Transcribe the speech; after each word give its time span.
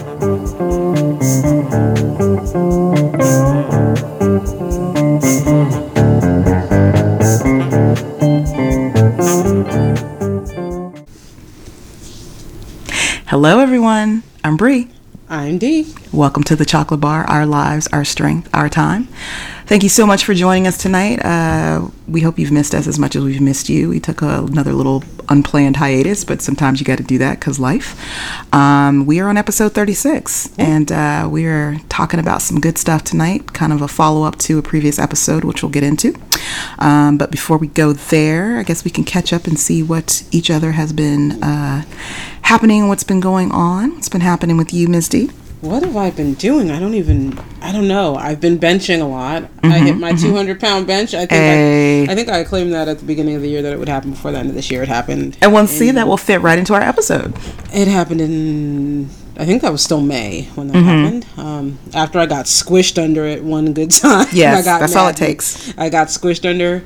Hello, 0.00 0.08
everyone. 13.58 14.22
I'm 14.42 14.56
Bri. 14.56 14.88
I'm 15.28 15.58
Di. 15.58 15.92
Welcome 16.12 16.44
to 16.44 16.56
the 16.56 16.64
Chocolate 16.64 17.00
Bar, 17.00 17.24
Our 17.24 17.44
Lives, 17.44 17.86
Our 17.88 18.06
Strength, 18.06 18.48
Our 18.54 18.70
Time. 18.70 19.08
Thank 19.70 19.84
you 19.84 19.88
so 19.88 20.04
much 20.04 20.24
for 20.24 20.34
joining 20.34 20.66
us 20.66 20.76
tonight. 20.76 21.24
Uh, 21.24 21.90
we 22.08 22.22
hope 22.22 22.40
you've 22.40 22.50
missed 22.50 22.74
us 22.74 22.88
as 22.88 22.98
much 22.98 23.14
as 23.14 23.22
we've 23.22 23.40
missed 23.40 23.68
you. 23.68 23.90
We 23.90 24.00
took 24.00 24.20
a, 24.20 24.42
another 24.42 24.72
little 24.72 25.04
unplanned 25.28 25.76
hiatus, 25.76 26.24
but 26.24 26.42
sometimes 26.42 26.80
you 26.80 26.84
got 26.84 26.98
to 26.98 27.04
do 27.04 27.18
that 27.18 27.38
because 27.38 27.60
life. 27.60 27.94
Um, 28.52 29.06
we 29.06 29.20
are 29.20 29.28
on 29.28 29.36
episode 29.36 29.72
36, 29.72 30.58
and 30.58 30.90
uh, 30.90 31.28
we 31.30 31.46
are 31.46 31.76
talking 31.88 32.18
about 32.18 32.42
some 32.42 32.60
good 32.60 32.78
stuff 32.78 33.04
tonight, 33.04 33.52
kind 33.52 33.72
of 33.72 33.80
a 33.80 33.86
follow 33.86 34.24
up 34.24 34.38
to 34.38 34.58
a 34.58 34.62
previous 34.62 34.98
episode, 34.98 35.44
which 35.44 35.62
we'll 35.62 35.70
get 35.70 35.84
into. 35.84 36.16
Um, 36.80 37.16
but 37.16 37.30
before 37.30 37.56
we 37.56 37.68
go 37.68 37.92
there, 37.92 38.58
I 38.58 38.64
guess 38.64 38.84
we 38.84 38.90
can 38.90 39.04
catch 39.04 39.32
up 39.32 39.46
and 39.46 39.56
see 39.56 39.84
what 39.84 40.24
each 40.32 40.50
other 40.50 40.72
has 40.72 40.92
been 40.92 41.40
uh, 41.44 41.84
happening, 42.42 42.88
what's 42.88 43.04
been 43.04 43.20
going 43.20 43.52
on, 43.52 43.94
what's 43.94 44.08
been 44.08 44.20
happening 44.20 44.56
with 44.56 44.74
you, 44.74 44.88
Ms. 44.88 45.08
Di. 45.08 45.30
What 45.60 45.82
have 45.82 45.94
I 45.96 46.10
been 46.10 46.34
doing? 46.34 46.70
I 46.70 46.80
don't 46.80 46.94
even. 46.94 47.38
I 47.60 47.70
don't 47.70 47.86
know. 47.86 48.16
I've 48.16 48.40
been 48.40 48.58
benching 48.58 49.00
a 49.00 49.04
lot. 49.04 49.44
I 49.62 49.78
hit 49.78 49.96
my 49.98 50.12
200 50.12 50.58
pound 50.58 50.86
bench. 50.86 51.12
I 51.12 51.20
think. 51.26 51.30
Hey. 51.32 52.06
I, 52.08 52.12
I 52.12 52.14
think 52.14 52.30
I 52.30 52.44
claimed 52.44 52.72
that 52.72 52.88
at 52.88 52.98
the 52.98 53.04
beginning 53.04 53.34
of 53.36 53.42
the 53.42 53.48
year 53.48 53.60
that 53.60 53.70
it 53.72 53.78
would 53.78 53.88
happen 53.88 54.10
before 54.12 54.32
the 54.32 54.38
end 54.38 54.48
of 54.48 54.54
this 54.54 54.70
year. 54.70 54.82
It 54.82 54.88
happened. 54.88 55.36
And 55.42 55.52
once 55.52 55.70
see 55.70 55.90
that 55.90 56.06
will 56.08 56.16
fit 56.16 56.40
right 56.40 56.58
into 56.58 56.72
our 56.72 56.80
episode. 56.80 57.34
It 57.74 57.88
happened 57.88 58.22
in. 58.22 59.10
I 59.36 59.44
think 59.46 59.60
that 59.62 59.72
was 59.72 59.82
still 59.82 60.00
May 60.00 60.44
when 60.54 60.68
that 60.68 60.76
Mm-hmm. 60.76 60.88
happened. 60.88 61.26
Um, 61.36 61.78
after 61.94 62.18
I 62.18 62.26
got 62.26 62.46
squished 62.46 63.02
under 63.02 63.26
it 63.26 63.44
one 63.44 63.74
good 63.74 63.90
time. 63.90 64.28
Yes, 64.32 64.58
I 64.62 64.64
got 64.64 64.80
that's 64.80 64.96
all 64.96 65.08
it 65.08 65.16
takes. 65.16 65.76
I 65.78 65.90
got 65.90 66.08
squished 66.08 66.48
under. 66.48 66.82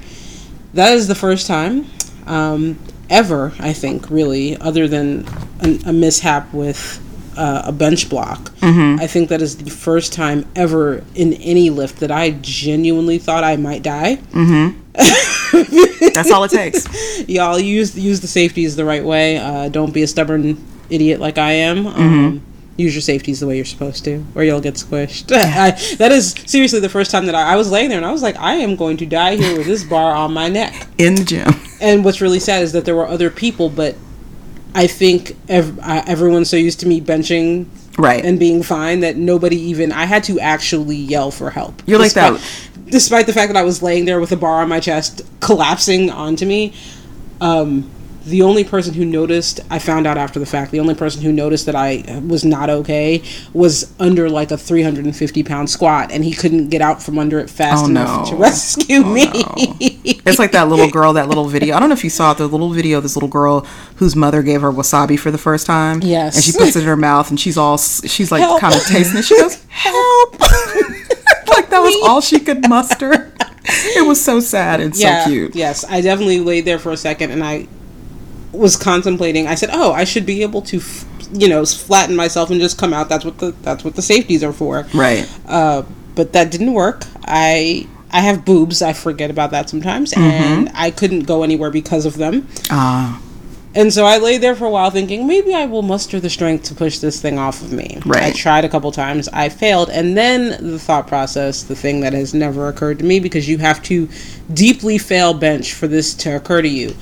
That 0.75 0.93
is 0.95 1.07
the 1.07 1.15
first 1.15 1.47
time 1.47 1.87
um, 2.27 2.79
ever, 3.09 3.53
I 3.61 3.73
think, 3.73 4.11
really, 4.11 4.57
other 4.57 4.89
than 4.89 5.27
a, 5.61 5.79
a 5.87 5.93
mishap 5.93 6.53
with 6.53 7.01
uh, 7.37 7.63
a 7.67 7.73
bench 7.73 8.09
block. 8.09 8.51
Mm-hmm. 8.61 9.01
I 9.01 9.07
think 9.07 9.29
that 9.29 9.43
is 9.43 9.57
the 9.57 9.71
first 9.71 10.13
time 10.13 10.47
ever 10.55 11.05
in 11.15 11.35
any 11.35 11.71
lift 11.71 12.01
that 12.01 12.11
I 12.11 12.31
genuinely 12.31 13.19
thought 13.19 13.45
I 13.45 13.57
might 13.57 13.83
die. 13.83 14.17
That's 16.15 16.31
all 16.31 16.45
it 16.45 16.51
takes. 16.51 16.87
Y'all 17.29 17.59
use 17.59 17.99
use 17.99 18.21
the 18.21 18.29
safeties 18.29 18.77
the 18.77 18.85
right 18.85 19.05
way. 19.05 19.39
Uh, 19.39 19.69
don't 19.69 19.93
be 19.93 20.03
a 20.03 20.07
stubborn 20.07 20.65
idiot 20.91 21.21
like 21.21 21.39
I 21.39 21.53
am. 21.53 21.87
Um, 21.87 22.43
use 22.77 22.95
your 22.95 23.03
safeties 23.03 23.41
the 23.41 23.47
way 23.47 23.57
you're 23.57 23.65
supposed 23.65 24.05
to, 24.05 24.25
or 24.35 24.45
you'll 24.45 24.61
get 24.61 24.75
squished. 24.75 25.33
I, 25.33 25.71
that 25.97 26.13
is 26.13 26.35
seriously 26.47 26.81
the 26.81 26.89
first 26.89 27.11
time 27.11 27.27
that 27.27 27.35
I, 27.35 27.53
I 27.53 27.57
was 27.57 27.71
laying 27.71 27.89
there 27.89 27.99
and 27.99 28.07
I 28.07 28.13
was 28.13 28.23
like, 28.23 28.37
I 28.37 28.55
am 28.55 28.77
going 28.77 28.97
to 28.99 29.07
die 29.07 29.37
here 29.37 29.57
with 29.57 29.67
this 29.67 29.85
bar 29.85 30.15
on 30.15 30.33
my 30.33 30.49
neck. 30.49 30.89
In 30.99 31.15
the 31.15 31.25
gym. 31.25 31.49
And 31.81 32.05
what's 32.05 32.21
really 32.21 32.41
sad 32.41 32.63
is 32.63 32.73
that 32.73 32.85
there 32.85 32.97
were 32.97 33.07
other 33.07 33.31
people, 33.31 33.69
but 33.69 33.97
I 34.75 34.87
think 34.87 35.37
ev- 35.49 35.79
uh, 35.81 36.03
everyone's 36.07 36.51
so 36.51 36.57
used 36.57 36.81
to 36.81 36.87
me 36.89 37.01
benching 37.01 37.67
Right. 37.97 38.25
and 38.25 38.39
being 38.41 38.63
fine 38.65 39.01
that 39.01 39.17
nobody 39.17 39.57
even 39.57 39.93
I 39.93 40.05
had 40.05 40.25
to 40.25 40.41
actually 40.41 40.97
yell 40.97 41.31
for 41.31 41.51
help. 41.51 41.81
You're 41.87 41.99
like 41.99 42.13
Despite- 42.13 42.35
that- 42.41 42.91
Despite 42.91 43.27
the 43.27 43.33
fact 43.33 43.53
that 43.53 43.57
I 43.59 43.63
was 43.63 43.83
laying 43.83 44.05
there 44.05 44.21
with 44.21 44.31
a 44.33 44.37
bar 44.37 44.61
on 44.63 44.69
my 44.69 44.79
chest 44.79 45.23
collapsing 45.41 46.11
onto 46.11 46.45
me, 46.45 46.73
um, 47.41 47.89
the 48.25 48.43
only 48.43 48.65
person 48.65 48.95
who 48.95 49.05
noticed, 49.05 49.61
I 49.71 49.79
found 49.79 50.07
out 50.07 50.17
after 50.17 50.39
the 50.39 50.47
fact, 50.47 50.71
the 50.71 50.81
only 50.81 50.95
person 50.95 51.23
who 51.23 51.33
noticed 51.33 51.67
that 51.67 51.75
I 51.75 52.23
was 52.27 52.45
not 52.45 52.71
okay 52.71 53.23
was 53.53 53.93
under 54.01 54.31
like 54.31 54.51
a 54.51 54.57
350 54.57 55.43
pound 55.43 55.69
squat, 55.71 56.11
and 56.11 56.25
he 56.25 56.33
couldn't 56.33 56.69
get 56.69 56.81
out 56.81 57.03
from 57.03 57.19
under 57.19 57.39
it 57.39 57.51
fast 57.51 57.85
Oh, 57.85 57.89
enough 57.89 58.25
no. 58.25 58.31
to 58.31 58.37
rescue 58.37 59.03
oh, 59.05 59.13
me. 59.13 59.31
It's 60.27 60.39
like 60.39 60.53
that 60.53 60.69
little 60.69 60.89
girl, 60.91 61.13
that 61.15 61.29
little 61.29 61.47
video. 61.47 61.77
I 61.77 61.81
don't 61.81 61.89
know 61.89 61.95
if 61.95 62.05
you 62.05 62.11
saw 62.11 62.33
it, 62.33 62.39
the 62.39 62.49
little 62.49 62.71
video 62.71 62.97
of 62.99 63.03
this 63.03 63.15
little 63.17 63.29
girl 63.29 63.61
whose 63.97 64.17
mother 64.17 64.43
gave 64.43 64.63
her 64.63 64.73
wasabi 64.73 65.19
for 65.19 65.31
the 65.31 65.39
first 65.39 65.67
time. 65.67 66.01
Yes. 66.03 66.37
And 66.37 66.45
she 66.45 66.53
puts 66.53 66.77
it 66.77 66.81
in 66.81 66.87
her 66.87 66.97
mouth 66.97 67.29
and 67.31 67.39
she's 67.39 67.59
all, 67.59 67.77
she's 67.77 68.33
like 68.33 68.41
Help. 68.41 68.61
kind 68.61 68.75
of 68.75 68.83
tasting 68.87 69.19
it. 69.19 69.25
She 69.25 69.37
goes, 69.39 69.63
help. 69.69 70.41
like 70.41 71.69
that 71.71 71.81
was 71.81 71.95
all 72.09 72.21
she 72.21 72.41
could 72.41 72.69
muster. 72.69 73.33
It 73.67 74.07
was 74.07 74.23
so 74.23 74.41
sad 74.41 74.81
and 74.81 74.97
so 74.97 75.25
cute. 75.27 75.55
Yes, 75.55 75.85
I 75.89 76.01
definitely 76.01 76.41
laid 76.41 76.65
there 76.65 76.79
for 76.79 76.93
a 76.93 76.97
second 76.97 77.31
and 77.31 77.43
I 77.45 77.67
was 78.55 78.77
contemplating. 78.77 79.47
I 79.47 79.55
said, 79.55 79.71
"Oh, 79.73 79.93
I 79.93 80.05
should 80.05 80.27
be 80.27 80.43
able 80.43 80.63
to, 80.63 80.79
f- 80.79 81.05
you 81.33 81.49
know, 81.49 81.65
flatten 81.67 82.17
myself 82.17 82.51
and 82.51 82.61
just 82.61 82.79
come 82.79 82.93
out. 82.93 83.09
That's 83.09 83.25
what 83.25 83.39
the 83.39 83.53
that's 83.63 83.85
what 83.85 83.95
the 83.97 84.03
safeties 84.03 84.43
are 84.43 84.53
for." 84.53 84.87
Right. 84.95 85.29
Uh, 85.47 85.83
but 86.15 86.33
that 86.33 86.51
didn't 86.51 86.73
work. 86.73 87.05
I 87.27 87.87
I 88.13 88.21
have 88.21 88.45
boobs. 88.45 88.81
I 88.83 88.93
forget 88.93 89.31
about 89.31 89.51
that 89.51 89.69
sometimes, 89.69 90.13
Mm-hmm. 90.13 90.23
and 90.23 90.71
I 90.75 90.91
couldn't 90.91 91.25
go 91.25 91.43
anywhere 91.43 91.71
because 91.71 92.07
of 92.07 92.17
them. 92.17 92.47
Ah, 92.71 93.21
And 93.75 93.93
so 93.93 94.05
I 94.07 94.19
lay 94.19 94.39
there 94.39 94.55
for 94.55 94.67
a 94.67 94.71
while 94.71 94.91
thinking 94.93 95.27
maybe 95.27 95.53
I 95.53 95.67
will 95.67 95.83
muster 95.83 96.21
the 96.21 96.31
strength 96.31 96.63
to 96.69 96.75
push 96.77 96.99
this 97.01 97.21
thing 97.21 97.41
off 97.41 97.61
of 97.61 97.73
me. 97.73 97.99
Right. 98.07 98.23
I 98.23 98.31
tried 98.31 98.65
a 98.65 98.69
couple 98.69 98.93
times, 98.93 99.29
I 99.33 99.49
failed, 99.49 99.91
and 99.91 100.17
then 100.17 100.41
the 100.73 100.79
thought 100.79 101.09
process, 101.09 101.65
the 101.65 101.75
thing 101.75 101.99
that 102.03 102.13
has 102.13 102.33
never 102.33 102.69
occurred 102.69 103.01
to 103.01 103.05
me 103.05 103.19
because 103.19 103.49
you 103.49 103.59
have 103.59 103.83
to 103.91 104.09
deeply 104.53 104.97
fail 104.97 105.35
bench 105.35 105.73
for 105.75 105.89
this 105.89 106.15
to 106.23 106.37
occur 106.37 106.63
to 106.63 106.69
you, 106.69 106.95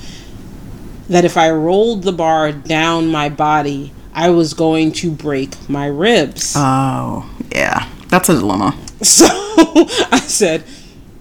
that 1.13 1.25
if 1.25 1.37
I 1.37 1.49
rolled 1.51 2.03
the 2.03 2.11
bar 2.11 2.51
down 2.51 3.07
my 3.07 3.29
body, 3.29 3.91
I 4.13 4.29
was 4.29 4.53
going 4.53 4.91
to 4.93 5.11
break 5.11 5.69
my 5.69 5.87
ribs. 5.87 6.53
oh, 6.57 7.29
yeah. 7.51 7.89
That's 8.09 8.29
a 8.29 8.33
dilemma. 8.33 8.77
So 9.03 9.25
I 9.27 10.19
said, 10.25 10.61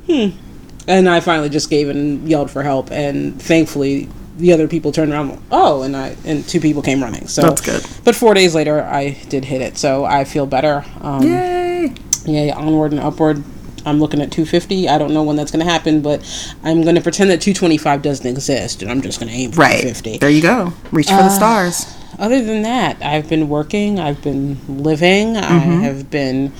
hmm. 0.06 0.28
And 0.86 1.08
I 1.08 1.19
finally 1.19 1.48
just 1.48 1.69
gave 1.69 1.88
and 1.88 2.28
yelled 2.28 2.48
for 2.50 2.62
help, 2.62 2.92
and 2.92 3.41
thankfully 3.42 4.08
the 4.36 4.53
other 4.53 4.69
people 4.69 4.92
turned 4.92 5.12
around. 5.12 5.42
Oh, 5.50 5.82
and 5.82 5.97
I 5.97 6.16
and 6.24 6.47
two 6.48 6.60
people 6.60 6.80
came 6.82 7.03
running. 7.03 7.26
So 7.26 7.42
That's 7.42 7.60
good. 7.60 7.84
But 8.04 8.14
four 8.14 8.34
days 8.34 8.54
later, 8.54 8.82
I 8.82 9.10
did 9.28 9.44
hit 9.44 9.62
it, 9.62 9.78
so 9.78 10.04
I 10.04 10.24
feel 10.24 10.47
better. 10.47 10.84
Um, 11.00 11.22
Yay. 11.24 11.92
yeah, 12.24 12.44
yeah, 12.44 12.56
onward 12.56 12.92
and 12.92 13.00
upward. 13.00 13.42
I'm 13.84 14.00
looking 14.00 14.20
at 14.20 14.31
250. 14.31 14.88
I 14.88 14.98
don't 14.98 15.12
know 15.12 15.22
when 15.22 15.37
that's 15.37 15.50
going 15.50 15.65
to 15.65 15.70
happen, 15.70 16.00
but 16.03 16.20
I'm 16.62 16.82
going 16.82 16.94
to 16.94 17.00
pretend 17.00 17.31
that 17.31 17.41
225 17.41 18.03
doesn't 18.03 18.26
exist, 18.26 18.82
and 18.82 18.91
I'm 18.91 19.00
just 19.03 19.19
going 19.20 19.31
to 19.31 19.37
aim 19.37 19.53
for 19.53 19.60
Right. 19.62 19.81
250. 19.82 20.19
There 20.19 20.31
you 20.31 20.43
go. 20.43 20.72
Reach 20.93 21.09
for 21.09 21.15
Uh, 21.15 21.22
the 21.25 21.31
stars. 21.31 21.87
Other 22.19 22.42
than 22.44 22.62
that, 22.62 23.03
I've 23.03 23.28
been 23.28 23.48
working, 23.48 23.98
I've 23.98 24.22
been 24.22 24.59
living, 24.69 25.37
I 25.37 25.59
have 25.59 26.10
been 26.10 26.53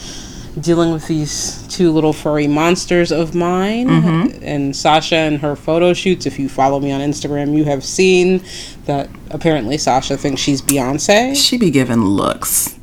dealing 0.61 0.93
with 0.93 1.07
these 1.09 1.67
two 1.69 1.91
little 1.91 2.13
furry 2.13 2.47
monsters 2.47 3.11
of 3.11 3.35
mine 3.35 3.89
mm-hmm. 3.89 4.45
and 4.45 4.77
Sasha 4.77 5.17
and 5.17 5.41
her 5.41 5.57
photo 5.57 5.95
shoots. 5.95 6.27
If 6.27 6.39
you 6.39 6.49
follow 6.49 6.81
me 6.81 6.93
on 6.93 7.01
Instagram, 7.01 7.57
you 7.57 7.65
have 7.65 7.85
seen 7.85 8.43
that 8.85 9.09
apparently 9.31 9.79
Sasha 9.79 10.17
thinks 10.17 10.41
she's 10.41 10.61
Beyonce. 10.61 11.37
She 11.37 11.57
be 11.57 11.71
giving 11.71 12.05
looks. 12.05 12.79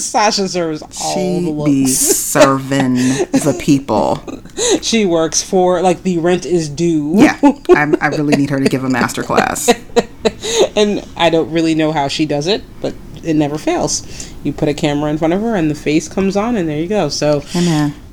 Sasha 0.00 0.48
serves 0.48 0.82
all 0.82 1.14
She 1.14 1.52
the 1.52 1.64
be 1.64 1.86
serving 1.86 2.94
the 2.94 3.58
people. 3.60 4.22
She 4.82 5.06
works 5.06 5.42
for 5.42 5.80
like 5.80 6.02
the 6.02 6.18
rent 6.18 6.44
is 6.44 6.68
due. 6.68 7.14
Yeah, 7.16 7.38
I, 7.42 7.94
I 8.00 8.08
really 8.08 8.36
need 8.36 8.50
her 8.50 8.60
to 8.60 8.68
give 8.68 8.84
a 8.84 8.90
master 8.90 9.22
class. 9.22 9.68
and 10.76 11.06
I 11.16 11.30
don't 11.30 11.50
really 11.50 11.74
know 11.74 11.92
how 11.92 12.08
she 12.08 12.26
does 12.26 12.46
it, 12.46 12.62
but 12.80 12.94
it 13.24 13.34
never 13.34 13.56
fails. 13.56 14.29
You 14.42 14.52
put 14.52 14.68
a 14.68 14.74
camera 14.74 15.10
in 15.10 15.18
front 15.18 15.34
of 15.34 15.40
her, 15.42 15.54
and 15.54 15.70
the 15.70 15.74
face 15.74 16.08
comes 16.08 16.36
on, 16.36 16.56
and 16.56 16.68
there 16.68 16.78
you 16.78 16.88
go. 16.88 17.08
So, 17.08 17.42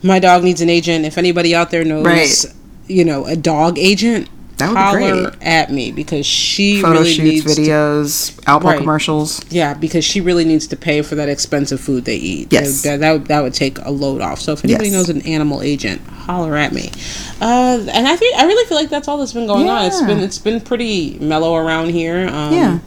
my 0.03 0.19
dog 0.19 0.43
needs 0.43 0.61
an 0.61 0.69
agent. 0.69 1.05
If 1.05 1.17
anybody 1.17 1.55
out 1.55 1.71
there 1.71 1.83
knows, 1.85 2.05
Right. 2.05 2.45
you 2.87 3.05
know, 3.05 3.25
a 3.25 3.35
dog 3.35 3.79
agent, 3.79 4.27
That 4.57 4.69
would 4.93 4.99
be 4.99 5.21
great. 5.21 5.33
at 5.41 5.71
me 5.71 5.91
because 5.91 6.25
she 6.25 6.81
Photo 6.81 6.99
really 6.99 7.13
shoots, 7.13 7.45
needs 7.45 7.55
to, 7.55 7.61
videos, 7.61 8.31
Alpo 8.45 8.63
Right. 8.63 8.77
commercials. 8.79 9.39
yeah, 9.51 9.73
because 9.75 10.03
she 10.03 10.19
really 10.19 10.43
needs 10.45 10.65
to 10.67 10.75
pay 10.75 11.01
for 11.03 11.13
that 11.15 11.29
expensive 11.29 11.79
food 11.79 12.05
they 12.05 12.15
eat. 12.17 12.47
Yes. 12.51 12.81
that 12.81 12.99
that, 13.01 13.11
would- 13.13 13.27
that 13.27 13.43
would 13.43 13.53
take 13.53 13.77
a 13.85 13.91
load 13.91 14.19
off. 14.19 14.41
So 14.41 14.53
if 14.53 14.65
anybody 14.65 14.89
Yes. 14.89 14.93
knows 14.93 15.09
an 15.09 15.21
animal 15.21 15.61
agent, 15.61 16.01
holler 16.25 16.57
at 16.57 16.73
me. 16.73 16.91
Uh, 17.39 17.79
and 17.93 18.07
I 18.07 18.15
think 18.15 18.35
I 18.37 18.45
really 18.45 18.67
feel 18.67 18.77
like 18.77 18.89
that's 18.89 19.07
all 19.07 19.17
that's 19.19 19.33
been 19.33 19.45
going 19.47 19.69
on. 19.69 19.85
It's 19.85 20.01
Yeah. 20.01 20.07
been 20.07 20.19
it's 20.19 20.39
been 20.39 20.59
pretty 20.59 21.17
mellow 21.21 21.55
around 21.55 21.91
here. 21.91 22.27
Um, 22.27 22.53
Yeah. 22.53 22.77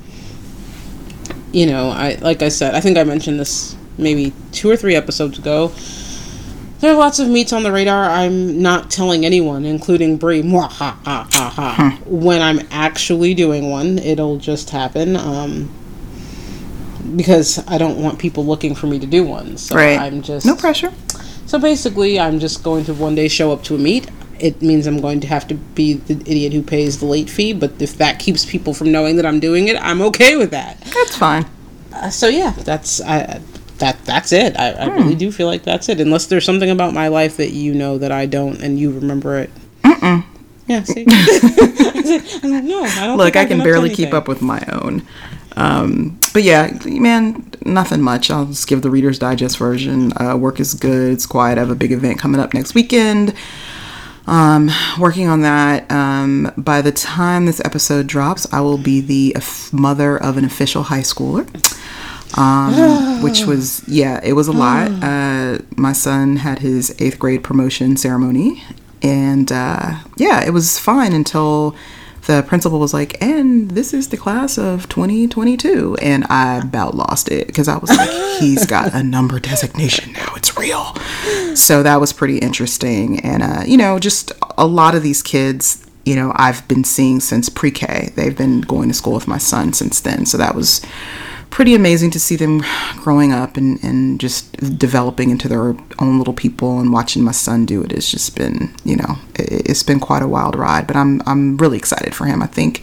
You 1.52 1.66
know, 1.66 1.90
I 1.90 2.14
like 2.20 2.42
I 2.42 2.48
said, 2.48 2.74
I 2.74 2.80
think 2.80 2.96
I 2.96 3.04
mentioned 3.04 3.40
this 3.40 3.76
maybe 3.98 4.32
two 4.52 4.70
or 4.70 4.76
three 4.76 4.94
episodes 4.94 5.38
ago. 5.38 5.72
There 6.80 6.92
are 6.92 6.96
lots 6.96 7.18
of 7.18 7.28
meets 7.28 7.52
on 7.52 7.62
the 7.62 7.72
radar. 7.72 8.04
I'm 8.04 8.62
not 8.62 8.90
telling 8.90 9.26
anyone, 9.26 9.66
including 9.66 10.16
Bri. 10.16 10.42
Mwah, 10.42 10.70
ha, 10.70 10.98
ha, 11.04 11.28
ha, 11.30 11.50
ha. 11.50 11.98
When 12.06 12.40
I'm 12.40 12.60
actually 12.70 13.34
doing 13.34 13.70
one, 13.70 13.98
it'll 13.98 14.38
just 14.38 14.70
happen. 14.70 15.14
Um, 15.16 15.68
because 17.16 17.62
I 17.66 17.76
don't 17.76 18.00
want 18.02 18.18
people 18.18 18.46
looking 18.46 18.74
for 18.74 18.86
me 18.86 18.98
to 18.98 19.06
do 19.06 19.24
one. 19.24 19.56
So 19.58 19.74
Right. 19.76 19.98
I'm 19.98 20.22
just 20.22 20.46
No 20.46 20.54
pressure. 20.56 20.92
so 21.46 21.58
basically, 21.58 22.18
I'm 22.18 22.38
just 22.38 22.62
going 22.62 22.84
to 22.86 22.94
one 22.94 23.14
day 23.14 23.28
show 23.28 23.52
up 23.52 23.62
to 23.64 23.74
a 23.74 23.78
meet. 23.78 24.08
It 24.40 24.62
means 24.62 24.86
I'm 24.86 25.00
going 25.00 25.20
to 25.20 25.26
have 25.26 25.46
to 25.48 25.54
be 25.54 25.94
the 25.94 26.14
idiot 26.30 26.52
who 26.52 26.62
pays 26.62 26.98
the 26.98 27.06
late 27.06 27.28
fee, 27.30 27.52
but 27.52 27.80
if 27.80 27.96
that 27.98 28.18
keeps 28.18 28.44
people 28.44 28.74
from 28.74 28.90
knowing 28.90 29.16
that 29.16 29.26
I'm 29.26 29.40
doing 29.40 29.68
it, 29.68 29.76
I'm 29.80 30.00
okay 30.02 30.36
with 30.36 30.50
that. 30.50 30.80
That's 30.94 31.16
fine. 31.16 31.46
Uh, 31.92 32.08
so 32.10 32.28
yeah, 32.28 32.50
that's 32.50 33.00
I, 33.02 33.40
that 33.78 34.02
that's 34.04 34.32
it. 34.32 34.56
I, 34.58 34.72
I 34.72 34.88
Hmm. 34.88 34.96
really 34.96 35.14
do 35.14 35.30
feel 35.32 35.46
like 35.46 35.62
that's 35.64 35.88
it. 35.88 36.00
Unless 36.00 36.26
there's 36.26 36.44
something 36.44 36.70
about 36.70 36.94
my 36.94 37.08
life 37.08 37.36
that 37.38 37.50
you 37.52 37.74
know 37.74 37.98
that 37.98 38.12
I 38.12 38.26
don't, 38.26 38.60
and 38.62 38.78
you 38.78 38.90
remember 38.92 39.36
it. 39.38 39.50
Mm-mm. 39.84 40.24
Yeah. 40.66 40.82
See. 40.84 41.04
I'm 42.42 42.50
like, 42.50 42.64
no, 42.64 42.84
I 42.84 43.06
don't. 43.06 43.18
Look, 43.18 43.36
I 43.36 43.42
I've 43.42 43.48
can 43.48 43.58
been 43.58 43.60
up 43.60 43.64
to 43.66 43.72
barely 43.72 43.90
keep 43.90 44.12
up 44.14 44.28
with 44.28 44.40
my 44.42 44.62
own. 44.72 45.02
Um, 45.56 46.18
but 46.32 46.42
yeah, 46.44 46.70
man, 46.86 47.50
nothing 47.64 48.00
much. 48.02 48.30
I'll 48.30 48.46
just 48.46 48.68
give 48.68 48.82
the 48.82 48.90
Reader's 48.90 49.18
Digest 49.18 49.58
version. 49.58 50.12
Uh, 50.20 50.36
work 50.36 50.60
is 50.60 50.74
good. 50.74 51.12
It's 51.12 51.26
quiet. 51.26 51.58
I 51.58 51.60
have 51.60 51.70
a 51.70 51.74
big 51.74 51.92
event 51.92 52.18
coming 52.20 52.40
up 52.40 52.54
next 52.54 52.74
weekend. 52.74 53.34
Um, 54.26 54.70
working 54.98 55.28
on 55.28 55.42
that. 55.42 55.90
Um, 55.90 56.52
by 56.56 56.82
the 56.82 56.92
time 56.92 57.46
this 57.46 57.60
episode 57.64 58.06
drops, 58.06 58.52
I 58.52 58.60
will 58.60 58.78
be 58.78 59.00
the 59.00 59.36
mother 59.72 60.16
of 60.16 60.36
an 60.36 60.44
official 60.44 60.84
high 60.84 61.00
schooler. 61.00 61.46
Um, 62.38 63.22
which 63.22 63.44
was 63.44 63.82
yeah, 63.88 64.20
it 64.22 64.34
was 64.34 64.48
a 64.48 64.52
lot. 64.52 64.90
Uh, 65.10 65.58
my 65.76 65.92
son 65.92 66.36
had 66.36 66.60
his 66.60 66.94
eighth 67.00 67.18
grade 67.18 67.42
promotion 67.42 67.96
ceremony, 67.96 68.62
and 69.02 69.50
uh, 69.50 69.94
yeah, 70.16 70.44
it 70.44 70.50
was 70.50 70.78
fine 70.78 71.12
until 71.12 71.74
the 72.30 72.42
principal 72.42 72.78
was 72.78 72.94
like, 72.94 73.20
"And 73.20 73.72
this 73.72 73.92
is 73.92 74.08
the 74.08 74.16
class 74.16 74.56
of 74.56 74.88
2022," 74.88 75.96
and 76.00 76.24
I 76.30 76.58
about 76.58 76.94
lost 76.94 77.28
it 77.28 77.48
because 77.48 77.66
I 77.66 77.76
was 77.78 77.90
like, 77.90 78.10
"He's 78.40 78.66
got 78.66 78.94
a 78.94 79.02
number 79.02 79.40
designation 79.40 80.12
now; 80.12 80.32
it's 80.36 80.56
real." 80.56 80.94
So 81.54 81.82
that 81.82 82.00
was 82.00 82.12
pretty 82.12 82.38
interesting, 82.38 83.18
and 83.20 83.42
uh, 83.42 83.62
you 83.66 83.76
know, 83.76 83.98
just 83.98 84.32
a 84.56 84.66
lot 84.66 84.94
of 84.94 85.02
these 85.02 85.22
kids. 85.22 85.84
You 86.06 86.16
know, 86.16 86.32
I've 86.36 86.66
been 86.66 86.84
seeing 86.84 87.20
since 87.20 87.48
pre-K. 87.48 88.12
They've 88.16 88.36
been 88.36 88.62
going 88.62 88.88
to 88.88 88.94
school 88.94 89.12
with 89.14 89.28
my 89.28 89.38
son 89.38 89.72
since 89.72 90.00
then, 90.00 90.24
so 90.24 90.38
that 90.38 90.54
was 90.54 90.80
pretty 91.50 91.74
amazing 91.74 92.10
to 92.12 92.20
see 92.20 92.36
them 92.36 92.62
growing 92.96 93.32
up 93.32 93.56
and, 93.56 93.82
and 93.82 94.20
just 94.20 94.52
developing 94.78 95.30
into 95.30 95.48
their 95.48 95.76
own 95.98 96.18
little 96.18 96.34
people 96.34 96.80
and 96.80 96.92
watching 96.92 97.22
my 97.22 97.32
son 97.32 97.66
do 97.66 97.82
it. 97.82 97.92
Has 97.92 98.10
just 98.10 98.36
been 98.36 98.72
you 98.84 98.96
know 98.96 99.16
it, 99.34 99.68
it's 99.70 99.82
been 99.82 100.00
quite 100.00 100.22
a 100.22 100.28
wild 100.28 100.56
ride 100.56 100.86
but 100.86 100.96
i'm 100.96 101.22
i'm 101.26 101.56
really 101.56 101.78
excited 101.78 102.14
for 102.14 102.26
him. 102.26 102.42
I 102.42 102.46
think 102.46 102.82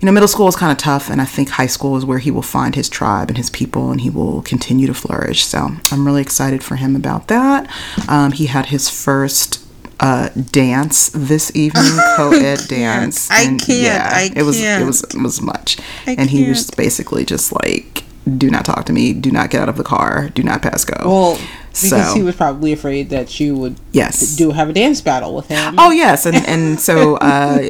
you 0.00 0.06
know 0.06 0.12
middle 0.12 0.28
school 0.28 0.48
is 0.48 0.56
kind 0.56 0.72
of 0.72 0.78
tough 0.78 1.10
and 1.10 1.20
i 1.20 1.26
think 1.26 1.50
high 1.50 1.66
school 1.66 1.96
is 1.96 2.06
where 2.06 2.18
he 2.18 2.30
will 2.30 2.42
find 2.42 2.74
his 2.74 2.88
tribe 2.88 3.28
and 3.28 3.36
his 3.36 3.50
people 3.50 3.90
and 3.90 4.00
he 4.00 4.10
will 4.10 4.42
continue 4.42 4.86
to 4.86 4.94
flourish. 4.94 5.44
So 5.44 5.70
i'm 5.92 6.06
really 6.06 6.22
excited 6.22 6.64
for 6.64 6.76
him 6.76 6.96
about 6.96 7.28
that. 7.28 7.70
Um, 8.08 8.32
he 8.32 8.46
had 8.46 8.66
his 8.66 8.88
first 8.88 9.64
uh, 10.00 10.30
dance 10.50 11.10
this 11.10 11.54
evening, 11.54 11.92
co-ed 12.16 12.60
dance. 12.68 13.30
I 13.30 13.42
and 13.42 13.60
can't, 13.60 14.12
I 14.12 14.30
it 14.34 14.42
was 14.42 14.58
can't. 14.58 14.82
it 14.82 14.86
was 14.86 15.02
it 15.02 15.06
was 15.06 15.14
it 15.14 15.22
was 15.22 15.40
much, 15.42 15.78
I 16.06 16.12
and 16.18 16.30
he 16.30 16.48
was 16.48 16.70
basically 16.70 17.24
just 17.24 17.52
like, 17.52 18.04
"Do 18.38 18.50
not 18.50 18.64
talk 18.64 18.84
to 18.86 18.92
me. 18.92 19.12
Do 19.12 19.30
not 19.30 19.50
get 19.50 19.62
out 19.62 19.68
of 19.68 19.76
the 19.76 19.84
car. 19.84 20.28
Do 20.34 20.42
not 20.42 20.62
pass 20.62 20.84
go." 20.84 20.96
Well, 21.04 21.38
because 21.72 22.08
So- 22.08 22.14
he 22.14 22.22
was 22.22 22.34
probably 22.34 22.72
afraid 22.72 23.10
that 23.10 23.38
you 23.38 23.54
would 23.56 23.76
yes. 23.92 24.36
do 24.36 24.50
have 24.50 24.68
a 24.68 24.72
dance 24.72 25.00
battle 25.00 25.34
with 25.34 25.46
him. 25.48 25.76
Oh 25.78 25.90
yes, 25.90 26.26
and 26.26 26.36
and 26.36 26.80
so 26.80 27.16
uh, 27.16 27.62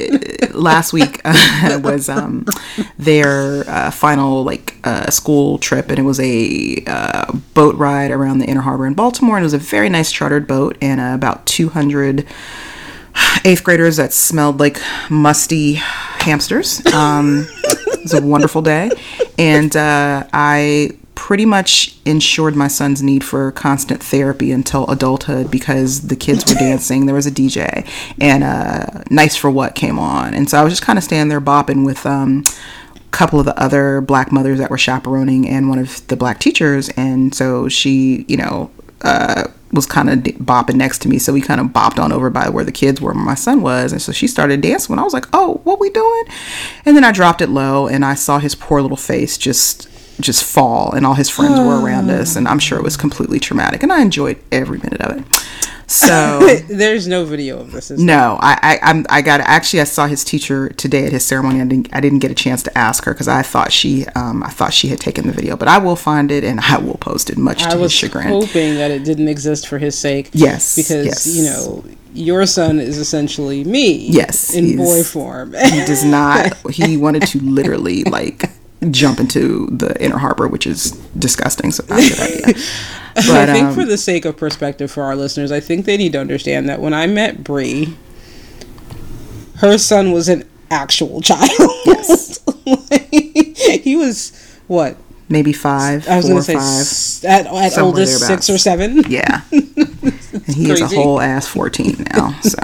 last 0.53 0.93
week 0.93 1.21
uh, 1.25 1.79
was 1.85 2.09
um, 2.09 2.47
their 2.99 3.69
uh, 3.69 3.91
final 3.91 4.43
like 4.43 4.77
uh, 4.85 5.11
school 5.11 5.59
trip, 5.59 5.91
and 5.91 5.99
it 5.99 6.03
was 6.03 6.19
a 6.21 6.83
uh, 6.87 7.33
boat 7.55 7.75
ride 7.77 8.11
around 8.11 8.39
the 8.39 8.47
Inner 8.47 8.63
Harbor 8.63 8.87
in 8.87 8.95
Baltimore, 8.95 9.37
and 9.37 9.43
it 9.43 9.47
was 9.47 9.55
a 9.55 9.59
very 9.59 9.89
nice 9.89 10.11
chartered 10.11 10.47
boat, 10.47 10.77
and 10.81 11.01
uh, 11.01 11.13
about 11.15 11.45
two 11.47 11.69
hundred 11.69 12.27
eighth 13.45 13.63
graders 13.65 13.97
that 13.97 14.13
smelled 14.13 14.61
like 14.61 14.81
musty 15.11 15.75
hamsters. 15.75 16.85
Um, 16.95 17.47
it 17.65 18.03
was 18.03 18.15
a 18.15 18.23
wonderful 18.23 18.63
day, 18.63 18.91
and 19.41 19.75
uh, 19.75 20.27
I 20.35 20.91
pretty 21.15 21.47
much 21.47 21.97
ensured 22.05 22.55
my 22.55 22.69
son's 22.69 23.03
need 23.03 23.25
for 23.25 23.51
constant 23.53 24.03
therapy 24.03 24.53
until 24.53 24.87
adulthood 24.91 25.51
because 25.51 26.09
the 26.09 26.17
kids 26.17 26.47
were 26.47 26.59
dancing. 26.59 27.07
There 27.07 27.15
was 27.15 27.27
a 27.27 27.31
DJ, 27.31 27.89
and 28.21 28.45
uh, 28.45 29.03
"Nice 29.11 29.37
for 29.37 29.51
What" 29.51 29.75
came 29.75 29.99
on, 29.99 30.35
and 30.35 30.49
so 30.49 30.61
I 30.61 30.63
was 30.63 30.73
just 30.73 30.83
kind 30.83 30.99
of 30.99 31.05
standing 31.05 31.29
there 31.29 31.41
bopping 31.41 31.85
with. 31.85 32.05
Um, 32.07 32.45
a 32.95 33.13
couple 33.13 33.41
of 33.41 33.45
the 33.45 33.61
other 33.61 34.01
black 34.01 34.31
mothers 34.31 34.61
that 34.61 34.71
were 34.71 34.79
chaperoning 34.79 35.49
and 35.49 35.69
one 35.69 35.81
of 35.81 36.07
the 36.07 36.17
black 36.17 36.39
teachers 36.39 36.89
and 36.91 37.35
so 37.35 37.69
she 37.69 38.25
you 38.29 38.37
know 38.37 38.71
uh, 39.03 39.49
was 39.73 39.87
kind 39.87 40.11
of 40.11 40.19
bopping 40.19 40.75
next 40.75 41.01
to 41.03 41.09
me 41.09 41.19
so 41.19 41.33
we 41.33 41.41
kind 41.41 41.61
of 41.61 41.69
bopped 41.69 42.03
on 42.03 42.13
over 42.13 42.29
by 42.29 42.49
where 42.49 42.65
the 42.65 42.73
kids 42.73 43.01
were 43.01 43.13
where 43.13 43.25
my 43.25 43.35
son 43.35 43.63
was 43.63 43.93
and 43.93 44.03
so 44.03 44.13
she 44.13 44.27
started 44.27 44.61
dancing. 44.61 44.93
When 44.93 44.99
i 44.99 45.03
was 45.05 45.15
like 45.15 45.27
oh 45.33 45.61
what 45.65 45.79
we 45.81 45.91
doing? 45.91 46.25
And 46.85 46.97
then 46.97 47.05
i 47.05 47.13
dropped 47.13 47.41
it 47.41 47.49
low 47.49 47.87
and 47.87 48.05
i 48.05 48.15
saw 48.15 48.39
his 48.39 48.55
poor 48.55 48.83
little 48.83 48.97
face 48.97 49.39
just 49.39 49.89
just 50.21 50.45
fall 50.45 50.93
and 50.93 51.07
all 51.07 51.15
his 51.15 51.31
friends 51.31 51.59
were 51.59 51.81
around 51.83 52.11
us 52.11 52.37
and 52.37 52.47
i'm 52.47 52.59
sure 52.59 52.79
it 52.79 52.85
was 52.85 52.97
completely 52.97 53.41
traumatic 53.41 53.83
and 53.83 53.93
i 53.93 54.03
enjoyed 54.03 54.39
every 54.53 54.79
minute 54.79 55.01
of 55.01 55.19
it 55.19 55.25
so 55.91 56.61
There's 56.69 57.09
no 57.09 57.25
video 57.25 57.59
of 57.59 57.73
this. 57.73 57.91
No, 57.91 58.39
I, 58.41 58.59
I, 58.63 58.91
I'm, 58.91 59.07
I 59.09 59.23
got 59.23 59.41
actually. 59.41 59.81
I 59.81 59.85
saw 59.85 60.07
his 60.07 60.23
teacher 60.23 60.69
today 60.71 61.05
at 61.07 61.13
his 61.13 61.25
ceremony. 61.25 61.61
I 61.61 61.65
didn't, 61.65 61.89
I 61.93 62.01
didn't 62.01 62.21
get 62.21 62.31
a 62.31 62.35
chance 62.35 62.63
to 62.63 62.79
ask 62.79 63.05
her 63.05 63.13
because 63.13 63.29
I 63.29 63.43
thought 63.43 63.73
she, 63.73 64.07
um, 64.15 64.43
I 64.45 64.51
thought 64.51 64.73
she 64.73 64.89
had 64.89 65.01
taken 65.01 65.27
the 65.27 65.33
video. 65.33 65.57
But 65.57 65.69
I 65.69 65.79
will 65.79 65.97
find 65.97 66.31
it 66.31 66.45
and 66.45 66.61
I 66.61 66.79
will 66.79 66.99
post 66.99 67.29
it, 67.29 67.39
much 67.39 67.63
I 67.63 67.71
to 67.71 67.71
his 67.71 67.81
was 67.81 67.93
chagrin. 67.93 68.29
hoping 68.29 68.75
that 68.77 68.91
it 68.91 69.05
didn't 69.05 69.29
exist 69.29 69.67
for 69.67 69.79
his 69.79 69.99
sake. 69.99 70.31
Yes, 70.33 70.77
because 70.77 71.07
yes. 71.07 71.27
you 71.27 71.45
know 71.45 71.85
your 72.15 72.47
son 72.47 72.79
is 72.79 72.99
essentially 72.99 73.65
me. 73.65 74.07
Yes, 74.07 74.55
in 74.55 74.77
boy 74.77 75.03
form. 75.03 75.55
he 75.55 75.85
does 75.85 76.05
not. 76.05 76.57
He 76.71 76.97
wanted 76.97 77.23
to 77.29 77.41
literally 77.41 78.05
like 78.05 78.51
jump 78.91 79.19
into 79.19 79.67
the 79.67 80.01
inner 80.03 80.19
harbor, 80.19 80.47
which 80.47 80.67
is 80.67 80.93
disgusting. 81.19 81.73
So 81.73 81.85
not 81.89 81.99
a 81.99 82.09
good 82.09 82.21
idea. 82.21 82.63
But 83.27 83.49
I 83.49 83.53
think 83.53 83.69
um, 83.69 83.75
for 83.75 83.85
the 83.85 83.99
sake 83.99 84.25
of 84.25 84.37
perspective 84.37 84.91
for 84.91 85.03
our 85.03 85.17
listeners, 85.17 85.53
I 85.53 85.61
think 85.61 85.85
they 85.87 85.97
need 85.97 86.13
to 86.13 86.21
understand 86.21 86.69
that 86.69 86.81
when 86.81 86.95
I 86.95 87.07
met 87.07 87.43
Bri, 87.45 87.97
her 89.57 89.79
son 89.79 90.13
was 90.13 90.29
an 90.29 90.49
actual 90.71 91.21
child. 91.23 91.51
Yes. 91.87 92.39
Like, 92.67 93.11
he 93.11 93.97
was 93.97 94.33
what? 94.69 94.97
maybe 95.29 95.53
five, 95.53 96.07
I 96.09 96.17
was 96.17 96.27
going 96.27 96.37
to 96.37 96.43
say 96.43 96.55
five. 97.23 97.47
at, 97.47 97.47
at 97.47 97.79
oldest 97.79 98.27
six 98.27 98.51
or 98.51 98.59
seven. 98.59 99.03
Yeah. 99.09 99.43
and 99.51 100.55
he 100.55 100.71
is 100.71 100.81
a 100.81 100.89
whole 100.89 101.21
ass 101.21 101.47
14 101.47 102.07
now. 102.15 102.39
So. 102.43 102.59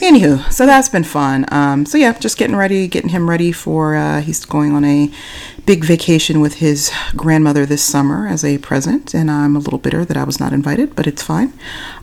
Anywho, 0.00 0.50
so 0.50 0.64
that's 0.64 0.88
been 0.88 1.04
fun. 1.04 1.44
Um, 1.52 1.84
so 1.84 1.98
yeah, 1.98 2.18
just 2.18 2.38
getting 2.38 2.56
ready, 2.56 2.88
getting 2.88 3.10
him 3.10 3.28
ready 3.28 3.52
for, 3.52 3.96
uh, 3.96 4.22
he's 4.22 4.46
going 4.46 4.72
on 4.72 4.82
a 4.82 5.10
big 5.66 5.84
vacation 5.84 6.40
with 6.40 6.54
his 6.54 6.90
grandmother 7.14 7.66
this 7.66 7.82
summer 7.82 8.26
as 8.26 8.42
a 8.42 8.56
present. 8.58 9.14
And 9.14 9.30
I'm 9.30 9.54
a 9.54 9.58
little 9.58 9.78
bitter 9.78 10.06
that 10.06 10.16
I 10.16 10.24
was 10.24 10.40
not 10.40 10.54
invited, 10.54 10.96
but 10.96 11.06
it's 11.06 11.22
fine. 11.22 11.52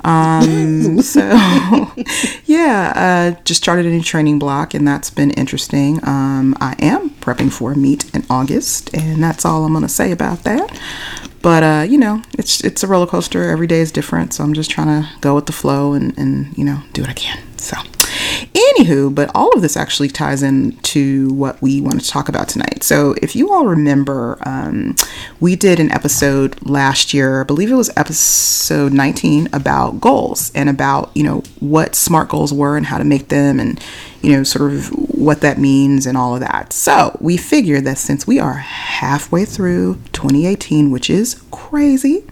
Um, 0.04 1.01
so 1.01 1.22
yeah, 2.46 2.94
uh, 3.36 3.42
just 3.44 3.63
started 3.63 3.88
a 3.88 3.89
new 3.89 4.04
training 4.04 4.38
block 4.38 4.75
and 4.75 4.88
that's 4.88 5.10
been 5.10 5.32
interesting. 5.32 6.00
Um, 6.08 6.56
I 6.62 6.75
am 6.77 7.10
prepping 7.10 7.51
for 7.51 7.72
a 7.72 7.75
meet 7.75 8.13
in 8.13 8.24
August 8.30 8.94
and 8.94 9.24
that's 9.24 9.44
all 9.44 9.66
I'm 9.66 9.74
going 9.74 9.82
to 9.82 9.89
say 9.89 10.12
about 10.12 10.44
that. 10.44 10.80
But 11.48 11.63
uh, 11.63 11.86
you 11.88 11.98
know, 11.98 12.22
it's 12.38 12.62
it's 12.62 12.84
a 12.84 12.88
roller 12.88 13.08
coaster. 13.08 13.50
Every 13.50 13.68
day 13.68 13.80
is 13.80 13.89
different, 13.89 14.34
so 14.34 14.44
I'm 14.44 14.54
just 14.54 14.70
trying 14.70 14.88
to 14.88 15.10
go 15.22 15.34
with 15.34 15.46
the 15.46 15.54
flow 15.54 15.94
and 15.94 16.13
and 16.18 16.54
you 16.58 16.66
know 16.66 16.82
do 16.92 17.01
what 17.01 17.10
I 17.10 17.13
can. 17.13 17.42
So, 17.56 17.77
anywho, 18.54 19.16
but 19.16 19.32
all 19.34 19.54
of 19.54 19.62
this 19.62 19.77
actually 19.77 20.10
ties 20.10 20.44
into 20.44 21.30
what 21.30 21.62
we 21.62 21.80
want 21.80 22.01
to 22.01 22.10
talk 22.10 22.27
about 22.27 22.50
tonight. 22.50 22.84
So, 22.84 23.16
if 23.22 23.34
you 23.34 23.54
all 23.54 23.66
remember, 23.66 24.39
um, 24.46 24.98
we 25.39 25.56
did 25.56 25.80
an 25.80 25.89
episode 25.89 26.62
last 26.68 27.13
year. 27.13 27.39
I 27.39 27.44
believe 27.46 27.72
it 27.72 27.75
was 27.75 27.92
episode 27.96 28.92
19 28.92 29.48
about 29.54 30.01
goals 30.01 30.51
and 30.54 30.68
about 30.68 31.12
you 31.16 31.24
know 31.24 31.44
what 31.62 31.96
smart 31.96 32.27
goals 32.27 32.51
were 32.51 32.75
and 32.75 32.88
how 32.88 32.98
to 32.98 33.06
make 33.06 33.30
them 33.30 33.58
and 33.62 33.82
you 34.22 34.32
know, 34.32 34.44
sort 34.44 34.74
of 34.74 34.88
what 34.89 35.42
that 35.42 35.58
means 35.58 36.06
and 36.06 36.18
all 36.18 36.34
of 36.34 36.42
that. 36.42 36.74
So 36.74 37.18
we 37.22 37.38
figured 37.38 37.86
that 37.86 37.98
since 37.98 38.25
we 38.25 38.39
are 38.39 38.56
halfway 38.56 39.46
through 39.46 39.96
2018, 40.13 40.92
which 40.92 41.10
is 41.10 41.37
crazy, 41.51 42.24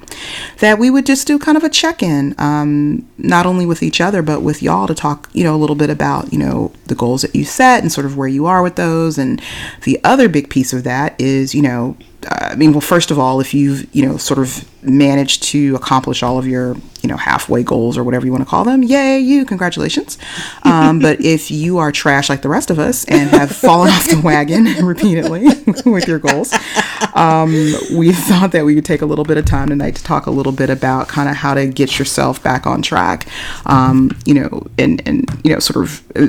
that 0.59 0.79
we 0.79 0.89
would 0.89 1.05
just 1.05 1.27
do 1.27 1.37
kind 1.37 1.57
of 1.57 1.63
a 1.63 1.69
check 1.69 2.01
in, 2.01 2.35
um, 2.37 3.07
not 3.17 3.45
only 3.45 3.65
with 3.65 3.83
each 3.83 4.01
other, 4.01 4.21
but 4.21 4.41
with 4.41 4.61
y'all 4.61 4.87
to 4.87 4.95
talk, 4.95 5.29
you 5.33 5.43
know, 5.43 5.55
a 5.55 5.57
little 5.57 5.75
bit 5.75 5.89
about, 5.89 6.31
you 6.31 6.39
know, 6.39 6.71
the 6.85 6.95
goals 6.95 7.21
that 7.21 7.35
you 7.35 7.43
set 7.43 7.81
and 7.81 7.91
sort 7.91 8.05
of 8.05 8.17
where 8.17 8.27
you 8.27 8.45
are 8.45 8.61
with 8.61 8.75
those. 8.75 9.17
And 9.17 9.41
the 9.83 9.99
other 10.03 10.29
big 10.29 10.49
piece 10.49 10.73
of 10.73 10.83
that 10.83 11.19
is, 11.19 11.53
you 11.53 11.61
know, 11.61 11.97
I 12.29 12.55
mean, 12.55 12.71
well, 12.71 12.81
first 12.81 13.11
of 13.11 13.19
all, 13.19 13.39
if 13.39 13.53
you've, 13.53 13.93
you 13.95 14.05
know, 14.05 14.17
sort 14.17 14.39
of 14.39 14.65
managed 14.83 15.43
to 15.43 15.75
accomplish 15.75 16.23
all 16.23 16.37
of 16.37 16.47
your, 16.47 16.75
you 17.01 17.09
know, 17.09 17.17
halfway 17.17 17.63
goals 17.63 17.97
or 17.97 18.03
whatever 18.03 18.25
you 18.25 18.31
want 18.31 18.43
to 18.43 18.49
call 18.49 18.63
them, 18.63 18.83
yay, 18.83 19.19
you, 19.19 19.45
congratulations. 19.45 20.17
Um, 20.63 20.99
but 20.99 21.21
if 21.21 21.51
you 21.51 21.77
are 21.77 21.91
trash 21.91 22.29
like 22.29 22.41
the 22.41 22.49
rest 22.49 22.69
of 22.69 22.79
us 22.79 23.05
and 23.05 23.29
have 23.31 23.51
fallen 23.51 23.89
off 23.89 24.07
the 24.07 24.21
wagon 24.21 24.65
repeatedly 24.85 25.45
with 25.85 26.07
your 26.07 26.19
goals, 26.19 26.53
um, 27.13 27.51
we 27.93 28.11
thought 28.11 28.51
that 28.51 28.65
we 28.65 28.75
would 28.75 28.85
take 28.85 29.01
a 29.01 29.05
little 29.05 29.25
bit 29.25 29.37
of 29.37 29.45
time 29.45 29.69
tonight 29.69 29.95
to 29.95 30.03
talk 30.03 30.25
a 30.25 30.31
little 30.31 30.51
bit 30.51 30.69
about 30.69 31.07
kind 31.07 31.29
of 31.29 31.35
how 31.35 31.53
to 31.53 31.67
get 31.67 31.99
yourself 31.99 32.41
back 32.41 32.65
on 32.65 32.81
track, 32.81 33.27
um, 33.65 34.11
you 34.25 34.33
know, 34.33 34.67
and, 34.77 35.01
and, 35.07 35.29
you 35.43 35.51
know, 35.51 35.59
sort 35.59 35.83
of 35.83 36.03
uh, 36.15 36.27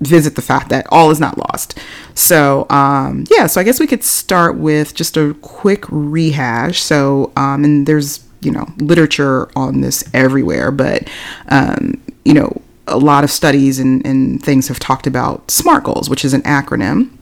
visit 0.00 0.34
the 0.34 0.42
fact 0.42 0.68
that 0.70 0.86
all 0.90 1.10
is 1.10 1.20
not 1.20 1.38
lost. 1.38 1.78
So, 2.18 2.66
um, 2.68 3.24
yeah, 3.30 3.46
so 3.46 3.60
I 3.60 3.64
guess 3.64 3.78
we 3.78 3.86
could 3.86 4.02
start 4.02 4.56
with 4.56 4.92
just 4.92 5.16
a 5.16 5.34
quick 5.34 5.84
rehash. 5.88 6.82
So, 6.82 7.32
um, 7.36 7.62
and 7.62 7.86
there's, 7.86 8.26
you 8.40 8.50
know, 8.50 8.66
literature 8.78 9.48
on 9.54 9.82
this 9.82 10.02
everywhere, 10.12 10.72
but, 10.72 11.08
um, 11.48 12.02
you 12.24 12.34
know, 12.34 12.60
a 12.88 12.98
lot 12.98 13.22
of 13.22 13.30
studies 13.30 13.78
and, 13.78 14.04
and 14.04 14.42
things 14.42 14.66
have 14.66 14.80
talked 14.80 15.06
about 15.06 15.48
SMART 15.48 15.84
goals, 15.84 16.10
which 16.10 16.24
is 16.24 16.34
an 16.34 16.42
acronym 16.42 17.16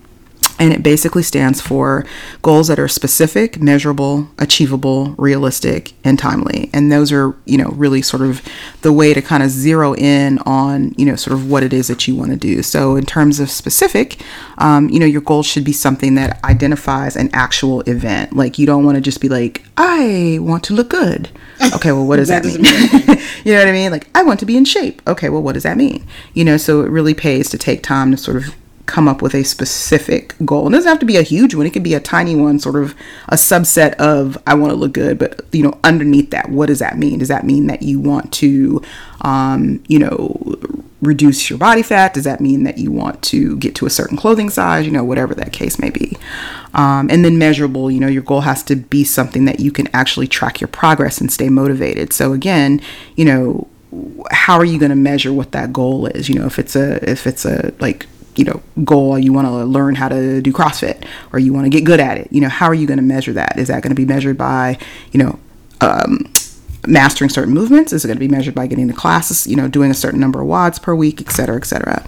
and 0.59 0.73
it 0.73 0.83
basically 0.83 1.23
stands 1.23 1.61
for 1.61 2.05
goals 2.43 2.69
that 2.69 2.79
are 2.79 2.89
specific, 2.89 3.61
measurable, 3.61 4.29
achievable, 4.39 5.15
realistic, 5.19 5.93
and 6.03 6.19
timely. 6.19 6.71
And 6.73 6.91
those 6.91 7.13
are, 7.13 7.35
you 7.45 7.59
know, 7.59 7.69
really 7.71 8.03
sort 8.03 8.23
of 8.23 8.43
the 8.83 8.93
way 8.93 9.13
to 9.13 9.21
kind 9.21 9.43
of 9.43 9.51
zero 9.51 9.95
in 9.95 10.39
on, 10.41 10.95
you 10.97 11.05
know, 11.05 11.17
sort 11.17 11.35
of 11.35 11.51
what 11.51 11.63
it 11.63 11.73
is 11.73 11.89
that 11.89 12.09
you 12.09 12.17
want 12.17 12.31
to 12.31 12.37
do. 12.37 12.63
So, 12.63 12.97
in 12.97 13.05
terms 13.05 13.39
of 13.41 13.51
specific, 13.51 14.23
um, 14.59 14.89
you 14.89 14.99
know, 14.99 15.07
your 15.07 15.21
goal 15.21 15.43
should 15.43 15.65
be 15.65 15.73
something 15.73 16.15
that 16.15 16.43
identifies 16.45 17.17
an 17.17 17.29
actual 17.33 17.83
event. 17.83 18.35
Like, 18.35 18.59
you 18.59 18.67
don't 18.67 18.85
want 18.85 18.97
to 18.97 19.01
just 19.03 19.21
be 19.21 19.29
like, 19.29 19.63
I 19.77 20.39
want 20.41 20.65
to 20.65 20.75
look 20.75 20.91
good. 20.91 21.29
Okay, 21.75 21.91
well, 21.91 22.07
what 22.07 22.17
does 22.17 22.29
that, 22.29 22.43
That 22.43 22.61
mean? 22.61 22.63
mean 22.63 23.19
you 23.45 23.53
know 23.53 23.59
what 23.59 23.69
I 23.69 23.73
mean? 23.73 23.91
Like, 23.91 24.09
I 24.15 24.23
want 24.23 24.41
to 24.41 24.47
be 24.47 24.57
in 24.59 24.65
shape. 24.67 25.01
Okay, 25.07 25.31
well, 25.31 25.43
what 25.43 25.55
does 25.55 25.63
that 25.63 25.77
mean? 25.79 26.07
You 26.35 26.45
know, 26.45 26.59
so 26.59 26.83
it 26.83 26.91
really 26.91 27.15
pays 27.15 27.49
to 27.51 27.59
take 27.59 27.83
time 27.83 28.11
to 28.11 28.17
sort 28.17 28.37
of 28.37 28.55
come 28.87 29.09
up 29.09 29.21
with 29.21 29.35
a 29.35 29.45
specific 29.45 30.35
goal. 30.45 30.69
It 30.69 30.71
doesn't 30.71 30.89
have 30.89 31.01
to 31.01 31.07
be 31.07 31.17
a 31.17 31.23
huge 31.23 31.55
one. 31.55 31.67
It 31.67 31.73
could 31.73 31.83
be 31.83 31.95
a 31.95 32.01
tiny 32.01 32.37
one, 32.37 32.59
sort 32.59 32.77
of 32.77 32.95
a 33.29 33.35
subset 33.35 33.95
of 33.95 34.39
I 34.47 34.55
want 34.55 34.71
to 34.71 34.77
look 34.77 34.93
good. 34.93 35.19
But 35.19 35.45
you 35.53 35.63
know, 35.63 35.79
underneath 35.85 36.31
that, 36.31 36.49
what 36.51 36.67
does 36.67 36.79
that 36.79 36.97
mean? 36.97 37.19
Does 37.19 37.29
that 37.29 37.45
mean 37.45 37.67
that 37.67 37.83
you 37.83 38.01
want 38.01 38.33
to, 38.35 38.83
um, 39.23 39.83
you 39.89 39.99
know, 39.99 40.57
reduce 41.03 41.51
your 41.51 41.59
body 41.59 41.83
fat? 41.83 42.15
Does 42.15 42.25
that 42.25 42.41
mean 42.41 42.63
that 42.65 42.79
you 42.79 42.91
want 42.93 43.23
to 43.25 43.57
get 43.59 43.75
to 43.77 43.87
a 43.87 43.91
certain 43.91 44.17
clothing 44.17 44.51
size? 44.51 44.87
You 44.87 44.93
know, 44.93 45.05
whatever 45.05 45.35
that 45.35 45.53
case 45.53 45.79
may 45.79 45.91
be. 45.91 46.17
Um, 46.75 47.11
and 47.11 47.25
then 47.25 47.39
measurable. 47.39 47.91
You 47.91 48.01
know, 48.01 48.07
your 48.07 48.23
goal 48.23 48.43
has 48.43 48.63
to 48.65 48.77
be 48.77 49.03
something 49.05 49.47
that 49.47 49.61
you 49.61 49.73
can 49.73 49.89
actually 49.95 50.29
track 50.29 50.61
your 50.61 50.69
progress 50.69 51.21
and 51.21 51.33
stay 51.33 51.49
motivated. 51.49 52.13
So 52.13 52.33
again, 52.33 52.81
you 53.17 53.25
know 53.25 53.69
how 54.31 54.59
are 54.59 54.65
you 54.65 54.79
going 54.79 54.91
to 54.91 54.97
measure 54.97 55.33
what 55.33 55.53
that 55.53 55.73
goal 55.73 56.07
is 56.07 56.29
you 56.29 56.35
know 56.35 56.45
if 56.45 56.59
it's 56.59 56.77
a 56.77 57.09
if 57.09 57.27
it's 57.27 57.45
a 57.47 57.73
like 57.79 58.07
you 58.37 58.45
know 58.45 58.63
goal 58.85 59.19
you 59.19 59.33
want 59.33 59.47
to 59.47 59.65
learn 59.65 59.95
how 59.95 60.09
to 60.09 60.41
do 60.43 60.53
crossfit 60.53 61.05
or 61.33 61.39
you 61.39 61.53
want 61.53 61.65
to 61.65 61.71
get 61.71 61.85
good 61.85 62.01
at 62.01 62.19
it 62.19 62.29
you 62.31 62.41
know 62.41 62.49
how 62.49 62.67
are 62.67 62.75
you 62.75 62.87
going 62.87 62.99
to 62.99 63.03
measure 63.03 63.33
that? 63.33 63.59
Is 63.59 63.69
that 63.69 63.83
going 63.83 63.91
to 63.91 63.97
be 63.97 64.05
measured 64.05 64.37
by 64.37 64.79
you 65.13 65.19
know 65.19 65.39
um, 65.81 66.33
mastering 66.87 67.29
certain 67.29 67.53
movements? 67.53 67.93
Is 67.93 68.05
it 68.05 68.09
going 68.09 68.17
to 68.17 68.21
be 68.21 68.29
measured 68.29 68.55
by 68.55 68.67
getting 68.67 68.89
to 68.89 68.95
classes 68.95 69.47
you 69.47 69.57
know 69.57 69.69
doing 69.69 69.91
a 69.91 69.95
certain 69.95 70.21
number 70.21 70.43
of 70.43 70.49
WODs 70.49 70.81
per 70.81 70.95
week 70.95 71.21
et 71.21 71.31
cetera 71.31 71.57
et 71.57 71.65
cetera? 71.65 72.07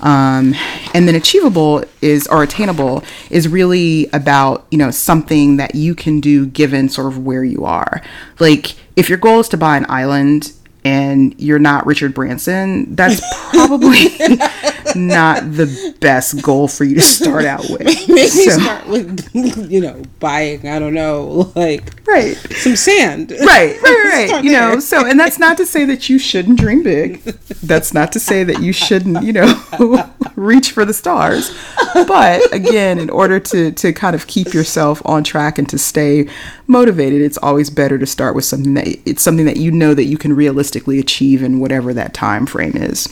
Um, 0.00 0.54
and 0.94 1.06
then 1.08 1.14
achievable 1.14 1.84
is 2.00 2.26
or 2.28 2.42
attainable 2.42 3.04
is 3.30 3.48
really 3.48 4.06
about 4.12 4.66
you 4.70 4.78
know 4.78 4.90
something 4.90 5.56
that 5.56 5.74
you 5.74 5.94
can 5.94 6.20
do 6.20 6.46
given 6.46 6.88
sort 6.88 7.08
of 7.08 7.24
where 7.24 7.44
you 7.44 7.64
are. 7.64 8.02
Like 8.38 8.74
if 8.96 9.08
your 9.08 9.18
goal 9.18 9.40
is 9.40 9.48
to 9.50 9.56
buy 9.56 9.76
an 9.76 9.86
island 9.88 10.52
and 10.84 11.38
you're 11.38 11.58
not 11.58 11.86
Richard 11.86 12.14
Branson, 12.14 12.94
that's 12.94 13.20
probably 13.50 14.08
not 14.94 15.52
the 15.52 15.94
best 16.00 16.42
goal 16.42 16.68
for 16.68 16.84
you 16.84 16.94
to 16.96 17.00
start 17.00 17.44
out 17.44 17.64
with. 17.70 17.84
Maybe 18.08 18.28
So- 18.28 18.58
start 18.58 18.86
with, 18.88 19.28
you 19.70 19.80
know, 19.80 20.02
buying, 20.18 20.66
I 20.66 20.78
don't 20.78 20.94
know, 20.94 21.52
like 21.54 22.06
right. 22.06 22.34
some 22.36 22.76
sand. 22.76 23.30
Right, 23.30 23.80
right, 23.82 24.30
right. 24.30 24.44
You 24.44 24.52
know, 24.52 24.80
so, 24.80 25.06
and 25.06 25.18
that's 25.20 25.38
not 25.38 25.56
to 25.58 25.66
say 25.66 25.84
that 25.84 26.08
you 26.08 26.18
shouldn't 26.18 26.58
dream 26.58 26.82
big. 26.82 27.22
That's 27.62 27.92
not 27.92 28.12
to 28.12 28.20
say 28.20 28.44
that 28.44 28.60
you 28.60 28.72
shouldn't, 28.72 29.22
you 29.22 29.32
know, 29.32 30.10
reach 30.36 30.72
for 30.72 30.84
the 30.84 30.94
stars. 30.94 31.54
But 31.94 32.52
again, 32.52 32.98
in 32.98 33.10
order 33.10 33.38
to 33.40 33.72
to 33.72 33.92
kind 33.92 34.14
of 34.14 34.26
keep 34.26 34.52
yourself 34.54 35.02
on 35.04 35.24
track 35.24 35.58
and 35.58 35.68
to 35.68 35.78
stay 35.78 36.28
motivated, 36.70 37.20
it's 37.20 37.38
always 37.38 37.68
better 37.68 37.98
to 37.98 38.06
start 38.06 38.34
with 38.34 38.44
something 38.44 38.74
that 38.74 38.86
it's 39.04 39.22
something 39.22 39.44
that 39.46 39.56
you 39.56 39.70
know 39.70 39.92
that 39.92 40.04
you 40.04 40.16
can 40.16 40.32
realistically 40.32 40.98
achieve 40.98 41.42
in 41.42 41.60
whatever 41.60 41.92
that 41.92 42.14
time 42.14 42.46
frame 42.46 42.76
is. 42.76 43.08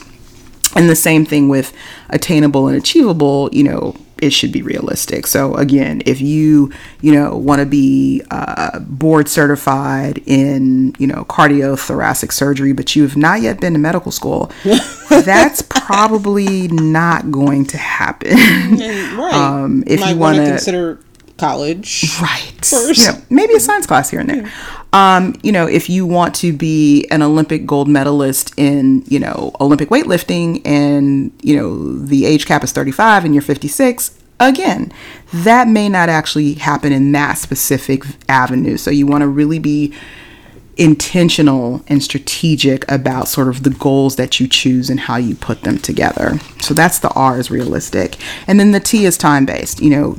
And 0.75 0.89
the 0.89 0.95
same 0.95 1.25
thing 1.25 1.49
with 1.49 1.73
attainable 2.09 2.67
and 2.67 2.77
achievable, 2.77 3.49
you 3.51 3.63
know, 3.63 3.95
it 4.21 4.31
should 4.31 4.51
be 4.51 4.61
realistic. 4.61 5.25
So 5.25 5.55
again, 5.55 6.01
if 6.05 6.21
you, 6.21 6.71
you 7.01 7.11
know, 7.11 7.35
want 7.35 7.59
to 7.59 7.65
be 7.65 8.21
uh, 8.31 8.79
board 8.79 9.27
certified 9.27 10.21
in, 10.25 10.93
you 10.99 11.07
know, 11.07 11.25
cardiothoracic 11.25 12.31
surgery, 12.31 12.73
but 12.73 12.95
you 12.95 13.03
have 13.03 13.17
not 13.17 13.41
yet 13.41 13.59
been 13.59 13.73
to 13.73 13.79
medical 13.79 14.11
school, 14.11 14.51
that's 15.09 15.61
probably 15.63 16.67
not 16.67 17.31
going 17.31 17.65
to 17.67 17.77
happen. 17.77 18.31
And, 18.37 18.79
right. 19.17 19.33
Um, 19.33 19.83
if 19.87 20.05
you 20.07 20.17
wanna- 20.17 20.45
consider 20.45 20.99
college. 21.39 22.05
right 22.21 22.53
First. 22.65 22.99
you 22.99 23.11
know 23.11 23.21
maybe 23.29 23.53
a 23.53 23.59
science 23.59 23.87
class 23.87 24.09
here 24.09 24.19
and 24.19 24.29
there 24.29 24.51
um 24.93 25.35
you 25.43 25.51
know 25.51 25.65
if 25.67 25.89
you 25.89 26.05
want 26.05 26.35
to 26.35 26.51
be 26.51 27.07
an 27.09 27.21
olympic 27.21 27.65
gold 27.65 27.87
medalist 27.87 28.53
in 28.57 29.03
you 29.07 29.19
know 29.19 29.51
olympic 29.61 29.89
weightlifting 29.89 30.61
and 30.65 31.31
you 31.41 31.55
know 31.55 31.93
the 31.97 32.25
age 32.25 32.45
cap 32.45 32.63
is 32.63 32.71
35 32.71 33.25
and 33.25 33.33
you're 33.33 33.41
56 33.41 34.19
again 34.39 34.91
that 35.33 35.67
may 35.67 35.89
not 35.89 36.09
actually 36.09 36.53
happen 36.53 36.91
in 36.91 37.11
that 37.11 37.37
specific 37.37 38.03
avenue 38.27 38.77
so 38.77 38.89
you 38.89 39.05
want 39.05 39.21
to 39.21 39.27
really 39.27 39.59
be 39.59 39.93
intentional 40.79 41.83
and 41.87 42.01
strategic 42.01 42.89
about 42.89 43.27
sort 43.27 43.49
of 43.49 43.63
the 43.63 43.69
goals 43.69 44.15
that 44.15 44.39
you 44.39 44.47
choose 44.47 44.89
and 44.89 45.01
how 45.01 45.17
you 45.17 45.35
put 45.35 45.63
them 45.63 45.77
together. 45.77 46.39
So 46.61 46.73
that's 46.73 46.99
the 46.99 47.09
R 47.09 47.37
is 47.37 47.51
realistic. 47.51 48.15
And 48.47 48.59
then 48.59 48.71
the 48.71 48.79
T 48.79 49.05
is 49.05 49.17
time 49.17 49.45
based. 49.45 49.81
You 49.81 49.89
know, 49.89 50.17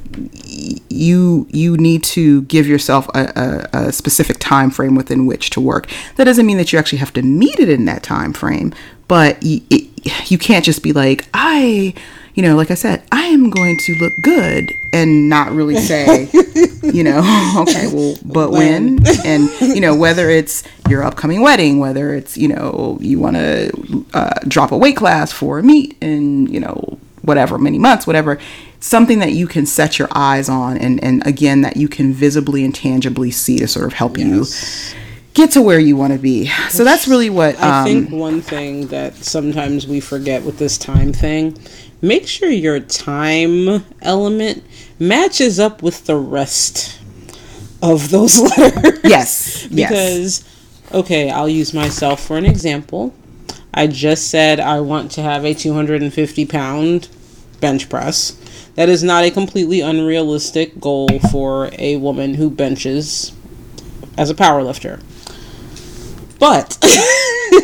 you 0.90 1.48
you 1.50 1.76
need 1.78 2.04
to 2.04 2.42
give 2.42 2.66
yourself 2.66 3.08
a, 3.14 3.68
a, 3.72 3.78
a 3.86 3.92
specific 3.92 4.38
time 4.38 4.70
frame 4.70 4.94
within 4.94 5.24
which 5.24 5.48
to 5.50 5.60
work. 5.60 5.88
That 6.16 6.24
doesn't 6.24 6.44
mean 6.44 6.58
that 6.58 6.72
you 6.72 6.78
actually 6.78 6.98
have 6.98 7.14
to 7.14 7.22
meet 7.22 7.58
it 7.58 7.70
in 7.70 7.86
that 7.86 8.02
time 8.02 8.34
frame, 8.34 8.74
but 9.08 9.38
it, 9.40 9.88
you 10.30 10.36
can't 10.36 10.64
just 10.64 10.82
be 10.82 10.92
like, 10.92 11.26
I 11.32 11.94
you 12.34 12.42
know, 12.42 12.56
like 12.56 12.70
I 12.70 12.74
said, 12.74 13.02
I 13.12 13.22
am 13.26 13.50
going 13.50 13.76
to 13.78 13.94
look 13.96 14.12
good 14.22 14.72
and 14.92 15.28
not 15.28 15.52
really 15.52 15.76
say, 15.76 16.28
you 16.82 17.02
know, 17.02 17.18
okay, 17.62 17.86
well, 17.92 18.16
but 18.24 18.50
when? 18.50 18.98
And, 19.24 19.50
you 19.60 19.80
know, 19.80 19.94
whether 19.94 20.30
it's 20.30 20.62
your 20.88 21.02
upcoming 21.02 21.42
wedding, 21.42 21.78
whether 21.78 22.14
it's, 22.14 22.36
you 22.36 22.48
know, 22.48 22.98
you 23.00 23.18
want 23.18 23.36
to 23.36 24.06
uh, 24.14 24.34
drop 24.46 24.72
a 24.72 24.76
weight 24.76 24.96
class 24.96 25.32
for 25.32 25.58
a 25.58 25.62
meet 25.62 25.96
in, 26.00 26.46
you 26.46 26.60
know, 26.60 26.98
whatever, 27.22 27.58
many 27.58 27.78
months, 27.78 28.06
whatever, 28.06 28.38
something 28.80 29.18
that 29.18 29.32
you 29.32 29.46
can 29.46 29.66
set 29.66 29.98
your 29.98 30.08
eyes 30.12 30.48
on 30.48 30.78
and, 30.78 31.02
and 31.04 31.26
again, 31.26 31.60
that 31.60 31.76
you 31.76 31.88
can 31.88 32.12
visibly 32.12 32.64
and 32.64 32.74
tangibly 32.74 33.30
see 33.30 33.58
to 33.58 33.68
sort 33.68 33.86
of 33.86 33.92
help 33.92 34.16
Yes. 34.16 34.94
you 34.94 35.00
get 35.34 35.52
to 35.52 35.62
where 35.62 35.78
you 35.78 35.96
want 35.96 36.12
to 36.12 36.18
be. 36.18 36.46
So 36.70 36.84
that's 36.84 37.06
really 37.06 37.30
what 37.30 37.58
I 37.60 37.80
um, 37.80 37.84
think 37.84 38.10
one 38.10 38.40
thing 38.40 38.88
that 38.88 39.14
sometimes 39.16 39.86
we 39.86 40.00
forget 40.00 40.42
with 40.42 40.58
this 40.58 40.76
time 40.78 41.12
thing, 41.12 41.56
make 42.02 42.26
sure 42.26 42.48
your 42.48 42.80
time 42.80 43.84
element 44.02 44.64
matches 44.98 45.58
up 45.60 45.82
with 45.82 46.06
the 46.06 46.16
rest 46.16 46.98
of 47.82 48.10
those 48.10 48.38
letters. 48.58 49.00
Yes, 49.04 49.66
yes. 49.70 49.90
because 49.90 50.44
okay, 50.92 51.30
I'll 51.30 51.48
use 51.48 51.72
myself 51.72 52.24
for 52.24 52.36
an 52.36 52.44
example. 52.46 53.14
I 53.72 53.86
just 53.86 54.28
said 54.28 54.58
I 54.60 54.80
want 54.80 55.12
to 55.12 55.22
have 55.22 55.44
a 55.44 55.54
250 55.54 56.46
pound 56.46 57.08
bench 57.60 57.88
press. 57.88 58.32
That 58.74 58.88
is 58.88 59.02
not 59.02 59.24
a 59.24 59.30
completely 59.30 59.80
unrealistic 59.80 60.80
goal 60.80 61.18
for 61.30 61.70
a 61.78 61.96
woman 61.96 62.34
who 62.34 62.50
benches 62.50 63.32
as 64.16 64.30
a 64.30 64.34
power 64.34 64.62
lifter. 64.62 65.00
But 66.38 66.78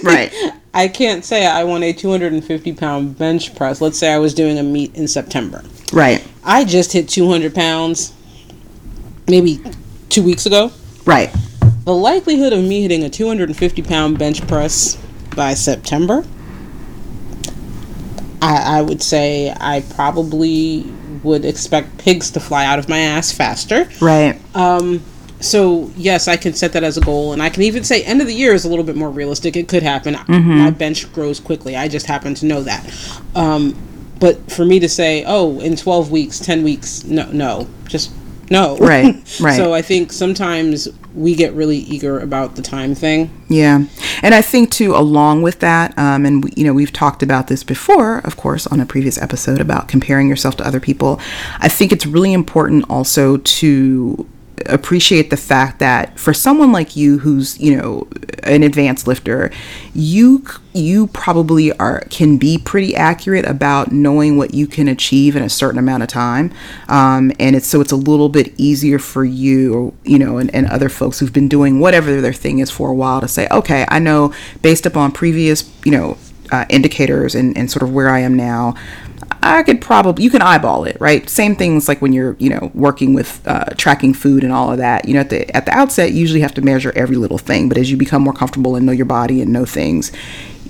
Right. 0.03 0.33
I 0.77 0.89
can't 0.89 1.25
say 1.25 1.47
I 1.47 1.65
want 1.65 1.85
a 1.85 1.95
250 1.95 2.75
pound 2.75 3.17
bench 3.17 3.55
press. 3.55 3.81
Let's 3.81 3.99
say 3.99 4.13
I 4.13 4.19
was 4.19 4.35
doing 4.35 4.59
a 4.59 4.63
meet 4.63 4.95
in 4.95 5.09
September. 5.09 5.65
right, 5.91 6.23
I 6.45 6.65
just 6.65 6.93
hit 6.93 7.09
200 7.09 7.55
pounds 7.55 8.13
maybe 9.27 9.59
two 10.11 10.23
weeks 10.23 10.45
ago. 10.45 10.71
right. 11.07 11.35
The 11.87 11.95
likelihood 11.95 12.53
of 12.53 12.63
me 12.63 12.83
hitting 12.83 13.05
a 13.05 13.09
250 13.09 13.81
pound 13.83 14.19
bench 14.19 14.47
press 14.47 14.97
by 15.35 15.55
September, 15.55 16.27
I, 18.43 18.79
I 18.79 18.83
would 18.83 19.01
say 19.03 19.55
I 19.59 19.83
probably 19.95 20.85
would 21.23 21.47
expect 21.47 21.97
pigs 21.97 22.31
to 22.33 22.41
fly 22.41 22.67
out 22.67 22.79
of 22.79 22.89
my 22.89 22.99
ass 22.99 23.33
faster. 23.33 23.89
Right. 24.01 24.39
Um, 24.55 25.03
so 25.41 25.91
yes, 25.97 26.29
I 26.29 26.37
can 26.37 26.55
set 26.55 26.73
that 26.73 26.83
as 26.83 26.97
a 26.97 27.01
goal, 27.01 27.33
and 27.33 27.43
I 27.43 27.51
can 27.51 27.63
even 27.63 27.85
say 27.85 28.03
end 28.03 28.21
of 28.21 28.27
the 28.27 28.35
year 28.35 28.55
is 28.55 28.65
a 28.65 28.69
little 28.69 28.85
bit 28.85 28.97
more 28.97 29.11
realistic. 29.11 29.57
It 29.57 29.69
could 29.69 29.83
happen. 29.83 30.17
My 30.29 30.71
bench 30.71 31.13
grows 31.13 31.41
quickly. 31.41 31.77
I 31.77 31.89
just 31.89 32.07
happen 32.07 32.35
to 32.37 32.47
know 32.47 32.63
that. 32.63 33.21
Um, 33.35 33.77
but 34.19 34.51
for 34.51 34.65
me 34.65 34.81
to 34.81 34.89
say, 34.89 35.25
oh, 35.27 35.61
in 35.61 35.77
twelve 35.77 36.11
weeks, 36.11 36.39
ten 36.39 36.63
weeks, 36.63 37.05
no, 37.05 37.31
no, 37.33 37.69
just 37.87 38.13
No. 38.51 38.79
Right, 38.79 39.15
right. 39.41 39.57
so 39.57 39.75
I 39.75 39.83
think 39.83 40.13
sometimes 40.13 40.89
we 41.15 41.35
get 41.35 41.53
really 41.55 41.79
eager 41.79 42.19
about 42.21 42.57
the 42.57 42.63
time 42.63 42.95
thing. 42.95 43.31
Yeah, 43.49 43.85
and 44.23 44.35
I 44.35 44.41
think 44.41 44.71
too, 44.71 44.95
along 44.95 45.43
with 45.43 45.61
that, 45.61 45.97
um, 45.99 46.25
and 46.25 46.45
we, 46.45 46.53
you 46.57 46.65
know, 46.65 46.73
we've 46.73 46.93
talked 46.93 47.23
about 47.23 47.49
this 47.49 47.63
before, 47.63 48.19
of 48.19 48.37
course, 48.37 48.67
on 48.69 48.81
a 48.81 48.87
previous 48.87 49.21
episode 49.21 49.61
about 49.61 49.89
comparing 49.89 50.29
yourself 50.29 50.57
to 50.57 50.67
other 50.67 50.81
people. 50.81 51.21
I 51.59 51.69
think 51.69 51.93
it's 51.93 52.07
really 52.07 52.33
important 52.33 52.87
also 52.89 53.37
to 53.37 54.27
appreciate 54.69 55.31
the 55.31 55.37
fact 55.37 55.79
that 55.79 56.19
for 56.19 56.35
someone 56.35 56.73
like 56.73 56.97
you 56.97 57.19
who's 57.19 57.59
you 57.61 57.77
know 57.77 58.07
an 58.43 58.63
advanced 58.63 59.07
lifter 59.07 59.51
you 59.95 60.45
you 60.73 61.07
probably 61.09 61.73
are 61.79 62.01
can 62.11 62.37
be 62.37 62.59
pretty 62.59 62.95
accurate 62.95 63.47
about 63.47 63.93
knowing 63.93 64.37
what 64.37 64.53
you 64.53 64.67
can 64.67 64.89
achieve 64.89 65.35
in 65.35 65.43
a 65.43 65.49
certain 65.49 65.79
amount 65.79 66.03
of 66.03 66.09
time. 66.09 66.53
Um, 66.89 67.33
and 67.41 67.57
it's 67.57 67.67
so 67.67 67.81
it's 67.81 67.93
a 67.93 67.97
little 67.97 68.29
bit 68.29 68.53
easier 68.59 68.99
for 68.99 69.25
you 69.25 69.95
you 70.05 70.19
know 70.19 70.39
and, 70.39 70.55
and 70.55 70.67
other 70.67 70.89
folks 70.89 71.19
who've 71.19 71.33
been 71.33 71.49
doing 71.49 71.81
whatever 71.81 72.21
their 72.21 72.33
thing 72.33 72.59
is 72.59 72.71
for 72.71 72.91
a 72.91 72.95
while 72.95 73.21
to 73.21 73.29
say 73.29 73.47
okay 73.51 73.85
i 73.89 73.99
know 73.99 74.33
based 74.63 74.87
upon 74.87 75.13
previous 75.13 75.71
you 75.85 75.93
know 75.93 76.17
uh, 76.53 76.65
indicators 76.69 77.35
and, 77.35 77.57
and 77.57 77.71
sort 77.71 77.83
of 77.83 77.93
where 77.93 78.09
i 78.09 78.21
am 78.21 78.35
now 78.35 78.75
I 79.43 79.63
could 79.63 79.81
probably 79.81 80.25
you 80.25 80.31
can 80.31 80.43
eyeball 80.43 80.85
it, 80.85 80.97
right? 81.01 81.29
Same 81.29 81.55
things 81.55 81.89
like 81.89 82.03
when 82.03 82.13
you're 82.13 82.37
you 82.39 82.51
know 82.51 82.71
working 82.75 83.15
with 83.15 83.41
uh, 83.47 83.67
tracking 83.77 84.15
food 84.15 84.43
and 84.43 84.53
all 84.53 84.73
of 84.73 84.79
that. 84.79 85.07
You 85.07 85.15
know 85.15 85.21
at 85.21 85.31
the 85.31 85.57
at 85.57 85.67
the 85.67 85.73
outset 85.73 86.13
you 86.13 86.21
usually 86.21 86.41
have 86.41 86.55
to 86.55 86.63
measure 86.63 86.93
every 86.97 87.17
little 87.17 87.39
thing, 87.39 87.69
but 87.69 87.79
as 87.79 87.91
you 87.91 87.97
become 87.97 88.23
more 88.23 88.33
comfortable 88.33 88.77
and 88.77 88.87
know 88.87 88.93
your 88.93 89.07
body 89.07 89.41
and 89.41 89.53
know 89.53 89.65
things, 89.65 90.13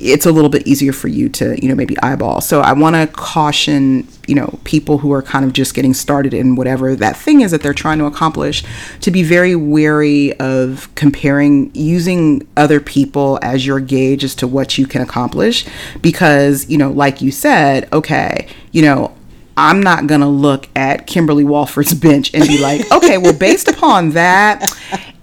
it's 0.00 0.26
a 0.26 0.32
little 0.32 0.50
bit 0.50 0.66
easier 0.66 0.92
for 0.92 1.08
you 1.08 1.28
to 1.28 1.60
you 1.62 1.68
know 1.68 1.74
maybe 1.74 1.98
eyeball. 2.00 2.40
So 2.40 2.60
i 2.60 2.72
want 2.72 2.96
to 2.96 3.06
caution 3.06 4.06
you 4.26 4.34
know 4.34 4.58
people 4.64 4.98
who 4.98 5.12
are 5.12 5.22
kind 5.22 5.44
of 5.44 5.52
just 5.52 5.74
getting 5.74 5.94
started 5.94 6.34
in 6.34 6.56
whatever 6.56 6.94
that 6.96 7.16
thing 7.16 7.40
is 7.40 7.50
that 7.50 7.62
they're 7.62 7.74
trying 7.74 7.98
to 7.98 8.04
accomplish 8.04 8.64
to 9.00 9.10
be 9.10 9.22
very 9.22 9.54
wary 9.54 10.38
of 10.40 10.92
comparing 10.94 11.70
using 11.74 12.46
other 12.56 12.80
people 12.80 13.38
as 13.42 13.66
your 13.66 13.80
gauge 13.80 14.24
as 14.24 14.34
to 14.34 14.46
what 14.46 14.78
you 14.78 14.86
can 14.86 15.02
accomplish 15.02 15.66
because 16.02 16.68
you 16.68 16.76
know 16.76 16.90
like 16.90 17.20
you 17.20 17.30
said 17.30 17.88
okay 17.92 18.46
you 18.72 18.82
know 18.82 19.15
I'm 19.56 19.82
not 19.82 20.06
going 20.06 20.20
to 20.20 20.26
look 20.26 20.68
at 20.76 21.06
Kimberly 21.06 21.44
Walford's 21.44 21.94
bench 22.00 22.32
and 22.34 22.46
be 22.46 22.58
like, 22.58 22.90
okay, 22.92 23.18
well, 23.18 23.36
based 23.36 23.68
upon 23.68 24.10
that, 24.10 24.70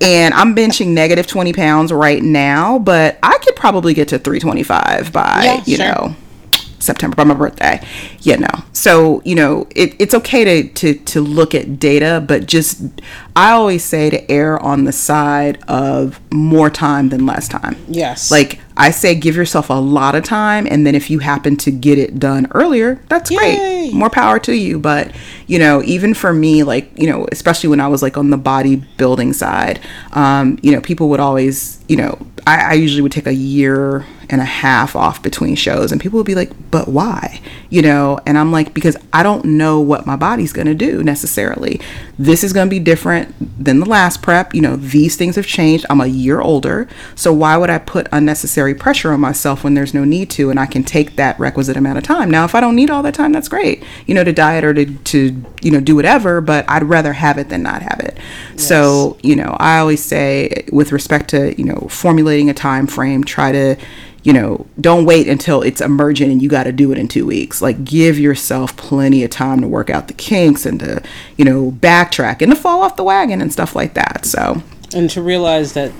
and 0.01 0.33
I'm 0.33 0.55
benching 0.55 0.87
negative 0.87 1.27
20 1.27 1.53
pounds 1.53 1.91
right 1.93 2.21
now, 2.21 2.79
but 2.79 3.19
I 3.21 3.37
could 3.39 3.55
probably 3.55 3.93
get 3.93 4.09
to 4.09 4.19
325 4.19 5.13
by, 5.13 5.41
yeah, 5.43 5.63
you 5.65 5.77
sure. 5.77 5.85
know, 5.85 6.15
September 6.83 7.15
by 7.15 7.23
my 7.23 7.33
birthday, 7.33 7.85
you 8.21 8.37
know. 8.37 8.63
So, 8.73 9.21
you 9.25 9.35
know, 9.35 9.67
it, 9.75 9.95
it's 9.99 10.13
okay 10.13 10.43
to, 10.43 10.69
to, 10.69 10.93
to 10.93 11.21
look 11.21 11.55
at 11.55 11.79
data, 11.79 12.23
but 12.27 12.45
just, 12.45 12.81
I 13.35 13.51
always 13.51 13.83
say 13.83 14.09
to 14.09 14.31
err 14.31 14.59
on 14.59 14.83
the 14.83 14.91
side 14.91 15.63
of 15.67 16.19
more 16.31 16.69
time 16.69 17.09
than 17.09 17.25
less 17.25 17.47
time. 17.47 17.75
Yes. 17.87 18.29
Like, 18.29 18.59
I 18.75 18.89
say 18.89 19.13
give 19.13 19.35
yourself 19.35 19.69
a 19.69 19.73
lot 19.73 20.15
of 20.15 20.23
time, 20.23 20.67
and 20.69 20.85
then 20.85 20.95
if 20.95 21.09
you 21.09 21.19
happen 21.19 21.57
to 21.57 21.69
get 21.69 21.99
it 21.99 22.17
done 22.17 22.47
earlier, 22.51 22.99
that's 23.07 23.29
Yay. 23.29 23.37
great. 23.37 23.93
More 23.93 24.09
power 24.09 24.39
to 24.39 24.53
you. 24.53 24.79
But, 24.79 25.15
you 25.45 25.59
know, 25.59 25.83
even 25.83 26.15
for 26.15 26.33
me, 26.33 26.63
like, 26.63 26.89
you 26.97 27.07
know, 27.07 27.27
especially 27.31 27.69
when 27.69 27.79
I 27.79 27.87
was 27.87 28.01
like 28.01 28.17
on 28.17 28.31
the 28.31 28.37
bodybuilding 28.37 29.35
side, 29.35 29.79
um, 30.13 30.57
you 30.63 30.71
know, 30.71 30.81
people 30.81 31.09
would 31.09 31.19
always, 31.19 31.83
you 31.87 31.97
know, 31.97 32.17
I, 32.47 32.71
I 32.71 32.73
usually 32.73 33.01
would 33.01 33.11
take 33.11 33.27
a 33.27 33.33
year 33.33 34.05
and 34.33 34.41
a 34.41 34.45
half 34.45 34.95
off 34.95 35.21
between 35.21 35.55
shows 35.55 35.91
and 35.91 36.01
people 36.01 36.17
would 36.17 36.25
be 36.25 36.33
like 36.33 36.51
but 36.71 36.87
why? 36.87 37.39
You 37.69 37.83
know? 37.83 38.19
And 38.25 38.37
i'm 38.37 38.51
like 38.51 38.73
because 38.73 38.97
i 39.13 39.21
don't 39.21 39.45
know 39.45 39.79
what 39.79 40.07
my 40.07 40.15
body's 40.15 40.51
going 40.51 40.65
to 40.67 40.73
do 40.73 41.03
necessarily. 41.03 41.79
This 42.17 42.43
is 42.43 42.51
going 42.51 42.67
to 42.67 42.69
be 42.69 42.79
different 42.79 43.33
than 43.63 43.79
the 43.79 43.85
last 43.85 44.21
prep. 44.23 44.55
You 44.55 44.61
know 44.61 44.75
these 44.75 45.15
things 45.15 45.35
have 45.35 45.45
changed. 45.45 45.85
I'm 45.89 46.01
a 46.01 46.07
year 46.07 46.41
older. 46.41 46.87
So 47.15 47.31
why 47.31 47.57
would 47.57 47.69
i 47.69 47.77
put 47.77 48.07
unnecessary 48.11 48.73
pressure 48.73 49.13
on 49.13 49.19
myself 49.19 49.63
when 49.63 49.75
there's 49.75 49.93
no 49.93 50.03
need 50.03 50.31
to 50.31 50.49
and 50.49 50.59
i 50.59 50.65
can 50.65 50.83
take 50.83 51.15
that 51.15 51.39
requisite 51.39 51.77
amount 51.77 51.99
of 51.99 52.03
time? 52.03 52.31
Now 52.31 52.43
if 52.43 52.55
i 52.55 52.59
don't 52.59 52.75
need 52.75 52.89
all 52.89 53.03
that 53.03 53.13
time 53.13 53.31
that's 53.31 53.47
great. 53.47 53.83
You 54.07 54.15
know 54.15 54.23
to 54.23 54.33
diet 54.33 54.63
or 54.63 54.73
to, 54.73 54.85
to 54.85 55.43
you 55.61 55.71
know 55.71 55.79
do 55.79 55.95
whatever 55.95 56.41
but 56.41 56.65
i'd 56.67 56.83
rather 56.83 57.13
have 57.13 57.37
it 57.37 57.49
than 57.49 57.61
not 57.61 57.83
have 57.83 57.99
it. 57.99 58.17
Yes. 58.53 58.67
so 58.67 59.17
you 59.21 59.35
know 59.35 59.55
i 59.59 59.77
always 59.77 60.03
say 60.03 60.65
with 60.71 60.91
respect 60.91 61.29
to 61.29 61.53
you 61.59 61.65
know 61.65 61.87
formulating 61.89 62.49
a 62.49 62.53
time 62.53 62.87
frame 62.87 63.23
try 63.23 63.51
to 63.51 63.75
you 64.23 64.31
know, 64.31 64.65
don't 64.79 65.05
wait 65.05 65.27
until 65.27 65.61
it's 65.61 65.81
emergent 65.81 66.31
and 66.31 66.41
you 66.41 66.49
got 66.49 66.63
to 66.63 66.71
do 66.71 66.91
it 66.91 66.97
in 66.97 67.07
two 67.07 67.25
weeks. 67.25 67.61
Like, 67.61 67.83
give 67.83 68.17
yourself 68.17 68.75
plenty 68.77 69.23
of 69.23 69.29
time 69.29 69.61
to 69.61 69.67
work 69.67 69.89
out 69.89 70.07
the 70.07 70.13
kinks 70.13 70.65
and 70.65 70.79
to, 70.79 71.03
you 71.37 71.43
know, 71.43 71.71
backtrack 71.71 72.41
and 72.41 72.51
to 72.51 72.55
fall 72.55 72.81
off 72.81 72.95
the 72.95 73.03
wagon 73.03 73.41
and 73.41 73.51
stuff 73.51 73.75
like 73.75 73.93
that. 73.95 74.25
So, 74.25 74.63
and 74.95 75.09
to 75.09 75.21
realize 75.21 75.73
that, 75.73 75.91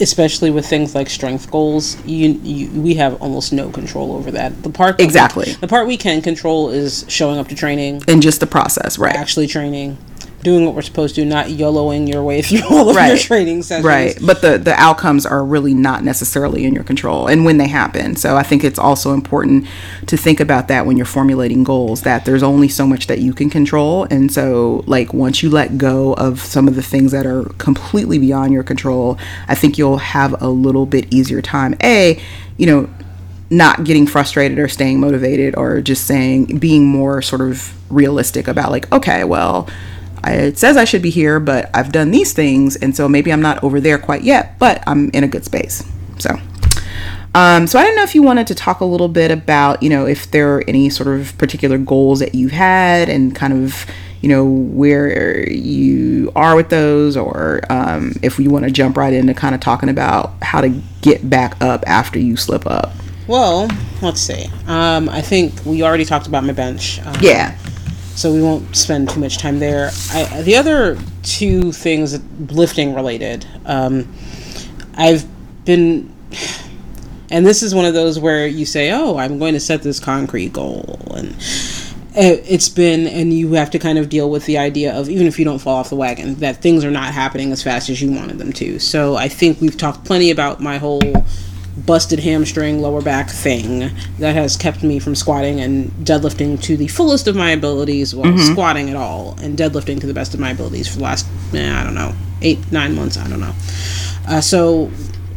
especially 0.00 0.50
with 0.50 0.66
things 0.66 0.94
like 0.94 1.10
strength 1.10 1.50
goals, 1.50 2.02
you, 2.06 2.30
you 2.42 2.80
we 2.80 2.94
have 2.94 3.20
almost 3.20 3.52
no 3.52 3.70
control 3.70 4.12
over 4.12 4.30
that. 4.30 4.62
The 4.62 4.70
part 4.70 4.96
that 4.96 5.04
exactly 5.04 5.46
we, 5.48 5.52
the 5.54 5.68
part 5.68 5.86
we 5.86 5.96
can 5.96 6.22
control 6.22 6.70
is 6.70 7.04
showing 7.08 7.38
up 7.38 7.48
to 7.48 7.54
training 7.54 8.02
and 8.08 8.22
just 8.22 8.40
the 8.40 8.46
process, 8.46 8.98
right? 8.98 9.14
Actually 9.14 9.46
training 9.46 9.98
doing 10.44 10.64
what 10.64 10.74
we're 10.74 10.82
supposed 10.82 11.16
to, 11.16 11.24
not 11.24 11.46
YOLOing 11.46 12.08
your 12.08 12.22
way 12.22 12.42
through 12.42 12.62
all 12.70 12.90
of 12.90 12.96
right. 12.96 13.08
your 13.08 13.16
training 13.16 13.62
sessions. 13.62 13.84
Right. 13.84 14.16
But 14.24 14.42
the, 14.42 14.58
the 14.58 14.74
outcomes 14.74 15.26
are 15.26 15.44
really 15.44 15.74
not 15.74 16.04
necessarily 16.04 16.64
in 16.64 16.74
your 16.74 16.84
control 16.84 17.26
and 17.26 17.44
when 17.44 17.56
they 17.56 17.66
happen. 17.66 18.14
So 18.14 18.36
I 18.36 18.44
think 18.44 18.62
it's 18.62 18.78
also 18.78 19.12
important 19.12 19.66
to 20.06 20.16
think 20.16 20.38
about 20.38 20.68
that 20.68 20.86
when 20.86 20.96
you're 20.96 21.06
formulating 21.06 21.64
goals, 21.64 22.02
that 22.02 22.24
there's 22.24 22.42
only 22.42 22.68
so 22.68 22.86
much 22.86 23.08
that 23.08 23.18
you 23.18 23.32
can 23.32 23.50
control. 23.50 24.04
And 24.04 24.30
so, 24.30 24.84
like, 24.86 25.12
once 25.12 25.42
you 25.42 25.50
let 25.50 25.78
go 25.78 26.12
of 26.14 26.40
some 26.40 26.68
of 26.68 26.76
the 26.76 26.82
things 26.82 27.10
that 27.12 27.26
are 27.26 27.44
completely 27.58 28.18
beyond 28.18 28.52
your 28.52 28.62
control, 28.62 29.18
I 29.48 29.54
think 29.54 29.78
you'll 29.78 29.98
have 29.98 30.40
a 30.40 30.48
little 30.48 30.86
bit 30.86 31.12
easier 31.12 31.42
time. 31.42 31.74
A, 31.82 32.22
you 32.58 32.66
know, 32.66 32.90
not 33.50 33.84
getting 33.84 34.06
frustrated 34.06 34.58
or 34.58 34.68
staying 34.68 35.00
motivated 35.00 35.54
or 35.56 35.80
just 35.80 36.06
saying 36.06 36.58
being 36.58 36.86
more 36.86 37.22
sort 37.22 37.40
of 37.40 37.74
realistic 37.90 38.48
about 38.48 38.70
like 38.70 38.90
okay 38.92 39.22
well 39.24 39.68
I, 40.24 40.32
it 40.32 40.58
says 40.58 40.78
I 40.78 40.84
should 40.84 41.02
be 41.02 41.10
here, 41.10 41.38
but 41.38 41.70
I've 41.74 41.92
done 41.92 42.10
these 42.10 42.32
things, 42.32 42.76
and 42.76 42.96
so 42.96 43.08
maybe 43.08 43.30
I'm 43.30 43.42
not 43.42 43.62
over 43.62 43.78
there 43.78 43.98
quite 43.98 44.22
yet, 44.22 44.58
but 44.58 44.82
I'm 44.86 45.10
in 45.10 45.22
a 45.22 45.28
good 45.28 45.44
space. 45.44 45.84
So, 46.18 46.30
um, 47.34 47.66
so 47.66 47.78
I 47.78 47.84
don't 47.84 47.94
know 47.94 48.04
if 48.04 48.14
you 48.14 48.22
wanted 48.22 48.46
to 48.46 48.54
talk 48.54 48.80
a 48.80 48.86
little 48.86 49.08
bit 49.08 49.30
about, 49.30 49.82
you 49.82 49.90
know, 49.90 50.06
if 50.06 50.30
there 50.30 50.56
are 50.56 50.64
any 50.66 50.88
sort 50.88 51.08
of 51.08 51.36
particular 51.36 51.76
goals 51.76 52.20
that 52.20 52.34
you've 52.34 52.52
had, 52.52 53.10
and 53.10 53.36
kind 53.36 53.52
of, 53.52 53.84
you 54.22 54.30
know, 54.30 54.46
where 54.46 55.46
you 55.50 56.32
are 56.34 56.56
with 56.56 56.70
those, 56.70 57.18
or 57.18 57.60
um, 57.68 58.14
if 58.22 58.38
you 58.38 58.48
want 58.48 58.64
to 58.64 58.70
jump 58.70 58.96
right 58.96 59.12
into 59.12 59.34
kind 59.34 59.54
of 59.54 59.60
talking 59.60 59.90
about 59.90 60.32
how 60.40 60.62
to 60.62 60.70
get 61.02 61.28
back 61.28 61.62
up 61.62 61.84
after 61.86 62.18
you 62.18 62.38
slip 62.38 62.66
up. 62.66 62.92
Well, 63.26 63.68
let's 64.00 64.22
see. 64.22 64.46
Um, 64.66 65.10
I 65.10 65.20
think 65.20 65.52
we 65.66 65.82
already 65.82 66.06
talked 66.06 66.26
about 66.26 66.44
my 66.44 66.52
bench. 66.52 66.98
Um, 67.04 67.14
yeah 67.20 67.58
so 68.14 68.32
we 68.32 68.42
won't 68.42 68.74
spend 68.76 69.10
too 69.10 69.20
much 69.20 69.38
time 69.38 69.58
there. 69.58 69.90
I, 70.12 70.42
the 70.42 70.56
other 70.56 70.98
two 71.22 71.72
things 71.72 72.18
lifting 72.52 72.94
related, 72.94 73.46
um, 73.66 74.12
I've 74.94 75.26
been, 75.64 76.14
and 77.30 77.44
this 77.46 77.62
is 77.62 77.74
one 77.74 77.84
of 77.84 77.94
those 77.94 78.18
where 78.18 78.46
you 78.46 78.66
say, 78.66 78.92
"Oh, 78.92 79.16
I'm 79.16 79.38
going 79.38 79.54
to 79.54 79.60
set 79.60 79.82
this 79.82 79.98
concrete 79.98 80.52
goal," 80.52 80.98
and 81.14 81.34
it's 82.16 82.68
been, 82.68 83.06
and 83.06 83.32
you 83.32 83.52
have 83.54 83.70
to 83.72 83.78
kind 83.78 83.98
of 83.98 84.08
deal 84.08 84.30
with 84.30 84.46
the 84.46 84.58
idea 84.58 84.94
of 84.94 85.08
even 85.08 85.26
if 85.26 85.38
you 85.38 85.44
don't 85.44 85.58
fall 85.58 85.76
off 85.76 85.90
the 85.90 85.96
wagon, 85.96 86.36
that 86.36 86.62
things 86.62 86.84
are 86.84 86.90
not 86.90 87.12
happening 87.12 87.50
as 87.50 87.62
fast 87.62 87.90
as 87.90 88.00
you 88.00 88.12
wanted 88.12 88.38
them 88.38 88.52
to. 88.52 88.78
So 88.78 89.16
I 89.16 89.28
think 89.28 89.60
we've 89.60 89.76
talked 89.76 90.04
plenty 90.04 90.30
about 90.30 90.60
my 90.60 90.78
whole 90.78 91.02
busted 91.76 92.20
hamstring 92.20 92.80
lower 92.80 93.02
back 93.02 93.28
thing 93.28 93.90
that 94.18 94.34
has 94.34 94.56
kept 94.56 94.82
me 94.82 94.98
from 94.98 95.14
squatting 95.14 95.60
and 95.60 95.90
deadlifting 96.06 96.60
to 96.62 96.76
the 96.76 96.86
fullest 96.88 97.26
of 97.26 97.34
my 97.34 97.50
abilities 97.50 98.14
while 98.14 98.30
mm-hmm. 98.30 98.52
squatting 98.52 98.90
at 98.90 98.96
all 98.96 99.36
and 99.40 99.58
deadlifting 99.58 100.00
to 100.00 100.06
the 100.06 100.14
best 100.14 100.34
of 100.34 100.40
my 100.40 100.50
abilities 100.50 100.88
for 100.88 100.98
the 100.98 101.02
last 101.02 101.26
eh, 101.52 101.80
i 101.80 101.82
don't 101.82 101.94
know 101.94 102.14
eight 102.42 102.58
nine 102.70 102.94
months 102.94 103.16
i 103.16 103.28
don't 103.28 103.40
know 103.40 103.54
uh, 104.28 104.40
so 104.40 104.90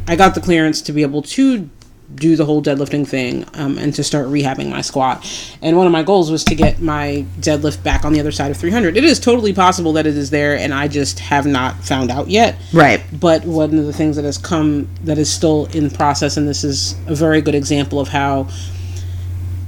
i 0.08 0.16
got 0.16 0.36
the 0.36 0.42
clearance 0.42 0.82
to 0.82 0.92
be 0.92 1.02
able 1.02 1.24
to 1.24 1.68
do 2.16 2.36
the 2.36 2.46
whole 2.46 2.62
deadlifting 2.62 3.06
thing 3.06 3.46
um, 3.54 3.78
and 3.78 3.94
to 3.94 4.04
start 4.04 4.28
rehabbing 4.28 4.70
my 4.70 4.82
squat. 4.82 5.26
And 5.62 5.76
one 5.76 5.86
of 5.86 5.92
my 5.92 6.04
goals 6.04 6.32
was 6.32 6.44
to 6.46 6.56
get 6.56 6.80
my 6.80 7.26
deadlift 7.40 7.84
back 7.84 8.06
on 8.06 8.14
the 8.14 8.20
other 8.20 8.32
side 8.32 8.50
of 8.50 8.58
300. 8.58 8.96
It 8.96 9.04
is 9.04 9.20
totally 9.20 9.54
possible 9.54 9.94
that 9.94 10.08
it 10.08 10.16
is 10.16 10.30
there, 10.30 10.58
and 10.58 10.74
I 10.74 10.88
just 10.88 11.20
have 11.20 11.46
not 11.46 11.76
found 11.84 12.10
out 12.10 12.30
yet. 12.30 12.56
Right. 12.74 13.04
But 13.12 13.44
one 13.46 13.78
of 13.78 13.86
the 13.86 13.94
things 13.94 14.16
that 14.16 14.26
has 14.26 14.38
come 14.38 14.88
that 15.04 15.18
is 15.18 15.32
still 15.32 15.66
in 15.74 15.90
process, 15.90 16.38
and 16.38 16.48
this 16.48 16.64
is 16.64 16.96
a 17.08 17.16
very 17.16 17.42
good 17.42 17.56
example 17.56 18.00
of 18.00 18.08
how 18.08 18.48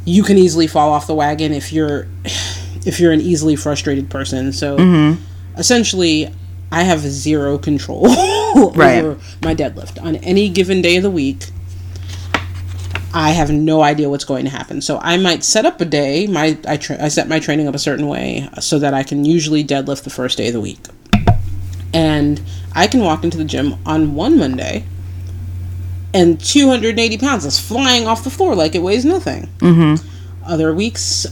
you 0.06 0.23
can 0.23 0.38
easily 0.38 0.67
fall 0.67 0.91
off 0.91 1.08
the 1.08 1.15
wagon 1.15 1.54
if 1.54 1.73
you're 1.73 2.08
if 2.86 2.99
you're 2.99 3.12
an 3.12 3.21
easily 3.21 3.58
frustrated 3.58 4.10
person. 4.10 4.54
So 4.54 4.78
mm-hmm. 4.78 5.21
essentially, 5.58 6.34
I 6.71 6.84
have 6.84 7.02
zero 7.02 7.58
control 7.58 8.04
right. 8.73 9.04
over 9.04 9.19
my 9.43 9.54
deadlift 9.54 10.02
on 10.02 10.15
any 10.17 10.49
given 10.49 10.82
day 10.82 10.95
of 10.95 11.04
the 11.04 11.12
week 11.12 11.49
I 13.13 13.32
have 13.32 13.52
no 13.52 13.82
idea 13.82 14.10
what's 14.10 14.24
going 14.24 14.45
to 14.45 14.52
happen. 14.52 14.82
So 14.82 15.00
I 15.02 15.17
might 15.17 15.43
set 15.43 15.65
up 15.65 15.82
a 15.82 15.86
day. 15.86 16.28
My 16.28 16.58
I, 16.67 16.78
tra- 16.78 17.04
I 17.04 17.08
set 17.08 17.28
my 17.28 17.39
training 17.39 17.67
up 17.67 17.76
a 17.76 17.80
certain 17.80 18.08
way 18.08 18.48
so 18.60 18.80
that 18.80 18.93
I 18.93 19.04
can 19.04 19.26
usually 19.26 19.63
deadlift 19.63 20.04
the 20.04 20.10
first 20.10 20.38
day 20.38 20.48
of 20.48 20.54
the 20.54 20.62
week, 20.62 20.80
and 21.93 22.41
I 22.74 22.88
can 22.88 23.02
walk 23.02 23.24
into 23.24 23.38
the 23.38 23.45
gym 23.45 23.76
on 23.86 24.13
one 24.15 24.38
Monday, 24.38 24.86
and 26.13 26.39
280 26.39 27.17
pounds 27.17 27.45
is 27.45 27.60
flying 27.60 28.08
off 28.08 28.24
the 28.24 28.30
floor 28.30 28.56
like 28.56 28.76
it 28.76 28.84
weighs 28.84 29.06
nothing. 29.06 29.48
Mm-hmm. 29.58 30.08
Other 30.45 30.74
weeks 30.74 31.26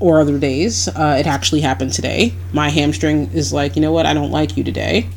or 0.00 0.20
other 0.20 0.38
days, 0.38 0.88
uh, 0.88 1.16
it 1.18 1.26
actually 1.26 1.60
happened 1.60 1.92
today. 1.92 2.32
My 2.52 2.68
hamstring 2.70 3.30
is 3.32 3.52
like, 3.52 3.74
you 3.76 3.82
know 3.82 3.92
what? 3.92 4.06
I 4.06 4.14
don't 4.14 4.30
like 4.30 4.56
you 4.56 4.64
today, 4.64 5.08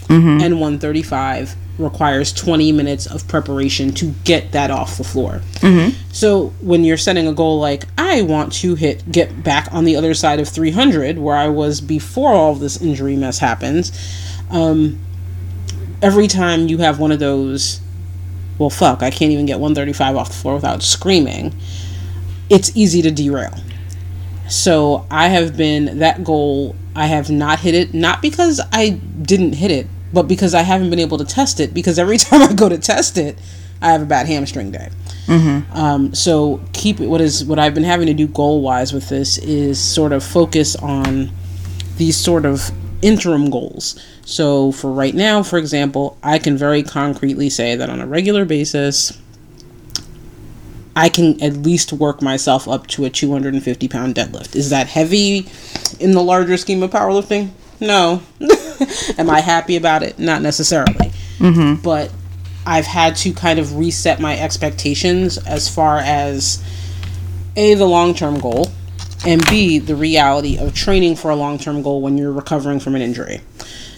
and 0.41 0.59
135 0.59 1.55
requires 1.81 2.31
20 2.33 2.71
minutes 2.71 3.05
of 3.05 3.27
preparation 3.27 3.91
to 3.95 4.13
get 4.23 4.51
that 4.53 4.71
off 4.71 4.97
the 4.97 5.03
floor. 5.03 5.41
So 6.11 6.47
when 6.61 6.83
you're 6.83 6.97
setting 6.97 7.27
a 7.27 7.33
goal 7.33 7.59
like 7.59 7.85
I 7.97 8.21
want 8.21 8.53
to 8.53 8.75
hit 8.75 9.09
get 9.11 9.43
back 9.43 9.67
on 9.71 9.85
the 9.85 9.95
other 9.95 10.13
side 10.13 10.39
of 10.39 10.47
300 10.47 11.17
where 11.17 11.35
I 11.35 11.47
was 11.47 11.81
before 11.81 12.31
all 12.31 12.51
of 12.53 12.59
this 12.59 12.81
injury 12.81 13.15
mess 13.15 13.39
happens, 13.39 13.91
um, 14.49 14.99
every 16.01 16.27
time 16.27 16.67
you 16.67 16.79
have 16.79 16.99
one 16.99 17.11
of 17.11 17.19
those, 17.19 17.79
well, 18.57 18.69
fuck, 18.69 19.01
I 19.03 19.09
can't 19.11 19.31
even 19.31 19.45
get 19.45 19.59
135 19.59 20.15
off 20.15 20.27
the 20.29 20.33
floor 20.35 20.55
without 20.55 20.83
screaming. 20.83 21.53
It's 22.49 22.75
easy 22.75 23.01
to 23.01 23.11
derail. 23.11 23.55
So 24.49 25.05
I 25.09 25.29
have 25.29 25.55
been 25.55 25.99
that 25.99 26.23
goal. 26.25 26.75
I 26.93 27.05
have 27.05 27.29
not 27.29 27.61
hit 27.61 27.73
it, 27.73 27.93
not 27.93 28.21
because 28.21 28.59
I 28.73 28.89
didn't 28.89 29.53
hit 29.53 29.71
it, 29.71 29.87
but 30.13 30.23
because 30.23 30.53
I 30.53 30.61
haven't 30.61 30.89
been 30.89 30.99
able 30.99 31.17
to 31.17 31.25
test 31.25 31.59
it. 31.59 31.73
Because 31.73 31.99
every 31.99 32.17
time 32.25 32.41
I 32.41 32.53
go 32.53 32.69
to 32.69 32.77
test 32.77 33.17
it, 33.17 33.37
I 33.81 33.91
have 33.91 34.01
a 34.01 34.05
bad 34.05 34.27
hamstring 34.27 34.71
day. 34.71 34.89
Um, 35.73 36.13
so 36.13 36.61
keep 36.73 36.99
it. 36.99 37.07
What 37.07 37.21
is 37.21 37.45
what 37.45 37.59
I've 37.59 37.73
been 37.73 37.83
having 37.83 38.07
to 38.07 38.13
do 38.13 38.27
goal 38.27 38.61
wise 38.61 38.93
with 38.93 39.09
this 39.09 39.37
is 39.39 39.79
sort 39.79 40.11
of 40.11 40.23
focus 40.23 40.75
on 40.75 41.31
these 41.97 42.17
sort 42.17 42.45
of 42.45 42.71
interim 43.01 43.49
goals. 43.49 43.99
So 44.25 44.71
for 44.71 44.91
right 44.91 45.15
now, 45.15 45.41
for 45.43 45.57
example, 45.57 46.17
I 46.21 46.37
can 46.37 46.57
very 46.57 46.83
concretely 46.83 47.49
say 47.49 47.75
that 47.75 47.89
on 47.89 48.01
a 48.01 48.07
regular 48.07 48.45
basis, 48.45 49.19
I 50.95 51.09
can 51.09 51.41
at 51.41 51.57
least 51.57 51.93
work 51.93 52.21
myself 52.21 52.67
up 52.67 52.87
to 52.87 53.05
a 53.05 53.09
250 53.09 53.87
pound 53.87 54.15
deadlift. 54.15 54.55
Is 54.55 54.69
that 54.69 54.87
heavy 54.87 55.47
in 55.99 56.11
the 56.11 56.21
larger 56.21 56.57
scheme 56.57 56.83
of 56.83 56.91
powerlifting? 56.91 57.51
No. 57.81 58.21
Am 59.17 59.29
I 59.29 59.41
happy 59.41 59.75
about 59.75 60.03
it? 60.03 60.17
Not 60.17 60.41
necessarily. 60.41 61.11
Mm-hmm. 61.39 61.81
But 61.81 62.11
I've 62.65 62.85
had 62.85 63.15
to 63.17 63.33
kind 63.33 63.59
of 63.59 63.75
reset 63.75 64.19
my 64.19 64.37
expectations 64.37 65.37
as 65.39 65.67
far 65.67 65.97
as 65.97 66.63
A, 67.57 67.73
the 67.73 67.85
long 67.85 68.13
term 68.13 68.39
goal, 68.39 68.67
and 69.25 69.43
B, 69.49 69.79
the 69.79 69.95
reality 69.95 70.57
of 70.57 70.73
training 70.73 71.15
for 71.15 71.31
a 71.31 71.35
long 71.35 71.57
term 71.57 71.81
goal 71.81 72.01
when 72.01 72.17
you're 72.17 72.31
recovering 72.31 72.79
from 72.79 72.95
an 72.95 73.01
injury. 73.01 73.41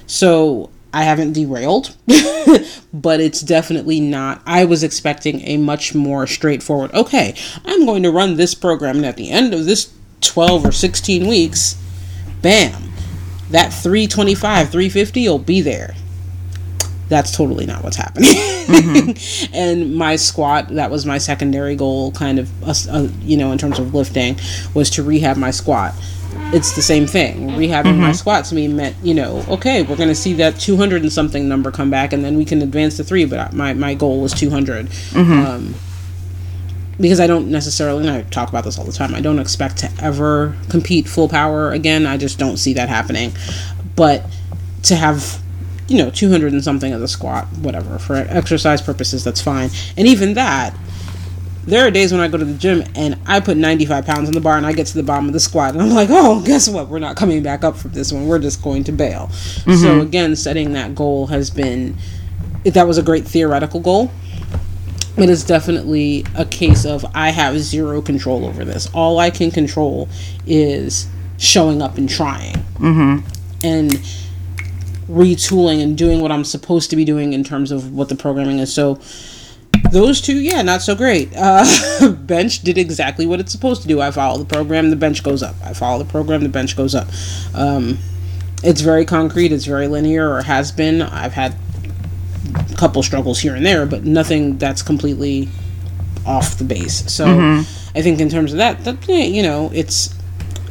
So 0.07 0.69
I 0.93 1.03
haven't 1.03 1.33
derailed, 1.33 1.95
but 2.93 3.19
it's 3.19 3.41
definitely 3.41 3.99
not. 3.99 4.41
I 4.45 4.65
was 4.65 4.83
expecting 4.83 5.41
a 5.41 5.57
much 5.57 5.95
more 5.95 6.27
straightforward, 6.27 6.93
okay, 6.93 7.35
I'm 7.65 7.85
going 7.85 8.03
to 8.03 8.11
run 8.11 8.35
this 8.35 8.53
program, 8.53 8.97
and 8.97 9.05
at 9.05 9.17
the 9.17 9.31
end 9.31 9.53
of 9.53 9.65
this 9.65 9.91
12 10.21 10.65
or 10.65 10.71
16 10.71 11.27
weeks, 11.27 11.75
bam, 12.41 12.92
that 13.51 13.73
325, 13.73 14.69
350 14.69 15.29
will 15.29 15.39
be 15.39 15.61
there. 15.61 15.95
That's 17.09 17.35
totally 17.35 17.65
not 17.65 17.83
what's 17.83 17.97
happening. 17.97 19.15
and 19.53 19.95
my 19.95 20.15
squat, 20.15 20.69
that 20.69 20.89
was 20.89 21.05
my 21.05 21.17
secondary 21.17 21.75
goal, 21.75 22.11
kind 22.13 22.39
of, 22.39 22.63
uh, 22.63 22.73
uh, 22.89 23.07
you 23.21 23.37
know, 23.37 23.51
in 23.51 23.57
terms 23.57 23.77
of 23.77 23.93
lifting, 23.93 24.39
was 24.73 24.89
to 24.91 25.03
rehab 25.03 25.37
my 25.37 25.51
squat 25.51 25.93
it's 26.53 26.75
the 26.75 26.81
same 26.81 27.07
thing. 27.07 27.49
Rehabbing 27.49 27.97
my 27.97 28.11
squat 28.11 28.45
to 28.45 28.55
me 28.55 28.67
meant, 28.67 28.95
you 29.03 29.13
know, 29.13 29.43
okay, 29.49 29.81
we're 29.81 29.95
going 29.95 30.09
to 30.09 30.15
see 30.15 30.33
that 30.33 30.59
200 30.59 31.01
and 31.01 31.11
something 31.11 31.49
number 31.49 31.71
come 31.71 31.89
back, 31.89 32.13
and 32.13 32.23
then 32.23 32.37
we 32.37 32.45
can 32.45 32.61
advance 32.61 32.97
to 32.97 33.03
three. 33.03 33.25
But 33.25 33.53
my, 33.53 33.73
my 33.73 33.93
goal 33.93 34.21
was 34.21 34.33
200. 34.33 34.87
Um, 35.15 35.75
because 36.99 37.19
I 37.19 37.27
don't 37.27 37.49
necessarily, 37.49 38.07
and 38.07 38.15
I 38.15 38.21
talk 38.23 38.49
about 38.49 38.63
this 38.63 38.77
all 38.77 38.85
the 38.85 38.91
time, 38.91 39.15
I 39.15 39.21
don't 39.21 39.39
expect 39.39 39.77
to 39.77 39.91
ever 40.01 40.55
compete 40.69 41.07
full 41.07 41.27
power 41.27 41.71
again. 41.71 42.05
I 42.05 42.17
just 42.17 42.37
don't 42.37 42.57
see 42.57 42.73
that 42.73 42.89
happening. 42.89 43.33
But 43.95 44.25
to 44.83 44.95
have, 44.95 45.41
you 45.87 45.97
know, 45.97 46.09
200 46.09 46.53
and 46.53 46.63
something 46.63 46.91
as 46.93 47.01
a 47.01 47.07
squat, 47.07 47.47
whatever, 47.61 47.97
for 47.97 48.15
exercise 48.15 48.81
purposes, 48.81 49.23
that's 49.23 49.41
fine. 49.41 49.69
And 49.97 50.07
even 50.07 50.35
that, 50.35 50.75
there 51.65 51.85
are 51.87 51.91
days 51.91 52.11
when 52.11 52.19
I 52.19 52.27
go 52.27 52.37
to 52.37 52.45
the 52.45 52.57
gym 52.57 52.83
and 52.95 53.17
I 53.25 53.39
put 53.39 53.55
95 53.55 54.05
pounds 54.05 54.27
on 54.27 54.33
the 54.33 54.41
bar 54.41 54.57
and 54.57 54.65
I 54.65 54.73
get 54.73 54.87
to 54.87 54.95
the 54.95 55.03
bottom 55.03 55.27
of 55.27 55.33
the 55.33 55.39
squat 55.39 55.73
and 55.73 55.81
I'm 55.81 55.91
like, 55.91 56.09
oh, 56.11 56.43
guess 56.43 56.67
what? 56.67 56.89
We're 56.89 56.99
not 56.99 57.15
coming 57.15 57.41
back 57.41 57.63
up 57.63 57.77
from 57.77 57.91
this 57.91 58.11
one. 58.11 58.27
We're 58.27 58.39
just 58.39 58.61
going 58.61 58.83
to 58.85 58.91
bail. 58.91 59.29
So, 59.29 59.71
mm-hmm. 59.71 60.01
again, 60.01 60.35
setting 60.35 60.73
that 60.73 60.93
goal 60.93 61.27
has 61.27 61.49
been, 61.49 61.95
that 62.65 62.85
was 62.85 62.97
a 62.97 63.03
great 63.03 63.25
theoretical 63.25 63.79
goal. 63.79 64.11
But 65.15 65.29
it's 65.29 65.43
definitely 65.43 66.25
a 66.35 66.45
case 66.45 66.85
of 66.85 67.05
I 67.13 67.29
have 67.29 67.59
zero 67.59 68.01
control 68.01 68.45
over 68.45 68.65
this. 68.65 68.89
All 68.93 69.19
I 69.19 69.29
can 69.29 69.51
control 69.51 70.09
is 70.47 71.07
showing 71.37 71.81
up 71.81 71.97
and 71.97 72.09
trying. 72.09 72.55
And 73.63 73.91
retooling 75.07 75.83
and 75.83 75.97
doing 75.97 76.21
what 76.21 76.31
I'm 76.31 76.43
supposed 76.43 76.89
to 76.89 76.95
be 76.95 77.05
doing 77.05 77.33
in 77.33 77.43
terms 77.43 77.71
of 77.71 77.93
what 77.93 78.09
the 78.09 78.15
programming 78.15 78.59
is. 78.59 78.73
So, 78.73 78.99
those 79.91 80.21
two, 80.21 80.39
yeah, 80.39 80.61
not 80.61 80.81
so 80.81 80.95
great. 80.95 81.31
Uh, 81.35 82.11
bench 82.19 82.61
did 82.61 82.77
exactly 82.77 83.25
what 83.25 83.39
it's 83.39 83.51
supposed 83.51 83.81
to 83.83 83.87
do. 83.87 84.01
I 84.01 84.11
follow 84.11 84.37
the 84.37 84.45
program, 84.45 84.89
the 84.89 84.95
bench 84.95 85.23
goes 85.23 85.43
up. 85.43 85.55
I 85.63 85.73
follow 85.73 86.01
the 86.01 86.09
program, 86.09 86.41
the 86.41 86.49
bench 86.49 86.75
goes 86.75 86.95
up. 86.95 87.07
Um, 87.53 87.99
it's 88.63 88.81
very 88.81 89.05
concrete. 89.05 89.51
It's 89.51 89.65
very 89.65 89.87
linear, 89.87 90.31
or 90.31 90.41
has 90.43 90.71
been. 90.71 91.01
I've 91.01 91.33
had 91.33 91.55
a 92.55 92.75
couple 92.75 93.01
struggles 93.03 93.39
here 93.39 93.55
and 93.55 93.65
there, 93.65 93.85
but 93.85 94.03
nothing 94.03 94.57
that's 94.57 94.81
completely 94.81 95.49
off 96.25 96.57
the 96.57 96.63
base. 96.63 97.11
So 97.11 97.25
mm-hmm. 97.25 97.97
I 97.97 98.01
think 98.01 98.19
in 98.19 98.29
terms 98.29 98.51
of 98.51 98.57
that, 98.57 98.83
that 98.85 99.07
you 99.07 99.43
know, 99.43 99.69
it's 99.73 100.13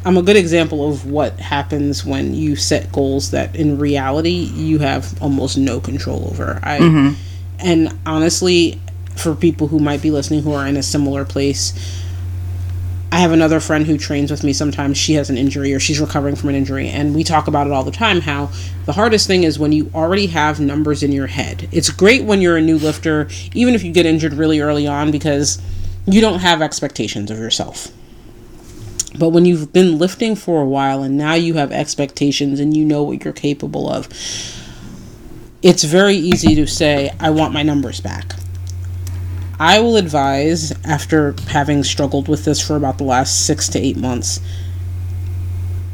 I'm 0.05 0.17
a 0.17 0.23
good 0.23 0.37
example 0.37 0.89
of 0.89 1.07
what 1.07 1.39
happens 1.39 2.05
when 2.05 2.35
you 2.35 2.57
set 2.57 2.91
goals 2.91 3.31
that 3.31 3.55
in 3.55 3.79
reality 3.79 4.31
you 4.31 4.79
have 4.81 5.21
almost 5.23 5.57
no 5.57 5.81
control 5.81 6.29
over. 6.31 6.59
I 6.63 6.79
mm-hmm. 6.79 7.21
and 7.61 7.99
honestly, 8.07 8.81
for 9.17 9.35
people 9.35 9.69
who 9.69 9.79
might 9.79 10.03
be 10.03 10.11
listening 10.11 10.43
who 10.43 10.53
are 10.53 10.67
in 10.67 10.77
a 10.77 10.83
similar 10.83 11.25
place, 11.25 12.02
I 13.13 13.19
have 13.19 13.33
another 13.33 13.61
friend 13.61 13.87
who 13.87 13.99
trains 13.99 14.31
with 14.31 14.43
me 14.43 14.55
sometimes. 14.55 14.97
She 14.97 15.13
has 15.15 15.29
an 15.29 15.37
injury 15.37 15.75
or 15.75 15.79
she's 15.79 16.01
recovering 16.01 16.35
from 16.35 16.49
an 16.49 16.55
injury, 16.55 16.89
and 16.89 17.15
we 17.15 17.23
talk 17.23 17.47
about 17.47 17.67
it 17.67 17.73
all 17.75 17.85
the 17.85 17.91
time 17.91 18.23
how 18.23 18.51
the 18.87 18.95
hardest 18.95 19.27
thing 19.27 19.45
is 19.45 19.59
when 19.59 19.71
you 19.71 19.91
already 19.95 20.29
have 20.29 20.59
numbers 20.59 21.03
in 21.03 21.13
your 21.13 21.27
head. 21.27 21.69
It's 21.73 21.91
great 21.91 22.25
when 22.25 22.41
you're 22.41 22.57
a 22.57 22.63
new 22.63 22.79
lifter, 22.79 23.29
even 23.53 23.75
if 23.75 23.85
you 23.85 23.93
get 23.93 24.07
injured 24.07 24.33
really 24.33 24.61
early 24.61 24.87
on, 24.87 25.11
because 25.11 25.61
you 26.07 26.23
don't 26.23 26.39
have 26.39 26.63
expectations 26.63 27.31
of 27.31 27.37
yourself. 27.37 27.89
But 29.19 29.29
when 29.29 29.45
you've 29.45 29.75
been 29.75 29.99
lifting 29.99 30.35
for 30.35 30.63
a 30.63 30.67
while 30.67 31.03
and 31.03 31.19
now 31.19 31.35
you 31.35 31.53
have 31.55 31.71
expectations 31.71 32.61
and 32.61 32.75
you 32.75 32.83
know 32.83 33.03
what 33.03 33.23
you're 33.23 33.35
capable 33.35 33.91
of, 33.91 34.09
it's 35.61 35.85
very 35.85 36.17
easy 36.17 36.55
to 36.55 36.67
say, 36.67 37.15
I 37.21 37.29
want 37.29 37.53
my 37.53 37.63
numbers 37.63 38.01
back. 38.01 38.37
I 39.63 39.79
will 39.79 39.97
advise, 39.97 40.73
after 40.85 41.37
having 41.47 41.85
struggled 41.85 42.27
with 42.27 42.45
this 42.45 42.61
for 42.61 42.75
about 42.75 42.99
the 42.99 43.05
last 43.05 43.47
six 43.47 43.69
to 43.69 43.79
eight 43.79 43.97
months, 43.97 44.41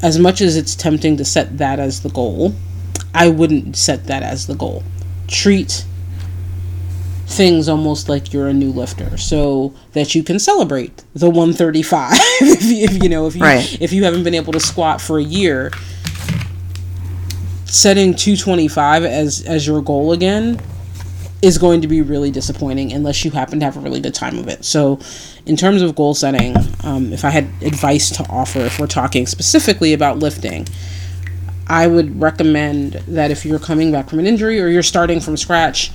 as 0.02 0.18
much 0.18 0.40
as 0.40 0.56
it's 0.56 0.74
tempting 0.74 1.18
to 1.18 1.24
set 1.26 1.58
that 1.58 1.78
as 1.78 2.00
the 2.00 2.08
goal, 2.08 2.54
I 3.14 3.28
wouldn't 3.28 3.76
set 3.76 4.06
that 4.06 4.22
as 4.22 4.46
the 4.46 4.54
goal. 4.54 4.84
Treat 5.26 5.84
things 7.26 7.68
almost 7.68 8.08
like 8.08 8.32
you're 8.32 8.48
a 8.48 8.54
new 8.54 8.70
lifter 8.70 9.18
so 9.18 9.74
that 9.92 10.14
you 10.14 10.22
can 10.22 10.38
celebrate 10.38 11.04
the 11.14 11.28
135 11.28 12.12
if, 12.40 12.62
you, 12.62 12.84
if 12.84 13.02
you 13.02 13.10
know 13.10 13.26
if 13.26 13.36
you 13.36 13.42
Right. 13.42 13.82
if 13.82 13.92
you 13.92 14.04
haven't 14.04 14.24
been 14.24 14.34
able 14.34 14.54
to 14.54 14.60
squat 14.60 14.98
for 14.98 15.18
a 15.18 15.22
year 15.22 15.70
setting 17.66 18.14
225 18.14 19.04
as 19.04 19.42
as 19.42 19.66
your 19.66 19.82
goal 19.82 20.12
again 20.12 20.58
is 21.40 21.56
going 21.58 21.80
to 21.82 21.88
be 21.88 22.02
really 22.02 22.30
disappointing 22.30 22.92
unless 22.92 23.24
you 23.24 23.30
happen 23.30 23.60
to 23.60 23.64
have 23.64 23.76
a 23.76 23.80
really 23.80 24.00
good 24.00 24.14
time 24.14 24.38
of 24.38 24.48
it. 24.48 24.64
So, 24.64 24.98
in 25.46 25.56
terms 25.56 25.82
of 25.82 25.94
goal 25.94 26.14
setting, 26.14 26.56
um, 26.82 27.12
if 27.12 27.24
I 27.24 27.30
had 27.30 27.44
advice 27.62 28.10
to 28.16 28.24
offer, 28.28 28.60
if 28.60 28.78
we're 28.80 28.86
talking 28.88 29.26
specifically 29.26 29.92
about 29.92 30.18
lifting, 30.18 30.66
I 31.68 31.86
would 31.86 32.20
recommend 32.20 32.94
that 33.06 33.30
if 33.30 33.44
you're 33.44 33.58
coming 33.58 33.92
back 33.92 34.08
from 34.08 34.18
an 34.18 34.26
injury 34.26 34.60
or 34.60 34.68
you're 34.68 34.82
starting 34.82 35.20
from 35.20 35.36
scratch, 35.36 35.92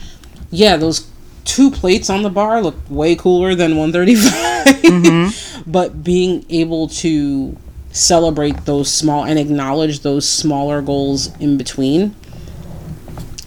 yeah, 0.50 0.78
those 0.78 1.10
two 1.46 1.72
plates 1.72 2.10
on 2.10 2.22
the 2.24 2.30
bar 2.30 2.62
look 2.62 2.76
way 2.90 3.16
cooler 3.16 3.56
than 3.56 3.76
135. 3.76 5.64
but 5.68 6.04
being 6.04 6.46
able 6.50 6.88
to 6.88 7.58
celebrate 7.92 8.66
those 8.66 8.92
small 8.92 9.26
and 9.26 9.38
acknowledge 9.38 10.00
those 10.02 10.28
smaller 10.28 10.82
goals 10.82 11.36
in 11.40 11.58
between 11.58 12.16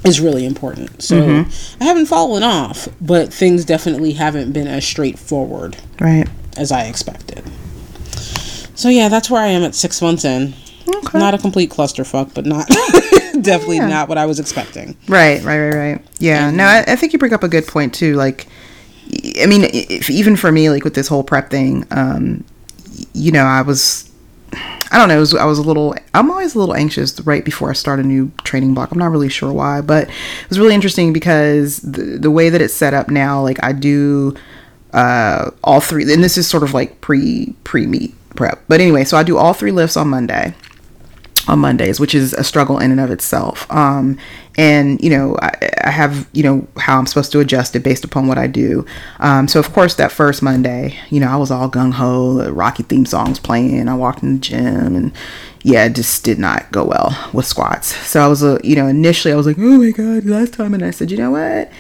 is 0.07 0.21
really 0.21 0.45
important. 0.47 1.03
So 1.03 1.17
Mm-hmm. 1.21 1.83
I 1.83 1.85
haven't 1.87 2.07
fallen 2.07 2.43
off, 2.43 2.89
but 3.01 3.33
things 3.33 3.65
definitely 3.65 4.13
haven't 4.13 4.53
been 4.53 4.67
as 4.67 4.85
straightforward 4.85 5.77
Right. 6.01 6.29
as 6.57 6.71
I 6.73 6.85
expected. 6.85 7.45
So 8.75 8.89
yeah, 8.89 9.09
that's 9.09 9.31
where 9.31 9.43
I 9.43 9.49
am 9.49 9.63
at 9.63 9.75
six 9.75 10.01
months 10.03 10.25
in. 10.25 10.55
Okay. 10.89 11.19
Not 11.19 11.35
a 11.35 11.39
complete 11.39 11.71
clusterfuck, 11.71 12.33
but 12.35 12.47
not 12.47 12.69
definitely 13.43 13.81
not 13.81 14.09
what 14.09 14.19
I 14.19 14.27
was 14.27 14.39
expecting. 14.39 14.97
Right, 15.09 15.43
right, 15.43 15.59
right, 15.59 15.75
right. 15.75 16.07
Yeah, 16.21 16.51
no, 16.51 16.65
I, 16.65 16.85
I 16.87 16.97
think 16.97 17.13
you 17.13 17.19
bring 17.19 17.33
up 17.33 17.43
a 17.43 17.49
good 17.49 17.67
point 17.67 17.93
too. 17.95 18.15
Like, 18.15 18.47
I 19.41 19.47
mean, 19.47 19.63
if, 19.73 20.09
even 20.11 20.37
for 20.37 20.53
me, 20.53 20.71
like 20.71 20.85
with 20.85 20.95
this 20.95 21.09
whole 21.09 21.25
prep 21.25 21.51
thing, 21.51 21.85
um, 21.91 22.45
you 23.15 23.33
know, 23.33 23.45
I 23.45 23.63
was, 23.63 24.09
I 24.91 24.99
don't 24.99 25.09
know, 25.09 25.19
was, 25.19 25.35
I 25.35 25.45
was 25.45 25.59
a 25.59 25.63
little, 25.63 25.95
I'm 26.15 26.31
always 26.31 26.55
a 26.55 26.59
little 26.59 26.75
anxious 26.75 27.21
right 27.23 27.45
before 27.45 27.71
I 27.71 27.73
start 27.73 27.99
a 27.99 28.05
new 28.05 28.31
training 28.45 28.75
block. 28.75 28.93
I'm 28.93 28.99
not 28.99 29.11
really 29.11 29.29
sure 29.29 29.53
why, 29.53 29.81
but 29.81 30.09
it 30.09 30.49
was 30.49 30.59
really 30.59 30.75
interesting 30.75 31.13
because 31.13 31.79
the, 31.79 32.19
the 32.19 32.31
way 32.31 32.51
that 32.51 32.63
it's 32.63 32.75
set 32.75 32.95
up 32.95 33.09
now, 33.09 33.43
like 33.43 33.63
I 33.65 33.73
do 33.73 34.37
uh, 34.93 35.51
all 35.65 35.81
three, 35.81 36.11
and 36.13 36.23
this 36.23 36.39
is 36.39 36.49
sort 36.49 36.63
of 36.63 36.73
like 36.73 37.01
pre 37.01 37.55
pre 37.65 37.87
meet 37.87 38.15
prep. 38.37 38.63
But 38.69 38.81
anyway, 38.81 39.05
so 39.05 39.17
I 39.17 39.23
do 39.23 39.37
all 39.37 39.53
three 39.53 39.73
lifts 39.73 39.97
on 39.97 40.09
Monday 40.09 40.55
on 41.49 41.59
Mondays, 41.61 42.01
which 42.01 42.15
is 42.15 42.33
a 42.33 42.45
struggle 42.45 42.79
in 42.79 42.91
and 42.91 43.01
of 43.01 43.11
itself. 43.11 43.71
Um, 43.71 44.19
and 44.57 45.01
you 45.01 45.11
know, 45.11 45.37
I, 45.41 45.71
I 45.85 45.91
have 45.91 46.29
you 46.33 46.43
know 46.43 46.67
how 46.79 46.99
I'm 46.99 47.07
supposed 47.07 47.33
to 47.33 47.41
adjust 47.41 47.77
it 47.77 47.81
based 47.81 48.05
upon 48.05 48.27
what 48.27 48.39
I 48.39 48.47
do. 48.47 48.87
Um, 49.21 49.49
so 49.49 49.61
of 49.61 49.73
course, 49.73 49.95
that 49.97 50.13
first 50.13 50.43
Monday, 50.43 50.99
you 51.11 51.21
know, 51.21 51.29
I 51.29 51.37
was 51.37 51.51
all 51.51 51.71
gung 51.71 51.93
ho, 51.93 52.35
the 52.35 52.53
Rocky 52.53 52.83
theme 52.83 53.07
songs 53.07 53.39
playing. 53.39 53.89
I 53.89 53.95
walked 53.95 54.23
in 54.23 54.35
the 54.35 54.41
gym, 54.41 54.97
and 54.97 55.13
yeah, 55.63 55.85
it 55.85 55.95
just 55.95 56.25
did 56.25 56.39
not 56.39 56.71
go 56.73 56.85
well 56.85 57.31
with 57.33 57.45
squats. 57.45 57.95
So 58.07 58.21
I 58.21 58.29
was, 58.29 58.43
a, 58.43 58.61
you 58.63 58.77
know, 58.77 58.87
initially 58.87 59.33
I 59.33 59.37
was 59.37 59.47
like, 59.47 59.59
oh 59.59 59.79
my 59.79 59.91
god, 59.91 60.25
last 60.25 60.55
time, 60.55 60.75
and 60.75 60.85
I 60.85 60.91
said, 60.91 61.11
you 61.11 61.17
know 61.17 61.33
what? 61.33 61.71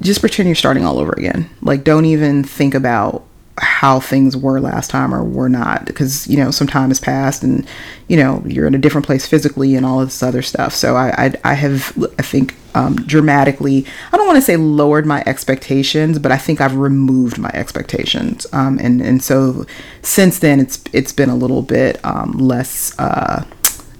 Just 0.00 0.20
pretend 0.20 0.48
you're 0.48 0.56
starting 0.56 0.84
all 0.84 0.98
over 0.98 1.12
again. 1.12 1.48
Like, 1.62 1.84
don't 1.84 2.04
even 2.04 2.42
think 2.42 2.74
about 2.74 3.24
how 3.58 4.00
things 4.00 4.36
were 4.36 4.60
last 4.60 4.90
time 4.90 5.14
or 5.14 5.24
were 5.24 5.48
not 5.48 5.86
because 5.86 6.26
you 6.26 6.36
know 6.36 6.50
some 6.50 6.66
time 6.66 6.90
has 6.90 7.00
passed 7.00 7.42
and 7.42 7.66
you 8.08 8.16
know 8.16 8.42
you're 8.46 8.66
in 8.66 8.74
a 8.74 8.78
different 8.78 9.06
place 9.06 9.26
physically 9.26 9.74
and 9.74 9.86
all 9.86 10.00
of 10.00 10.08
this 10.08 10.22
other 10.22 10.42
stuff. 10.42 10.74
So 10.74 10.96
i 10.96 11.08
i, 11.26 11.32
I 11.44 11.54
have 11.54 11.96
i 12.18 12.22
think 12.22 12.54
um, 12.74 12.96
dramatically 12.96 13.86
i 14.12 14.16
don't 14.18 14.26
want 14.26 14.36
to 14.36 14.42
say 14.42 14.58
lowered 14.58 15.06
my 15.06 15.22
expectations 15.24 16.18
but 16.18 16.30
i 16.30 16.36
think 16.36 16.60
i've 16.60 16.76
removed 16.76 17.38
my 17.38 17.50
expectations. 17.54 18.46
Um, 18.52 18.78
and 18.78 19.00
and 19.00 19.22
so 19.22 19.64
since 20.02 20.38
then 20.38 20.60
it's 20.60 20.82
it's 20.92 21.12
been 21.12 21.30
a 21.30 21.36
little 21.36 21.62
bit 21.62 21.98
um, 22.04 22.32
less 22.32 22.96
uh, 22.98 23.44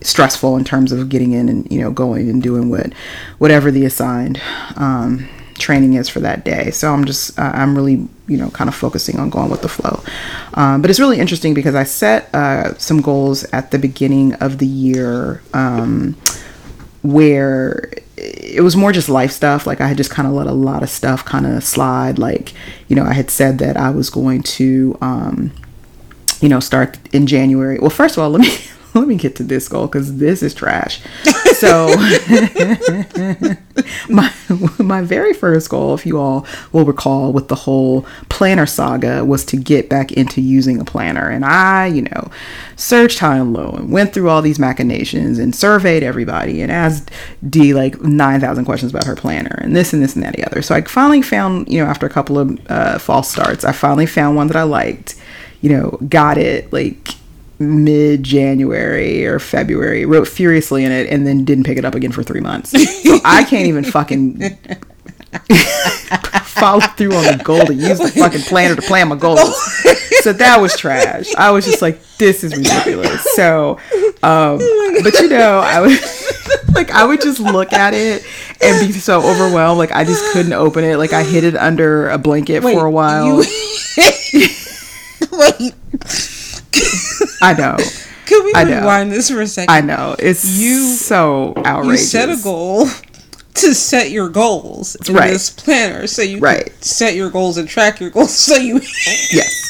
stressful 0.02 0.56
in 0.56 0.64
terms 0.64 0.92
of 0.92 1.08
getting 1.08 1.32
in 1.32 1.48
and 1.48 1.70
you 1.70 1.80
know 1.80 1.90
going 1.90 2.28
and 2.28 2.42
doing 2.42 2.68
what 2.68 2.92
whatever 3.38 3.70
the 3.70 3.84
assigned 3.84 4.40
um, 4.76 5.28
training 5.58 5.94
is 5.94 6.08
for 6.08 6.20
that 6.20 6.44
day. 6.44 6.70
So 6.70 6.92
i'm 6.92 7.04
just 7.04 7.38
uh, 7.38 7.52
i'm 7.54 7.76
really 7.76 8.08
you 8.26 8.36
know 8.36 8.50
kind 8.50 8.68
of 8.68 8.74
focusing 8.74 9.18
on 9.18 9.30
going 9.30 9.50
with 9.50 9.62
the 9.62 9.68
flow. 9.68 10.02
Um, 10.54 10.82
but 10.82 10.90
it's 10.90 11.00
really 11.00 11.18
interesting 11.18 11.54
because 11.54 11.74
i 11.74 11.84
set 11.84 12.34
uh, 12.34 12.76
some 12.78 13.00
goals 13.00 13.44
at 13.52 13.70
the 13.70 13.78
beginning 13.78 14.34
of 14.34 14.58
the 14.58 14.66
year 14.66 15.42
um, 15.54 16.16
where 17.02 17.92
it 18.16 18.62
was 18.62 18.76
more 18.76 18.92
just 18.92 19.08
life 19.08 19.32
stuff. 19.32 19.66
Like 19.66 19.80
i 19.80 19.86
had 19.86 19.96
just 19.96 20.10
kind 20.10 20.26
of 20.28 20.34
let 20.34 20.46
a 20.46 20.52
lot 20.52 20.82
of 20.82 20.90
stuff 20.90 21.24
kind 21.24 21.46
of 21.46 21.62
slide. 21.64 22.18
Like 22.18 22.52
you 22.88 22.96
know 22.96 23.04
i 23.04 23.12
had 23.12 23.30
said 23.30 23.58
that 23.58 23.76
i 23.76 23.90
was 23.90 24.10
going 24.10 24.42
to 24.42 24.96
um, 25.00 25.52
you 26.40 26.48
know 26.48 26.60
start 26.60 26.98
in 27.12 27.26
january. 27.26 27.78
Well 27.78 27.90
first 27.90 28.16
of 28.16 28.22
all 28.22 28.30
let 28.30 28.40
me 28.40 28.48
let 29.00 29.08
me 29.08 29.16
get 29.16 29.36
to 29.36 29.42
this 29.42 29.68
goal 29.68 29.86
because 29.86 30.16
this 30.16 30.42
is 30.42 30.54
trash. 30.54 31.00
So 31.56 31.88
my 34.08 34.32
my 34.78 35.02
very 35.02 35.34
first 35.34 35.68
goal 35.68 35.94
if 35.94 36.06
you 36.06 36.18
all 36.18 36.46
will 36.72 36.84
recall 36.84 37.32
with 37.32 37.48
the 37.48 37.54
whole 37.54 38.06
planner 38.28 38.66
saga 38.66 39.24
was 39.24 39.44
to 39.46 39.56
get 39.56 39.88
back 39.88 40.12
into 40.12 40.40
using 40.40 40.80
a 40.80 40.84
planner. 40.84 41.28
And 41.28 41.44
i 41.44 41.86
you 41.86 42.02
know 42.02 42.30
searched 42.76 43.18
high 43.18 43.36
and 43.38 43.52
low 43.52 43.70
and 43.70 43.90
went 43.90 44.12
through 44.12 44.30
all 44.30 44.42
these 44.42 44.58
machinations 44.58 45.38
and 45.38 45.54
surveyed 45.54 46.02
everybody 46.02 46.62
and 46.62 46.72
asked 46.72 47.10
Di 47.48 47.74
like 47.74 48.00
9000 48.00 48.64
questions 48.64 48.92
about 48.92 49.04
her 49.04 49.16
planner 49.16 49.58
and 49.60 49.76
this 49.76 49.92
and 49.92 50.02
this 50.02 50.14
and 50.14 50.22
that 50.22 50.34
and 50.34 50.42
the 50.42 50.46
other. 50.46 50.62
So 50.62 50.74
i 50.74 50.80
finally 50.82 51.22
found 51.22 51.68
you 51.68 51.82
know 51.82 51.88
after 51.88 52.06
a 52.06 52.10
couple 52.10 52.38
of 52.38 52.58
uh, 52.70 52.98
false 52.98 53.30
starts 53.30 53.64
i 53.64 53.72
finally 53.72 54.06
found 54.06 54.36
one 54.36 54.46
that 54.46 54.56
i 54.56 54.62
liked 54.62 55.14
you 55.60 55.70
know 55.70 55.98
got 56.08 56.38
it 56.38 56.72
like 56.72 57.16
mid 57.58 58.22
January 58.22 59.26
or 59.26 59.38
February, 59.38 60.04
wrote 60.04 60.28
furiously 60.28 60.84
in 60.84 60.92
it, 60.92 61.08
and 61.08 61.26
then 61.26 61.44
didn't 61.44 61.64
pick 61.64 61.78
it 61.78 61.84
up 61.84 61.94
again 61.94 62.12
for 62.12 62.22
three 62.22 62.40
months. 62.40 62.70
So 62.70 63.18
I 63.24 63.44
can't 63.44 63.66
even 63.66 63.84
fucking 63.84 64.40
follow 66.44 66.80
through 66.80 67.14
on 67.14 67.38
the 67.38 67.42
goal 67.44 67.64
to 67.66 67.74
use 67.74 67.98
the 67.98 68.10
fucking 68.10 68.42
planner 68.42 68.74
to 68.74 68.82
plan 68.82 69.08
my 69.08 69.16
goals. 69.16 69.54
So 70.22 70.32
that 70.32 70.60
was 70.60 70.76
trash. 70.76 71.34
I 71.36 71.50
was 71.50 71.64
just 71.64 71.82
like, 71.82 72.00
this 72.18 72.42
is 72.42 72.56
ridiculous. 72.56 73.22
So, 73.34 73.78
um, 74.22 74.58
but 75.02 75.14
you 75.20 75.28
know, 75.28 75.60
I 75.60 75.80
was 75.80 76.68
like, 76.74 76.90
I 76.90 77.04
would 77.04 77.20
just 77.20 77.38
look 77.40 77.72
at 77.72 77.94
it 77.94 78.24
and 78.60 78.86
be 78.86 78.92
so 78.92 79.18
overwhelmed. 79.18 79.78
Like 79.78 79.92
I 79.92 80.04
just 80.04 80.32
couldn't 80.32 80.52
open 80.52 80.84
it. 80.84 80.96
Like 80.96 81.12
I 81.12 81.22
hid 81.22 81.44
it 81.44 81.56
under 81.56 82.08
a 82.08 82.18
blanket 82.18 82.62
for 82.62 82.86
a 82.86 82.90
while. 82.90 83.44
You, 83.44 84.48
wait, 85.32 85.74
I 87.42 87.52
know. 87.54 87.76
can 88.26 88.44
we 88.44 88.52
I 88.54 88.64
know. 88.64 88.80
rewind 88.80 89.12
this 89.12 89.30
for 89.30 89.40
a 89.40 89.46
second? 89.46 89.74
I 89.74 89.80
know. 89.80 90.16
It's 90.18 90.44
You- 90.44 90.82
so 90.94 91.54
outrageous. 91.64 92.12
you 92.14 92.20
set 92.20 92.28
a 92.30 92.36
goal 92.42 92.88
to 93.54 93.74
set 93.74 94.10
your 94.10 94.28
goals 94.28 94.96
in 95.08 95.14
Right. 95.14 95.30
this 95.32 95.48
planner 95.50 96.06
so 96.06 96.22
you 96.22 96.38
Right. 96.40 96.64
could 96.64 96.84
set 96.84 97.14
your 97.14 97.30
goals 97.30 97.56
and 97.56 97.66
track 97.68 98.00
your 98.00 98.10
goals 98.10 98.34
so 98.36 98.56
you 98.56 98.80
Yes. 99.32 99.65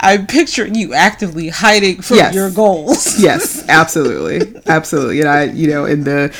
I'm 0.00 0.26
picturing 0.26 0.74
you 0.74 0.94
actively 0.94 1.48
hiding 1.48 2.02
from 2.02 2.16
Yes. 2.18 2.34
your 2.34 2.50
goals. 2.50 3.18
Yes, 3.28 3.64
absolutely. 3.68 4.60
Absolutely. 4.66 5.20
And 5.20 5.28
I, 5.28 5.44
you 5.44 5.66
know, 5.68 5.84
in 5.84 6.04
the 6.04 6.34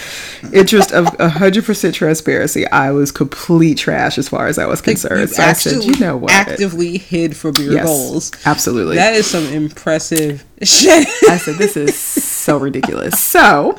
interest 0.52 0.92
of 0.92 1.06
100% 1.06 1.92
transparency, 1.92 2.66
I 2.68 2.92
was 2.92 3.10
complete 3.10 3.78
trash 3.78 4.16
as 4.16 4.28
far 4.28 4.46
as 4.46 4.58
I 4.58 4.66
was 4.66 4.80
concerned. 4.80 5.22
You 5.22 5.26
so 5.26 5.42
I 5.42 5.52
said, 5.54 5.82
you 5.84 5.98
know 5.98 6.16
what? 6.16 6.30
actively 6.30 6.98
hid 6.98 7.36
from 7.36 7.54
your 7.56 7.72
yes, 7.74 7.84
goals. 7.86 8.30
Absolutely. 8.46 8.96
That 8.96 9.14
is 9.14 9.26
some 9.26 9.44
impressive 9.46 10.44
shit. 10.62 11.08
I 11.28 11.36
said, 11.38 11.56
this 11.56 11.76
is 11.76 11.96
so 11.98 12.58
ridiculous. 12.58 13.22
So, 13.22 13.78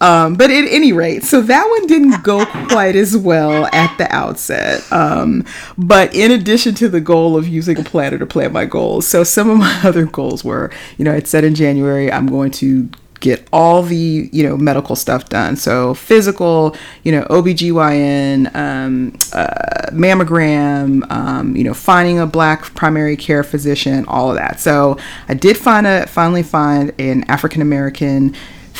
um, 0.00 0.34
but 0.34 0.50
at 0.50 0.64
any 0.68 0.92
rate, 0.92 1.24
so 1.24 1.40
that 1.42 1.66
one 1.68 1.86
didn't 1.86 2.22
go 2.22 2.44
quite 2.68 2.96
as 2.96 3.16
well 3.16 3.66
at 3.72 3.96
the 3.96 4.12
outset. 4.14 4.90
Um, 4.92 5.44
but 5.78 6.14
in 6.14 6.30
addition 6.30 6.74
to 6.76 6.88
the 6.88 7.00
goal 7.00 7.36
of 7.36 7.48
using 7.48 7.78
a 7.78 7.84
planner 7.84 8.18
to 8.18 8.26
plan 8.26 8.52
my 8.52 8.66
goals, 8.66 9.06
so 9.06 9.24
some 9.24 9.48
of 9.48 9.58
my 9.64 9.80
other 9.84 10.06
goals 10.06 10.44
were, 10.44 10.70
you 10.98 11.04
know, 11.04 11.14
I'd 11.14 11.28
said 11.28 11.44
in 11.44 11.54
January, 11.54 12.10
I'm 12.10 12.26
going 12.26 12.50
to 12.52 12.88
get 13.24 13.48
all 13.54 13.82
the 13.82 14.28
you 14.32 14.42
know 14.42 14.54
medical 14.54 14.94
stuff 14.94 15.30
done 15.30 15.56
so 15.56 15.94
physical 15.94 16.76
you 17.04 17.10
know 17.10 17.22
obgyn 17.30 18.54
um, 18.54 19.16
uh, 19.32 19.88
mammogram 19.92 21.10
um, 21.10 21.56
you 21.56 21.64
know 21.64 21.72
finding 21.72 22.18
a 22.18 22.26
black 22.26 22.62
primary 22.74 23.16
care 23.16 23.42
physician 23.42 24.04
all 24.08 24.28
of 24.28 24.36
that 24.36 24.60
so 24.60 24.98
i 25.28 25.32
did 25.32 25.56
find 25.56 25.86
a 25.86 26.06
finally 26.06 26.42
find 26.42 26.92
an 27.00 27.24
african 27.24 27.62
american 27.62 28.34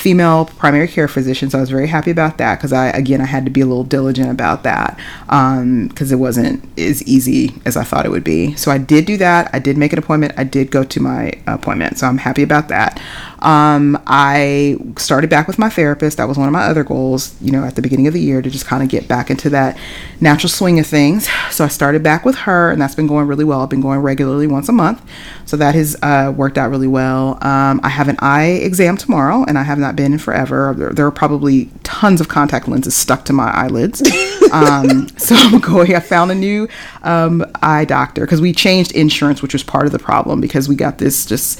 female 0.05 0.45
primary 0.45 0.87
care 0.87 1.07
physician 1.07 1.49
so 1.49 1.57
i 1.57 1.61
was 1.61 1.71
very 1.71 1.87
happy 1.87 2.11
about 2.11 2.37
that 2.37 2.59
because 2.59 2.71
i 2.71 2.89
again 2.89 3.19
i 3.19 3.25
had 3.25 3.43
to 3.43 3.49
be 3.49 3.59
a 3.59 3.65
little 3.65 3.83
diligent 3.83 4.29
about 4.29 4.61
that 4.61 4.99
because 5.89 6.11
it 6.11 6.17
wasn't 6.17 6.63
as 6.77 7.01
easy 7.07 7.51
as 7.65 7.75
i 7.75 7.83
thought 7.83 8.05
it 8.05 8.11
would 8.11 8.23
be. 8.23 8.53
So 8.53 8.69
i 8.69 8.77
did 8.77 9.05
do 9.07 9.17
that. 9.17 9.49
I 9.51 9.57
did 9.57 9.79
make 9.79 9.93
an 9.93 9.97
appointment. 9.97 10.33
I 10.37 10.43
did 10.43 10.69
go 10.69 10.83
to 10.83 10.99
my 10.99 11.31
appointment 11.47 11.97
so 11.97 12.05
i'm 12.05 12.19
happy 12.19 12.43
about 12.43 12.67
that. 12.67 13.01
Um, 13.39 13.99
i 14.05 14.77
started 14.97 15.31
back 15.31 15.47
with 15.47 15.57
my 15.57 15.69
therapist. 15.69 16.17
That 16.17 16.27
was 16.27 16.37
one 16.37 16.47
of 16.47 16.53
my 16.53 16.65
other 16.65 16.83
goals 16.83 17.35
you 17.41 17.51
know 17.51 17.63
at 17.63 17.75
the 17.75 17.81
beginning 17.81 18.05
of 18.05 18.13
the 18.13 18.21
year 18.21 18.43
to 18.43 18.49
just 18.51 18.67
kind 18.67 18.83
of 18.83 18.89
get 18.89 19.07
back 19.07 19.31
into 19.31 19.49
that 19.49 19.75
natural 20.21 20.51
swing 20.51 20.77
of 20.77 20.85
things. 20.85 21.27
So 21.49 21.65
i 21.65 21.67
started 21.67 22.03
back 22.03 22.25
with 22.25 22.35
her 22.45 22.69
and 22.69 22.79
that's 22.79 22.93
been 22.93 23.07
going 23.07 23.25
really 23.25 23.43
well. 23.43 23.61
I've 23.61 23.71
been 23.71 23.81
going 23.81 24.01
regularly 24.01 24.45
once 24.45 24.69
a 24.69 24.71
month 24.71 25.01
so 25.45 25.57
that 25.57 25.75
has 25.75 25.95
uh, 26.01 26.33
worked 26.35 26.57
out 26.57 26.69
really 26.69 26.87
well. 26.87 27.37
Um, 27.41 27.79
i 27.83 27.89
have 27.89 28.07
an 28.07 28.17
eye 28.19 28.59
exam 28.63 28.97
tomorrow 28.97 29.45
and 29.47 29.57
i 29.57 29.63
have 29.63 29.77
not 29.77 29.95
been 29.95 30.13
in 30.13 30.19
forever. 30.19 30.73
There, 30.77 30.91
there 30.91 31.05
are 31.05 31.11
probably 31.11 31.69
tons 31.83 32.21
of 32.21 32.27
contact 32.27 32.67
lenses 32.67 32.95
stuck 32.95 33.25
to 33.25 33.33
my 33.33 33.49
eyelids. 33.51 34.01
Um, 34.51 35.09
so 35.17 35.35
i'm 35.37 35.59
going 35.59 35.95
i 35.95 35.99
found 35.99 36.31
a 36.31 36.35
new 36.35 36.69
um, 37.01 37.43
eye 37.61 37.83
doctor 37.83 38.21
because 38.21 38.39
we 38.39 38.53
changed 38.53 38.91
insurance 38.91 39.41
which 39.41 39.53
was 39.53 39.63
part 39.63 39.85
of 39.85 39.91
the 39.91 39.99
problem 39.99 40.39
because 40.39 40.69
we 40.69 40.75
got 40.75 40.99
this 40.99 41.25
just 41.25 41.59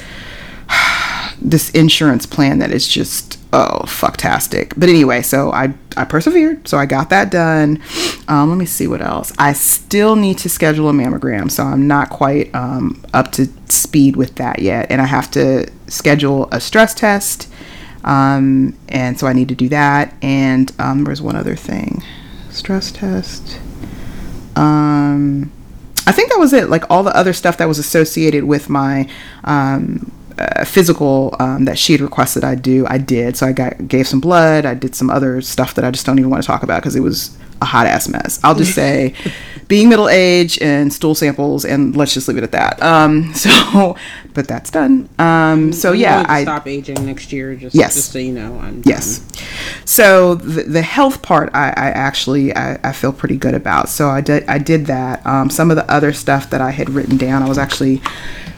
this 1.41 1.71
insurance 1.71 2.25
plan 2.25 2.59
that 2.59 2.71
is 2.71 2.87
just 2.87 3.39
oh 3.55 3.79
fucktastic 3.85 4.73
but 4.75 4.89
anyway 4.89 5.21
so 5.21 5.51
i 5.53 5.73
i 5.95 6.03
persevered 6.03 6.67
so 6.67 6.77
i 6.77 6.85
got 6.85 7.09
that 7.09 7.31
done 7.31 7.81
um, 8.27 8.49
let 8.49 8.57
me 8.57 8.65
see 8.65 8.85
what 8.87 9.01
else 9.01 9.31
i 9.39 9.53
still 9.53 10.15
need 10.15 10.37
to 10.37 10.49
schedule 10.49 10.89
a 10.89 10.93
mammogram 10.93 11.49
so 11.49 11.63
i'm 11.63 11.87
not 11.87 12.09
quite 12.09 12.53
um, 12.53 13.01
up 13.13 13.31
to 13.31 13.47
speed 13.71 14.15
with 14.17 14.35
that 14.35 14.59
yet 14.59 14.85
and 14.91 15.01
i 15.01 15.05
have 15.05 15.31
to 15.31 15.65
schedule 15.87 16.47
a 16.51 16.59
stress 16.59 16.93
test 16.93 17.47
Um, 18.03 18.77
and 18.87 19.17
so 19.19 19.25
I 19.25 19.33
need 19.33 19.49
to 19.49 19.55
do 19.55 19.67
that. 19.69 20.13
And 20.21 20.71
um, 20.77 21.03
there 21.03 21.09
was 21.11 21.23
one 21.23 21.35
other 21.35 21.55
thing 21.55 22.03
stress 22.51 22.91
test. 22.91 23.59
Um, 24.55 25.51
I 26.05 26.11
think 26.11 26.29
that 26.29 26.37
was 26.39 26.53
it. 26.53 26.69
Like 26.69 26.83
all 26.91 27.01
the 27.03 27.15
other 27.17 27.33
stuff 27.33 27.57
that 27.57 27.67
was 27.67 27.79
associated 27.79 28.43
with 28.43 28.69
my 28.69 29.09
um, 29.43 30.11
uh, 30.37 30.65
physical 30.65 31.35
um, 31.39 31.65
that 31.65 31.77
she 31.77 31.93
had 31.93 32.01
requested 32.01 32.43
I 32.43 32.55
do, 32.55 32.85
I 32.87 32.97
did. 32.97 33.37
So 33.37 33.45
I 33.47 33.51
got 33.51 33.87
gave 33.87 34.07
some 34.07 34.19
blood. 34.19 34.65
I 34.65 34.73
did 34.73 34.95
some 34.95 35.09
other 35.09 35.41
stuff 35.41 35.75
that 35.75 35.85
I 35.85 35.91
just 35.91 36.05
don't 36.05 36.19
even 36.19 36.29
want 36.29 36.43
to 36.43 36.47
talk 36.47 36.63
about 36.63 36.81
because 36.81 36.95
it 36.95 37.01
was 37.01 37.35
a 37.61 37.65
hot 37.65 37.87
ass 37.87 38.07
mess. 38.07 38.39
I'll 38.43 38.55
just 38.55 38.75
say, 38.75 39.13
being 39.67 39.89
middle 39.89 40.09
aged 40.09 40.61
and 40.61 40.91
stool 40.91 41.15
samples, 41.15 41.65
and 41.65 41.95
let's 41.95 42.13
just 42.13 42.27
leave 42.27 42.37
it 42.37 42.43
at 42.43 42.51
that. 42.51 42.81
Um, 42.81 43.33
so, 43.33 43.95
but 44.35 44.47
that's 44.47 44.69
done. 44.69 45.09
Um, 45.17 45.73
so 45.73 45.91
I'm 45.93 45.95
yeah, 45.95 46.25
I 46.27 46.43
stop 46.43 46.67
aging 46.67 47.03
next 47.05 47.33
year. 47.33 47.55
Just 47.55 47.75
Yes. 47.75 47.95
just 47.95 48.11
so 48.11 48.19
you 48.19 48.31
know, 48.33 48.59
I'm 48.59 48.83
Yes. 48.85 49.17
done. 49.19 49.47
So 49.85 50.35
the, 50.35 50.63
the 50.63 50.81
health 50.81 51.21
part, 51.23 51.49
I, 51.53 51.69
I 51.69 51.87
actually 51.89 52.55
I, 52.55 52.77
I 52.83 52.91
feel 52.91 53.13
pretty 53.13 53.37
good 53.37 53.55
about. 53.55 53.89
So 53.89 54.09
I 54.09 54.21
did 54.21 54.45
I 54.47 54.57
did 54.59 54.85
that. 54.87 55.25
Um, 55.25 55.49
some 55.49 55.71
of 55.71 55.77
the 55.77 55.89
other 55.91 56.13
stuff 56.13 56.49
that 56.51 56.61
I 56.61 56.71
had 56.71 56.89
written 56.91 57.17
down, 57.17 57.41
I 57.43 57.47
was 57.49 57.57
actually, 57.57 58.01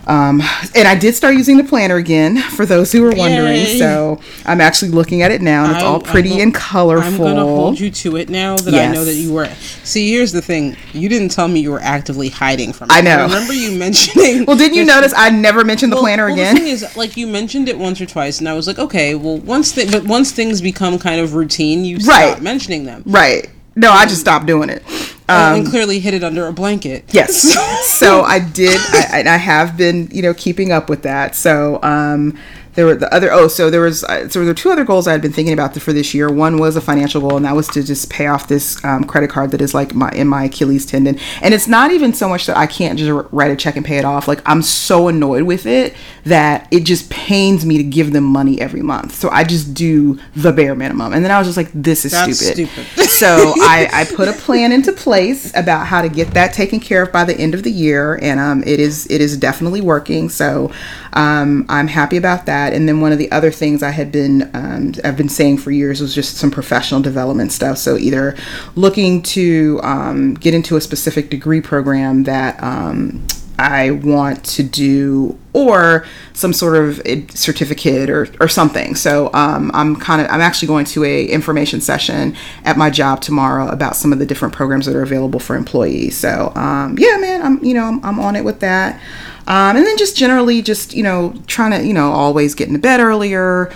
um, 0.08 0.42
and 0.74 0.88
I 0.88 0.96
did 0.98 1.16
start 1.16 1.36
using 1.36 1.58
the 1.58 1.64
planner 1.66 1.96
again. 1.98 2.38
For 2.38 2.66
those 2.66 2.92
who 2.94 3.02
were 3.02 3.14
wondering, 3.14 3.58
Yay. 3.58 3.78
so 3.80 4.20
I'm 4.46 4.62
actually 4.62 4.92
looking 4.92 5.22
at 5.22 5.32
it 5.32 5.42
now, 5.42 5.66
and 5.66 5.74
it's 5.74 5.84
I- 5.84 5.86
all 5.88 6.00
pretty 6.00 6.40
and 6.42 6.54
colorful. 6.54 7.28
I'm 7.28 7.36
gonna 7.36 7.44
hold 7.46 7.80
you 7.80 7.92
to 7.92 8.16
it 8.16 8.30
now 8.30 8.56
that 8.58 8.74
I 8.74 8.92
know 8.94 9.04
that 9.04 9.14
you 9.16 9.34
were. 9.34 9.48
See, 9.84 10.10
here's 10.12 10.32
the 10.32 10.42
thing: 10.42 10.78
you 10.94 11.10
didn't 11.10 11.30
tell 11.30 11.48
me 11.50 11.60
you 11.60 11.72
were 11.72 11.82
actively 11.82 12.30
hiding 12.30 12.72
from. 12.74 12.90
It. 12.90 12.94
I 12.94 13.02
know. 13.02 13.24
remember 13.26 13.54
you 13.54 13.72
mentioning. 13.78 14.46
well, 14.46 14.56
didn't 14.58 14.78
you 14.78 14.86
notice 14.86 15.14
I 15.16 15.30
never 15.30 15.64
mentioned 15.68 15.92
the 15.92 15.98
Well- 15.98 16.04
planner 16.06 16.26
well, 16.26 16.34
again? 16.34 16.56
The 16.56 16.62
thing 16.62 16.70
is, 16.70 16.96
like 16.98 17.16
you 17.18 17.28
mentioned 17.28 17.70
it 17.70 17.78
once 17.78 18.02
or 18.02 18.06
twice, 18.08 18.40
and 18.40 18.50
I 18.50 18.54
was 18.54 18.66
like, 18.66 18.80
okay, 18.80 19.14
well, 19.14 19.38
once 19.38 19.74
they, 19.74 19.86
but 19.86 20.06
once 20.06 20.32
things 20.32 20.62
become 20.62 20.98
kind 20.98 21.22
of 21.22 21.36
routine, 21.36 21.86
you 21.86 21.98
Right. 21.98 22.32
stop 22.32 22.42
mentioning 22.42 22.86
them, 22.86 23.04
right. 23.06 23.48
No, 23.76 23.92
I 23.92 24.06
just 24.08 24.22
stopped 24.22 24.48
doing 24.48 24.70
it. 24.70 24.82
and, 25.30 25.58
and 25.62 25.68
clearly 25.70 26.00
hid 26.00 26.16
it 26.16 26.24
under 26.24 26.48
a 26.48 26.54
blanket. 26.54 27.04
Yes. 27.12 27.42
so 28.00 28.22
I 28.22 28.40
did. 28.40 28.80
I, 28.90 29.22
I- 29.26 29.34
I 29.36 29.38
have 29.38 29.78
been, 29.78 30.10
you 30.12 30.22
know, 30.24 30.34
keeping 30.34 30.72
up 30.72 30.90
with 30.90 31.04
that. 31.04 31.36
So 31.36 31.80
um, 31.84 32.36
there 32.78 32.86
were 32.86 32.94
the 32.94 33.12
other. 33.12 33.34
Oh, 33.34 33.48
so 33.48 33.72
there 33.72 33.82
was. 33.82 34.04
Uh, 34.04 34.30
so 34.30 34.40
there 34.40 34.48
were 34.48 34.54
two 34.54 34.70
other 34.70 34.86
goals 34.86 35.08
I 35.08 35.12
had 35.12 35.22
been 35.22 35.34
thinking 35.34 35.52
about 35.52 35.76
for 35.76 35.92
this 35.92 36.14
year. 36.14 36.32
One 36.32 36.60
was 36.60 36.76
a 36.76 36.82
financial 36.82 37.20
goal, 37.22 37.36
and 37.36 37.44
that 37.44 37.56
was 37.56 37.68
to 37.70 37.82
just 37.82 38.08
pay 38.12 38.28
off 38.28 38.48
this 38.48 38.84
um, 38.86 39.04
credit 39.04 39.32
card 39.32 39.50
that 39.50 39.62
is 39.62 39.74
like 39.74 39.96
my 39.96 40.12
in 40.12 40.28
my 40.28 40.44
Achilles 40.44 40.86
tendon. 40.86 41.18
And 41.42 41.56
it's 41.56 41.68
not 41.68 41.92
even 41.92 42.14
so 42.14 42.30
much 42.30 42.46
that 42.46 42.56
I 42.56 42.68
can't 42.68 43.00
just 43.00 43.28
write 43.32 43.50
a 43.50 43.56
check 43.56 43.78
and 43.78 43.86
pay 43.86 43.98
it 43.98 44.06
off. 44.06 44.28
Like 44.28 44.44
I'm 44.46 44.62
so 44.62 45.08
annoyed 45.08 45.44
with 45.44 45.66
it 45.66 45.96
that 46.26 46.68
it 46.70 46.82
just 46.82 47.10
pains 47.10 47.66
me 47.66 47.78
to 47.78 47.84
give 47.84 48.14
them 48.14 48.26
money 48.26 48.62
every 48.62 48.84
month. 48.84 49.16
So 49.16 49.30
I 49.30 49.44
just 49.44 49.74
do 49.74 50.20
the 50.36 50.52
bare 50.52 50.76
minimum. 50.76 51.14
And 51.14 51.26
then 51.26 51.32
I 51.32 51.40
was 51.40 51.48
just 51.48 51.58
like, 51.58 51.72
this 51.74 52.06
is 52.06 52.12
That's 52.12 52.38
stupid. 52.38 52.70
stupid. 52.70 53.10
so 53.10 53.54
I, 53.62 53.90
I 53.92 54.06
put 54.06 54.28
a 54.28 54.34
plan 54.34 54.72
into 54.72 54.94
place 54.94 55.52
about 55.56 55.88
how 55.88 56.04
to 56.04 56.10
get 56.10 56.32
that 56.36 56.54
taken 56.54 56.80
care 56.80 57.02
of 57.02 57.12
by 57.12 57.24
the 57.24 57.36
end 57.36 57.56
of 57.56 57.64
the 57.64 57.72
year, 57.72 58.20
and 58.22 58.40
um, 58.40 58.64
it 58.68 58.80
is 58.80 59.08
it 59.10 59.20
is 59.20 59.36
definitely 59.36 59.82
working. 59.82 60.30
So 60.30 60.72
um, 61.14 61.66
I'm 61.70 61.88
happy 61.88 62.18
about 62.18 62.46
that. 62.46 62.67
And 62.74 62.88
then 62.88 63.02
one 63.02 63.12
of 63.12 63.18
the 63.18 63.32
other 63.32 63.52
things 63.52 63.84
I 63.84 63.92
had 63.92 64.12
been 64.12 64.50
um, 64.54 64.94
I've 65.04 65.18
been 65.18 65.30
saying 65.30 65.58
for 65.58 65.72
years 65.72 66.02
was 66.02 66.14
just 66.14 66.38
some 66.38 66.52
professional 66.52 67.02
development 67.02 67.52
stuff. 67.52 67.78
So 67.78 67.98
either 67.98 68.36
looking 68.76 69.22
to 69.24 69.80
um, 69.84 70.34
get 70.36 70.54
into 70.54 70.76
a 70.78 70.82
specific 70.82 71.30
degree 71.30 71.62
program 71.62 72.24
that 72.24 72.62
um, 72.64 73.26
I 73.60 73.92
want 73.92 74.46
to 74.46 74.64
do 74.64 75.38
or 75.54 76.06
some 76.34 76.54
sort 76.54 76.76
of 76.76 77.02
certificate 77.32 78.10
or, 78.10 78.28
or 78.40 78.48
something. 78.48 78.94
So 78.94 79.32
um, 79.34 79.72
I'm 79.74 79.96
kind 79.96 80.22
of 80.22 80.30
I'm 80.30 80.42
actually 80.42 80.68
going 80.68 80.86
to 80.86 81.04
a 81.04 81.26
information 81.26 81.82
session 81.82 82.36
at 82.64 82.78
my 82.78 82.92
job 82.92 83.22
tomorrow 83.22 83.68
about 83.70 83.96
some 83.96 84.14
of 84.14 84.20
the 84.20 84.26
different 84.26 84.54
programs 84.54 84.86
that 84.86 84.96
are 84.96 85.02
available 85.02 85.40
for 85.40 85.56
employees. 85.56 86.16
So 86.16 86.52
um, 86.56 86.98
yeah, 87.00 87.18
man, 87.18 87.42
I'm 87.42 87.64
you 87.64 87.74
know 87.74 87.86
I'm, 87.86 88.04
I'm 88.06 88.20
on 88.20 88.36
it 88.36 88.44
with 88.44 88.60
that. 88.60 89.02
Um, 89.48 89.78
and 89.78 89.86
then 89.86 89.98
just 89.98 90.18
generally 90.18 90.62
just 90.62 90.94
you 90.94 91.04
know 91.04 91.34
trying 91.48 91.72
to 91.72 91.86
you 91.86 91.94
know 91.94 92.12
always 92.12 92.54
get 92.54 92.68
into 92.68 92.80
bed 92.80 93.00
earlier 93.00 93.72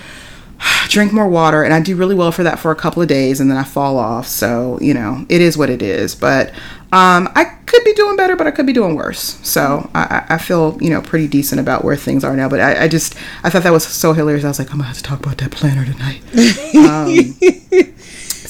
drink 0.89 1.13
more 1.13 1.27
water 1.29 1.63
and 1.63 1.73
i 1.73 1.79
do 1.81 1.95
really 1.95 2.13
well 2.13 2.31
for 2.31 2.43
that 2.43 2.60
for 2.60 2.71
a 2.71 2.75
couple 2.75 3.01
of 3.01 3.07
days 3.07 3.39
and 3.39 3.49
then 3.49 3.57
i 3.57 3.63
fall 3.63 3.97
off. 3.97 4.27
So 4.27 4.77
you 4.81 4.93
know 4.93 5.25
it 5.29 5.41
is 5.41 5.57
what 5.57 5.69
it 5.69 5.81
is. 5.81 6.13
But 6.13 6.49
um, 6.93 7.29
i 7.36 7.45
could 7.65 7.86
be 7.86 7.93
doing 7.93 8.17
better 8.17 8.36
but 8.36 8.47
i 8.47 8.51
could 8.51 8.65
be 8.65 8.73
doing 8.73 8.95
worse. 8.95 9.39
So 9.47 9.89
I, 9.95 10.25
I 10.29 10.36
I 10.36 10.38
feel 10.38 10.77
you 10.81 10.89
know 10.89 11.01
pretty 11.01 11.27
decent 11.29 11.62
about 11.62 11.86
where 11.86 11.95
things 11.95 12.23
are 12.25 12.36
now. 12.36 12.49
But 12.49 12.60
I, 12.60 12.84
I 12.84 12.88
just 12.89 13.15
i 13.43 13.49
thought 13.49 13.63
that 13.63 13.71
was 13.71 13.86
so 13.86 14.12
hilarious. 14.13 14.43
I 14.43 14.49
was 14.49 14.60
like 14.60 14.69
i'm 14.71 14.77
gonna 14.77 14.88
have 14.89 14.97
to 14.97 15.03
talk 15.03 15.19
about 15.21 15.38
that 15.38 15.51
planner 15.51 15.86
tonight. 15.86 16.21
Um, 16.75 17.36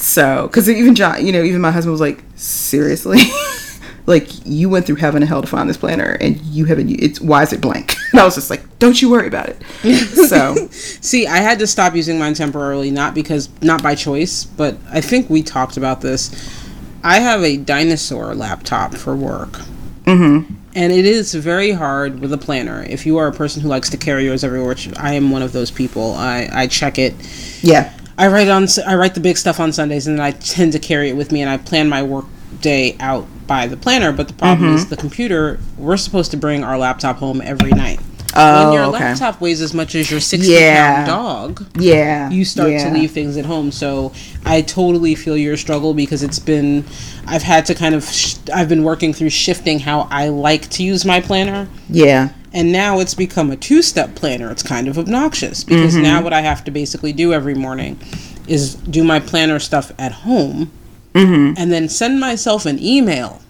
so 0.02 0.48
because 0.48 0.68
even 0.68 0.94
john 0.96 1.24
you 1.24 1.32
know 1.32 1.42
even 1.44 1.60
my 1.60 1.70
husband 1.70 1.92
was 1.92 2.00
like 2.00 2.22
seriously 2.34 3.18
like 4.06 4.28
you 4.44 4.68
went 4.68 4.84
through 4.86 4.96
heaven 4.96 5.22
and 5.22 5.28
hell 5.28 5.42
to 5.42 5.48
find 5.48 5.68
this 5.68 5.76
planner 5.76 6.16
and 6.20 6.40
you 6.40 6.64
haven't 6.64 6.88
it's 6.90 7.20
why 7.20 7.42
is 7.42 7.52
it 7.52 7.60
blank 7.60 7.94
and 8.12 8.20
i 8.20 8.24
was 8.24 8.34
just 8.34 8.50
like 8.50 8.62
don't 8.78 9.00
you 9.00 9.10
worry 9.10 9.26
about 9.26 9.48
it 9.48 9.62
so 10.28 10.54
See, 11.02 11.26
I 11.26 11.38
had 11.38 11.58
to 11.58 11.66
stop 11.66 11.94
using 11.94 12.18
mine 12.18 12.34
temporarily, 12.34 12.90
not 12.90 13.14
because, 13.14 13.48
not 13.60 13.82
by 13.82 13.94
choice, 13.94 14.44
but 14.44 14.76
I 14.90 15.00
think 15.00 15.28
we 15.28 15.42
talked 15.42 15.76
about 15.76 16.00
this. 16.00 16.30
I 17.02 17.18
have 17.18 17.42
a 17.42 17.56
dinosaur 17.56 18.34
laptop 18.34 18.94
for 18.94 19.16
work. 19.16 19.52
Mm-hmm. 20.04 20.54
And 20.74 20.92
it 20.92 21.04
is 21.04 21.34
very 21.34 21.72
hard 21.72 22.20
with 22.20 22.32
a 22.32 22.38
planner. 22.38 22.82
If 22.84 23.04
you 23.04 23.18
are 23.18 23.26
a 23.26 23.32
person 23.32 23.62
who 23.62 23.68
likes 23.68 23.90
to 23.90 23.96
carry 23.96 24.24
yours 24.24 24.44
everywhere, 24.44 24.68
which 24.68 24.96
I 24.98 25.14
am 25.14 25.30
one 25.30 25.42
of 25.42 25.52
those 25.52 25.70
people, 25.70 26.14
I, 26.14 26.48
I 26.52 26.66
check 26.66 26.98
it. 26.98 27.14
yeah 27.62 27.92
I 28.18 28.28
write 28.28 28.48
on 28.48 28.68
I 28.86 28.94
write 28.94 29.14
the 29.14 29.20
big 29.20 29.38
stuff 29.38 29.58
on 29.58 29.72
Sundays, 29.72 30.06
and 30.06 30.18
then 30.18 30.24
I 30.24 30.32
tend 30.32 30.72
to 30.72 30.78
carry 30.78 31.08
it 31.08 31.16
with 31.16 31.32
me, 31.32 31.40
and 31.40 31.50
I 31.50 31.56
plan 31.56 31.88
my 31.88 32.02
work 32.02 32.26
day 32.62 32.96
out 33.00 33.26
by 33.46 33.66
the 33.66 33.76
planner. 33.76 34.12
But 34.12 34.28
the 34.28 34.34
problem 34.34 34.68
Mm-hmm. 34.68 34.76
is 34.76 34.88
the 34.88 34.96
computer. 34.96 35.60
We're 35.76 35.96
supposed 35.98 36.30
to 36.30 36.36
bring 36.38 36.64
our 36.64 36.78
laptop 36.78 37.18
home 37.18 37.42
every 37.42 37.70
night. 37.72 38.00
Oh, 38.34 38.64
when 38.70 38.72
your 38.72 38.84
okay. 38.84 39.04
laptop 39.04 39.42
weighs 39.42 39.60
as 39.60 39.74
much 39.74 39.94
as 39.94 40.10
your 40.10 40.18
sixty 40.20 40.52
Yeah. 40.52 41.04
pound 41.04 41.06
dog, 41.06 41.66
Yeah. 41.78 42.30
you 42.30 42.46
start 42.46 42.70
yeah. 42.70 42.88
to 42.88 42.94
leave 42.98 43.10
things 43.10 43.36
at 43.36 43.44
home. 43.44 43.70
So 43.70 44.12
I 44.46 44.62
totally 44.62 45.14
feel 45.14 45.36
your 45.36 45.58
struggle 45.58 45.92
because 45.92 46.22
it's 46.22 46.38
been, 46.38 46.84
I've 47.26 47.42
had 47.42 47.66
to 47.66 47.74
kind 47.74 47.94
of, 47.94 48.04
sh- 48.06 48.36
I've 48.54 48.70
been 48.70 48.84
working 48.84 49.12
through 49.12 49.28
shifting 49.28 49.80
how 49.80 50.08
I 50.10 50.28
like 50.28 50.70
to 50.70 50.82
use 50.82 51.04
my 51.04 51.20
planner. 51.20 51.68
Yeah. 51.90 52.30
And 52.54 52.72
now 52.72 53.00
it's 53.00 53.12
become 53.14 53.50
a 53.50 53.56
two 53.56 53.82
step 53.82 54.14
planner. 54.14 54.50
It's 54.50 54.62
kind 54.62 54.88
of 54.88 54.98
obnoxious 54.98 55.62
because 55.62 55.92
Mm-hmm. 55.92 56.02
now 56.02 56.22
what 56.22 56.32
I 56.32 56.40
have 56.40 56.64
to 56.64 56.70
basically 56.70 57.12
do 57.12 57.34
every 57.34 57.54
morning 57.54 57.98
is 58.48 58.76
do 58.76 59.04
my 59.04 59.20
planner 59.20 59.58
stuff 59.58 59.92
at 59.98 60.12
home 60.12 60.70
Mm-hmm. 61.14 61.54
and 61.58 61.70
then 61.70 61.88
send 61.88 62.18
myself 62.20 62.64
an 62.66 62.78
email. 62.82 63.42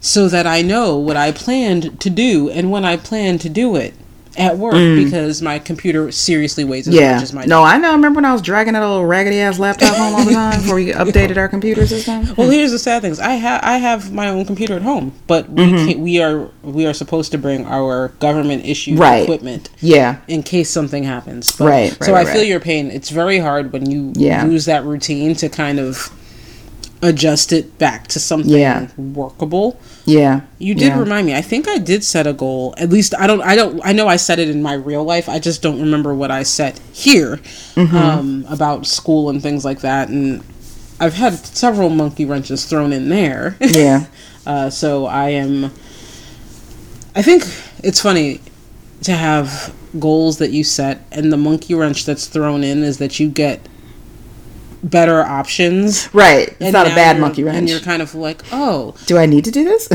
So 0.00 0.28
that 0.28 0.46
I 0.46 0.62
know 0.62 0.96
what 0.96 1.16
I 1.16 1.32
planned 1.32 2.00
to 2.00 2.10
do 2.10 2.50
and 2.50 2.70
when 2.70 2.84
I 2.84 2.96
plan 2.96 3.38
to 3.38 3.48
do 3.48 3.76
it 3.76 3.94
at 4.36 4.56
work 4.56 4.72
because 4.74 5.42
my 5.42 5.58
computer 5.58 6.10
seriously 6.10 6.64
weighs 6.64 6.88
as 6.88 6.94
Mm. 6.94 7.00
Yeah. 7.00 7.14
much 7.14 7.22
as 7.22 7.32
my 7.32 7.44
No, 7.44 7.62
I 7.62 7.76
know. 7.76 7.92
Remember 7.92 8.16
when 8.18 8.24
I 8.24 8.32
was 8.32 8.40
dragging 8.42 8.72
that 8.72 8.80
little 8.80 9.04
raggedy 9.04 9.38
ass 9.40 9.58
laptop 9.58 9.94
home 9.96 10.14
all 10.14 10.24
the 10.24 10.32
time 10.32 10.60
before 10.60 10.76
we 10.76 10.86
updated 10.92 11.36
our 11.36 11.48
computer 11.48 11.86
system? 11.86 12.34
Well, 12.36 12.48
here's 12.50 12.70
the 12.72 12.78
sad 12.78 13.02
things. 13.02 13.20
I 13.20 13.32
have 13.32 13.60
I 13.62 13.76
have 13.78 14.12
my 14.12 14.28
own 14.28 14.44
computer 14.46 14.74
at 14.74 14.82
home, 14.82 15.12
but 15.26 15.48
we 15.50 15.62
Mm-hmm. 15.64 16.00
we 16.02 16.20
are 16.22 16.48
we 16.62 16.86
are 16.86 16.94
supposed 16.94 17.30
to 17.32 17.38
bring 17.38 17.66
our 17.66 18.08
government 18.20 18.64
issued 18.64 18.98
Right. 18.98 19.22
equipment 19.22 19.68
Yeah. 19.80 20.16
in 20.28 20.42
case 20.42 20.70
something 20.70 21.04
happens. 21.04 21.52
But, 21.52 21.64
Right, 21.68 21.96
So 22.04 22.12
right, 22.12 22.26
I 22.26 22.32
feel 22.32 22.42
your 22.44 22.60
pain. 22.60 22.90
It's 22.90 23.10
very 23.10 23.38
hard 23.38 23.72
when 23.72 23.90
you 23.90 24.12
Yeah. 24.16 24.44
lose 24.44 24.64
that 24.64 24.84
routine 24.84 25.34
to 25.36 25.48
kind 25.48 25.78
of 25.78 26.10
adjust 27.02 27.52
it 27.52 27.78
back 27.78 28.06
to 28.08 28.20
something 28.20 28.50
Yeah. 28.52 28.88
workable. 28.96 29.78
Yeah. 30.04 30.42
You 30.58 30.74
did 30.74 30.88
yeah. 30.88 30.98
remind 31.00 31.26
me. 31.26 31.34
I 31.34 31.42
think 31.42 31.68
I 31.68 31.78
did 31.78 32.04
set 32.04 32.26
a 32.26 32.32
goal. 32.32 32.74
At 32.78 32.90
least 32.90 33.14
I 33.18 33.26
don't. 33.26 33.42
I 33.42 33.54
don't. 33.56 33.80
I 33.84 33.92
know 33.92 34.06
I 34.08 34.16
set 34.16 34.38
it 34.38 34.48
in 34.48 34.62
my 34.62 34.74
real 34.74 35.04
life. 35.04 35.28
I 35.28 35.38
just 35.38 35.62
don't 35.62 35.80
remember 35.80 36.14
what 36.14 36.30
I 36.30 36.42
set 36.44 36.78
here 36.92 37.36
Mm-hmm. 37.74 37.96
um, 37.96 38.46
about 38.48 38.86
school 38.86 39.28
and 39.30 39.42
things 39.42 39.64
like 39.64 39.80
that. 39.80 40.08
And 40.08 40.42
I've 41.00 41.14
had 41.14 41.34
several 41.34 41.88
monkey 41.90 42.24
wrenches 42.24 42.64
thrown 42.66 42.92
in 42.92 43.08
there. 43.08 43.56
Yeah. 43.60 44.06
Uh, 44.44 44.68
so 44.68 45.06
I 45.06 45.28
am. 45.28 45.66
I 47.14 47.22
think 47.22 47.44
it's 47.84 48.00
funny 48.00 48.40
to 49.02 49.12
have 49.12 49.72
goals 50.00 50.38
that 50.38 50.50
you 50.50 50.64
set, 50.64 51.04
and 51.12 51.32
the 51.32 51.36
monkey 51.36 51.74
wrench 51.74 52.04
that's 52.06 52.26
thrown 52.26 52.64
in 52.64 52.82
is 52.82 52.98
that 52.98 53.20
you 53.20 53.28
get 53.28 53.60
better 54.82 55.22
options. 55.22 56.08
Right. 56.12 56.48
It's 56.48 56.60
And 56.60 56.72
not 56.72 56.86
a 56.86 56.90
bad 56.90 57.18
monkey 57.20 57.46
And 57.46 57.68
you're 57.68 57.80
kind 57.80 58.02
of 58.02 58.14
like, 58.14 58.42
oh, 58.52 58.94
Do 59.06 59.18
I 59.18 59.26
need 59.26 59.44
to 59.44 59.50
do 59.50 59.64
this? 59.64 59.88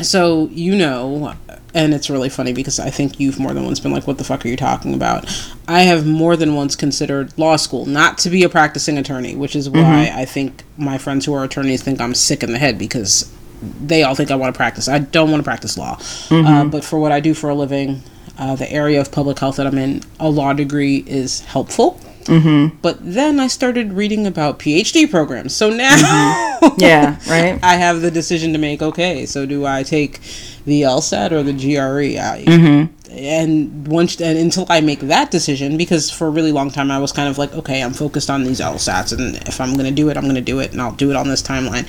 so 0.02 0.48
you 0.52 0.74
know, 0.76 1.34
and 1.74 1.92
it's 1.94 2.08
really 2.08 2.28
funny 2.28 2.52
because 2.52 2.78
I 2.80 2.90
think 2.90 3.20
you've 3.20 3.38
more 3.38 3.52
than 3.52 3.64
once 3.64 3.80
been 3.80 3.92
like, 3.92 4.06
"What 4.06 4.18
the 4.18 4.24
fuck 4.24 4.44
are 4.44 4.48
you 4.48 4.56
talking 4.56 4.94
about?" 4.94 5.26
I 5.68 5.82
have 5.82 6.06
more 6.06 6.36
than 6.36 6.54
once 6.54 6.74
considered 6.74 7.36
law 7.36 7.56
school, 7.56 7.84
not 7.86 8.16
to 8.18 8.30
be 8.30 8.42
a 8.44 8.48
practicing 8.48 8.96
attorney, 8.98 9.36
which 9.36 9.54
is 9.54 9.68
why 9.68 10.10
I 10.14 10.24
think 10.24 10.64
my 10.78 10.96
friends 10.96 11.26
who 11.26 11.34
are 11.34 11.44
attorneys 11.44 11.82
think 11.82 12.00
I'm 12.00 12.14
sick 12.14 12.42
in 12.42 12.52
the 12.52 12.58
head 12.58 12.78
because 12.78 13.30
they 13.62 14.02
all 14.02 14.14
think 14.14 14.30
I 14.30 14.36
want 14.36 14.54
to 14.54 14.56
practice. 14.56 14.88
I 14.88 14.98
don't 15.00 15.30
want 15.30 15.40
to 15.40 15.44
practice 15.44 15.76
law, 15.76 15.98
uh, 16.30 16.64
but 16.64 16.82
for 16.84 16.98
what 16.98 17.12
I 17.12 17.20
do 17.20 17.34
for 17.34 17.50
a 17.50 17.54
living. 17.54 18.02
uh, 18.38 18.54
the 18.54 18.70
area 18.70 19.00
of 19.00 19.10
public 19.12 19.38
health 19.38 19.56
that 19.56 19.66
I'm 19.66 19.78
in, 19.78 20.02
a 20.20 20.28
law 20.28 20.52
degree 20.52 21.04
is 21.06 21.40
helpful. 21.40 21.98
Mm-hmm. 22.26 22.76
But 22.82 22.98
then 23.00 23.40
I 23.40 23.46
started 23.46 23.92
reading 23.92 24.26
about 24.26 24.58
PhD 24.58 25.10
programs. 25.10 25.54
So 25.54 25.70
now, 25.70 25.96
Mm-hmm. 25.96 26.46
Yeah, 26.78 27.18
right. 27.28 27.62
I 27.62 27.76
have 27.76 28.00
the 28.00 28.10
decision 28.10 28.52
to 28.52 28.58
make. 28.58 28.82
Okay, 28.82 29.26
so 29.26 29.46
do 29.46 29.66
I 29.66 29.82
take 29.82 30.20
the 30.64 30.82
LSAT 30.82 31.32
or 31.32 31.42
the 31.42 31.52
GRE? 31.52 32.18
I, 32.18 32.44
Mm-hmm. 32.46 32.92
And 33.10 33.86
once 33.88 34.20
and 34.20 34.36
until 34.38 34.66
I 34.68 34.80
make 34.80 35.00
that 35.00 35.30
decision, 35.30 35.76
because 35.76 36.10
for 36.10 36.26
a 36.26 36.30
really 36.30 36.52
long 36.52 36.70
time 36.70 36.90
I 36.90 36.98
was 36.98 37.12
kind 37.12 37.28
of 37.28 37.38
like, 37.38 37.54
okay, 37.54 37.82
I'm 37.82 37.92
focused 37.94 38.28
on 38.28 38.44
these 38.44 38.60
LSATs, 38.60 39.16
and 39.16 39.36
if 39.48 39.60
I'm 39.60 39.74
gonna 39.74 39.90
do 39.90 40.10
it, 40.10 40.16
I'm 40.16 40.26
gonna 40.26 40.40
do 40.40 40.58
it, 40.60 40.72
and 40.72 40.82
I'll 40.82 40.92
do 40.92 41.10
it 41.10 41.16
on 41.16 41.28
this 41.28 41.42
timeline. 41.42 41.86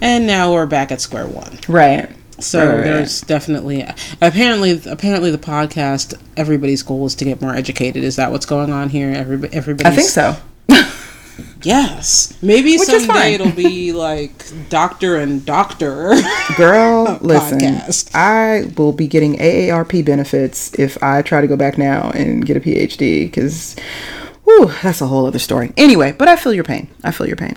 And 0.00 0.26
now 0.26 0.52
we're 0.52 0.66
back 0.66 0.90
at 0.90 1.00
square 1.00 1.26
one. 1.26 1.58
Right. 1.68 2.10
So 2.40 2.66
Right, 2.66 2.74
right, 2.76 2.84
there's 2.84 3.20
definitely 3.22 3.86
apparently 4.20 4.80
apparently 4.86 5.30
the 5.30 5.38
podcast 5.38 6.14
everybody's 6.36 6.82
goal 6.82 7.06
is 7.06 7.14
to 7.16 7.24
get 7.24 7.40
more 7.40 7.54
educated. 7.54 8.04
Is 8.04 8.16
that 8.16 8.30
what's 8.30 8.46
going 8.46 8.72
on 8.72 8.90
here? 8.90 9.10
Everybody, 9.10 9.54
everybody. 9.54 9.88
I 9.88 9.94
think 9.94 10.08
so. 10.08 10.36
Yes, 11.62 12.36
maybe 12.40 12.76
Which 12.76 12.88
someday 12.88 13.34
it'll 13.34 13.50
be 13.52 13.92
like 13.92 14.44
doctor 14.68 15.16
and 15.16 15.44
doctor. 15.44 16.14
Girl, 16.56 17.18
listen. 17.20 17.58
Podcast. 17.58 18.14
I 18.14 18.72
will 18.76 18.92
be 18.92 19.08
getting 19.08 19.36
AARP 19.36 20.04
benefits 20.04 20.76
if 20.78 21.02
I 21.02 21.22
try 21.22 21.40
to 21.40 21.46
go 21.46 21.56
back 21.56 21.76
now 21.76 22.10
and 22.10 22.46
get 22.46 22.56
a 22.56 22.60
PhD 22.60 23.26
because, 23.26 23.74
whew, 24.44 24.72
that's 24.82 25.00
a 25.00 25.06
whole 25.06 25.26
other 25.26 25.38
story. 25.40 25.72
Anyway, 25.76 26.12
but 26.12 26.28
I 26.28 26.36
feel 26.36 26.54
your 26.54 26.64
pain. 26.64 26.88
I 27.02 27.10
feel 27.10 27.26
your 27.26 27.36
pain. 27.36 27.56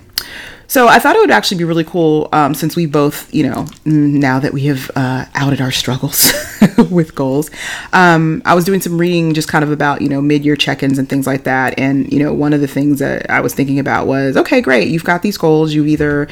So 0.72 0.88
I 0.88 0.98
thought 0.98 1.16
it 1.16 1.18
would 1.18 1.30
actually 1.30 1.58
be 1.58 1.64
really 1.64 1.84
cool 1.84 2.30
um, 2.32 2.54
since 2.54 2.76
we 2.76 2.86
both, 2.86 3.28
you 3.34 3.42
know, 3.42 3.66
now 3.84 4.40
that 4.40 4.54
we 4.54 4.62
have 4.68 4.90
uh, 4.96 5.26
outed 5.34 5.60
our 5.60 5.70
struggles 5.70 6.32
with 6.90 7.14
goals. 7.14 7.50
Um, 7.92 8.40
I 8.46 8.54
was 8.54 8.64
doing 8.64 8.80
some 8.80 8.96
reading 8.96 9.34
just 9.34 9.48
kind 9.48 9.62
of 9.62 9.70
about, 9.70 10.00
you 10.00 10.08
know, 10.08 10.22
mid 10.22 10.46
year 10.46 10.56
check 10.56 10.82
ins 10.82 10.98
and 10.98 11.10
things 11.10 11.26
like 11.26 11.44
that. 11.44 11.78
And, 11.78 12.10
you 12.10 12.18
know, 12.20 12.32
one 12.32 12.54
of 12.54 12.62
the 12.62 12.66
things 12.66 13.00
that 13.00 13.28
I 13.28 13.42
was 13.42 13.54
thinking 13.54 13.78
about 13.78 14.06
was 14.06 14.34
okay, 14.34 14.62
great, 14.62 14.88
you've 14.88 15.04
got 15.04 15.20
these 15.20 15.36
goals. 15.36 15.74
you've 15.74 15.88
either, 15.88 16.26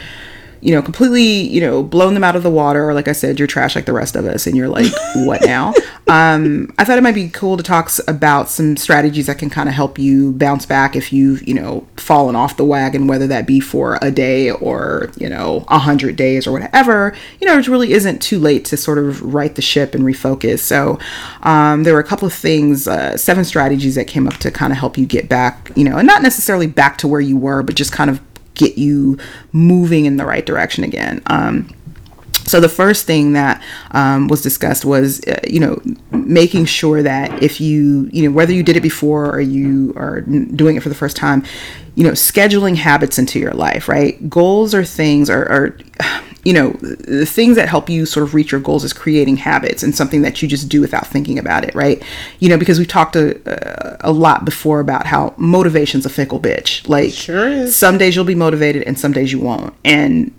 you 0.60 0.74
know, 0.74 0.82
completely, 0.82 1.22
you 1.22 1.60
know, 1.60 1.82
blown 1.82 2.14
them 2.14 2.24
out 2.24 2.36
of 2.36 2.42
the 2.42 2.50
water, 2.50 2.88
or 2.88 2.94
like 2.94 3.08
I 3.08 3.12
said, 3.12 3.38
you're 3.38 3.48
trash 3.48 3.74
like 3.74 3.86
the 3.86 3.92
rest 3.92 4.16
of 4.16 4.26
us, 4.26 4.46
and 4.46 4.56
you're 4.56 4.68
like, 4.68 4.92
what 5.16 5.42
now? 5.44 5.72
Um, 6.06 6.72
I 6.76 6.84
thought 6.84 6.98
it 6.98 7.02
might 7.02 7.14
be 7.14 7.28
cool 7.28 7.56
to 7.56 7.62
talk 7.62 7.90
about 8.08 8.48
some 8.48 8.76
strategies 8.76 9.26
that 9.26 9.38
can 9.38 9.48
kind 9.48 9.68
of 9.68 9.74
help 9.74 9.98
you 9.98 10.32
bounce 10.32 10.66
back 10.66 10.96
if 10.96 11.12
you've, 11.12 11.46
you 11.46 11.54
know, 11.54 11.86
fallen 11.96 12.36
off 12.36 12.56
the 12.56 12.64
wagon, 12.64 13.06
whether 13.06 13.26
that 13.28 13.46
be 13.46 13.60
for 13.60 13.98
a 14.02 14.10
day 14.10 14.50
or, 14.50 15.10
you 15.16 15.28
know, 15.28 15.64
a 15.68 15.78
hundred 15.78 16.16
days 16.16 16.46
or 16.46 16.52
whatever. 16.52 17.14
You 17.40 17.46
know, 17.46 17.58
it 17.58 17.68
really 17.68 17.92
isn't 17.92 18.20
too 18.20 18.38
late 18.38 18.64
to 18.66 18.76
sort 18.76 18.98
of 18.98 19.22
right 19.22 19.54
the 19.54 19.62
ship 19.62 19.94
and 19.94 20.04
refocus. 20.04 20.58
So 20.58 20.98
um, 21.42 21.84
there 21.84 21.94
were 21.94 22.00
a 22.00 22.04
couple 22.04 22.26
of 22.26 22.34
things, 22.34 22.88
uh, 22.88 23.16
seven 23.16 23.44
strategies 23.44 23.94
that 23.94 24.06
came 24.06 24.26
up 24.26 24.34
to 24.38 24.50
kind 24.50 24.72
of 24.72 24.78
help 24.78 24.98
you 24.98 25.06
get 25.06 25.28
back, 25.28 25.70
you 25.76 25.84
know, 25.84 25.96
and 25.96 26.06
not 26.06 26.22
necessarily 26.22 26.66
back 26.66 26.98
to 26.98 27.08
where 27.08 27.20
you 27.20 27.36
were, 27.36 27.62
but 27.62 27.76
just 27.76 27.92
kind 27.92 28.10
of 28.10 28.20
get 28.60 28.78
you 28.78 29.18
moving 29.52 30.04
in 30.04 30.16
the 30.16 30.26
right 30.26 30.44
direction 30.44 30.84
again. 30.84 31.22
Um, 31.26 31.68
so 32.50 32.58
the 32.58 32.68
first 32.68 33.06
thing 33.06 33.34
that 33.34 33.62
um, 33.92 34.28
was 34.28 34.42
discussed 34.42 34.84
was, 34.84 35.20
uh, 35.26 35.40
you 35.46 35.60
know, 35.60 35.80
making 36.10 36.64
sure 36.64 37.02
that 37.02 37.42
if 37.42 37.60
you, 37.60 38.08
you 38.12 38.24
know, 38.24 38.34
whether 38.34 38.52
you 38.52 38.62
did 38.62 38.76
it 38.76 38.80
before 38.80 39.30
or 39.30 39.40
you 39.40 39.92
are 39.96 40.22
doing 40.22 40.76
it 40.76 40.82
for 40.82 40.88
the 40.88 40.94
first 40.94 41.16
time, 41.16 41.44
you 41.94 42.04
know, 42.04 42.12
scheduling 42.12 42.76
habits 42.76 43.18
into 43.18 43.38
your 43.38 43.52
life, 43.52 43.88
right? 43.88 44.28
Goals 44.28 44.74
are 44.74 44.84
things 44.84 45.30
are, 45.30 45.44
are 45.48 45.78
you 46.44 46.52
know, 46.52 46.70
the 46.70 47.26
things 47.26 47.56
that 47.56 47.68
help 47.68 47.90
you 47.90 48.06
sort 48.06 48.24
of 48.24 48.34
reach 48.34 48.52
your 48.52 48.60
goals 48.60 48.82
is 48.84 48.92
creating 48.92 49.36
habits 49.36 49.82
and 49.82 49.94
something 49.94 50.22
that 50.22 50.40
you 50.40 50.48
just 50.48 50.68
do 50.68 50.80
without 50.80 51.06
thinking 51.06 51.38
about 51.38 51.64
it, 51.64 51.74
right? 51.74 52.02
You 52.38 52.48
know, 52.48 52.56
because 52.56 52.78
we've 52.78 52.88
talked 52.88 53.14
a, 53.16 53.96
a 54.00 54.12
lot 54.12 54.44
before 54.44 54.80
about 54.80 55.06
how 55.06 55.34
motivation's 55.36 56.06
a 56.06 56.10
fickle 56.10 56.40
bitch. 56.40 56.88
Like, 56.88 57.12
Sure 57.12 57.46
is. 57.48 57.76
some 57.76 57.98
days 57.98 58.16
you'll 58.16 58.24
be 58.24 58.34
motivated 58.34 58.82
and 58.84 58.98
some 58.98 59.12
days 59.12 59.32
you 59.32 59.40
won't. 59.40 59.74
And 59.84 60.32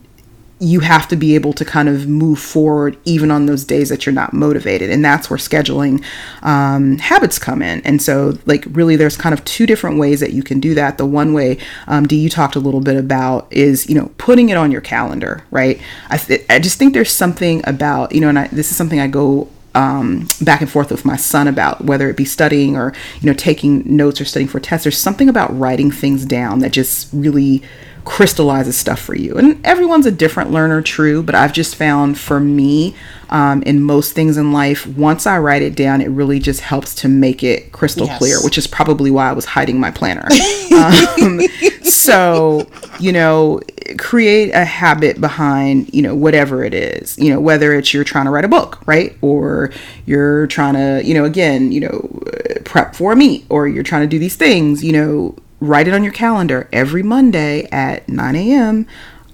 you 0.62 0.80
have 0.80 1.08
to 1.08 1.16
be 1.16 1.34
able 1.34 1.54
to 1.54 1.66
kind 1.66 1.90
of 1.90 2.08
move 2.08 2.38
forward 2.38 2.96
even 3.04 3.32
on 3.32 3.48
those 3.48 3.66
days 3.66 3.90
that 3.90 4.06
you're 4.06 4.14
not 4.14 4.32
motivated. 4.32 4.92
And 4.92 5.04
that's 5.04 5.28
where 5.28 5.40
scheduling 5.40 6.04
um, 6.44 7.00
habits 7.00 7.40
come 7.40 7.64
in. 7.64 7.82
And 7.82 8.00
so 8.00 8.38
like 8.46 8.66
really 8.70 8.96
there's 8.96 9.18
kind 9.18 9.34
of 9.34 9.44
two 9.44 9.66
different 9.66 9.98
ways 9.98 10.20
that 10.20 10.34
you 10.34 10.44
can 10.44 10.60
do 10.60 10.76
that. 10.76 11.00
The 11.00 11.06
one 11.06 11.34
way 11.34 11.58
um, 11.88 12.06
d 12.06 12.16
you 12.16 12.30
talked 12.30 12.56
a 12.56 12.60
little 12.60 12.80
bit 12.80 12.96
about 12.96 13.52
is 13.52 13.90
you 13.90 13.96
know 13.96 14.12
putting 14.20 14.50
it 14.50 14.58
on 14.58 14.72
your 14.72 14.82
calendar 14.82 15.44
right? 15.50 15.82
I, 16.10 16.18
th- 16.18 16.46
I 16.48 16.60
just 16.60 16.78
think 16.78 16.94
there's 16.94 17.12
something 17.12 17.68
about 17.68 18.12
you 18.14 18.22
know 18.22 18.30
and 18.30 18.38
I, 18.38 18.48
this 18.48 18.70
is 18.70 18.78
something 18.78 19.00
i 19.00 19.08
go 19.08 19.50
um, 19.74 20.28
back 20.42 20.62
and 20.62 20.70
forth 20.70 20.92
with 20.92 21.06
my 21.06 21.16
son 21.16 21.48
about 21.48 21.86
whether 21.86 22.10
it 22.10 22.18
be 22.18 22.26
studying 22.26 22.76
or 22.76 22.94
you 23.22 23.28
know 23.28 23.34
taking 23.34 23.84
notes 23.86 24.20
or 24.20 24.26
studying 24.26 24.50
for 24.50 24.60
tests. 24.60 24.84
There's 24.84 24.98
something 24.98 25.30
about 25.30 25.58
writing 25.58 25.92
things 25.92 26.26
down 26.26 26.60
that 26.60 26.72
just 26.72 27.10
really 27.14 27.64
crystallizes 28.06 28.78
stuff 28.78 29.00
for 29.00 29.16
you. 29.16 29.36
And 29.38 29.66
everyone's 29.66 30.06
a 30.06 30.12
different 30.12 30.52
learner 30.52 30.82
true 30.82 31.22
but 31.24 31.36
i've 31.36 31.54
just 31.54 31.76
found 31.76 32.18
for 32.18 32.40
me 32.40 32.96
um, 33.30 33.62
in 33.64 33.82
most 33.82 34.14
things 34.14 34.36
in 34.38 34.52
life 34.52 34.86
once 34.88 35.26
i 35.26 35.38
write 35.38 35.62
it 35.62 35.76
down 35.76 36.02
it 36.02 36.08
really 36.10 36.40
just 36.40 36.62
helps 36.62 36.94
to 36.96 37.08
make 37.08 37.44
it 37.44 37.72
crystal 37.72 38.06
Yes. 38.08 38.18
clear 38.18 38.36
which 38.44 38.58
is 38.58 38.68
probably 38.68 39.10
why 39.12 39.30
i 39.30 39.34
was 39.34 39.46
hiding 39.46 39.80
my 39.80 39.92
planner. 39.92 40.28
Um, 40.72 41.42
so 41.84 42.66
you 43.00 43.12
know 43.12 43.60
create 43.98 44.52
a 44.52 44.64
habit 44.66 45.20
behind 45.20 45.94
you 45.94 46.02
know 46.02 46.16
whatever 46.16 46.64
it 46.64 46.74
is 46.74 47.18
you 47.20 47.30
know 47.32 47.40
whether 47.40 47.74
it's 47.74 47.94
you're 47.94 48.04
trying 48.06 48.26
to 48.26 48.32
write 48.32 48.46
a 48.46 48.48
book 48.48 48.80
right? 48.88 49.16
Or 49.22 49.72
you're 50.06 50.48
trying 50.48 50.74
to 50.76 51.06
you 51.06 51.14
know 51.14 51.26
again 51.26 51.72
you 51.72 51.82
know 51.82 52.22
prep 52.64 52.96
for 52.96 53.12
a 53.12 53.16
meet 53.16 53.46
or 53.50 53.68
you're 53.68 53.84
trying 53.84 54.02
to 54.04 54.08
do 54.08 54.18
these 54.18 54.36
things 54.38 54.84
you 54.84 54.94
know 54.94 55.36
write 55.62 55.88
it 55.88 55.94
on 55.94 56.04
your 56.04 56.14
calendar 56.14 56.68
every 56.74 57.04
monday 57.04 57.64
at 57.72 58.10
9 58.10 58.36
a.m 58.36 58.86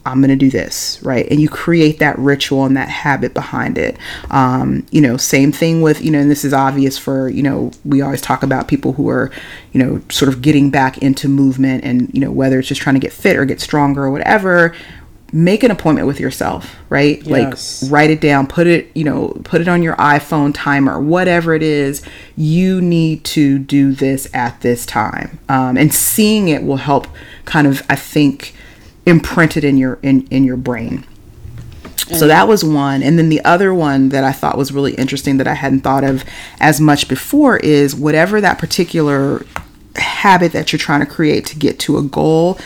I'm 0.07 0.21
going 0.21 0.29
to 0.29 0.35
do 0.37 0.49
this, 0.49 0.99
right? 1.03 1.27
And 1.29 1.41
you 1.41 1.49
create 1.49 1.99
that 1.99 2.17
ritual 2.17 2.65
and 2.65 2.77
that 2.77 2.87
habit 2.87 3.33
behind 3.33 3.77
it. 3.77 3.97
Um, 4.31 4.85
you 4.89 5.01
know, 5.01 5.17
same 5.17 5.51
thing 5.51 5.81
with, 5.81 6.01
you 6.01 6.11
know, 6.11 6.19
and 6.19 6.31
this 6.31 6.45
is 6.45 6.53
obvious 6.53 6.97
for, 6.97 7.27
you 7.29 7.43
know, 7.43 7.71
we 7.83 8.01
always 8.01 8.21
talk 8.21 8.41
about 8.41 8.67
people 8.67 8.93
who 8.93 9.09
are, 9.09 9.31
you 9.73 9.83
know, 9.83 10.01
sort 10.09 10.29
of 10.33 10.41
getting 10.41 10.69
back 10.69 10.97
into 10.99 11.27
movement 11.27 11.83
and, 11.83 12.09
you 12.13 12.21
know, 12.21 12.31
whether 12.31 12.57
it's 12.57 12.69
just 12.69 12.81
trying 12.81 12.95
to 12.95 13.01
get 13.01 13.11
fit 13.11 13.35
or 13.35 13.43
get 13.43 13.59
stronger 13.59 14.05
or 14.05 14.11
whatever, 14.11 14.73
make 15.33 15.63
an 15.63 15.71
appointment 15.71 16.07
with 16.07 16.19
yourself, 16.19 16.75
right? 16.89 17.21
Yes. 17.23 17.83
Like 17.83 17.91
write 17.91 18.09
it 18.09 18.21
down, 18.21 18.47
put 18.47 18.67
it, 18.67 18.89
you 18.95 19.03
know, 19.03 19.39
put 19.43 19.61
it 19.61 19.67
on 19.67 19.83
your 19.83 19.95
iPhone 19.95 20.53
timer, 20.53 20.99
whatever 20.99 21.53
it 21.53 21.63
is, 21.63 22.01
you 22.35 22.81
need 22.81 23.23
to 23.25 23.59
do 23.59 23.93
this 23.93 24.33
at 24.33 24.61
this 24.61 24.85
time. 24.85 25.39
Um, 25.49 25.77
and 25.77 25.93
seeing 25.93 26.47
it 26.47 26.63
will 26.63 26.77
help 26.77 27.07
kind 27.45 27.67
of, 27.67 27.81
I 27.89 27.95
think, 27.95 28.55
imprint 29.05 29.57
it 29.57 29.63
in 29.63 29.77
your 29.77 29.99
in, 30.01 30.27
in 30.27 30.43
your 30.43 30.57
brain. 30.57 31.05
So 32.15 32.27
that 32.27 32.47
was 32.47 32.63
one. 32.63 33.03
And 33.03 33.19
then 33.19 33.27
the 33.27 33.43
other 33.43 33.73
one 33.73 34.09
that 34.09 34.23
I 34.23 34.31
thought 34.31 34.57
was 34.57 34.71
really 34.71 34.93
interesting 34.93 35.37
that 35.37 35.47
I 35.47 35.55
hadn't 35.55 35.81
thought 35.81 36.05
of 36.05 36.23
as 36.59 36.79
much 36.79 37.09
before 37.09 37.57
is 37.57 37.93
whatever 37.93 38.39
that 38.39 38.59
particular 38.59 39.45
habit 39.95 40.53
that 40.53 40.71
you're 40.71 40.79
trying 40.79 41.01
to 41.01 41.05
create 41.05 41.45
to 41.47 41.57
get 41.57 41.79
to 41.79 41.97
a 41.97 42.01
goal, 42.03 42.59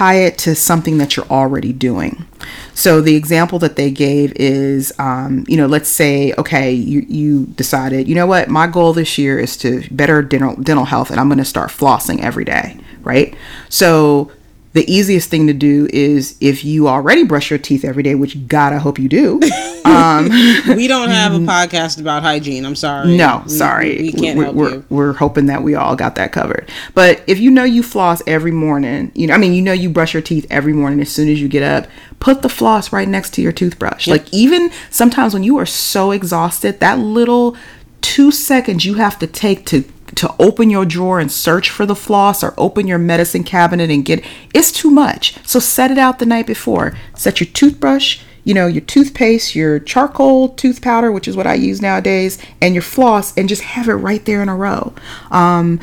tie 0.00 0.14
it 0.14 0.38
to 0.38 0.54
something 0.54 0.96
that 0.96 1.14
you're 1.14 1.26
already 1.26 1.74
doing. 1.74 2.24
So 2.72 3.02
the 3.02 3.16
example 3.16 3.58
that 3.58 3.76
they 3.76 3.90
gave 3.90 4.32
is, 4.34 4.94
um, 4.98 5.44
you 5.46 5.58
know, 5.58 5.66
let's 5.66 5.90
say, 5.90 6.32
okay, 6.38 6.72
you, 6.72 7.04
you 7.06 7.44
decided, 7.48 8.08
you 8.08 8.14
know 8.14 8.26
what, 8.26 8.48
my 8.48 8.66
goal 8.66 8.94
this 8.94 9.18
year 9.18 9.38
is 9.38 9.58
to 9.58 9.86
better 9.90 10.22
dental, 10.22 10.56
dental 10.56 10.86
health 10.86 11.10
and 11.10 11.20
I'm 11.20 11.28
going 11.28 11.36
to 11.36 11.44
start 11.44 11.68
flossing 11.68 12.22
every 12.22 12.46
day, 12.46 12.78
right? 13.02 13.36
So 13.68 14.32
the 14.72 14.90
easiest 14.90 15.28
thing 15.30 15.46
to 15.48 15.52
do 15.52 15.88
is 15.92 16.36
if 16.40 16.64
you 16.64 16.86
already 16.88 17.24
brush 17.24 17.50
your 17.50 17.58
teeth 17.58 17.84
every 17.84 18.02
day, 18.02 18.14
which 18.14 18.46
God, 18.46 18.72
I 18.72 18.78
hope 18.78 18.98
you 18.98 19.08
do. 19.08 19.40
Um, 19.82 20.28
we 20.76 20.86
don't 20.86 21.08
have 21.08 21.34
a 21.34 21.38
podcast 21.38 21.98
about 21.98 22.22
hygiene. 22.22 22.64
I'm 22.64 22.76
sorry. 22.76 23.16
no, 23.16 23.42
We- 23.44 23.50
sorry. 23.50 23.96
We, 23.96 24.02
we 24.02 24.12
can't 24.12 24.38
we're, 24.38 24.44
help 24.44 24.56
we're, 24.56 24.70
you. 24.70 24.84
We're 24.90 25.12
hoping 25.14 25.46
that 25.46 25.62
we 25.62 25.74
all 25.74 25.96
got 25.96 26.14
that 26.16 26.32
covered. 26.32 26.70
But 26.94 27.22
if 27.26 27.40
you 27.40 27.50
know 27.50 27.64
you 27.64 27.82
floss 27.82 28.22
every 28.26 28.52
morning, 28.52 29.10
you 29.14 29.26
know, 29.26 29.34
I 29.34 29.38
mean, 29.38 29.52
you 29.52 29.62
know 29.62 29.72
you 29.72 29.88
brush 29.90 30.12
your 30.14 30.22
teeth 30.22 30.46
every 30.50 30.74
morning 30.74 31.00
as 31.00 31.10
soon 31.10 31.28
as 31.28 31.40
you 31.40 31.48
get 31.48 31.62
up, 31.62 31.90
put 32.20 32.42
the 32.42 32.48
floss 32.48 32.92
right 32.92 33.08
next 33.08 33.34
to 33.34 33.42
your 33.42 33.52
toothbrush. 33.52 34.06
Like 34.06 34.32
even 34.32 34.70
sometimes 34.90 35.34
when 35.34 35.42
you 35.42 35.56
are 35.58 35.66
so 35.66 36.12
exhausted, 36.12 36.78
that 36.80 36.98
little 36.98 37.56
two 38.00 38.30
seconds 38.30 38.84
you 38.84 38.94
have 38.94 39.18
to 39.18 39.26
take 39.26 39.66
to 39.66 39.82
to 40.20 40.34
open 40.38 40.68
your 40.68 40.84
drawer 40.84 41.18
and 41.18 41.32
search 41.32 41.70
for 41.70 41.86
the 41.86 41.94
floss 41.94 42.44
or 42.44 42.52
open 42.58 42.86
your 42.86 42.98
medicine 42.98 43.42
cabinet 43.42 43.90
and 43.90 44.04
get 44.04 44.22
it's 44.52 44.70
too 44.70 44.90
much. 44.90 45.34
So 45.46 45.58
set 45.58 45.90
it 45.90 45.96
out 45.96 46.18
the 46.18 46.26
night 46.26 46.46
before. 46.46 46.92
Set 47.16 47.40
your 47.40 47.46
toothbrush, 47.46 48.20
you 48.44 48.52
know, 48.52 48.66
your 48.66 48.82
toothpaste, 48.82 49.54
your 49.54 49.78
charcoal 49.78 50.50
tooth 50.50 50.82
powder, 50.82 51.10
which 51.10 51.26
is 51.26 51.38
what 51.38 51.46
I 51.46 51.54
use 51.54 51.80
nowadays, 51.80 52.36
and 52.60 52.74
your 52.74 52.82
floss 52.82 53.34
and 53.34 53.48
just 53.48 53.62
have 53.62 53.88
it 53.88 53.94
right 53.94 54.22
there 54.26 54.42
in 54.42 54.50
a 54.50 54.56
row. 54.56 54.92
Um 55.30 55.80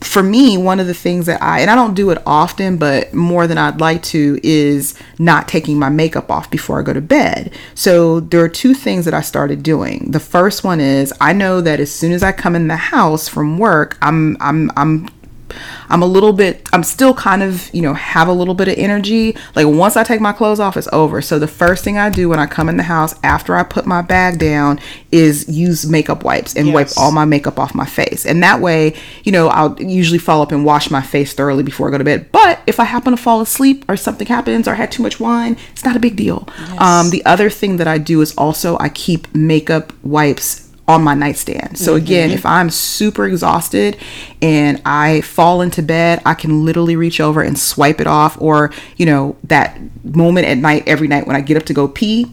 for 0.00 0.22
me, 0.22 0.56
one 0.56 0.80
of 0.80 0.86
the 0.86 0.94
things 0.94 1.26
that 1.26 1.42
I, 1.42 1.60
and 1.60 1.70
I 1.70 1.74
don't 1.74 1.94
do 1.94 2.10
it 2.10 2.22
often, 2.26 2.78
but 2.78 3.12
more 3.12 3.46
than 3.46 3.58
I'd 3.58 3.80
like 3.80 4.02
to, 4.04 4.40
is 4.42 4.94
not 5.18 5.46
taking 5.46 5.78
my 5.78 5.88
makeup 5.88 6.30
off 6.30 6.50
before 6.50 6.80
I 6.80 6.82
go 6.82 6.92
to 6.92 7.00
bed. 7.00 7.52
So 7.74 8.20
there 8.20 8.42
are 8.42 8.48
two 8.48 8.74
things 8.74 9.04
that 9.04 9.14
I 9.14 9.20
started 9.20 9.62
doing. 9.62 10.10
The 10.10 10.20
first 10.20 10.64
one 10.64 10.80
is 10.80 11.12
I 11.20 11.32
know 11.32 11.60
that 11.60 11.80
as 11.80 11.92
soon 11.92 12.12
as 12.12 12.22
I 12.22 12.32
come 12.32 12.56
in 12.56 12.68
the 12.68 12.76
house 12.76 13.28
from 13.28 13.58
work, 13.58 13.98
I'm, 14.00 14.36
I'm, 14.40 14.70
I'm 14.76 15.08
I'm 15.88 16.02
a 16.02 16.06
little 16.06 16.32
bit, 16.32 16.68
I'm 16.72 16.82
still 16.82 17.14
kind 17.14 17.42
of, 17.42 17.72
you 17.74 17.82
know, 17.82 17.94
have 17.94 18.28
a 18.28 18.32
little 18.32 18.54
bit 18.54 18.68
of 18.68 18.74
energy. 18.76 19.36
Like 19.54 19.66
once 19.66 19.96
I 19.96 20.04
take 20.04 20.20
my 20.20 20.32
clothes 20.32 20.60
off, 20.60 20.76
it's 20.76 20.88
over. 20.92 21.20
So 21.20 21.38
the 21.38 21.48
first 21.48 21.84
thing 21.84 21.98
I 21.98 22.10
do 22.10 22.28
when 22.28 22.38
I 22.38 22.46
come 22.46 22.68
in 22.68 22.76
the 22.76 22.84
house 22.84 23.14
after 23.22 23.56
I 23.56 23.62
put 23.62 23.86
my 23.86 24.02
bag 24.02 24.38
down 24.38 24.80
is 25.12 25.48
use 25.48 25.86
makeup 25.86 26.24
wipes 26.24 26.56
and 26.56 26.68
yes. 26.68 26.74
wipe 26.74 26.88
all 26.96 27.12
my 27.12 27.24
makeup 27.24 27.58
off 27.58 27.74
my 27.74 27.86
face. 27.86 28.24
And 28.26 28.42
that 28.42 28.60
way, 28.60 28.94
you 29.24 29.32
know, 29.32 29.48
I'll 29.48 29.80
usually 29.80 30.18
follow 30.18 30.42
up 30.42 30.52
and 30.52 30.64
wash 30.64 30.90
my 30.90 31.02
face 31.02 31.32
thoroughly 31.32 31.62
before 31.62 31.88
I 31.88 31.90
go 31.90 31.98
to 31.98 32.04
bed. 32.04 32.30
But 32.32 32.60
if 32.66 32.78
I 32.78 32.84
happen 32.84 33.10
to 33.12 33.16
fall 33.16 33.40
asleep 33.40 33.84
or 33.88 33.96
something 33.96 34.26
happens 34.26 34.68
or 34.68 34.72
I 34.72 34.74
had 34.74 34.92
too 34.92 35.02
much 35.02 35.20
wine, 35.20 35.56
it's 35.72 35.84
not 35.84 35.96
a 35.96 36.00
big 36.00 36.16
deal. 36.16 36.48
Yes. 36.58 36.80
Um, 36.80 37.10
the 37.10 37.24
other 37.24 37.50
thing 37.50 37.76
that 37.78 37.88
I 37.88 37.98
do 37.98 38.20
is 38.20 38.34
also 38.36 38.78
I 38.78 38.88
keep 38.88 39.34
makeup 39.34 39.92
wipes 40.02 40.69
on 40.90 41.02
my 41.02 41.14
nightstand. 41.14 41.78
So 41.78 41.94
mm-hmm. 41.94 42.04
again, 42.04 42.30
if 42.30 42.44
I'm 42.44 42.70
super 42.70 43.26
exhausted 43.26 43.96
and 44.42 44.80
I 44.84 45.20
fall 45.22 45.62
into 45.62 45.82
bed, 45.82 46.20
I 46.26 46.34
can 46.34 46.64
literally 46.64 46.96
reach 46.96 47.20
over 47.20 47.42
and 47.42 47.58
swipe 47.58 48.00
it 48.00 48.06
off 48.06 48.40
or, 48.40 48.72
you 48.96 49.06
know, 49.06 49.36
that 49.44 49.78
moment 50.04 50.46
at 50.46 50.58
night 50.58 50.84
every 50.86 51.08
night 51.08 51.26
when 51.26 51.36
I 51.36 51.40
get 51.40 51.56
up 51.56 51.64
to 51.64 51.74
go 51.74 51.88
pee, 51.88 52.32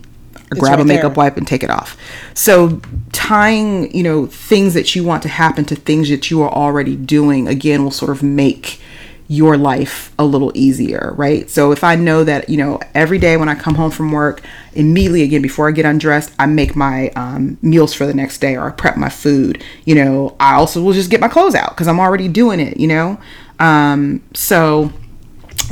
it's 0.52 0.60
grab 0.60 0.74
right 0.74 0.82
a 0.82 0.86
makeup 0.86 1.14
there. 1.14 1.24
wipe 1.24 1.38
and 1.38 1.48
take 1.48 1.64
it 1.64 1.70
off. 1.70 1.98
So 2.34 2.82
tying, 3.12 3.94
you 3.96 4.04
know, 4.04 4.28
things 4.28 4.74
that 4.74 4.96
you 4.96 5.04
want 5.04 5.24
to 5.24 5.30
happen 5.30 5.66
to 5.66 5.76
things 5.76 6.10
that 6.10 6.32
you 6.32 6.42
are 6.42 6.52
already 6.52 6.96
doing 6.96 7.48
again 7.48 7.84
will 7.84 7.92
sort 7.92 8.12
of 8.12 8.24
make 8.24 8.82
your 9.30 9.58
life 9.58 10.14
a 10.18 10.24
little 10.24 10.52
easier, 10.56 11.14
right? 11.18 11.50
So 11.50 11.72
if 11.72 11.84
I 11.84 11.96
know 11.96 12.24
that, 12.24 12.48
you 12.48 12.58
know, 12.58 12.80
every 12.94 13.20
day 13.20 13.36
when 13.36 13.50
I 13.50 13.56
come 13.56 13.76
home 13.76 13.92
from 13.92 14.12
work, 14.12 14.42
immediately 14.74 15.24
again 15.24 15.42
before 15.42 15.68
I 15.68 15.72
get 15.72 15.86
undressed, 15.86 16.34
I 16.40 16.46
make 16.46 16.76
my 16.76 17.10
um, 17.10 17.58
meals 17.62 17.94
for 17.94 18.06
the 18.06 18.14
next 18.14 18.40
day 18.40 18.56
or 18.56 18.70
I 18.70 18.72
prep 18.72 18.96
my 18.96 19.10
food, 19.10 19.64
you 19.84 19.96
know, 19.96 20.36
I 20.40 20.54
also 20.54 20.82
will 20.82 20.94
just 20.94 21.12
get 21.12 21.20
my 21.20 21.28
clothes 21.28 21.56
out 21.56 21.72
because 21.72 21.88
I'm 21.88 22.00
already 22.00 22.30
doing 22.30 22.62
it, 22.62 22.78
you 22.78 22.88
know? 22.88 23.20
Um, 23.60 24.24
so 24.34 24.94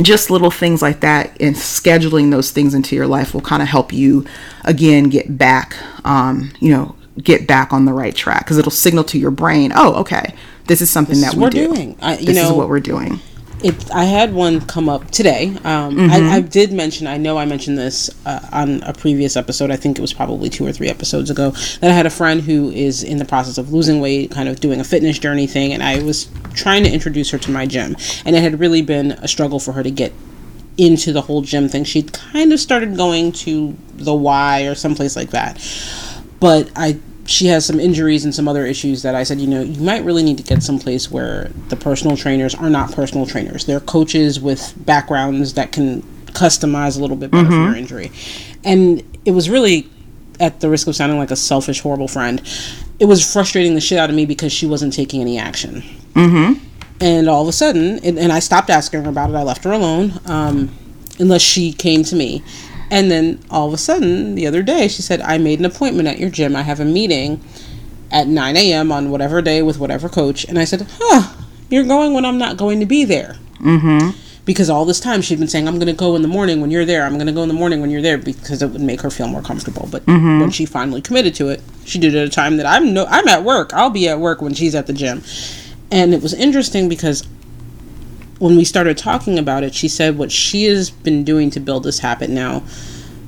just 0.01 0.29
little 0.29 0.51
things 0.51 0.81
like 0.81 0.99
that 0.99 1.39
and 1.39 1.55
scheduling 1.55 2.31
those 2.31 2.51
things 2.51 2.73
into 2.73 2.93
your 2.93 3.07
life 3.07 3.33
will 3.33 3.41
kind 3.41 3.61
of 3.61 3.69
help 3.69 3.93
you 3.93 4.25
again 4.65 5.05
get 5.05 5.37
back, 5.37 5.77
um, 6.03 6.51
you 6.59 6.71
know, 6.71 6.93
get 7.23 7.47
back 7.47 7.71
on 7.71 7.85
the 7.85 7.93
right 7.93 8.13
track 8.13 8.43
because 8.43 8.57
it'll 8.57 8.69
signal 8.69 9.05
to 9.05 9.17
your 9.17 9.31
brain, 9.31 9.71
oh, 9.73 9.93
okay, 10.01 10.35
this 10.65 10.81
is 10.81 10.89
something 10.89 11.21
this 11.21 11.23
that 11.23 11.35
is 11.35 11.39
we 11.39 11.49
do. 11.51 11.73
Doing. 11.73 11.97
I, 12.01 12.17
this 12.17 12.35
know, 12.35 12.47
is 12.47 12.51
what 12.51 12.67
we're 12.67 12.81
doing 12.81 13.21
it, 13.65 13.91
I 13.91 14.03
had 14.03 14.31
one 14.31 14.61
come 14.61 14.87
up 14.87 15.09
today. 15.09 15.47
Um, 15.63 15.95
mm-hmm. 15.95 16.11
I, 16.11 16.35
I, 16.35 16.41
did 16.41 16.71
mention, 16.71 17.07
I 17.07 17.17
know 17.17 17.39
I 17.39 17.45
mentioned 17.45 17.79
this 17.79 18.11
uh, 18.23 18.47
on 18.51 18.83
a 18.83 18.93
previous 18.93 19.35
episode. 19.35 19.71
I 19.71 19.75
think 19.75 19.97
it 19.97 20.01
was 20.01 20.13
probably 20.13 20.49
two 20.49 20.67
or 20.67 20.71
three 20.71 20.87
episodes 20.87 21.31
ago. 21.31 21.49
That 21.81 21.89
I 21.89 21.93
had 21.93 22.05
a 22.05 22.11
friend 22.11 22.41
who 22.41 22.69
is 22.69 23.01
in 23.03 23.17
the 23.17 23.25
process 23.25 23.57
of 23.57 23.73
losing 23.73 23.99
weight, 23.99 24.29
kind 24.29 24.47
of 24.47 24.59
doing 24.59 24.79
a 24.79 24.83
fitness 24.83 25.17
journey 25.17 25.47
thing, 25.47 25.73
and 25.73 25.81
I 25.81 26.03
was 26.03 26.29
trying 26.53 26.83
to 26.83 26.91
introduce 26.91 27.31
her 27.31 27.39
to 27.39 27.49
my 27.49 27.65
gym. 27.65 27.95
And 28.23 28.35
it 28.35 28.43
had 28.43 28.59
really 28.59 28.83
been 28.83 29.13
a 29.13 29.27
struggle 29.27 29.59
for 29.59 29.71
her 29.71 29.81
to 29.81 29.91
get 29.91 30.13
into 30.77 31.11
the 31.11 31.21
whole 31.21 31.41
gym 31.41 31.67
thing. 31.67 31.85
She'd 31.85 32.13
kind 32.13 32.53
of 32.53 32.59
started 32.59 32.95
going 32.95 33.31
to 33.31 33.75
the 33.95 34.13
Y 34.13 34.61
or 34.63 34.75
someplace 34.75 35.15
like 35.15 35.31
that. 35.31 35.57
But 36.39 36.69
I 36.75 36.99
she 37.25 37.47
has 37.47 37.65
some 37.65 37.79
injuries 37.79 38.23
and 38.23 38.33
some 38.33 38.47
other 38.47 38.65
issues 38.65 39.01
that 39.01 39.15
I 39.15 39.23
said, 39.23 39.39
you 39.39 39.47
know, 39.47 39.61
you 39.61 39.81
might 39.81 40.03
really 40.03 40.23
need 40.23 40.37
to 40.37 40.43
get 40.43 40.61
someplace 40.61 41.09
where 41.09 41.49
the 41.69 41.75
personal 41.75 42.15
trainers 42.15 42.53
are 42.53 42.69
not 42.69 42.91
personal 42.91 43.25
trainers. 43.25 43.65
They're 43.65 43.79
coaches 43.79 44.39
with 44.39 44.73
backgrounds 44.85 45.53
that 45.55 45.71
can 45.71 46.03
customize 46.27 46.97
a 46.97 47.01
little 47.01 47.17
bit 47.17 47.31
better 47.31 47.47
mm-hmm. 47.49 47.65
for 47.65 47.69
your 47.69 47.75
injury. 47.75 48.11
And 48.63 49.03
it 49.25 49.31
was 49.31 49.49
really, 49.49 49.89
at 50.39 50.59
the 50.59 50.69
risk 50.69 50.87
of 50.87 50.95
sounding 50.95 51.17
like 51.17 51.31
a 51.31 51.35
selfish, 51.35 51.81
horrible 51.81 52.07
friend, 52.07 52.41
it 52.99 53.05
was 53.05 53.31
frustrating 53.31 53.73
the 53.73 53.81
shit 53.81 53.97
out 53.97 54.09
of 54.09 54.15
me 54.15 54.25
because 54.25 54.53
she 54.53 54.67
wasn't 54.67 54.93
taking 54.93 55.21
any 55.21 55.39
action. 55.39 55.81
Mm-hmm. 56.13 56.63
And 57.01 57.27
all 57.27 57.41
of 57.41 57.47
a 57.47 57.53
sudden, 57.53 57.99
and, 58.03 58.17
and, 58.17 58.31
I 58.31 58.39
stopped 58.39 58.69
asking 58.69 59.03
her 59.03 59.09
about 59.09 59.29
it. 59.29 59.35
I 59.35 59.43
left 59.43 59.65
her 59.65 59.73
alone, 59.73 60.13
um, 60.27 60.71
unless 61.19 61.41
she 61.41 61.73
came 61.73 62.03
to 62.05 62.15
me. 62.15 62.41
And 62.91 63.09
then 63.09 63.39
all 63.49 63.67
of 63.67 63.73
a 63.73 63.77
sudden, 63.77 64.35
the 64.35 64.47
other 64.47 64.61
day, 64.61 64.87
she 64.87 65.01
said, 65.01 65.21
I 65.21 65.37
made 65.37 65.59
an 65.59 65.65
appointment 65.65 66.07
at 66.07 66.19
your 66.19 66.29
gym. 66.29 66.55
I 66.55 66.61
have 66.61 66.79
a 66.79 66.85
meeting 66.85 67.43
at 68.11 68.27
9 68.27 68.55
a.m. 68.55 68.91
on 68.91 69.09
whatever 69.09 69.41
day 69.41 69.61
with 69.61 69.79
whatever 69.79 70.07
coach. 70.07 70.45
And 70.45 70.59
I 70.59 70.65
said, 70.65 70.87
Huh, 70.99 71.35
you're 71.69 71.83
going 71.83 72.13
when 72.13 72.25
I'm 72.25 72.37
not 72.37 72.57
going 72.57 72.79
to 72.79 72.85
be 72.85 73.03
there. 73.03 73.37
Mm-hmm. 73.59 74.19
Because 74.45 74.69
all 74.69 74.85
this 74.85 74.99
time 74.99 75.23
she'd 75.23 75.39
been 75.39 75.47
saying, 75.47 75.67
I'm 75.67 75.79
going 75.79 75.87
to 75.87 75.93
go 75.93 76.15
in 76.15 76.21
the 76.21 76.27
morning 76.27 76.61
when 76.61 76.69
you're 76.69 76.85
there. 76.85 77.03
I'm 77.03 77.15
going 77.15 77.25
to 77.25 77.33
go 77.33 77.41
in 77.41 77.47
the 77.47 77.55
morning 77.55 77.81
when 77.81 77.89
you're 77.89 78.03
there 78.03 78.19
because 78.19 78.61
it 78.61 78.69
would 78.69 78.81
make 78.81 79.01
her 79.01 79.09
feel 79.09 79.27
more 79.27 79.41
comfortable. 79.41 79.87
But 79.91 80.05
mm-hmm. 80.05 80.39
when 80.39 80.51
she 80.51 80.67
finally 80.67 81.01
committed 81.01 81.33
to 81.35 81.49
it, 81.49 81.63
she 81.83 81.97
did 81.97 82.13
it 82.13 82.19
at 82.19 82.27
a 82.27 82.29
time 82.29 82.57
that 82.57 82.67
I'm 82.67 82.93
no, 82.93 83.05
I'm 83.05 83.27
at 83.27 83.43
work. 83.43 83.73
I'll 83.73 83.89
be 83.89 84.07
at 84.07 84.19
work 84.19 84.43
when 84.43 84.53
she's 84.53 84.75
at 84.75 84.85
the 84.85 84.93
gym. 84.93 85.23
And 85.91 86.13
it 86.13 86.21
was 86.21 86.33
interesting 86.33 86.89
because 86.89 87.27
when 88.39 88.55
we 88.55 88.65
started 88.65 88.97
talking 88.97 89.39
about 89.39 89.63
it, 89.63 89.73
she 89.73 89.87
said 89.87 90.17
what 90.17 90.31
she 90.31 90.65
has 90.65 90.89
been 90.89 91.23
doing 91.23 91.49
to 91.51 91.59
build 91.59 91.83
this 91.83 91.99
habit 91.99 92.29
now. 92.29 92.63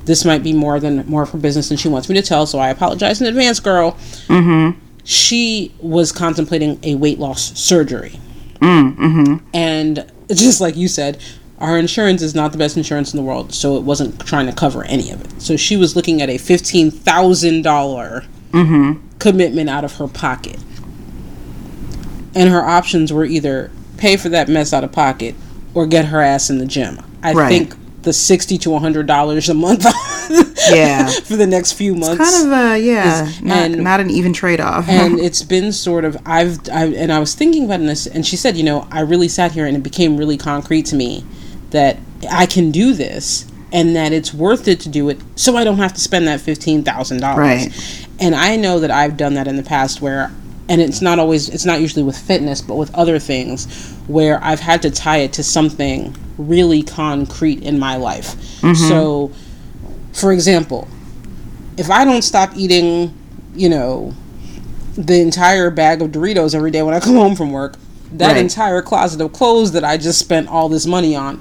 This 0.05 0.25
might 0.25 0.43
be 0.43 0.53
more 0.53 0.79
than 0.79 1.05
more 1.05 1.23
of 1.23 1.31
her 1.31 1.37
business 1.37 1.69
than 1.69 1.77
she 1.77 1.89
wants 1.89 2.09
me 2.09 2.15
to 2.15 2.21
tell, 2.21 2.45
so 2.45 2.59
I 2.59 2.69
apologize 2.69 3.21
in 3.21 3.27
advance, 3.27 3.59
girl. 3.59 3.93
Mm-hmm. 4.27 4.79
She 5.03 5.73
was 5.79 6.11
contemplating 6.11 6.79
a 6.83 6.95
weight 6.95 7.19
loss 7.19 7.57
surgery. 7.57 8.19
Mm-hmm. 8.61 9.45
And 9.53 10.11
just 10.29 10.61
like 10.61 10.75
you 10.75 10.87
said, 10.87 11.21
our 11.59 11.77
insurance 11.77 12.21
is 12.21 12.35
not 12.35 12.51
the 12.51 12.57
best 12.57 12.77
insurance 12.77 13.13
in 13.13 13.17
the 13.17 13.23
world, 13.23 13.53
so 13.53 13.77
it 13.77 13.83
wasn't 13.83 14.19
trying 14.25 14.45
to 14.45 14.53
cover 14.53 14.83
any 14.83 15.09
of 15.11 15.21
it. 15.21 15.41
So 15.41 15.57
she 15.57 15.75
was 15.75 15.95
looking 15.95 16.21
at 16.21 16.29
a 16.29 16.37
fifteen 16.37 16.91
thousand 16.91 17.63
dollar 17.63 18.23
mm-hmm. 18.51 19.17
commitment 19.17 19.69
out 19.69 19.83
of 19.83 19.95
her 19.95 20.07
pocket, 20.07 20.59
and 22.35 22.49
her 22.49 22.61
options 22.61 23.11
were 23.11 23.25
either 23.25 23.71
pay 23.97 24.17
for 24.17 24.29
that 24.29 24.47
mess 24.47 24.73
out 24.73 24.83
of 24.83 24.91
pocket 24.91 25.35
or 25.73 25.85
get 25.85 26.05
her 26.05 26.21
ass 26.21 26.49
in 26.49 26.57
the 26.57 26.65
gym. 26.65 26.99
I 27.23 27.33
right. 27.33 27.49
think 27.49 27.75
the 28.03 28.13
sixty 28.13 28.57
to 28.59 28.77
hundred 28.79 29.05
dollars 29.05 29.49
a 29.49 29.53
month. 29.53 29.85
yeah, 30.69 31.07
for 31.07 31.35
the 31.35 31.47
next 31.47 31.73
few 31.73 31.93
months. 31.93 32.21
It's 32.21 32.41
kind 32.41 32.53
of 32.53 32.73
a 32.73 32.79
yeah, 32.79 33.27
is, 33.27 33.41
not, 33.41 33.57
and, 33.57 33.83
not 33.83 33.99
an 33.99 34.09
even 34.09 34.33
trade 34.33 34.59
off. 34.59 34.87
and 34.89 35.19
it's 35.19 35.43
been 35.43 35.71
sort 35.71 36.05
of 36.05 36.17
I've 36.25 36.57
I, 36.69 36.85
and 36.85 37.11
I 37.11 37.19
was 37.19 37.35
thinking 37.35 37.65
about 37.65 37.79
this, 37.81 38.07
and 38.07 38.25
she 38.25 38.37
said, 38.37 38.57
you 38.57 38.63
know, 38.63 38.87
I 38.91 39.01
really 39.01 39.27
sat 39.27 39.51
here 39.51 39.65
and 39.65 39.75
it 39.75 39.83
became 39.83 40.17
really 40.17 40.37
concrete 40.37 40.85
to 40.87 40.95
me 40.95 41.25
that 41.71 41.97
I 42.31 42.45
can 42.45 42.71
do 42.71 42.93
this 42.93 43.45
and 43.71 43.95
that 43.95 44.13
it's 44.13 44.33
worth 44.33 44.67
it 44.67 44.79
to 44.79 44.89
do 44.89 45.09
it 45.09 45.19
so 45.35 45.57
I 45.57 45.65
don't 45.65 45.77
have 45.77 45.93
to 45.93 45.99
spend 45.99 46.27
that 46.27 46.39
fifteen 46.39 46.83
thousand 46.83 47.19
dollars. 47.19 47.37
Right. 47.67 48.07
And 48.19 48.33
I 48.33 48.55
know 48.55 48.79
that 48.79 48.89
I've 48.89 49.17
done 49.17 49.35
that 49.35 49.47
in 49.47 49.57
the 49.57 49.63
past 49.63 50.01
where 50.01 50.31
and 50.69 50.81
it's 50.81 51.01
not 51.01 51.19
always 51.19 51.49
it's 51.49 51.65
not 51.65 51.81
usually 51.81 52.03
with 52.03 52.17
fitness 52.17 52.61
but 52.61 52.75
with 52.75 52.93
other 52.95 53.19
things 53.19 53.93
where 54.07 54.43
i've 54.43 54.59
had 54.59 54.81
to 54.81 54.91
tie 54.91 55.17
it 55.17 55.33
to 55.33 55.43
something 55.43 56.15
really 56.37 56.83
concrete 56.83 57.61
in 57.63 57.79
my 57.79 57.95
life 57.95 58.35
mm-hmm. 58.61 58.73
so 58.73 59.31
for 60.13 60.31
example 60.31 60.87
if 61.77 61.89
i 61.89 62.03
don't 62.03 62.21
stop 62.21 62.51
eating 62.55 63.13
you 63.55 63.69
know 63.69 64.13
the 64.95 65.21
entire 65.21 65.69
bag 65.69 66.01
of 66.01 66.11
doritos 66.11 66.55
every 66.55 66.71
day 66.71 66.81
when 66.81 66.93
i 66.93 66.99
come 66.99 67.15
home 67.15 67.35
from 67.35 67.51
work 67.51 67.75
that 68.11 68.33
right. 68.33 68.37
entire 68.37 68.81
closet 68.81 69.21
of 69.21 69.31
clothes 69.33 69.71
that 69.73 69.83
i 69.83 69.97
just 69.97 70.19
spent 70.19 70.47
all 70.47 70.69
this 70.69 70.85
money 70.85 71.15
on 71.15 71.39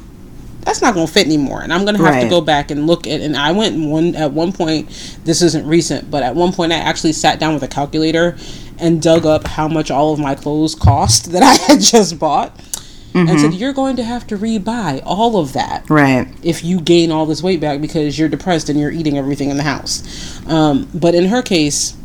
that's 0.61 0.83
not 0.83 0.95
going 0.95 1.07
to 1.07 1.13
fit 1.13 1.27
anymore 1.27 1.63
and 1.63 1.73
i'm 1.73 1.85
going 1.85 1.97
to 1.97 2.03
have 2.03 2.15
right. 2.15 2.25
to 2.25 2.29
go 2.29 2.41
back 2.41 2.71
and 2.71 2.87
look 2.87 3.07
at 3.07 3.21
and 3.21 3.37
i 3.37 3.53
went 3.53 3.79
one 3.89 4.15
at 4.17 4.33
one 4.33 4.53
point 4.53 4.89
this 5.25 5.41
isn't 5.41 5.67
recent 5.67 6.11
but 6.11 6.23
at 6.23 6.35
one 6.35 6.53
point 6.53 6.73
i 6.73 6.77
actually 6.77 7.13
sat 7.13 7.39
down 7.39 7.55
with 7.55 7.63
a 7.63 7.69
calculator 7.69 8.37
and 8.79 9.01
dug 9.01 9.27
up 9.27 9.47
how 9.47 9.69
much 9.69 9.91
all 9.91 10.13
of 10.13 10.19
my 10.19 10.35
clothes 10.35 10.75
cost 10.75 11.33
that 11.33 11.43
I 11.43 11.55
had 11.55 11.81
just 11.81 12.19
bought. 12.19 12.57
Mm-hmm. 12.57 13.29
And 13.31 13.41
said, 13.41 13.55
You're 13.55 13.73
going 13.73 13.97
to 13.97 14.05
have 14.05 14.27
to 14.27 14.37
rebuy 14.37 15.03
all 15.05 15.39
of 15.39 15.55
that. 15.55 15.89
Right. 15.89 16.29
If 16.43 16.63
you 16.63 16.81
gain 16.81 17.11
all 17.11 17.25
this 17.25 17.43
weight 17.43 17.61
back 17.61 17.81
because 17.81 18.19
you're 18.19 18.29
depressed 18.29 18.69
and 18.69 18.79
you're 18.79 18.91
eating 18.91 19.17
everything 19.17 19.49
in 19.49 19.57
the 19.57 19.63
house. 19.63 20.47
Um, 20.47 20.89
but 20.93 21.15
in 21.15 21.27
her 21.27 21.41
case, 21.41 21.97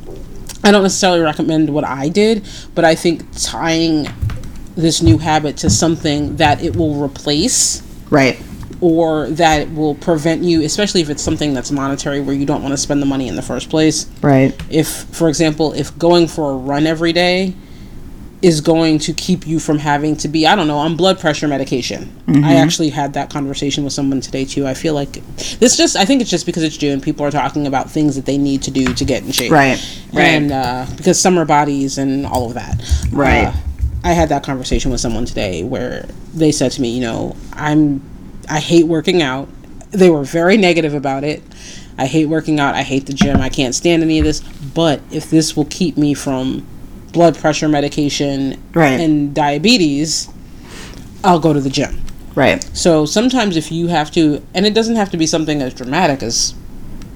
I 0.63 0.71
don't 0.71 0.83
necessarily 0.83 1.19
recommend 1.19 1.73
what 1.73 1.83
I 1.83 2.07
did, 2.07 2.47
but 2.75 2.85
I 2.85 2.95
think 2.95 3.25
tying 3.41 4.07
this 4.75 5.01
new 5.01 5.17
habit 5.17 5.57
to 5.57 5.69
something 5.69 6.37
that 6.37 6.63
it 6.63 6.77
will 6.77 6.95
replace. 7.03 7.81
Right 8.09 8.41
or 8.81 9.29
that 9.29 9.71
will 9.71 9.95
prevent 9.95 10.43
you, 10.43 10.63
especially 10.63 11.01
if 11.01 11.09
it's 11.09 11.21
something 11.21 11.53
that's 11.53 11.71
monetary 11.71 12.19
where 12.19 12.35
you 12.35 12.45
don't 12.45 12.63
want 12.63 12.73
to 12.73 12.77
spend 12.77 13.01
the 13.01 13.05
money 13.05 13.27
in 13.27 13.35
the 13.35 13.41
first 13.41 13.69
place. 13.69 14.09
Right. 14.21 14.59
If, 14.69 14.87
for 14.87 15.29
example, 15.29 15.73
if 15.73 15.97
going 15.97 16.27
for 16.27 16.51
a 16.51 16.55
run 16.55 16.87
every 16.87 17.13
day 17.13 17.53
is 18.41 18.59
going 18.59 18.97
to 18.97 19.13
keep 19.13 19.45
you 19.45 19.59
from 19.59 19.77
having 19.77 20.17
to 20.17 20.27
be, 20.27 20.47
I 20.47 20.55
don't 20.55 20.67
know, 20.67 20.79
on 20.79 20.95
blood 20.95 21.19
pressure 21.19 21.47
medication. 21.47 22.05
Mm-hmm. 22.25 22.43
I 22.43 22.55
actually 22.55 22.89
had 22.89 23.13
that 23.13 23.29
conversation 23.29 23.83
with 23.83 23.93
someone 23.93 24.19
today 24.19 24.45
too. 24.45 24.65
I 24.65 24.73
feel 24.73 24.95
like 24.95 25.23
this 25.59 25.77
just, 25.77 25.95
I 25.95 26.05
think 26.05 26.21
it's 26.21 26.29
just 26.31 26.47
because 26.47 26.63
it's 26.63 26.75
June, 26.75 27.01
people 27.01 27.23
are 27.23 27.29
talking 27.29 27.67
about 27.67 27.91
things 27.91 28.15
that 28.15 28.25
they 28.25 28.39
need 28.39 28.63
to 28.63 28.71
do 28.71 28.95
to 28.95 29.05
get 29.05 29.21
in 29.21 29.31
shape. 29.31 29.51
Right. 29.51 29.77
Right. 30.11 30.23
And 30.23 30.51
uh, 30.51 30.87
because 30.97 31.21
summer 31.21 31.45
bodies 31.45 31.99
and 31.99 32.25
all 32.25 32.47
of 32.47 32.55
that. 32.55 32.81
Right. 33.11 33.45
Uh, 33.45 33.53
I 34.03 34.13
had 34.13 34.29
that 34.29 34.43
conversation 34.43 34.89
with 34.89 35.01
someone 35.01 35.25
today 35.25 35.63
where 35.63 36.07
they 36.33 36.51
said 36.51 36.71
to 36.71 36.81
me, 36.81 36.89
you 36.89 37.01
know, 37.01 37.35
I'm 37.53 38.01
I 38.49 38.59
hate 38.59 38.87
working 38.87 39.21
out. 39.21 39.47
They 39.91 40.09
were 40.09 40.23
very 40.23 40.57
negative 40.57 40.93
about 40.93 41.23
it. 41.23 41.41
I 41.97 42.05
hate 42.05 42.25
working 42.27 42.59
out. 42.59 42.75
I 42.75 42.83
hate 42.83 43.05
the 43.05 43.13
gym. 43.13 43.41
I 43.41 43.49
can't 43.49 43.75
stand 43.75 44.01
any 44.01 44.19
of 44.19 44.25
this. 44.25 44.39
But 44.39 45.01
if 45.11 45.29
this 45.29 45.55
will 45.55 45.65
keep 45.65 45.97
me 45.97 46.13
from 46.13 46.65
blood 47.11 47.37
pressure 47.37 47.67
medication 47.67 48.61
Right. 48.73 48.99
and 48.99 49.33
diabetes, 49.35 50.29
I'll 51.23 51.39
go 51.39 51.51
to 51.53 51.59
the 51.59 51.69
gym. 51.69 52.01
Right. 52.33 52.63
So 52.75 53.05
sometimes 53.05 53.57
if 53.57 53.71
you 53.71 53.87
have 53.87 54.09
to, 54.11 54.41
and 54.53 54.65
it 54.65 54.73
doesn't 54.73 54.95
have 54.95 55.09
to 55.11 55.17
be 55.17 55.25
something 55.27 55.61
as 55.61 55.73
dramatic 55.73 56.23
as 56.23 56.55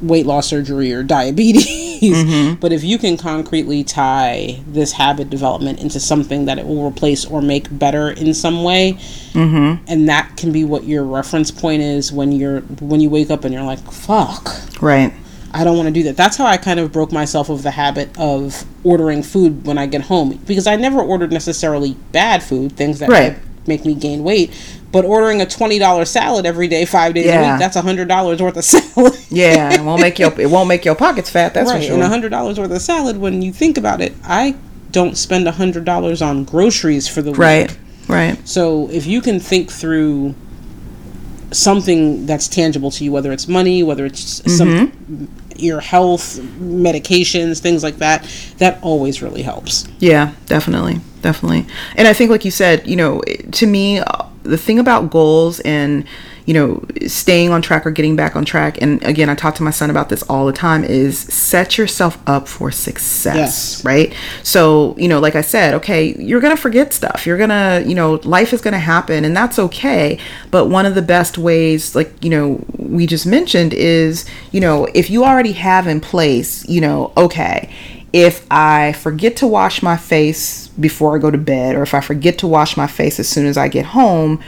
weight 0.01 0.25
loss 0.25 0.47
surgery 0.47 0.91
or 0.93 1.01
diabetes, 1.03 1.94
Mm-hmm. 2.13 2.55
but 2.55 2.71
if 2.71 2.83
you 2.83 2.97
can 2.97 3.17
concretely 3.17 3.83
tie 3.83 4.59
this 4.67 4.91
habit 4.93 5.29
development 5.29 5.79
into 5.79 5.99
something 5.99 6.45
that 6.45 6.59
it 6.59 6.67
will 6.67 6.85
replace 6.87 7.25
or 7.25 7.41
make 7.41 7.67
better 7.77 8.09
in 8.09 8.33
some 8.33 8.63
way, 8.63 8.93
mm-hmm. 9.33 9.83
and 9.87 10.09
that 10.09 10.37
can 10.37 10.51
be 10.51 10.63
what 10.63 10.83
your 10.83 11.03
reference 11.03 11.51
point 11.51 11.81
is 11.81 12.11
when 12.11 12.31
you're 12.31 12.61
when 12.81 12.99
you 13.01 13.09
wake 13.09 13.29
up 13.29 13.43
and 13.45 13.53
you're 13.53 13.63
like, 13.63 13.79
"Fuck." 13.91 14.81
Right. 14.81 15.13
I 15.53 15.63
don't 15.63 15.77
want 15.77 15.87
to 15.87 15.93
do 15.93 16.03
that. 16.03 16.17
That's 16.17 16.35
how 16.35 16.45
I 16.45 16.57
kind 16.57 16.81
of 16.81 16.91
broke 16.91 17.13
myself 17.13 17.49
of 17.49 17.63
the 17.63 17.71
habit 17.71 18.09
of 18.19 18.65
ordering 18.83 19.23
food 19.23 19.65
when 19.65 19.77
I 19.77 19.85
get 19.85 20.01
home 20.01 20.37
because 20.45 20.67
I 20.67 20.75
never 20.75 20.99
ordered 20.99 21.31
necessarily 21.31 21.95
bad 22.11 22.43
food, 22.43 22.73
things 22.75 22.99
that 22.99 23.07
Right. 23.07 23.37
make 23.65 23.85
me 23.85 23.95
gain 23.95 24.23
weight. 24.25 24.51
But 24.95 25.05
ordering 25.05 25.41
a 25.41 25.45
twenty 25.45 25.77
dollar 25.77 26.05
salad 26.05 26.45
every 26.45 26.67
day, 26.67 26.85
five 26.85 27.13
days 27.13 27.25
a 27.25 27.37
week, 27.37 27.59
that's 27.59 27.75
a 27.75 27.81
hundred 27.81 28.07
dollars 28.07 28.41
worth 28.41 28.55
of 28.57 28.63
salad. 28.73 29.13
Yeah, 29.29 29.73
it 29.73 29.81
won't 29.81 30.01
make 30.01 30.17
your 30.17 30.31
it 30.39 30.49
won't 30.49 30.69
make 30.69 30.85
your 30.85 30.95
pockets 30.95 31.29
fat. 31.29 31.53
That's 31.53 31.69
right, 31.69 31.85
for 31.85 31.93
and 31.93 32.01
a 32.01 32.07
hundred 32.07 32.29
dollars 32.29 32.57
worth 32.57 32.71
of 32.71 32.81
salad. 32.81 33.17
When 33.17 33.41
you 33.41 33.51
think 33.51 33.77
about 33.77 33.99
it, 34.01 34.13
I 34.23 34.55
don't 34.91 35.17
spend 35.17 35.47
a 35.47 35.51
hundred 35.51 35.83
dollars 35.83 36.21
on 36.21 36.45
groceries 36.45 37.07
for 37.07 37.21
the 37.21 37.31
week. 37.31 37.39
Right. 37.39 37.77
Right. 38.07 38.47
So 38.47 38.89
if 38.89 39.05
you 39.05 39.19
can 39.21 39.39
think 39.39 39.69
through 39.71 40.33
something 41.51 42.25
that's 42.25 42.47
tangible 42.47 42.91
to 42.91 43.03
you, 43.03 43.11
whether 43.11 43.31
it's 43.31 43.47
money, 43.47 43.83
whether 43.83 44.05
it's 44.05 44.41
Mm-hmm. 44.41 44.49
some 44.57 45.29
your 45.57 45.79
health, 45.79 46.37
medications, 46.59 47.59
things 47.59 47.81
like 47.81 47.97
that, 47.99 48.23
that 48.57 48.77
always 48.81 49.21
really 49.21 49.41
helps. 49.41 49.87
Yeah, 49.99 50.33
definitely, 50.47 50.99
definitely. 51.21 51.65
And 51.95 52.09
I 52.09 52.13
think, 52.13 52.29
like 52.29 52.43
you 52.43 52.51
said, 52.51 52.85
you 52.85 52.97
know, 52.97 53.21
to 53.53 53.65
me, 53.65 54.01
the 54.45 54.57
thing 54.57 54.79
about 54.79 55.09
goals 55.09 55.59
and 55.61 56.05
you 56.45 56.53
know 56.53 56.85
staying 57.07 57.49
on 57.49 57.61
track 57.61 57.85
or 57.87 57.91
getting 57.91 58.15
back 58.15 58.35
on 58.35 58.45
track, 58.45 58.79
and 58.81 59.01
again, 59.03 59.29
I 59.29 59.35
talk 59.35 59.55
to 59.55 59.63
my 59.63 59.71
son 59.71 59.89
about 59.89 60.09
this 60.09 60.21
all 60.23 60.45
the 60.45 60.53
time, 60.53 60.83
is 60.83 61.17
set 61.19 61.77
yourself 61.77 62.17
up 62.27 62.47
for 62.47 62.69
success, 62.71 63.35
Yes. 63.35 63.85
right? 63.85 64.13
So, 64.43 64.95
you 64.97 65.07
know, 65.07 65.19
like 65.19 65.35
I 65.35 65.41
said, 65.41 65.73
okay, 65.75 66.15
you're 66.19 66.41
gonna 66.41 66.55
forget 66.57 66.93
stuff. 66.93 67.25
You're 67.25 67.37
gonna, 67.39 67.83
you 67.85 67.95
know, 67.95 68.19
life 68.23 68.53
is 68.53 68.61
gonna 68.61 68.79
happen, 68.79 69.25
and 69.25 69.35
that's 69.35 69.57
okay. 69.57 70.19
But 70.51 70.67
one 70.67 70.85
of 70.85 70.93
the 70.95 71.01
best 71.01 71.37
ways, 71.37 71.95
like 71.95 72.11
you 72.23 72.29
know, 72.29 72.63
we 72.77 73.07
just 73.07 73.25
mentioned, 73.25 73.73
is 73.73 74.25
you 74.51 74.59
know, 74.61 74.87
if 74.93 75.09
you 75.09 75.23
already 75.25 75.53
have 75.53 75.87
in 75.87 75.99
place, 75.99 76.67
you 76.69 76.79
know, 76.81 77.11
okay 77.17 77.69
if 78.13 78.45
I 78.49 78.93
forget 78.93 79.35
to 79.37 79.47
wash 79.47 79.81
my 79.81 79.97
face 79.97 80.67
before 80.69 81.15
I 81.15 81.19
go 81.19 81.31
to 81.31 81.37
bed, 81.37 81.75
or 81.75 81.83
if 81.83 81.93
I 81.93 82.01
forget 82.01 82.37
to 82.39 82.47
wash 82.47 82.77
my 82.77 82.87
face 82.87 83.19
as 83.19 83.27
soon 83.27 83.45
as 83.45 83.57
I 83.57 83.67
get 83.67 83.87
home, 83.87 84.41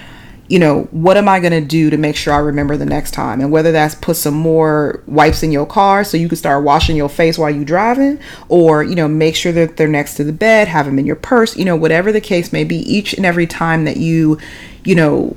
you 0.49 0.59
know, 0.59 0.83
what 0.91 1.17
am 1.17 1.27
I 1.27 1.41
going 1.41 1.51
to 1.51 1.59
do 1.59 1.89
to 1.89 1.97
make 1.97 2.15
sure 2.15 2.33
I 2.33 2.37
remember 2.37 2.77
the 2.77 2.85
next 2.85 3.11
time? 3.11 3.41
And 3.41 3.51
whether 3.51 3.73
that's 3.73 3.95
put 3.95 4.15
some 4.15 4.33
more 4.33 5.03
wipes 5.05 5.43
in 5.43 5.51
your 5.51 5.65
car 5.65 6.05
so 6.05 6.15
you 6.15 6.29
can 6.29 6.37
start 6.37 6.63
washing 6.63 6.95
your 6.95 7.09
face 7.09 7.37
while 7.37 7.49
you're 7.49 7.65
driving, 7.65 8.19
or, 8.47 8.81
you 8.81 8.95
know, 8.95 9.09
make 9.09 9.35
sure 9.35 9.51
that 9.51 9.75
they're 9.75 9.89
next 9.89 10.15
to 10.15 10.23
the 10.23 10.31
bed, 10.31 10.69
have 10.69 10.85
them 10.85 10.99
in 10.99 11.05
your 11.05 11.17
purse, 11.17 11.57
you 11.57 11.65
know, 11.65 11.75
whatever 11.75 12.13
the 12.13 12.21
case 12.21 12.53
may 12.53 12.63
be, 12.63 12.77
each 12.77 13.13
and 13.13 13.25
every 13.25 13.45
time 13.45 13.83
that 13.83 13.97
you, 13.97 14.37
you 14.85 14.95
know, 14.95 15.35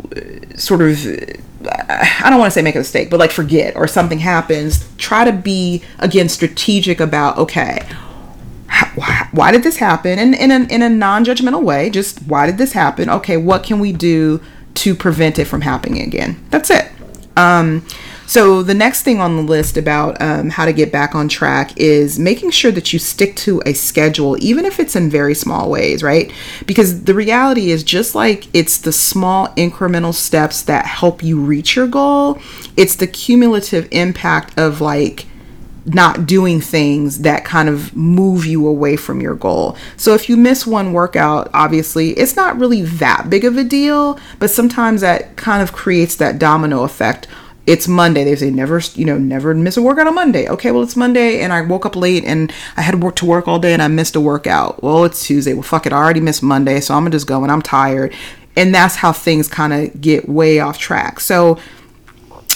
sort 0.55 0.83
of 0.83 1.05
I 1.63 2.31
don't 2.31 2.39
want 2.39 2.53
to 2.53 2.55
say 2.55 2.63
make 2.63 2.75
a 2.75 2.79
mistake, 2.79 3.11
but 3.11 3.21
like 3.21 3.33
forget 3.33 3.77
or 3.77 3.87
something 3.87 4.21
happens, 4.21 4.89
try 4.97 5.25
to 5.25 5.33
be 5.33 5.83
again 5.99 6.29
strategic 6.29 7.01
about 7.01 7.37
okay, 7.37 7.87
why, 8.95 9.29
why 9.33 9.53
did 9.53 9.63
this 9.63 9.77
happen? 9.77 10.19
And 10.19 10.35
in 10.35 10.51
a, 10.51 10.61
in 10.73 10.83
a 10.83 10.89
non-judgmental 10.89 11.63
way, 11.63 11.91
just 11.91 12.21
why 12.23 12.47
did 12.47 12.59
this 12.59 12.73
happen? 12.73 13.09
Okay, 13.09 13.37
what 13.37 13.63
can 13.63 13.81
we 13.81 13.93
do 13.93 14.41
to 14.75 14.95
prevent 14.95 15.39
it 15.39 15.47
from 15.47 15.61
happening 15.63 16.03
again? 16.03 16.43
That's 16.51 16.71
it. 16.71 16.91
Um, 17.37 17.87
so 18.31 18.63
the 18.63 18.75
next 18.75 19.03
thing 19.03 19.21
on 19.21 19.35
the 19.35 19.43
list 19.43 19.77
about 19.77 20.23
um, 20.23 20.51
how 20.51 20.65
to 20.65 20.73
get 20.73 20.93
back 20.93 21.17
on 21.17 21.29
track 21.29 21.77
is 21.77 22.17
making 22.17 22.53
sure 22.53 22.71
that 22.71 22.93
you 22.93 23.01
stick 23.01 23.35
to 23.39 23.61
a 23.67 23.73
schedule, 23.73 24.37
even 24.41 24.65
if 24.65 24.79
it's 24.79 24.95
in 24.95 25.11
very 25.11 25.35
small 25.35 25.69
ways, 25.69 26.05
right? 26.05 26.33
Because 26.65 27.03
the 27.03 27.15
reality 27.15 27.73
is 27.73 27.83
just 27.83 28.15
like 28.15 28.47
it's 28.55 28.79
the 28.79 28.93
small 28.93 29.49
incremental 29.57 30.15
steps 30.15 30.63
that 30.63 30.87
help 30.87 31.25
you 31.25 31.41
reach 31.41 31.75
your 31.75 31.89
goal, 31.89 32.39
it's 32.77 32.95
the 32.95 33.09
cumulative 33.09 33.89
impact 33.91 34.57
of 34.57 34.81
like 34.81 35.27
not 35.85 36.27
doing 36.27 36.61
things 36.61 37.21
that 37.21 37.45
kind 37.45 37.69
of 37.69 37.95
move 37.97 38.47
you 38.47 38.67
away 38.67 38.97
from 38.97 39.21
your 39.21 39.35
goal. 39.35 39.77
So 39.97 40.15
if 40.15 40.29
you 40.29 40.37
miss 40.37 40.67
one 40.67 40.93
workout, 40.93 41.51
obviously 41.55 42.11
it's 42.11 42.37
not 42.37 42.59
really 42.59 42.83
that 42.83 43.31
big 43.31 43.45
of 43.45 43.57
a 43.57 43.65
deal, 43.65 44.19
but 44.39 44.51
sometimes 44.51 45.01
that 45.01 45.37
kind 45.37 45.63
of 45.63 45.73
creates 45.73 46.17
that 46.17 46.39
domino 46.39 46.83
effect. 46.83 47.27
It's 47.67 47.87
Monday. 47.87 48.25
They 48.25 48.37
say 48.37 48.51
never, 48.51 48.81
you 48.95 49.05
know, 49.05 49.19
never 49.19 49.55
miss 49.55 49.77
a 49.77 49.83
workout 49.83 50.07
on 50.07 50.15
Monday. 50.15 50.49
Okay, 50.49 50.71
well 50.71 50.83
it's 50.83 50.97
Monday 50.97 51.41
and 51.41 51.53
I 51.53 51.61
woke 51.61 51.87
up 51.87 51.97
late 51.97 52.25
and 52.25 52.53
I 52.77 52.83
had 52.83 52.93
to 52.93 52.99
work 52.99 53.17
to 53.17 53.27
work 53.27 53.47
all 53.47 53.59
day 53.59 53.73
and 53.73 53.83
I 53.83 53.89
missed 53.89 54.17
a 54.17 54.21
workout. 54.21 54.83
Well, 54.83 55.05
it's 55.05 55.25
Tuesday. 55.25 55.55
Well, 55.55 55.63
fuck 55.63 55.87
it. 55.87 55.93
I 55.93 55.97
already 55.97 56.21
missed 56.21 56.43
Monday, 56.43 56.81
so 56.81 56.95
I'm 56.95 57.03
gonna 57.03 57.11
just 57.11 57.27
go 57.27 57.43
and 57.43 57.53
I'm 57.53 57.63
tired. 57.63 58.15
And 58.57 58.75
that's 58.75 58.97
how 58.97 59.13
things 59.13 59.47
kind 59.47 59.73
of 59.73 60.01
get 60.01 60.29
way 60.29 60.59
off 60.59 60.79
track. 60.79 61.21
So 61.21 61.59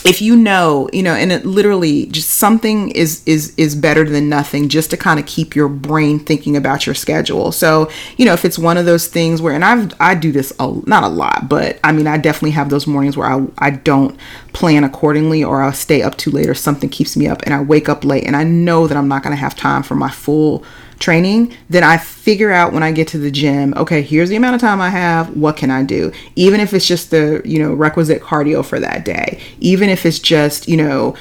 if 0.05 0.21
you 0.21 0.37
know 0.37 0.89
you 0.93 1.03
know 1.03 1.15
and 1.15 1.33
it 1.33 1.47
literally 1.47 2.07
just 2.07 2.29
something 2.31 2.91
is 2.91 3.23
is 3.27 3.55
is 3.57 3.75
better 3.75 4.09
than 4.09 4.29
nothing 4.29 4.69
just 4.69 4.91
to 4.91 4.97
kind 4.97 5.19
of 5.19 5.27
keep 5.27 5.57
your 5.57 5.69
brain 5.69 6.19
thinking 6.19 6.57
about 6.57 6.87
your 6.87 6.95
schedule. 6.95 7.51
So 7.53 7.91
you 8.17 8.25
know 8.25 8.35
if 8.35 8.45
it's 8.45 8.59
one 8.59 8.77
of 8.77 8.85
those 8.85 9.07
things 9.07 9.41
where 9.41 9.55
and 9.55 9.65
i've 9.65 9.93
i 10.01 10.15
do 10.15 10.33
this 10.33 10.53
a, 10.59 10.73
not 10.87 11.03
a 11.05 11.09
lot 11.09 11.49
but 11.49 11.79
i 11.85 11.93
mean 11.93 12.07
i 12.07 12.19
definitely 12.19 12.51
have 12.51 12.71
those 12.71 12.87
mornings 12.87 13.17
where 13.17 13.29
i 13.29 13.47
i 13.59 13.71
don't 13.71 14.19
plan 14.53 14.85
accordingly 14.85 15.43
or 15.43 15.63
i'll 15.63 15.73
stay 15.73 16.03
up 16.03 16.17
too 16.17 16.31
late 16.31 16.49
or 16.49 16.55
something 16.55 16.89
keeps 16.89 17.17
me 17.17 17.27
up 17.27 17.43
and 17.43 17.55
i 17.55 17.63
wake 17.63 17.89
up 17.89 18.05
late 18.05 18.25
and 18.25 18.37
i 18.37 18.45
know 18.45 18.87
that 18.87 18.97
i'm 18.97 19.09
not 19.09 19.23
going 19.23 19.35
to 19.35 19.41
have 19.41 19.55
time 19.55 19.83
for 19.83 19.95
my 19.95 20.11
full 20.11 20.65
training, 21.05 21.55
then 21.69 21.85
I 21.85 21.99
figure 21.99 22.51
out 22.51 22.73
when 22.73 22.83
I 22.83 22.91
get 22.91 23.09
to 23.09 23.19
the 23.19 23.31
gym, 23.31 23.75
okay, 23.77 24.01
here's 24.01 24.31
the 24.31 24.37
amount 24.37 24.55
of 24.55 24.61
time 24.63 24.81
I 24.81 24.89
have, 24.89 25.37
what 25.37 25.57
can 25.57 25.71
I 25.71 25.83
do? 25.83 26.11
Even 26.35 26.61
if 26.61 26.73
it's 26.73 26.87
just 26.87 27.11
the, 27.11 27.43
you 27.45 27.59
know, 27.59 27.75
requisite 27.75 28.23
cardio 28.23 28.65
for 28.65 28.81
that 28.81 29.05
day. 29.05 29.39
Even 29.61 29.91
if 29.91 30.07
it's 30.07 30.19
just, 30.19 30.67
you 30.67 30.79
know, 30.79 31.15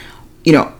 you 0.45 0.53
know, 0.53 0.73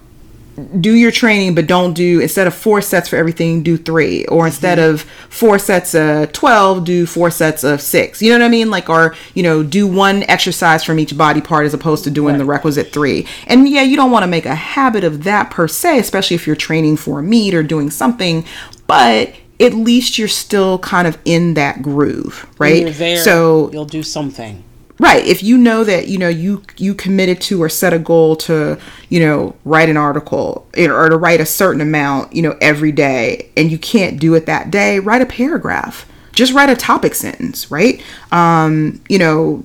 do 0.80 0.94
your 0.94 1.12
training 1.12 1.56
but 1.56 1.68
don't 1.68 1.94
do 1.94 2.20
instead 2.20 2.46
of 2.46 2.54
four 2.54 2.82
sets 2.82 3.10
for 3.10 3.16
everything 3.16 3.64
do 3.64 3.78
three. 3.78 4.26
Or 4.26 4.46
instead 4.46 4.78
mm-hmm. 4.78 4.94
of 4.94 5.02
four 5.02 5.58
sets 5.58 5.96
of 5.96 6.32
12 6.32 6.84
do 6.84 7.06
four 7.06 7.32
sets 7.32 7.64
of 7.64 7.82
six. 7.82 8.22
You 8.22 8.32
know 8.32 8.40
what 8.40 8.46
i 8.46 8.50
mean? 8.50 8.70
Like 8.70 8.90
or 8.90 9.16
you 9.34 9.44
know 9.44 9.64
do 9.64 9.88
one 9.88 10.24
exercise 10.24 10.84
from 10.84 11.00
each 11.00 11.18
body 11.18 11.42
part 11.42 11.66
as 11.66 11.74
opposed 11.74 12.04
to 12.04 12.12
doing 12.12 12.38
the 12.38 12.46
requisite 12.46 12.94
three. 12.94 13.28
And 13.48 13.68
yeah 13.68 13.82
you 13.82 13.96
don't 13.96 14.12
want 14.12 14.24
to 14.24 14.28
make 14.28 14.46
a 14.46 14.56
habit 14.56 15.04
of 15.04 15.24
that 15.24 15.50
per 15.50 15.68
se 15.68 16.00
especially 16.00 16.36
if 16.36 16.46
you're 16.46 16.56
training 16.56 16.98
for 16.98 17.20
a 17.20 17.24
meet 17.24 17.54
or 17.54 17.64
doing 17.64 17.90
something 17.90 18.46
but 18.88 19.34
at 19.60 19.74
least 19.74 20.18
you're 20.18 20.28
still 20.28 20.80
kind 20.80 21.08
of 21.08 21.18
in 21.26 21.54
that 21.56 21.82
groove 21.82 22.48
right? 22.60 22.82
You're 22.82 22.92
there. 22.92 23.18
so 23.18 23.72
you'll 23.72 23.86
do 23.86 24.04
something. 24.04 24.64
Right. 25.04 25.26
If 25.26 25.44
you 25.44 25.58
know 25.58 25.84
that 25.84 26.08
you 26.08 26.18
know 26.18 26.30
you 26.30 26.64
you 26.78 26.96
committed 26.96 27.42
to 27.42 27.62
or 27.62 27.70
set 27.70 27.94
a 27.94 28.00
goal 28.00 28.36
to 28.38 28.80
you 29.10 29.20
know 29.20 29.56
write 29.66 29.90
an 29.90 29.98
article 29.98 30.68
or 30.78 31.10
to 31.10 31.18
write 31.18 31.42
a 31.42 31.46
certain 31.46 31.82
amount 31.82 32.34
you 32.34 32.42
know 32.42 32.58
every 32.62 32.92
day 32.92 33.52
and 33.58 33.70
you 33.72 33.78
can't 33.78 34.20
do 34.20 34.34
it 34.34 34.46
that 34.46 34.72
day 34.72 35.00
write 35.00 35.22
a 35.22 35.26
paragraph. 35.26 36.10
Just 36.32 36.54
write 36.54 36.70
a 36.70 36.76
topic 36.76 37.14
sentence 37.14 37.70
right? 37.70 38.02
Um 38.32 39.02
you 39.10 39.20
know 39.20 39.64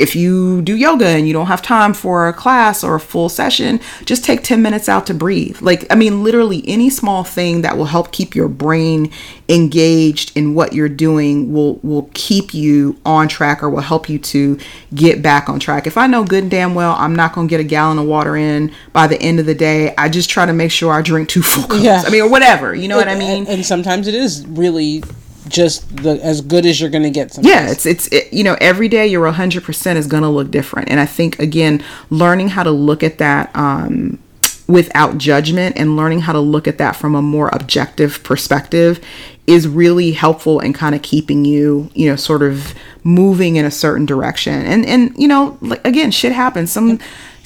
if 0.00 0.16
you 0.16 0.62
do 0.62 0.76
yoga 0.76 1.06
and 1.06 1.26
you 1.26 1.32
don't 1.32 1.46
have 1.46 1.62
time 1.62 1.92
for 1.92 2.28
a 2.28 2.32
class 2.32 2.82
or 2.82 2.94
a 2.94 3.00
full 3.00 3.28
session, 3.28 3.80
just 4.04 4.24
take 4.24 4.42
10 4.42 4.62
minutes 4.62 4.88
out 4.88 5.06
to 5.06 5.14
breathe. 5.14 5.60
Like, 5.60 5.86
I 5.90 5.94
mean, 5.94 6.24
literally 6.24 6.64
any 6.66 6.90
small 6.90 7.22
thing 7.22 7.62
that 7.62 7.76
will 7.76 7.84
help 7.86 8.10
keep 8.10 8.34
your 8.34 8.48
brain 8.48 9.12
engaged 9.48 10.36
in 10.36 10.54
what 10.54 10.72
you're 10.72 10.88
doing 10.88 11.52
will 11.52 11.76
will 11.82 12.08
keep 12.14 12.54
you 12.54 12.96
on 13.04 13.28
track 13.28 13.62
or 13.62 13.68
will 13.68 13.80
help 13.80 14.08
you 14.08 14.18
to 14.18 14.58
get 14.94 15.22
back 15.22 15.48
on 15.48 15.58
track. 15.60 15.86
If 15.86 15.96
I 15.96 16.06
know 16.06 16.24
good 16.24 16.44
and 16.44 16.50
damn 16.50 16.74
well 16.74 16.94
I'm 16.98 17.14
not 17.14 17.32
going 17.34 17.48
to 17.48 17.50
get 17.50 17.60
a 17.60 17.64
gallon 17.64 17.98
of 17.98 18.06
water 18.06 18.36
in 18.36 18.72
by 18.92 19.06
the 19.06 19.20
end 19.20 19.40
of 19.40 19.46
the 19.46 19.54
day, 19.54 19.94
I 19.98 20.08
just 20.08 20.30
try 20.30 20.46
to 20.46 20.52
make 20.52 20.70
sure 20.70 20.92
I 20.92 21.02
drink 21.02 21.28
two 21.28 21.42
full 21.42 21.64
cups. 21.64 21.82
Yeah. 21.82 22.02
I 22.06 22.10
mean, 22.10 22.22
or 22.22 22.30
whatever. 22.30 22.74
You 22.74 22.88
know 22.88 22.96
what 22.96 23.08
I 23.08 23.16
mean? 23.16 23.40
And, 23.40 23.48
and 23.48 23.66
sometimes 23.66 24.06
it 24.06 24.14
is 24.14 24.46
really 24.46 25.02
just 25.50 25.96
the 25.98 26.12
as 26.22 26.40
good 26.40 26.64
as 26.64 26.80
you're 26.80 26.90
gonna 26.90 27.10
get. 27.10 27.32
Sometimes. 27.32 27.54
yeah 27.54 27.70
it's 27.70 27.84
it's 27.84 28.06
it, 28.08 28.32
you 28.32 28.44
know 28.44 28.56
every 28.60 28.88
day 28.88 29.06
your 29.06 29.30
100% 29.30 29.96
is 29.96 30.06
going 30.06 30.22
to 30.22 30.28
look 30.28 30.50
different 30.50 30.88
and 30.88 31.00
i 31.00 31.06
think 31.06 31.38
again 31.38 31.82
learning 32.08 32.48
how 32.48 32.62
to 32.62 32.70
look 32.70 33.02
at 33.02 33.18
that 33.18 33.54
um 33.54 34.18
without 34.70 35.18
judgment 35.18 35.76
and 35.76 35.96
learning 35.96 36.20
how 36.20 36.32
to 36.32 36.40
look 36.40 36.68
at 36.68 36.78
that 36.78 36.94
from 36.94 37.14
a 37.14 37.20
more 37.22 37.50
objective 37.52 38.22
perspective 38.22 39.00
is 39.46 39.66
really 39.66 40.12
helpful 40.12 40.60
in 40.60 40.72
kind 40.72 40.94
of 40.94 41.02
keeping 41.02 41.44
you, 41.44 41.90
you 41.92 42.08
know, 42.08 42.14
sort 42.14 42.40
of 42.40 42.72
moving 43.02 43.56
in 43.56 43.64
a 43.64 43.70
certain 43.70 44.06
direction. 44.06 44.54
And 44.54 44.86
and 44.86 45.12
you 45.18 45.26
know, 45.26 45.58
like 45.60 45.84
again, 45.84 46.12
shit 46.12 46.32
happens. 46.32 46.70
Some 46.70 47.00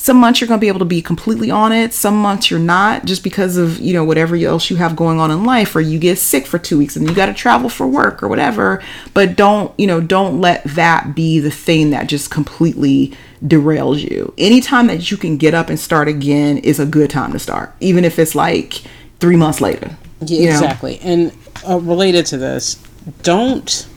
some 0.04 0.18
months 0.18 0.38
you're 0.38 0.48
going 0.48 0.60
to 0.60 0.60
be 0.60 0.68
able 0.68 0.78
to 0.78 0.84
be 0.84 1.00
completely 1.00 1.50
on 1.50 1.72
it 1.72 1.94
some 1.94 2.14
months 2.14 2.50
you're 2.50 2.60
not 2.60 3.06
just 3.06 3.24
because 3.24 3.56
of 3.56 3.80
you 3.80 3.94
know 3.94 4.04
whatever 4.04 4.36
else 4.36 4.68
you 4.68 4.76
have 4.76 4.94
going 4.94 5.18
on 5.18 5.30
in 5.30 5.44
life 5.44 5.74
or 5.74 5.80
you 5.80 5.98
get 5.98 6.18
sick 6.18 6.46
for 6.46 6.58
two 6.58 6.76
weeks 6.76 6.94
and 6.94 7.08
you 7.08 7.14
got 7.14 7.24
to 7.24 7.32
travel 7.32 7.70
for 7.70 7.86
work 7.86 8.22
or 8.22 8.28
whatever. 8.28 8.82
But 9.14 9.34
don't 9.34 9.72
you 9.78 9.86
know 9.86 10.02
don't 10.02 10.42
let 10.42 10.62
that 10.64 11.14
be 11.14 11.38
the 11.38 11.50
thing 11.50 11.88
that 11.90 12.06
just 12.06 12.30
completely 12.30 13.14
derails 13.42 14.02
you. 14.02 14.34
Anytime 14.36 14.88
that 14.88 15.10
you 15.10 15.16
can 15.16 15.38
get 15.38 15.54
up 15.54 15.70
and 15.70 15.80
start 15.80 16.06
again 16.06 16.58
is 16.58 16.78
a 16.78 16.84
good 16.84 17.08
time 17.08 17.32
to 17.32 17.38
start 17.38 17.74
even 17.80 18.04
if 18.04 18.18
it's 18.18 18.34
like 18.34 18.82
three 19.20 19.36
months 19.36 19.62
later. 19.62 19.96
Yeah, 20.20 20.38
you 20.38 20.46
know? 20.48 20.52
exactly. 20.52 20.98
And 21.00 21.32
uh, 21.66 21.78
related 21.78 22.26
to 22.26 22.36
this 22.36 22.74
don't 23.22 23.88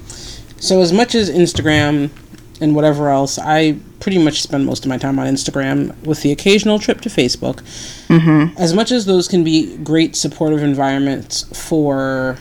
so 0.60 0.82
as 0.82 0.92
much 0.92 1.16
as 1.16 1.30
instagram 1.30 2.10
and 2.60 2.76
whatever 2.76 3.10
else 3.10 3.38
i 3.40 3.78
pretty 4.00 4.18
much 4.18 4.42
spend 4.42 4.66
most 4.66 4.86
of 4.86 4.90
my 4.90 4.98
time 4.98 5.20
on 5.20 5.28
Instagram 5.28 5.96
with 6.04 6.22
the 6.22 6.32
occasional 6.32 6.80
trip 6.80 7.02
to 7.02 7.10
Facebook. 7.10 7.62
Mm-hmm. 8.08 8.58
As 8.58 8.74
much 8.74 8.92
as 8.92 9.06
those 9.06 9.28
can 9.28 9.44
be 9.44 9.78
great 9.78 10.16
supportive 10.16 10.62
environments 10.62 11.44
for 11.68 12.38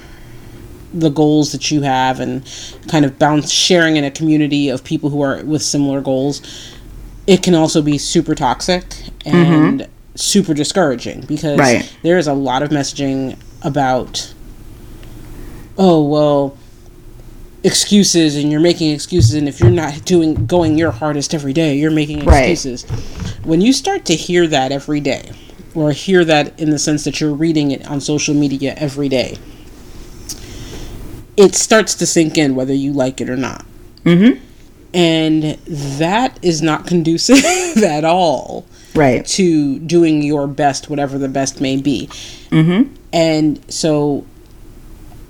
the 0.92 1.08
goals 1.10 1.52
that 1.52 1.70
you 1.70 1.82
have 1.82 2.20
and 2.20 2.48
kind 2.88 3.04
of 3.04 3.18
bounce 3.18 3.50
sharing 3.50 3.96
in 3.96 4.04
a 4.04 4.10
community 4.10 4.68
of 4.68 4.84
people 4.84 5.10
who 5.10 5.20
are 5.22 5.44
with 5.44 5.62
similar 5.62 6.00
goals, 6.00 6.42
it 7.26 7.42
can 7.42 7.54
also 7.54 7.82
be 7.82 7.98
super 7.98 8.34
toxic 8.34 8.84
and 9.24 9.80
mm-hmm. 9.80 9.92
super 10.14 10.54
discouraging 10.54 11.22
because 11.22 11.58
right. 11.58 11.96
there 12.02 12.18
is 12.18 12.26
a 12.26 12.34
lot 12.34 12.62
of 12.62 12.70
messaging 12.70 13.38
about 13.62 14.32
oh 15.78 16.02
well 16.02 16.56
excuses 17.66 18.36
and 18.36 18.52
you're 18.52 18.60
making 18.60 18.92
excuses 18.92 19.34
and 19.34 19.48
if 19.48 19.58
you're 19.58 19.68
not 19.68 20.04
doing 20.04 20.46
going 20.46 20.78
your 20.78 20.92
hardest 20.92 21.34
every 21.34 21.52
day 21.52 21.76
you're 21.76 21.90
making 21.90 22.22
excuses 22.22 22.88
right. 22.88 23.44
when 23.44 23.60
you 23.60 23.72
start 23.72 24.04
to 24.04 24.14
hear 24.14 24.46
that 24.46 24.70
every 24.70 25.00
day 25.00 25.32
or 25.74 25.90
hear 25.90 26.24
that 26.24 26.58
in 26.60 26.70
the 26.70 26.78
sense 26.78 27.02
that 27.02 27.20
you're 27.20 27.34
reading 27.34 27.72
it 27.72 27.84
on 27.90 28.00
social 28.00 28.34
media 28.36 28.72
every 28.76 29.08
day 29.08 29.36
it 31.36 31.56
starts 31.56 31.96
to 31.96 32.06
sink 32.06 32.38
in 32.38 32.54
whether 32.54 32.72
you 32.72 32.92
like 32.92 33.20
it 33.20 33.28
or 33.28 33.36
not 33.36 33.64
mm-hmm. 34.04 34.40
and 34.94 35.42
that 35.66 36.38
is 36.42 36.62
not 36.62 36.86
conducive 36.86 37.44
at 37.82 38.04
all 38.04 38.64
right 38.94 39.26
to 39.26 39.80
doing 39.80 40.22
your 40.22 40.46
best 40.46 40.88
whatever 40.88 41.18
the 41.18 41.28
best 41.28 41.60
may 41.60 41.76
be 41.76 42.06
mm-hmm. 42.52 42.94
and 43.12 43.60
so 43.68 44.24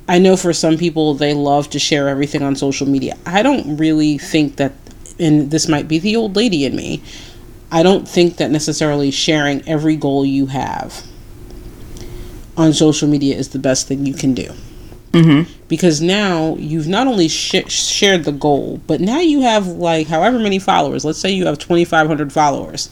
I 0.09 0.19
know 0.19 0.37
for 0.37 0.53
some 0.53 0.79
people 0.79 1.15
they 1.15 1.35
love 1.35 1.71
to 1.71 1.79
share 1.79 2.09
everything 2.09 2.43
on 2.43 2.57
social 2.57 2.87
media. 2.87 3.17
I 3.27 3.43
don't 3.43 3.77
really 3.77 4.19
think 4.19 4.57
that, 4.57 4.73
and 5.19 5.51
this 5.51 5.69
might 5.69 5.89
be 5.89 5.99
the 5.99 6.17
old 6.17 6.37
lady 6.37 6.65
in 6.65 6.77
me, 6.77 7.03
I 7.73 7.83
don't 7.83 8.09
think 8.09 8.37
that 8.37 8.51
necessarily 8.51 9.11
sharing 9.11 9.67
every 9.69 9.97
goal 9.97 10.25
you 10.25 10.47
have 10.47 11.03
on 12.57 12.73
social 12.73 13.09
media 13.09 13.37
is 13.37 13.49
the 13.49 13.59
best 13.59 13.89
thing 13.89 14.07
you 14.07 14.15
can 14.15 14.35
do. 14.35 14.53
Mm-hmm. 15.13 15.53
Because 15.69 16.01
now 16.01 16.57
you've 16.57 16.87
not 16.87 17.07
only 17.07 17.29
sh- 17.29 17.69
shared 17.69 18.25
the 18.25 18.33
goal, 18.33 18.81
but 18.87 19.01
now 19.01 19.21
you 19.21 19.41
have 19.41 19.67
like 19.67 20.07
however 20.07 20.39
many 20.39 20.59
followers. 20.59 21.05
Let's 21.05 21.19
say 21.19 21.31
you 21.31 21.47
have 21.47 21.59
2,500 21.59 22.33
followers. 22.33 22.91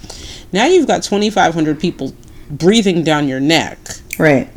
Now 0.53 0.67
you've 0.67 0.87
got 0.87 1.03
2,500 1.03 1.79
people 1.79 2.15
breathing 2.51 3.05
down 3.05 3.29
your 3.29 3.41
neck. 3.41 3.79
Right. 4.19 4.49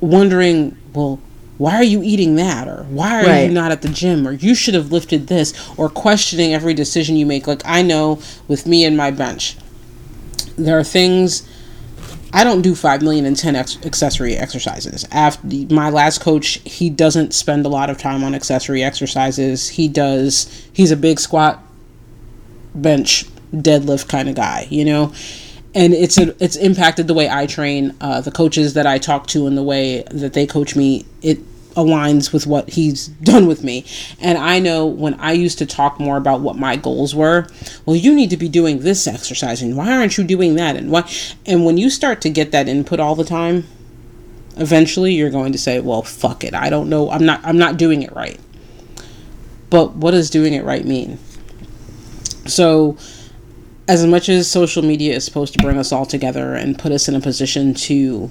Wondering 0.00 0.76
well, 0.94 1.20
why 1.58 1.76
are 1.76 1.84
you 1.84 2.02
eating 2.02 2.36
that? 2.36 2.66
Or 2.66 2.84
why 2.84 3.22
are 3.22 3.26
right. 3.26 3.46
you 3.46 3.52
not 3.52 3.70
at 3.70 3.82
the 3.82 3.88
gym? 3.88 4.26
Or 4.26 4.32
you 4.32 4.54
should 4.54 4.74
have 4.74 4.90
lifted 4.90 5.28
this? 5.28 5.52
Or 5.76 5.88
questioning 5.88 6.52
every 6.52 6.74
decision 6.74 7.16
you 7.16 7.26
make. 7.26 7.46
Like 7.46 7.62
I 7.64 7.82
know 7.82 8.20
with 8.48 8.66
me 8.66 8.84
and 8.84 8.96
my 8.96 9.10
bench, 9.10 9.56
there 10.56 10.78
are 10.78 10.84
things. 10.84 11.48
I 12.32 12.42
don't 12.42 12.62
do 12.62 12.74
five 12.74 13.02
million 13.02 13.24
and 13.26 13.36
ten 13.36 13.54
ex- 13.54 13.78
accessory 13.84 14.34
exercises. 14.34 15.06
After 15.12 15.46
my 15.72 15.90
last 15.90 16.20
coach, 16.20 16.60
he 16.64 16.90
doesn't 16.90 17.32
spend 17.32 17.64
a 17.64 17.68
lot 17.68 17.90
of 17.90 17.98
time 17.98 18.24
on 18.24 18.34
accessory 18.34 18.82
exercises. 18.82 19.68
He 19.68 19.86
does. 19.86 20.68
He's 20.72 20.90
a 20.90 20.96
big 20.96 21.20
squat, 21.20 21.62
bench, 22.74 23.26
deadlift 23.52 24.08
kind 24.08 24.28
of 24.28 24.34
guy. 24.34 24.66
You 24.68 24.84
know, 24.84 25.14
and 25.74 25.92
it's 25.92 26.16
a, 26.18 26.42
it's 26.42 26.56
impacted 26.56 27.08
the 27.08 27.14
way 27.14 27.28
I 27.28 27.46
train. 27.46 27.94
Uh, 28.00 28.20
the 28.20 28.30
coaches 28.30 28.74
that 28.74 28.86
I 28.86 28.98
talk 28.98 29.26
to 29.28 29.46
and 29.46 29.56
the 29.56 29.62
way 29.62 30.02
that 30.10 30.32
they 30.32 30.46
coach 30.46 30.76
me, 30.76 31.04
it 31.20 31.38
aligns 31.74 32.32
with 32.32 32.46
what 32.46 32.70
he's 32.70 33.08
done 33.22 33.46
with 33.46 33.64
me. 33.64 33.84
And 34.20 34.38
I 34.38 34.60
know 34.60 34.86
when 34.86 35.14
I 35.14 35.32
used 35.32 35.58
to 35.58 35.66
talk 35.66 35.98
more 35.98 36.16
about 36.16 36.40
what 36.40 36.56
my 36.56 36.76
goals 36.76 37.14
were, 37.14 37.48
well, 37.84 37.96
you 37.96 38.14
need 38.14 38.30
to 38.30 38.36
be 38.36 38.48
doing 38.48 38.80
this 38.80 39.06
exercise, 39.06 39.62
and 39.62 39.76
why 39.76 39.96
aren't 39.96 40.16
you 40.16 40.24
doing 40.24 40.54
that? 40.56 40.76
And 40.76 40.90
why? 40.90 41.10
And 41.46 41.64
when 41.64 41.76
you 41.76 41.90
start 41.90 42.20
to 42.22 42.30
get 42.30 42.52
that 42.52 42.68
input 42.68 43.00
all 43.00 43.16
the 43.16 43.24
time, 43.24 43.66
eventually 44.56 45.12
you're 45.12 45.30
going 45.30 45.52
to 45.52 45.58
say, 45.58 45.80
well, 45.80 46.02
fuck 46.02 46.44
it, 46.44 46.54
I 46.54 46.70
don't 46.70 46.88
know, 46.88 47.10
I'm 47.10 47.26
not, 47.26 47.40
I'm 47.44 47.58
not 47.58 47.76
doing 47.76 48.02
it 48.02 48.14
right. 48.14 48.38
But 49.70 49.94
what 49.94 50.12
does 50.12 50.30
doing 50.30 50.54
it 50.54 50.64
right 50.64 50.84
mean? 50.84 51.18
So 52.46 52.96
as 53.86 54.06
much 54.06 54.28
as 54.28 54.50
social 54.50 54.82
media 54.82 55.14
is 55.14 55.24
supposed 55.24 55.52
to 55.54 55.62
bring 55.62 55.78
us 55.78 55.92
all 55.92 56.06
together 56.06 56.54
and 56.54 56.78
put 56.78 56.92
us 56.92 57.08
in 57.08 57.14
a 57.14 57.20
position 57.20 57.74
to 57.74 58.30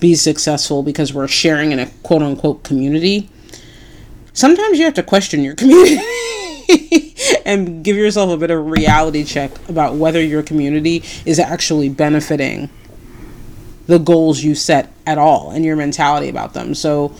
be 0.00 0.14
successful 0.14 0.82
because 0.82 1.12
we're 1.12 1.28
sharing 1.28 1.72
in 1.72 1.78
a 1.78 1.86
quote 2.02 2.22
unquote 2.22 2.62
community, 2.62 3.28
sometimes 4.32 4.78
you 4.78 4.84
have 4.84 4.94
to 4.94 5.02
question 5.02 5.42
your 5.42 5.54
community 5.54 6.00
and 7.44 7.84
give 7.84 7.96
yourself 7.96 8.30
a 8.30 8.36
bit 8.36 8.50
of 8.50 8.58
a 8.58 8.62
reality 8.62 9.24
check 9.24 9.50
about 9.68 9.94
whether 9.94 10.22
your 10.22 10.42
community 10.42 11.02
is 11.24 11.38
actually 11.38 11.88
benefiting 11.88 12.68
the 13.86 13.98
goals 13.98 14.42
you 14.42 14.54
set 14.54 14.92
at 15.06 15.18
all 15.18 15.50
and 15.50 15.64
your 15.64 15.76
mentality 15.76 16.28
about 16.28 16.54
them. 16.54 16.74
So, 16.74 17.14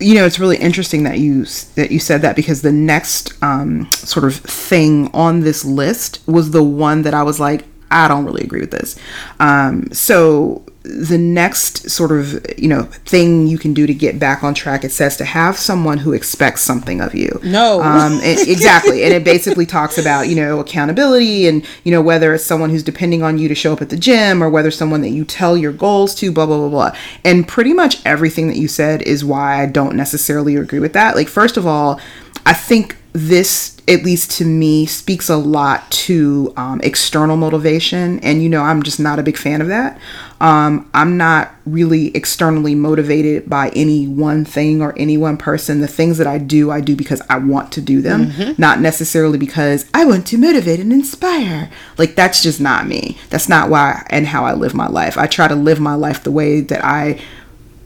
you 0.00 0.14
know 0.14 0.26
it's 0.26 0.38
really 0.38 0.56
interesting 0.56 1.04
that 1.04 1.18
you 1.18 1.44
that 1.76 1.90
you 1.90 1.98
said 1.98 2.22
that 2.22 2.36
because 2.36 2.62
the 2.62 2.72
next 2.72 3.32
um, 3.42 3.90
sort 3.92 4.24
of 4.24 4.36
thing 4.36 5.10
on 5.14 5.40
this 5.40 5.64
list 5.64 6.20
was 6.26 6.50
the 6.50 6.62
one 6.62 7.02
that 7.02 7.14
I 7.14 7.22
was 7.22 7.38
like 7.38 7.64
I 7.90 8.08
don't 8.08 8.24
really 8.24 8.42
agree 8.42 8.60
with 8.60 8.72
this. 8.72 8.98
Um, 9.38 9.88
so 9.92 10.64
the 10.84 11.16
next 11.16 11.88
sort 11.88 12.12
of 12.12 12.44
you 12.58 12.68
know 12.68 12.82
thing 13.06 13.46
you 13.46 13.56
can 13.56 13.72
do 13.72 13.86
to 13.86 13.94
get 13.94 14.18
back 14.18 14.44
on 14.44 14.52
track 14.52 14.84
it 14.84 14.92
says 14.92 15.16
to 15.16 15.24
have 15.24 15.56
someone 15.56 15.96
who 15.96 16.12
expects 16.12 16.60
something 16.60 17.00
of 17.00 17.14
you. 17.14 17.40
No. 17.42 17.80
Um, 17.80 18.20
it, 18.22 18.46
exactly. 18.48 19.02
And 19.02 19.14
it 19.14 19.24
basically 19.24 19.64
talks 19.64 19.96
about 19.96 20.28
you 20.28 20.36
know 20.36 20.60
accountability 20.60 21.48
and 21.48 21.66
you 21.84 21.90
know 21.90 22.02
whether 22.02 22.34
it's 22.34 22.44
someone 22.44 22.68
who's 22.68 22.82
depending 22.82 23.22
on 23.22 23.38
you 23.38 23.48
to 23.48 23.54
show 23.54 23.72
up 23.72 23.80
at 23.80 23.88
the 23.88 23.96
gym 23.96 24.42
or 24.42 24.50
whether 24.50 24.70
someone 24.70 25.00
that 25.00 25.08
you 25.08 25.24
tell 25.24 25.56
your 25.56 25.72
goals 25.72 26.14
to 26.16 26.30
blah 26.30 26.44
blah 26.44 26.58
blah 26.58 26.68
blah. 26.68 26.96
And 27.24 27.48
pretty 27.48 27.72
much 27.72 28.04
everything 28.04 28.48
that 28.48 28.58
you 28.58 28.68
said 28.68 29.00
is 29.02 29.24
why 29.24 29.62
i 29.62 29.66
don't 29.66 29.96
necessarily 29.96 30.54
agree 30.56 30.80
with 30.80 30.92
that. 30.92 31.16
Like 31.16 31.28
first 31.28 31.56
of 31.56 31.66
all 31.66 31.98
i 32.44 32.52
think 32.52 32.98
this 33.14 33.78
at 33.86 34.02
least 34.02 34.30
to 34.32 34.44
me 34.44 34.86
speaks 34.86 35.28
a 35.28 35.36
lot 35.36 35.88
to 35.90 36.52
um, 36.56 36.80
external 36.82 37.36
motivation. 37.36 38.18
And 38.20 38.42
you 38.42 38.50
know 38.50 38.62
i'm 38.62 38.82
just 38.82 39.00
not 39.00 39.18
a 39.18 39.22
big 39.22 39.38
fan 39.38 39.62
of 39.62 39.68
that 39.68 39.98
um, 40.44 40.90
i'm 40.92 41.16
not 41.16 41.54
really 41.64 42.14
externally 42.14 42.74
motivated 42.74 43.48
by 43.48 43.70
any 43.70 44.06
one 44.06 44.44
thing 44.44 44.82
or 44.82 44.92
any 44.98 45.16
one 45.16 45.38
person. 45.38 45.80
The 45.80 45.88
things 45.88 46.18
that 46.18 46.26
i 46.26 46.36
do 46.36 46.70
i 46.70 46.82
do 46.82 46.94
because 46.94 47.22
i 47.30 47.38
want 47.38 47.72
to 47.72 47.80
do 47.80 48.02
them 48.02 48.26
mm-hmm. 48.26 48.60
not 48.60 48.78
necessarily 48.78 49.38
because 49.38 49.86
i 49.94 50.04
want 50.04 50.26
to 50.26 50.38
motivate 50.38 50.80
and 50.80 50.92
inspire. 50.92 51.70
Like 51.96 52.14
that's 52.14 52.42
just 52.42 52.60
not 52.60 52.86
me. 52.86 53.16
That's 53.30 53.48
not 53.48 53.70
why 53.70 54.06
and 54.10 54.26
how 54.26 54.44
i 54.44 54.52
live 54.52 54.74
my 54.74 54.86
life. 54.86 55.16
I 55.16 55.26
try 55.26 55.48
to 55.48 55.54
live 55.54 55.80
my 55.80 55.94
life 55.94 56.22
the 56.22 56.30
way 56.30 56.60
that 56.60 56.84
i 56.84 57.18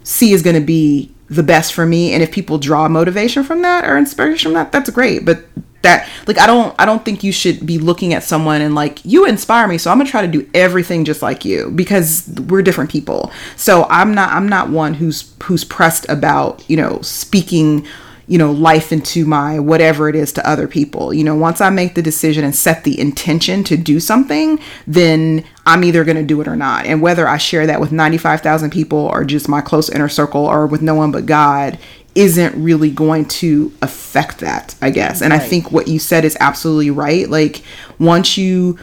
see 0.03 0.33
is 0.33 0.43
going 0.43 0.59
to 0.59 0.65
be 0.65 1.11
the 1.29 1.43
best 1.43 1.73
for 1.73 1.85
me. 1.85 2.11
And 2.11 2.21
if 2.21 2.31
people 2.31 2.57
draw 2.57 2.89
motivation 2.89 3.43
from 3.43 3.61
that 3.61 3.85
or 3.85 3.97
inspiration 3.97 4.49
from 4.49 4.53
that 4.55 4.73
that's 4.73 4.89
great. 4.89 5.23
But 5.23 5.45
that 5.81 6.07
like 6.27 6.37
i 6.37 6.45
don't 6.45 6.75
i 6.79 6.85
don't 6.85 7.05
think 7.05 7.23
you 7.23 7.31
should 7.31 7.65
be 7.65 7.77
looking 7.77 8.13
at 8.13 8.23
someone 8.23 8.61
and 8.61 8.75
like 8.75 9.03
you 9.05 9.25
inspire 9.25 9.67
me 9.67 9.77
so 9.77 9.89
i'm 9.91 9.97
gonna 9.97 10.09
try 10.09 10.21
to 10.21 10.27
do 10.27 10.47
everything 10.53 11.05
just 11.05 11.21
like 11.21 11.45
you 11.45 11.71
because 11.71 12.27
we're 12.47 12.61
different 12.61 12.89
people. 12.89 13.31
So 13.55 13.85
i'm 13.89 14.13
not 14.13 14.31
i'm 14.31 14.47
not 14.47 14.69
one 14.69 14.93
who's 14.93 15.33
who's 15.43 15.63
pressed 15.63 16.07
about 16.09 16.67
you 16.69 16.77
know 16.77 17.01
speaking 17.01 17.85
you 18.29 18.37
know, 18.37 18.51
life 18.51 18.91
into 18.91 19.25
my 19.25 19.59
whatever 19.59 20.07
it 20.07 20.15
is 20.15 20.31
to 20.33 20.47
other 20.47 20.67
people. 20.67 21.13
You 21.13 21.23
know, 21.23 21.35
once 21.35 21.59
I 21.59 21.71
make 21.71 21.95
the 21.95 22.01
decision 22.01 22.45
and 22.45 22.55
set 22.55 22.83
the 22.83 22.97
intention 22.99 23.63
to 23.65 23.75
do 23.75 23.99
something, 23.99 24.59
then 24.85 25.43
I'm 25.65 25.83
either 25.83 26.03
going 26.03 26.15
to 26.17 26.23
do 26.23 26.39
it 26.39 26.47
or 26.47 26.55
not. 26.55 26.85
And 26.85 27.01
whether 27.01 27.27
I 27.27 27.37
share 27.37 27.65
that 27.65 27.81
with 27.81 27.91
95,000 27.91 28.69
people 28.69 28.99
or 28.99 29.25
just 29.25 29.49
my 29.49 29.61
close 29.61 29.89
inner 29.89 30.07
circle 30.07 30.45
or 30.45 30.67
with 30.67 30.81
no 30.83 30.93
one 30.93 31.11
but 31.11 31.25
God 31.25 31.79
isn't 32.13 32.61
really 32.61 32.91
going 32.91 33.25
to 33.25 33.73
affect 33.81 34.39
that, 34.39 34.75
I 34.79 34.91
guess. 34.91 35.21
And 35.21 35.31
right. 35.31 35.41
I 35.41 35.43
think 35.43 35.71
what 35.71 35.87
you 35.87 35.97
said 35.97 36.23
is 36.23 36.37
absolutely 36.39 36.91
right. 36.91 37.27
Like, 37.27 37.63
once 37.97 38.37
you 38.37 38.77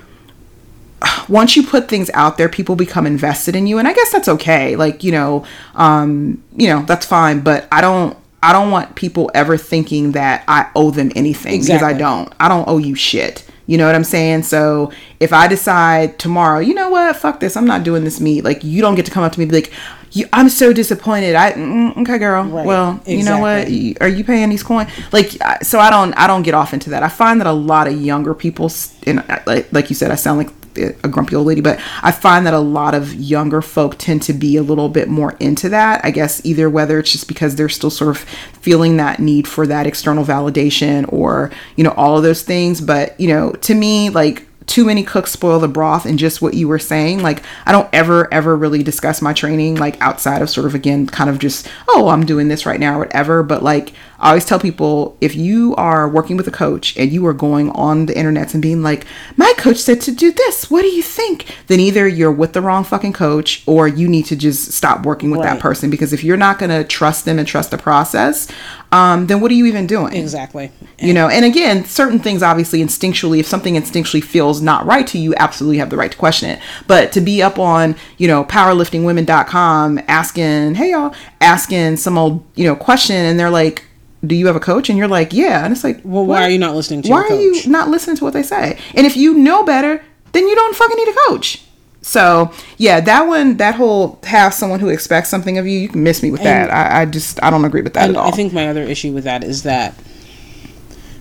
once 1.28 1.56
you 1.56 1.62
put 1.62 1.88
things 1.88 2.10
out 2.14 2.38
there, 2.38 2.48
people 2.48 2.76
become 2.76 3.06
invested 3.06 3.54
in 3.54 3.66
you, 3.66 3.78
and 3.78 3.86
I 3.86 3.92
guess 3.92 4.10
that's 4.10 4.28
okay. 4.28 4.76
Like 4.76 5.04
you 5.04 5.12
know, 5.12 5.44
um, 5.74 6.42
you 6.56 6.68
know 6.68 6.82
that's 6.82 7.06
fine. 7.06 7.40
But 7.40 7.68
I 7.70 7.80
don't, 7.80 8.16
I 8.48 8.52
don't 8.52 8.70
want 8.70 8.94
people 8.94 9.30
ever 9.34 9.56
thinking 9.56 10.12
that 10.12 10.44
I 10.48 10.70
owe 10.74 10.90
them 10.90 11.10
anything 11.16 11.60
because 11.60 11.82
I 11.82 11.92
don't. 11.98 12.32
I 12.40 12.48
don't 12.48 12.66
owe 12.68 12.78
you 12.78 12.94
shit. 12.94 13.44
You 13.68 13.76
know 13.78 13.86
what 13.86 13.96
I'm 13.96 14.04
saying? 14.04 14.44
So 14.44 14.92
if 15.18 15.32
I 15.32 15.48
decide 15.48 16.20
tomorrow, 16.20 16.60
you 16.60 16.72
know 16.72 16.88
what, 16.90 17.16
fuck 17.16 17.40
this, 17.40 17.56
I'm 17.56 17.66
not 17.66 17.82
doing 17.82 18.04
this 18.04 18.20
meet. 18.20 18.44
Like 18.44 18.62
you 18.62 18.80
don't 18.80 18.94
get 18.94 19.06
to 19.06 19.10
come 19.12 19.24
up 19.24 19.32
to 19.32 19.38
me 19.40 19.42
and 19.44 19.50
be 19.50 19.56
like, 19.62 19.72
you, 20.12 20.26
I'm 20.32 20.48
so 20.48 20.72
disappointed. 20.72 21.34
I 21.34 21.52
mm, 21.52 21.96
okay, 22.02 22.18
girl. 22.18 22.44
Right. 22.44 22.64
Well, 22.64 23.00
you 23.06 23.24
know 23.24 23.38
what? 23.40 23.66
Are 24.00 24.08
you 24.08 24.22
paying 24.24 24.48
these 24.50 24.62
coins? 24.62 24.88
Like, 25.12 25.30
so 25.64 25.80
I 25.80 25.90
don't, 25.90 26.14
I 26.14 26.26
don't 26.28 26.42
get 26.42 26.54
off 26.54 26.72
into 26.72 26.90
that. 26.90 27.02
I 27.02 27.08
find 27.08 27.40
that 27.40 27.48
a 27.48 27.52
lot 27.52 27.88
of 27.88 28.00
younger 28.00 28.34
people, 28.34 28.70
and 29.04 29.20
I- 29.28 29.42
like, 29.46 29.72
like 29.72 29.90
you 29.90 29.96
said, 29.96 30.10
I 30.12 30.14
sound 30.14 30.38
like 30.38 30.50
a 30.76 31.08
grumpy 31.08 31.36
old 31.36 31.46
lady, 31.46 31.60
but 31.60 31.80
I 32.02 32.12
find 32.12 32.46
that 32.46 32.54
a 32.54 32.58
lot 32.58 32.94
of 32.94 33.14
younger 33.14 33.62
folk 33.62 33.96
tend 33.98 34.22
to 34.22 34.32
be 34.32 34.56
a 34.56 34.62
little 34.62 34.88
bit 34.88 35.08
more 35.08 35.36
into 35.40 35.68
that. 35.70 36.04
I 36.04 36.10
guess 36.10 36.44
either 36.44 36.70
whether 36.70 36.98
it's 36.98 37.12
just 37.12 37.28
because 37.28 37.56
they're 37.56 37.68
still 37.68 37.90
sort 37.90 38.16
of 38.16 38.18
feeling 38.60 38.96
that 38.96 39.20
need 39.20 39.46
for 39.46 39.66
that 39.66 39.86
external 39.86 40.24
validation 40.24 41.10
or, 41.12 41.50
you 41.76 41.84
know, 41.84 41.92
all 41.92 42.16
of 42.16 42.22
those 42.22 42.42
things. 42.42 42.80
But, 42.80 43.18
you 43.20 43.28
know, 43.28 43.52
to 43.52 43.74
me, 43.74 44.10
like, 44.10 44.46
too 44.66 44.84
many 44.84 45.02
cooks 45.02 45.30
spoil 45.30 45.58
the 45.58 45.68
broth 45.68 46.06
and 46.06 46.18
just 46.18 46.42
what 46.42 46.54
you 46.54 46.68
were 46.68 46.78
saying. 46.78 47.22
Like 47.22 47.42
i 47.66 47.72
don't 47.72 47.88
ever 47.92 48.32
ever 48.32 48.56
really 48.56 48.82
discuss 48.82 49.22
my 49.22 49.32
training 49.32 49.76
like 49.76 50.00
outside 50.00 50.42
of 50.42 50.50
sort 50.50 50.66
of 50.66 50.74
again 50.74 51.06
kind 51.06 51.30
of 51.30 51.38
just 51.38 51.68
oh 51.88 52.08
i'm 52.08 52.26
doing 52.26 52.48
this 52.48 52.66
right 52.66 52.80
now 52.80 52.96
or 52.96 53.00
whatever. 53.00 53.42
But 53.42 53.62
like 53.62 53.92
i 54.18 54.28
always 54.28 54.44
tell 54.44 54.58
people 54.58 55.16
if 55.20 55.34
you 55.34 55.74
are 55.76 56.08
working 56.08 56.36
with 56.36 56.48
a 56.48 56.52
coach 56.52 56.96
and 56.96 57.12
you 57.12 57.26
are 57.26 57.34
going 57.34 57.70
on 57.70 58.06
the 58.06 58.14
internets 58.14 58.54
and 58.54 58.62
being 58.62 58.82
like 58.82 59.06
my 59.36 59.52
coach 59.56 59.78
said 59.78 60.00
to 60.02 60.12
do 60.12 60.32
this. 60.32 60.70
What 60.70 60.82
do 60.82 60.88
you 60.88 61.02
think? 61.02 61.46
then 61.66 61.80
either 61.80 62.06
you're 62.06 62.32
with 62.32 62.52
the 62.52 62.60
wrong 62.60 62.84
fucking 62.84 63.12
coach 63.12 63.62
or 63.66 63.88
you 63.88 64.08
need 64.08 64.24
to 64.26 64.36
just 64.36 64.72
stop 64.72 65.04
working 65.04 65.30
with 65.30 65.42
that 65.42 65.60
person. 65.60 65.90
Because 65.90 66.12
if 66.12 66.22
you're 66.22 66.36
not 66.36 66.58
going 66.58 66.70
to 66.70 66.84
trust 66.84 67.24
them 67.24 67.38
and 67.38 67.46
trust 67.46 67.70
the 67.70 67.78
process 67.78 68.48
um, 68.92 69.26
then 69.26 69.40
what 69.40 69.50
are 69.50 69.54
you 69.54 69.66
even 69.66 69.86
doing? 69.86 70.14
Exactly. 70.14 70.70
you 70.98 71.12
know 71.12 71.28
and 71.28 71.44
again 71.44 71.84
certain 71.84 72.18
things 72.18 72.42
obviously 72.42 72.80
instinctually 72.80 73.38
if 73.40 73.46
something 73.46 73.74
instinctually 73.74 74.22
feels 74.22 74.62
not 74.62 74.86
right 74.86 75.06
to 75.06 75.18
you 75.18 75.34
absolutely 75.36 75.76
have 75.78 75.90
the 75.90 75.96
right 75.96 76.12
to 76.12 76.16
question 76.18 76.48
it. 76.50 76.60
But 76.86 77.12
to 77.12 77.20
be 77.20 77.42
up 77.42 77.58
on 77.58 77.96
you 78.18 78.28
know 78.28 78.44
powerliftingwomen.com 78.44 80.00
asking 80.08 80.74
hey 80.76 80.90
y'all 80.92 81.14
asking 81.40 81.96
some 81.96 82.16
old 82.18 82.44
you 82.54 82.64
know 82.64 82.76
question 82.76 83.16
and 83.16 83.38
they're 83.38 83.50
like 83.50 83.84
do 84.26 84.34
you 84.34 84.46
have 84.46 84.56
a 84.56 84.60
coach? 84.60 84.88
And 84.88 84.98
you're 84.98 85.06
like 85.08 85.32
yeah. 85.32 85.62
And 85.64 85.72
it's 85.72 85.84
like 85.84 86.00
Well, 86.02 86.24
why 86.26 86.40
what? 86.40 86.42
are 86.42 86.50
you 86.50 86.58
not 86.58 86.74
listening 86.74 87.02
to 87.02 87.10
why 87.10 87.22
are 87.22 87.34
you 87.40 87.68
not 87.68 87.88
listening 87.88 88.16
to 88.16 88.24
what 88.24 88.32
they 88.32 88.42
say? 88.42 88.78
And 88.94 89.06
if 89.06 89.16
you 89.16 89.34
know 89.34 89.62
better 89.62 90.02
then 90.32 90.48
you 90.48 90.54
don't 90.54 90.74
fucking 90.74 90.96
need 90.96 91.08
a 91.08 91.14
coach 91.28 91.62
so 92.06 92.52
yeah 92.78 93.00
that 93.00 93.22
one 93.26 93.56
that 93.56 93.74
whole 93.74 94.18
have 94.22 94.54
someone 94.54 94.78
who 94.78 94.88
expects 94.88 95.28
something 95.28 95.58
of 95.58 95.66
you 95.66 95.76
you 95.78 95.88
can 95.88 96.02
miss 96.04 96.22
me 96.22 96.30
with 96.30 96.40
that 96.42 96.70
I, 96.72 97.02
I 97.02 97.04
just 97.06 97.42
i 97.42 97.50
don't 97.50 97.64
agree 97.64 97.82
with 97.82 97.94
that 97.94 98.10
at 98.10 98.16
all 98.16 98.28
I 98.28 98.30
think 98.30 98.52
my 98.52 98.68
other 98.68 98.82
issue 98.84 99.12
with 99.12 99.24
that 99.24 99.42
is 99.42 99.64
that 99.64 99.92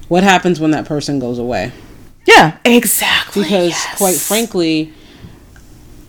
what 0.08 0.24
happens 0.24 0.60
when 0.60 0.70
that 0.72 0.86
person 0.86 1.18
goes 1.18 1.40
away? 1.40 1.72
yeah 2.28 2.58
exactly 2.64 3.44
Because 3.44 3.70
yes. 3.72 3.98
quite 3.98 4.16
frankly, 4.16 4.94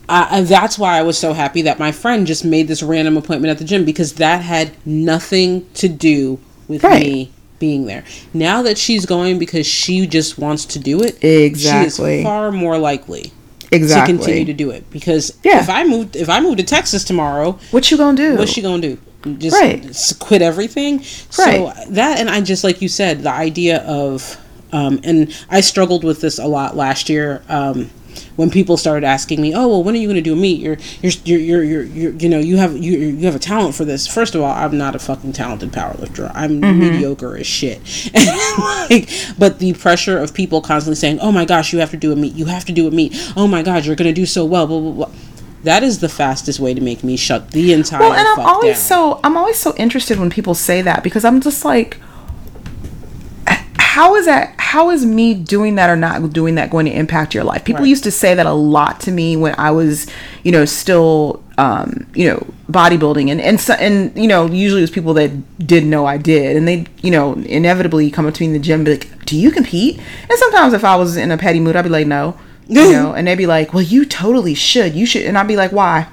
I, 0.08 0.38
and 0.38 0.46
that's 0.46 0.78
why 0.78 0.98
I 0.98 1.02
was 1.02 1.16
so 1.18 1.32
happy 1.32 1.62
that 1.62 1.78
my 1.78 1.90
friend 1.92 2.26
just 2.26 2.44
made 2.44 2.68
this 2.68 2.82
random 2.82 3.16
appointment 3.16 3.50
at 3.50 3.58
the 3.58 3.64
gym 3.64 3.84
because 3.84 4.14
that 4.14 4.42
had 4.42 4.72
nothing 4.86 5.66
to 5.74 5.88
do 5.88 6.38
with 6.68 6.84
Right. 6.84 7.02
me 7.02 7.32
being 7.58 7.86
there. 7.86 8.04
Now 8.34 8.62
that 8.62 8.76
she's 8.78 9.04
going 9.06 9.38
because 9.38 9.66
she 9.66 10.06
just 10.06 10.38
wants 10.38 10.64
to 10.66 10.78
do 10.78 11.02
it, 11.02 11.22
Exactly. 11.24 12.16
she 12.16 12.20
is 12.20 12.24
far 12.24 12.52
more 12.52 12.78
likely 12.78 13.32
exactly 13.72 14.12
to 14.14 14.18
continue 14.18 14.44
to 14.46 14.52
do 14.52 14.70
it. 14.70 14.88
Because 14.90 15.32
Yeah. 15.44 15.60
if 15.60 15.68
I 15.70 15.84
moved, 15.84 16.16
if 16.16 16.28
I 16.28 16.40
moved 16.40 16.58
to 16.58 16.64
Texas 16.64 17.04
tomorrow, 17.04 17.58
What 17.70 17.90
you 17.90 17.96
gonna 17.96 18.16
do? 18.16 18.36
What 18.36 18.48
she 18.48 18.62
gonna 18.62 18.82
do? 18.82 18.98
Just 19.38 19.56
Right. 19.56 19.84
s- 19.90 20.12
quit 20.12 20.40
everything. 20.42 21.02
So 21.30 21.72
that, 21.90 22.20
and 22.20 22.30
I 22.30 22.40
just 22.40 22.62
like 22.62 22.80
you 22.80 22.88
said, 22.88 23.22
the 23.24 23.30
idea 23.32 23.78
of, 23.78 24.36
um, 24.72 25.00
and 25.02 25.32
I 25.50 25.60
struggled 25.62 26.04
with 26.04 26.20
this 26.20 26.38
a 26.38 26.46
lot 26.46 26.76
last 26.76 27.08
year. 27.08 27.42
Um, 27.48 27.90
when 28.36 28.50
people 28.50 28.76
started 28.76 29.04
asking 29.04 29.40
me, 29.40 29.54
"Oh, 29.54 29.68
well, 29.68 29.82
when 29.82 29.94
are 29.94 29.98
you 29.98 30.06
going 30.06 30.16
to 30.16 30.22
do 30.22 30.32
a 30.32 30.36
meet? 30.36 30.60
You're, 30.60 30.76
you're, 31.02 31.12
you're, 31.24 31.62
you're, 31.62 31.82
you're, 31.84 32.12
you're 32.12 32.30
know, 32.30 32.38
you 32.38 32.56
have, 32.56 32.76
you, 32.76 32.98
you 32.98 33.26
have 33.26 33.34
a 33.36 33.38
talent 33.38 33.74
for 33.74 33.84
this." 33.84 34.06
First 34.06 34.34
of 34.34 34.42
all, 34.42 34.50
I'm 34.52 34.76
not 34.78 34.94
a 34.94 34.98
fucking 34.98 35.32
talented 35.32 35.72
powerlifter. 35.72 36.30
I'm 36.34 36.60
Mm-hmm. 36.60 36.80
mediocre 36.80 37.36
as 37.36 37.46
shit. 37.46 37.80
Like, 38.88 39.08
but 39.38 39.58
the 39.58 39.72
pressure 39.74 40.18
of 40.18 40.32
people 40.32 40.60
constantly 40.60 40.96
saying, 40.96 41.18
"Oh 41.20 41.30
my 41.32 41.44
gosh, 41.44 41.72
you 41.72 41.78
have 41.80 41.90
to 41.90 41.96
do 41.96 42.12
a 42.12 42.16
meet. 42.16 42.34
You 42.34 42.46
have 42.46 42.64
to 42.66 42.72
do 42.72 42.86
a 42.86 42.90
meet. 42.90 43.12
Oh 43.36 43.46
my 43.46 43.62
god, 43.62 43.84
you're 43.84 43.96
going 43.96 44.08
to 44.12 44.18
do 44.18 44.26
so 44.26 44.44
well." 44.44 44.66
Blah 44.66 44.80
blah 44.80 44.92
blah. 44.92 45.10
That 45.64 45.82
is 45.82 45.98
the 45.98 46.08
fastest 46.08 46.60
way 46.60 46.74
to 46.74 46.80
make 46.80 47.02
me 47.02 47.16
shut 47.16 47.50
the 47.50 47.72
entire. 47.72 48.00
well, 48.00 48.12
and 48.12 48.26
I'm 48.26 48.38
always 48.46 48.76
down. 48.76 48.82
so 48.82 49.20
I'm 49.24 49.36
always 49.36 49.56
so 49.58 49.74
interested 49.76 50.18
when 50.18 50.30
people 50.30 50.54
say 50.54 50.80
that 50.82 51.02
because 51.02 51.24
I'm 51.24 51.40
just 51.40 51.64
like, 51.64 51.98
how 53.96 54.14
is 54.14 54.26
that? 54.26 54.52
How 54.58 54.90
is 54.90 55.06
me 55.06 55.32
doing 55.32 55.76
that 55.76 55.88
or 55.88 55.96
not 55.96 56.30
doing 56.30 56.56
that 56.56 56.68
going 56.68 56.84
to 56.84 56.92
impact 56.92 57.34
your 57.34 57.44
life? 57.44 57.64
People 57.64 57.80
Right. 57.80 57.88
used 57.88 58.04
to 58.04 58.10
say 58.10 58.34
that 58.34 58.44
a 58.44 58.52
lot 58.52 59.00
to 59.00 59.10
me 59.10 59.38
when 59.38 59.54
I 59.56 59.70
was, 59.70 60.06
you 60.42 60.52
know, 60.52 60.66
still, 60.66 61.42
um, 61.56 62.06
you 62.14 62.28
know, 62.28 62.46
bodybuilding, 62.70 63.30
and 63.30 63.40
and 63.40 63.58
so, 63.58 63.72
and 63.72 64.12
you 64.14 64.28
know, 64.28 64.44
usually 64.48 64.82
it 64.82 64.88
was 64.88 64.90
people 64.90 65.14
that 65.14 65.30
didn't 65.66 65.88
know 65.88 66.04
I 66.04 66.18
did, 66.18 66.58
and 66.58 66.68
they, 66.68 66.84
you 67.00 67.10
know, 67.10 67.32
inevitably 67.46 68.10
come 68.10 68.26
up 68.26 68.34
to 68.34 68.42
me 68.42 68.48
in 68.48 68.52
the 68.52 68.58
gym, 68.58 68.80
and 68.80 68.84
be 68.84 68.90
like, 68.98 69.24
"Do 69.24 69.34
you 69.34 69.50
compete?" 69.50 69.98
And 70.28 70.38
sometimes 70.38 70.74
if 70.74 70.84
I 70.84 70.94
was 70.96 71.16
in 71.16 71.30
a 71.30 71.38
petty 71.38 71.58
mood, 71.58 71.74
I'd 71.74 71.80
be 71.82 71.88
like, 71.88 72.06
"No." 72.06 72.36
You 72.68 72.92
know, 72.96 73.14
and 73.14 73.26
they'd 73.26 73.38
be 73.38 73.46
like, 73.46 73.72
"Well, 73.72 73.82
you 73.82 74.04
totally 74.04 74.52
should. 74.52 74.94
You 74.94 75.06
should." 75.06 75.22
And 75.22 75.38
I'd 75.38 75.48
be 75.48 75.56
like, 75.56 75.72
"Why?" 75.72 76.06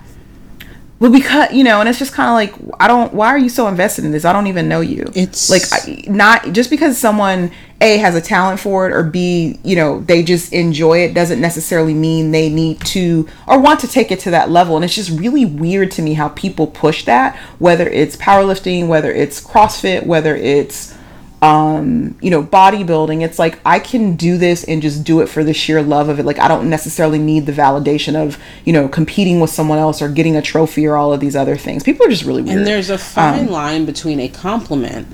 Well, 1.04 1.12
because 1.12 1.52
you 1.52 1.66
know, 1.66 1.82
and 1.82 1.90
it's 1.90 2.00
just 2.00 2.14
kind 2.14 2.30
of 2.30 2.34
like 2.34 2.78
I 2.80 2.88
don't. 2.88 3.14
Why 3.14 3.28
are 3.28 3.38
you 3.38 3.50
so 3.50 3.68
invested 3.68 4.06
in 4.06 4.12
this? 4.12 4.24
I 4.24 4.32
don't 4.32 4.48
even 4.48 4.70
know 4.70 4.80
you. 4.80 5.04
It's- 5.14 5.50
like 5.50 5.64
I, 5.74 6.10
not 6.10 6.54
just 6.54 6.70
because 6.70 6.98
someone 6.98 7.52
a 7.82 7.98
has 7.98 8.16
a 8.16 8.22
talent 8.22 8.62
for 8.62 8.88
it 8.88 8.94
or 8.94 9.04
b 9.04 9.60
you 9.66 9.76
know 9.76 10.00
they 10.00 10.24
just 10.24 10.54
enjoy 10.54 11.00
it 11.00 11.14
doesn't 11.14 11.42
necessarily 11.42 11.94
mean 11.94 12.32
they 12.32 12.48
need 12.48 12.80
to 12.86 13.28
or 13.50 13.60
want 13.60 13.82
to 13.82 13.88
take 13.90 14.14
it 14.14 14.22
to 14.22 14.32
that 14.32 14.50
level. 14.50 14.78
And 14.78 14.86
it's 14.86 14.96
just 14.96 15.20
really 15.20 15.44
weird 15.44 15.92
to 15.92 16.02
me 16.02 16.14
how 16.14 16.30
people 16.30 16.68
push 16.68 17.04
that. 17.04 17.36
Whether 17.60 17.90
it's 17.90 18.16
powerlifting, 18.16 18.88
whether 18.88 19.12
it's 19.12 19.44
CrossFit, 19.44 20.06
whether 20.06 20.38
it's 20.38 20.96
um 21.44 22.16
you 22.22 22.30
know 22.30 22.42
bodybuilding 22.42 23.22
it's 23.22 23.38
like 23.38 23.60
i 23.66 23.78
can 23.78 24.16
do 24.16 24.38
this 24.38 24.64
and 24.64 24.82
just 24.82 25.04
do 25.04 25.20
it 25.20 25.28
for 25.28 25.44
the 25.44 25.54
sheer 25.54 25.82
love 25.82 26.08
of 26.08 26.18
it. 26.20 26.26
Like 26.26 26.40
i 26.40 26.48
don't 26.48 26.70
necessarily 26.70 27.20
need 27.20 27.46
the 27.46 27.52
validation 27.52 28.16
of 28.16 28.38
you 28.66 28.72
know 28.72 28.88
competing 28.88 29.42
with 29.42 29.50
someone 29.50 29.78
else 29.78 30.02
or 30.02 30.08
getting 30.08 30.38
a 30.38 30.42
trophy 30.42 30.86
or 30.88 30.96
all 30.96 31.12
of 31.12 31.20
these 31.20 31.36
other 31.36 31.58
things. 31.58 31.84
People 31.84 32.06
are 32.06 32.10
just 32.10 32.24
really 32.24 32.42
weird. 32.44 32.60
And 32.60 32.68
there's 32.68 32.90
a 32.90 32.94
Um, 32.94 33.00
fine 33.00 33.48
line 33.52 33.86
between 33.86 34.20
a 34.22 34.30
compliment 34.30 35.08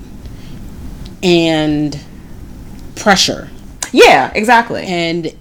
and 1.22 1.98
pressure. 2.96 3.48
yeah 3.92 4.30
exactly. 4.34 4.84
And 4.84 5.32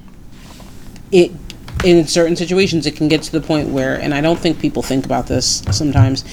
it 1.12 1.32
in 1.86 2.06
certain 2.08 2.36
situations 2.36 2.86
it 2.86 2.96
can 2.96 3.08
get 3.08 3.22
to 3.24 3.32
the 3.32 3.42
point 3.42 3.70
where 3.70 3.96
and 3.96 4.14
I 4.14 4.22
don't 4.22 4.40
think 4.40 4.60
people 4.60 4.82
think 4.84 5.06
about 5.06 5.28
this 5.28 5.64
sometimes 5.72 6.24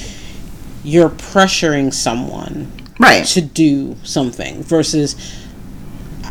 you're 0.82 1.08
pressuring 1.10 1.92
someone 1.94 2.70
right 2.98 3.24
to 3.26 3.40
do 3.40 3.96
something 4.02 4.62
versus 4.62 5.16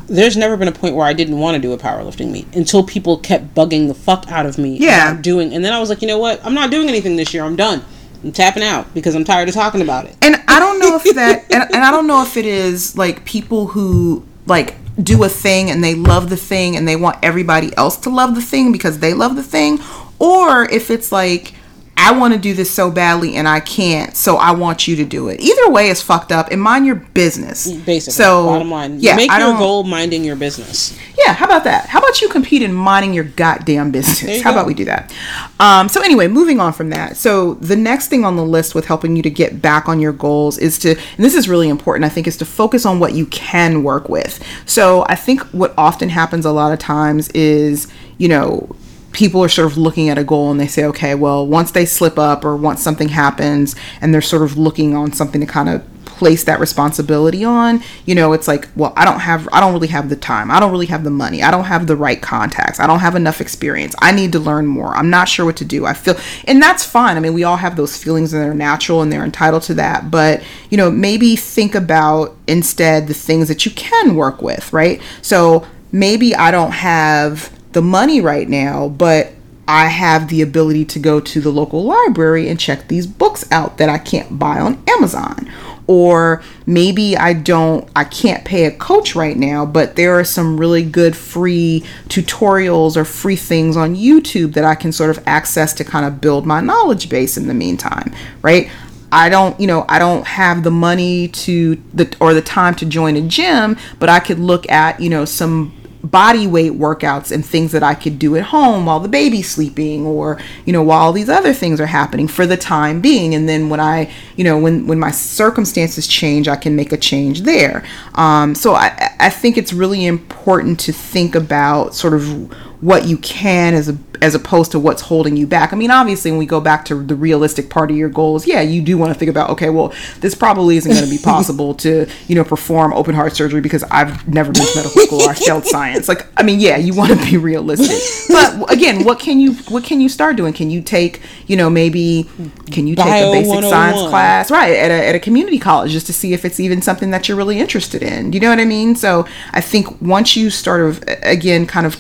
there's 0.07 0.37
never 0.37 0.55
been 0.55 0.67
a 0.67 0.71
point 0.71 0.95
where 0.95 1.05
I 1.07 1.13
didn't 1.13 1.39
want 1.39 1.55
to 1.55 1.61
do 1.61 1.73
a 1.73 1.77
powerlifting 1.77 2.31
meet 2.31 2.53
until 2.55 2.83
people 2.83 3.17
kept 3.17 3.55
bugging 3.55 3.87
the 3.87 3.93
fuck 3.95 4.31
out 4.31 4.45
of 4.45 4.57
me 4.57 4.77
Yeah. 4.77 5.19
doing 5.19 5.53
and 5.53 5.65
then 5.65 5.73
I 5.73 5.79
was 5.79 5.89
like, 5.89 6.01
you 6.01 6.07
know 6.07 6.19
what? 6.19 6.45
I'm 6.45 6.53
not 6.53 6.69
doing 6.71 6.87
anything 6.89 7.15
this 7.15 7.33
year. 7.33 7.43
I'm 7.43 7.55
done. 7.55 7.83
I'm 8.23 8.31
tapping 8.31 8.63
out 8.63 8.93
because 8.93 9.15
I'm 9.15 9.23
tired 9.23 9.49
of 9.49 9.55
talking 9.55 9.81
about 9.81 10.05
it. 10.05 10.15
and 10.21 10.35
i 10.47 10.59
don't 10.59 10.79
know 10.79 10.95
if 10.95 11.15
that 11.15 11.43
and, 11.51 11.63
and 11.75 11.83
i 11.83 11.91
don't 11.91 12.07
know 12.07 12.23
if 12.23 12.37
it 12.37 12.45
is 12.45 12.97
like 12.97 13.23
people 13.25 13.67
who 13.67 14.25
like 14.47 14.75
do 15.03 15.23
a 15.23 15.29
thing 15.29 15.69
and 15.69 15.83
they 15.83 15.93
love 15.93 16.29
the 16.29 16.37
thing 16.37 16.75
and 16.77 16.87
they 16.87 16.95
want 16.95 17.17
everybody 17.21 17.75
else 17.77 17.97
to 17.97 18.09
love 18.09 18.33
the 18.35 18.41
thing 18.41 18.71
because 18.71 18.99
they 18.99 19.13
love 19.13 19.35
the 19.35 19.43
thing 19.43 19.79
or 20.17 20.63
if 20.71 20.89
it's 20.89 21.11
like 21.11 21.53
I 21.97 22.11
want 22.11 22.33
to 22.33 22.39
do 22.39 22.53
this 22.53 22.69
so 22.69 22.91
badly 22.91 23.35
and 23.35 23.47
I 23.47 23.59
can't, 23.59 24.15
so 24.15 24.37
I 24.37 24.51
want 24.51 24.87
you 24.87 24.95
to 24.97 25.05
do 25.05 25.29
it. 25.29 25.39
Either 25.39 25.69
way 25.69 25.89
is 25.89 26.01
fucked 26.01 26.31
up 26.31 26.51
and 26.51 26.61
mind 26.61 26.85
your 26.85 26.95
business. 26.95 27.71
Basically, 27.71 28.13
so 28.13 28.45
bottom 28.45 28.69
line, 28.69 28.99
yeah, 28.99 29.15
make 29.15 29.31
I 29.31 29.39
your 29.39 29.57
goal 29.57 29.83
minding 29.83 30.23
your 30.23 30.35
business. 30.35 30.97
Yeah, 31.17 31.33
how 31.33 31.45
about 31.45 31.63
that? 31.63 31.87
How 31.87 31.99
about 31.99 32.21
you 32.21 32.29
compete 32.29 32.61
in 32.61 32.73
minding 32.73 33.13
your 33.13 33.23
goddamn 33.23 33.91
business? 33.91 34.37
you 34.37 34.43
How 34.43 34.51
go. 34.51 34.57
about 34.57 34.67
we 34.67 34.73
do 34.73 34.85
that? 34.85 35.13
Um, 35.59 35.89
so 35.89 36.01
anyway, 36.01 36.27
moving 36.27 36.59
on 36.59 36.73
from 36.73 36.89
that. 36.89 37.17
So 37.17 37.55
the 37.55 37.75
next 37.75 38.09
thing 38.09 38.25
on 38.25 38.35
the 38.35 38.45
list 38.45 38.75
with 38.75 38.85
helping 38.85 39.15
you 39.15 39.23
to 39.23 39.29
get 39.29 39.61
back 39.61 39.87
on 39.87 39.99
your 39.99 40.13
goals 40.13 40.57
is 40.57 40.77
to, 40.79 40.89
and 40.89 41.25
this 41.25 41.33
is 41.33 41.47
really 41.47 41.69
important, 41.69 42.05
I 42.05 42.09
think, 42.09 42.27
is 42.27 42.37
to 42.37 42.45
focus 42.45 42.85
on 42.85 42.99
what 42.99 43.13
you 43.13 43.25
can 43.27 43.83
work 43.83 44.09
with. 44.09 44.43
So 44.65 45.05
I 45.07 45.15
think 45.15 45.41
what 45.53 45.73
often 45.77 46.09
happens 46.09 46.45
a 46.45 46.51
lot 46.51 46.73
of 46.73 46.79
times 46.79 47.29
is, 47.29 47.87
you 48.17 48.27
know, 48.27 48.75
people 49.15 49.41
are 49.41 49.47
sort 49.49 49.71
of 49.71 49.77
looking 49.77 50.09
at 50.09 50.17
a 50.17 50.23
goal 50.25 50.51
and 50.51 50.59
they 50.59 50.67
say, 50.67 50.83
okay, 50.83 51.15
well, 51.15 51.47
once 51.47 51.71
they 51.71 51.85
slip 51.85 52.19
up 52.19 52.43
or 52.43 52.53
once 52.57 52.81
something 52.81 53.07
happens 53.07 53.73
and 54.01 54.13
they're 54.13 54.21
sort 54.21 54.43
of 54.43 54.57
looking 54.57 54.93
on 54.93 55.13
something 55.13 55.39
to 55.39 55.47
kind 55.47 55.69
of 55.69 55.81
place 56.03 56.43
that 56.43 56.59
responsibility 56.59 57.41
on, 57.43 57.81
you 58.05 58.13
know, 58.13 58.33
it's 58.33 58.45
like, 58.45 58.67
well, 58.75 58.91
I 58.97 59.05
don't 59.05 59.21
have, 59.21 59.47
I 59.53 59.61
don't 59.61 59.71
really 59.71 59.87
have 59.87 60.09
the 60.09 60.17
time. 60.17 60.51
I 60.51 60.59
don't 60.59 60.71
really 60.71 60.85
have 60.87 61.05
the 61.05 61.09
money. 61.09 61.41
I 61.43 61.49
don't 61.49 61.63
have 61.63 61.87
the 61.87 61.95
right 61.95 62.21
contacts. 62.21 62.77
I 62.77 62.87
don't 62.87 62.99
have 62.99 63.15
enough 63.15 63.39
experience. 63.39 63.95
I 63.99 64.11
need 64.11 64.33
to 64.33 64.39
learn 64.39 64.67
more. 64.67 64.93
I'm 64.95 65.09
not 65.09 65.29
sure 65.29 65.45
what 65.45 65.55
to 65.57 65.65
do. 65.65 65.85
I 65.85 65.93
feel, 65.93 66.17
and 66.43 66.61
that's 66.61 66.83
fine. 66.83 67.15
I 67.15 67.21
mean, 67.21 67.33
we 67.33 67.45
all 67.45 67.57
have 67.57 67.77
those 67.77 67.95
feelings 67.95 68.33
and 68.33 68.43
they're 68.43 68.53
natural 68.53 69.01
and 69.01 69.13
they're 69.13 69.23
entitled 69.23 69.63
to 69.63 69.75
that. 69.75 70.11
But, 70.11 70.43
you 70.69 70.75
know, 70.75 70.91
maybe 70.91 71.37
think 71.37 71.73
about 71.73 72.35
instead 72.47 73.07
the 73.07 73.13
things 73.13 73.47
that 73.47 73.65
you 73.65 73.71
can 73.71 74.15
work 74.15 74.41
with, 74.41 74.73
right? 74.73 75.01
So 75.21 75.65
maybe 75.93 76.35
I 76.35 76.51
don't 76.51 76.71
have 76.71 77.49
the 77.75 77.81
money 77.81 78.21
right 78.21 78.47
now, 78.47 78.87
but 78.87 79.33
I 79.67 79.87
have 79.87 80.29
the 80.29 80.41
ability 80.41 80.85
to 80.85 80.99
go 80.99 81.19
to 81.19 81.41
the 81.41 81.49
local 81.51 81.83
library 81.83 82.47
and 82.47 82.57
check 82.57 82.87
these 82.87 83.05
books 83.05 83.51
out 83.51 83.77
that 83.79 83.89
I 83.89 83.97
can't 83.97 84.39
buy 84.39 84.61
on 84.61 84.81
Amazon. 84.87 85.51
Or 85.85 86.41
maybe 86.65 87.17
I 87.17 87.33
don't, 87.33 87.87
I 87.93 88.05
can't 88.05 88.45
pay 88.45 88.63
a 88.63 88.71
coach 88.71 89.13
right 89.13 89.35
now, 89.35 89.65
but 89.65 89.97
there 89.97 90.17
are 90.17 90.23
some 90.23 90.57
really 90.57 90.83
good 90.83 91.17
free 91.17 91.83
tutorials 92.07 92.95
or 92.95 93.03
free 93.03 93.35
things 93.35 93.75
on 93.75 93.93
YouTube 93.93 94.53
that 94.53 94.63
I 94.63 94.73
can 94.73 94.93
sort 94.93 95.09
of 95.09 95.21
access 95.27 95.73
to 95.73 95.83
kind 95.83 96.05
of 96.05 96.21
build 96.21 96.45
my 96.45 96.61
knowledge 96.61 97.09
base 97.09 97.35
in 97.35 97.47
the 97.47 97.53
meantime, 97.53 98.13
right? 98.41 98.69
I 99.11 99.27
don't, 99.27 99.59
you 99.59 99.67
know, 99.67 99.85
I 99.89 99.99
don't 99.99 100.25
have 100.25 100.63
the 100.63 100.71
money 100.71 101.27
to 101.27 101.75
the 101.93 102.15
or 102.21 102.33
the 102.33 102.41
time 102.41 102.73
to 102.75 102.85
join 102.85 103.17
a 103.17 103.21
gym, 103.21 103.77
but 103.99 104.07
I 104.07 104.19
could 104.19 104.39
look 104.39 104.69
at, 104.71 105.01
you 105.01 105.09
know, 105.09 105.25
some 105.25 105.73
body 106.11 106.45
weight 106.47 106.73
workouts 106.73 107.31
and 107.31 107.45
things 107.45 107.71
that 107.71 107.83
I 107.83 107.95
could 107.95 108.19
do 108.19 108.35
at 108.35 108.43
home 108.43 108.85
while 108.85 108.99
the 108.99 109.09
baby's 109.09 109.49
sleeping 109.49 110.05
or 110.05 110.39
you 110.65 110.73
know 110.73 110.83
while 110.83 111.11
these 111.11 111.29
other 111.29 111.53
things 111.53 111.81
are 111.81 111.87
happening 111.87 112.27
for 112.27 112.45
the 112.45 112.57
time 112.57 113.01
being. 113.01 113.33
And 113.33 113.49
then 113.49 113.69
when 113.69 113.79
I 113.79 114.11
you 114.35 114.43
know 114.43 114.57
when 114.57 114.87
when 114.87 114.99
my 114.99 115.11
circumstances 115.11 116.07
change 116.07 116.47
I 116.47 116.55
can 116.55 116.75
make 116.75 116.91
a 116.91 116.97
change 116.97 117.41
there. 117.41 117.83
Um, 118.13 118.55
so 118.55 118.75
I, 118.75 119.15
I 119.19 119.29
think 119.29 119.57
it's 119.57 119.73
really 119.73 120.05
important 120.05 120.79
to 120.81 120.93
think 120.93 121.35
about 121.35 121.95
sort 121.95 122.13
of 122.13 122.53
what 122.81 123.05
you 123.05 123.17
can 123.17 123.73
as 123.73 123.89
a 123.89 123.97
as 124.21 124.35
opposed 124.35 124.71
to 124.71 124.79
what's 124.79 125.03
holding 125.03 125.37
you 125.37 125.47
back. 125.47 125.73
I 125.73 125.75
mean, 125.75 125.91
obviously, 125.91 126.31
when 126.31 126.37
we 126.37 126.45
go 126.45 126.59
back 126.59 126.85
to 126.85 127.03
the 127.03 127.15
realistic 127.15 127.69
part 127.69 127.91
of 127.91 127.97
your 127.97 128.09
goals, 128.09 128.47
yeah, 128.47 128.61
you 128.61 128.81
do 128.81 128.97
want 128.97 129.13
to 129.13 129.19
think 129.19 129.29
about, 129.29 129.49
okay, 129.51 129.69
well, 129.69 129.93
this 130.21 130.35
probably 130.35 130.77
isn't 130.77 130.91
going 130.91 131.03
to 131.03 131.09
be 131.09 131.17
possible 131.23 131.73
to, 131.75 132.07
you 132.27 132.35
know, 132.35 132.43
perform 132.43 132.93
open 132.93 133.15
heart 133.15 133.35
surgery 133.35 133.61
because 133.61 133.83
I've 133.83 134.27
never 134.27 134.51
been 134.51 134.65
to 134.65 134.75
medical 134.75 135.01
school 135.01 135.21
or 135.21 135.29
I 135.29 135.33
failed 135.35 135.65
science. 135.65 136.07
Like, 136.07 136.25
I 136.37 136.43
mean, 136.43 136.59
yeah, 136.59 136.77
you 136.77 136.93
want 136.93 137.11
to 137.11 137.25
be 137.25 137.37
realistic. 137.37 138.01
But 138.29 138.71
again, 138.71 139.03
what 139.03 139.19
can 139.19 139.39
you 139.39 139.53
what 139.69 139.83
can 139.83 140.01
you 140.01 140.09
start 140.09 140.35
doing? 140.35 140.53
Can 140.53 140.69
you 140.69 140.81
take, 140.81 141.21
you 141.47 141.55
know, 141.55 141.69
maybe 141.69 142.29
can 142.71 142.87
you 142.87 142.95
take 142.95 143.05
Bio 143.05 143.29
a 143.29 143.31
basic 143.31 143.69
science 143.69 143.97
oh 143.99 144.09
class, 144.09 144.51
right, 144.51 144.73
at 144.73 144.91
a, 144.91 145.07
at 145.09 145.15
a 145.15 145.19
community 145.19 145.59
college 145.59 145.91
just 145.91 146.07
to 146.07 146.13
see 146.13 146.33
if 146.33 146.45
it's 146.45 146.59
even 146.59 146.81
something 146.81 147.11
that 147.11 147.27
you're 147.27 147.37
really 147.37 147.59
interested 147.59 148.01
in? 148.01 148.33
You 148.33 148.39
know 148.39 148.49
what 148.49 148.59
I 148.59 148.65
mean? 148.65 148.95
So 148.95 149.27
I 149.51 149.61
think 149.61 150.01
once 150.01 150.35
you 150.35 150.49
start 150.49 150.81
of, 150.81 151.03
again, 151.23 151.65
kind 151.65 151.85
of 151.85 151.97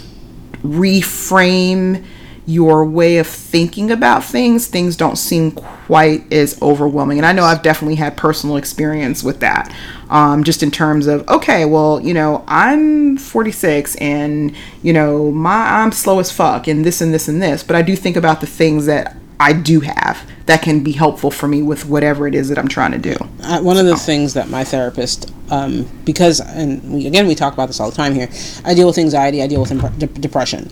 reframe 0.65 2.05
your 2.47 2.85
way 2.85 3.17
of 3.17 3.25
thinking 3.25 3.89
about 3.89 4.23
things, 4.23 4.67
things 4.67 4.95
don't 4.95 5.15
seem 5.15 5.51
quite 5.51 6.31
as 6.31 6.61
overwhelming. 6.61 7.17
And 7.17 7.25
I 7.25 7.31
know 7.31 7.43
I've 7.43 7.63
definitely 7.63 7.95
had 7.95 8.15
personal 8.15 8.57
experience 8.57 9.23
with 9.23 9.39
that. 9.39 9.73
Um, 10.09 10.43
just 10.43 10.61
in 10.61 10.69
terms 10.69 11.07
of, 11.07 11.27
okay, 11.27 11.65
well, 11.65 11.99
you 11.99 12.13
know, 12.13 12.43
I'm 12.47 13.17
46 13.17 13.95
and, 13.95 14.55
you 14.83 14.93
know, 14.93 15.31
my 15.31 15.81
I'm 15.81 15.91
slow 15.91 16.19
as 16.19 16.31
fuck 16.31 16.67
and 16.67 16.85
this 16.85 17.01
and 17.01 17.11
this 17.11 17.27
and 17.27 17.41
this. 17.41 17.63
But 17.63 17.75
I 17.75 17.81
do 17.81 17.95
think 17.95 18.15
about 18.15 18.41
the 18.41 18.47
things 18.47 18.85
that 18.85 19.17
I 19.39 19.53
do 19.53 19.81
have 19.81 20.29
that 20.45 20.61
can 20.61 20.83
be 20.83 20.91
helpful 20.91 21.31
for 21.31 21.47
me 21.47 21.61
with 21.61 21.85
whatever 21.85 22.27
it 22.27 22.35
is 22.35 22.49
that 22.49 22.57
I'm 22.57 22.67
trying 22.67 22.91
to 22.91 22.97
do. 22.97 23.15
Uh, 23.41 23.61
one 23.61 23.77
of 23.77 23.85
the 23.85 23.97
things 23.97 24.33
that 24.35 24.49
my 24.49 24.63
therapist, 24.63 25.31
um, 25.49 25.89
because 26.05 26.39
and 26.39 26.93
we, 26.93 27.07
again 27.07 27.27
we 27.27 27.35
talk 27.35 27.53
about 27.53 27.65
this 27.67 27.79
all 27.79 27.89
the 27.89 27.95
time 27.95 28.13
here, 28.13 28.29
I 28.63 28.73
deal 28.73 28.87
with 28.87 28.97
anxiety, 28.97 29.41
I 29.41 29.47
deal 29.47 29.61
with 29.61 29.71
impre- 29.71 29.97
de- 29.97 30.07
depression. 30.07 30.69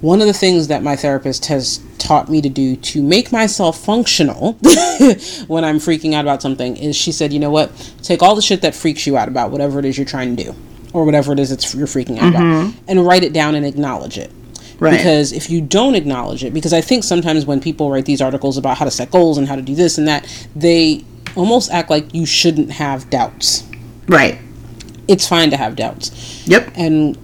One 0.00 0.20
of 0.20 0.26
the 0.26 0.32
things 0.32 0.68
that 0.68 0.82
my 0.82 0.94
therapist 0.94 1.46
has 1.46 1.80
taught 1.98 2.28
me 2.28 2.40
to 2.42 2.48
do 2.48 2.76
to 2.76 3.02
make 3.02 3.32
myself 3.32 3.78
functional 3.82 4.52
when 5.48 5.64
I'm 5.64 5.78
freaking 5.78 6.12
out 6.12 6.20
about 6.24 6.42
something 6.42 6.76
is 6.76 6.94
she 6.94 7.12
said, 7.12 7.32
you 7.32 7.40
know 7.40 7.50
what, 7.50 7.70
take 8.02 8.22
all 8.22 8.34
the 8.34 8.42
shit 8.42 8.60
that 8.62 8.74
freaks 8.74 9.06
you 9.06 9.16
out 9.16 9.26
about 9.26 9.50
whatever 9.50 9.78
it 9.78 9.84
is 9.84 9.96
you're 9.98 10.04
trying 10.06 10.36
to 10.36 10.44
do, 10.44 10.54
or 10.92 11.04
whatever 11.04 11.32
it 11.32 11.38
is 11.40 11.50
that's 11.50 11.74
you're 11.74 11.86
freaking 11.86 12.18
out 12.18 12.28
about, 12.28 12.74
and 12.88 13.06
write 13.06 13.24
it 13.24 13.32
down 13.32 13.54
and 13.54 13.64
acknowledge 13.66 14.18
it. 14.18 14.30
Right. 14.78 14.96
Because 14.96 15.32
if 15.32 15.48
you 15.48 15.60
don't 15.60 15.94
acknowledge 15.94 16.44
it, 16.44 16.52
because 16.52 16.72
I 16.72 16.80
think 16.80 17.02
sometimes 17.02 17.46
when 17.46 17.60
people 17.60 17.90
write 17.90 18.04
these 18.04 18.20
articles 18.20 18.58
about 18.58 18.76
how 18.76 18.84
to 18.84 18.90
set 18.90 19.10
goals 19.10 19.38
and 19.38 19.48
how 19.48 19.56
to 19.56 19.62
do 19.62 19.74
this 19.74 19.96
and 19.96 20.06
that, 20.06 20.26
they 20.54 21.04
almost 21.34 21.70
act 21.70 21.88
like 21.88 22.12
you 22.14 22.26
shouldn't 22.26 22.70
have 22.70 23.08
doubts. 23.08 23.64
Right. 24.06 24.38
It's 25.08 25.26
fine 25.26 25.50
to 25.50 25.56
have 25.56 25.76
doubts. 25.76 26.46
Yep. 26.46 26.72
And 26.76 27.16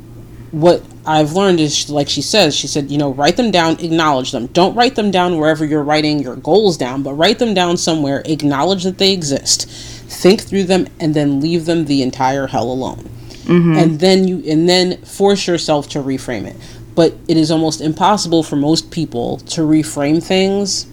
what 0.53 0.83
I've 1.05 1.33
learned 1.33 1.61
is, 1.61 1.91
like 1.91 2.09
she 2.09 2.23
says, 2.23 2.55
she 2.55 2.67
said, 2.67 2.91
you 2.91 2.99
know, 2.99 3.13
write 3.13 3.37
them 3.37 3.51
down, 3.51 3.81
acknowledge 3.81 4.31
them. 4.31 4.47
Don't 4.49 4.75
write 4.75 4.95
them 4.95 5.11
down 5.11 5.39
wherever 5.39 5.65
you're 5.65 5.83
writing 5.83 6.21
your 6.21 6.37
goals 6.37 6.77
down, 6.77 7.03
but 7.03 7.15
write 7.15 7.39
them 7.39 7.55
down 7.55 7.77
somewhere, 7.77 8.23
acknowledge 8.25 8.85
that 8.85 8.99
they 8.99 9.13
exist, 9.13 9.69
think 9.69 10.43
through 10.43 10.65
them, 10.65 10.87
and 11.01 11.15
then 11.15 11.41
leave 11.41 11.67
them 11.67 11.87
the 11.87 12.03
entire 12.03 12.47
hell 12.47 12.71
alone. 12.71 13.09
Mm-hmm. 13.45 13.77
And 13.77 13.99
then 13.99 14.29
you, 14.29 14.43
and 14.47 14.69
then 14.69 15.03
force 15.03 15.49
yourself 15.49 15.89
to 15.91 15.99
reframe 15.99 16.47
it. 16.47 16.57
But 16.95 17.15
it 17.29 17.37
is 17.37 17.51
almost 17.51 17.81
impossible 17.81 18.43
for 18.43 18.57
most 18.57 18.91
people 18.91 19.39
to 19.39 19.63
reframe 19.63 20.23
things 20.23 20.87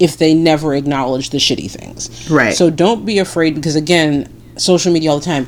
if 0.00 0.16
they 0.16 0.34
never 0.34 0.74
acknowledge 0.74 1.30
the 1.30 1.38
shitty 1.38 1.70
things. 1.70 2.28
Right. 2.30 2.54
So 2.54 2.70
don't 2.70 3.04
be 3.06 3.18
afraid 3.18 3.54
because 3.54 3.76
again, 3.76 4.28
social 4.56 4.92
media 4.92 5.10
all 5.10 5.18
the 5.20 5.24
time. 5.24 5.46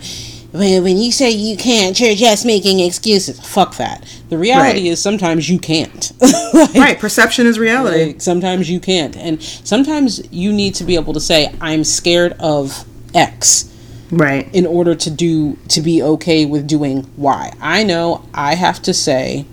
When, 0.53 0.85
when 0.85 0.97
you 0.97 1.11
say 1.11 1.31
you 1.33 1.57
can't, 1.57 1.99
you're 1.99 2.15
just 2.15 2.47
making 2.47 2.79
excuses. 2.81 3.41
Fuck 3.41 3.77
that. 3.77 4.05
The 4.29 4.39
reality 4.39 4.79
Right. 4.83 4.87
is 4.93 5.03
sometimes 5.03 5.51
you 5.51 5.59
can't. 5.59 6.13
Like, 6.55 6.75
Right. 6.75 6.99
Perception 6.99 7.47
is 7.47 7.59
reality. 7.59 8.05
like, 8.07 8.21
sometimes 8.23 8.71
you 8.71 8.81
can't. 8.81 9.15
And 9.17 9.43
sometimes 9.43 10.23
you 10.33 10.53
need 10.53 10.75
to 10.77 10.85
be 10.85 10.95
able 10.95 11.13
to 11.15 11.21
say, 11.21 11.53
I'm 11.61 11.83
scared 11.85 12.35
of 12.39 12.85
X 13.15 13.71
Right. 14.11 14.49
in 14.55 14.65
order 14.67 14.95
to 14.95 15.11
do 15.11 15.59
to 15.69 15.81
be 15.83 16.01
okay 16.03 16.47
with 16.47 16.67
doing 16.69 17.11
Y. 17.17 17.53
I 17.61 17.83
know 17.83 18.25
I 18.33 18.55
have 18.55 18.81
to 18.83 18.95
say 18.95 19.45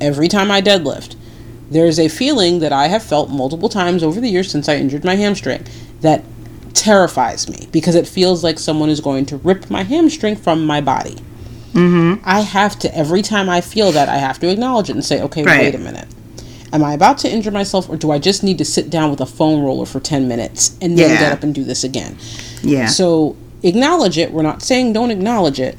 every 0.00 0.28
time 0.28 0.50
I 0.50 0.60
deadlift, 0.60 1.16
there's 1.70 1.98
a 1.98 2.08
feeling 2.08 2.58
that 2.60 2.72
I 2.72 2.88
have 2.88 3.02
felt 3.02 3.30
multiple 3.30 3.68
times 3.68 4.02
over 4.02 4.20
the 4.20 4.28
years 4.28 4.50
since 4.50 4.68
I 4.68 4.76
injured 4.76 5.04
my 5.04 5.14
hamstring 5.16 5.64
that 6.00 6.24
terrifies 6.74 7.48
me 7.48 7.68
because 7.72 7.94
it 7.94 8.06
feels 8.08 8.42
like 8.42 8.58
someone 8.58 8.88
is 8.90 9.00
going 9.00 9.26
to 9.26 9.36
rip 9.38 9.70
my 9.70 9.82
hamstring 9.82 10.36
from 10.36 10.64
my 10.64 10.80
body. 10.80 11.16
Mm-hmm. 11.72 12.22
I 12.24 12.40
have 12.40 12.78
to 12.80 12.96
every 12.96 13.22
time 13.22 13.48
I 13.48 13.60
feel 13.60 13.92
that 13.92 14.08
I 14.08 14.16
have 14.16 14.38
to 14.40 14.48
acknowledge 14.50 14.90
it 14.90 14.94
and 14.96 15.04
say, 15.04 15.22
okay, 15.22 15.42
Right. 15.44 15.60
wait 15.60 15.74
a 15.74 15.78
minute. 15.78 16.08
Am 16.72 16.82
I 16.84 16.94
about 16.94 17.18
to 17.18 17.30
injure 17.30 17.50
myself, 17.50 17.88
or 17.88 17.96
do 17.96 18.12
I 18.12 18.18
just 18.20 18.42
need 18.44 18.58
to 18.58 18.64
sit 18.64 18.90
down 18.90 19.10
with 19.10 19.20
a 19.20 19.26
foam 19.26 19.62
roller 19.64 19.86
for 19.86 19.98
ten 20.00 20.28
minutes 20.28 20.76
and 20.80 20.96
then 20.96 21.10
Yeah. 21.10 21.18
get 21.20 21.32
up 21.32 21.42
and 21.42 21.52
do 21.54 21.64
this 21.64 21.82
again? 21.84 22.16
Yeah. 22.62 22.86
So 22.86 23.36
acknowledge 23.64 24.18
it. 24.18 24.32
We're 24.32 24.42
not 24.42 24.62
saying 24.62 24.92
don't 24.92 25.10
acknowledge 25.10 25.58
it, 25.60 25.76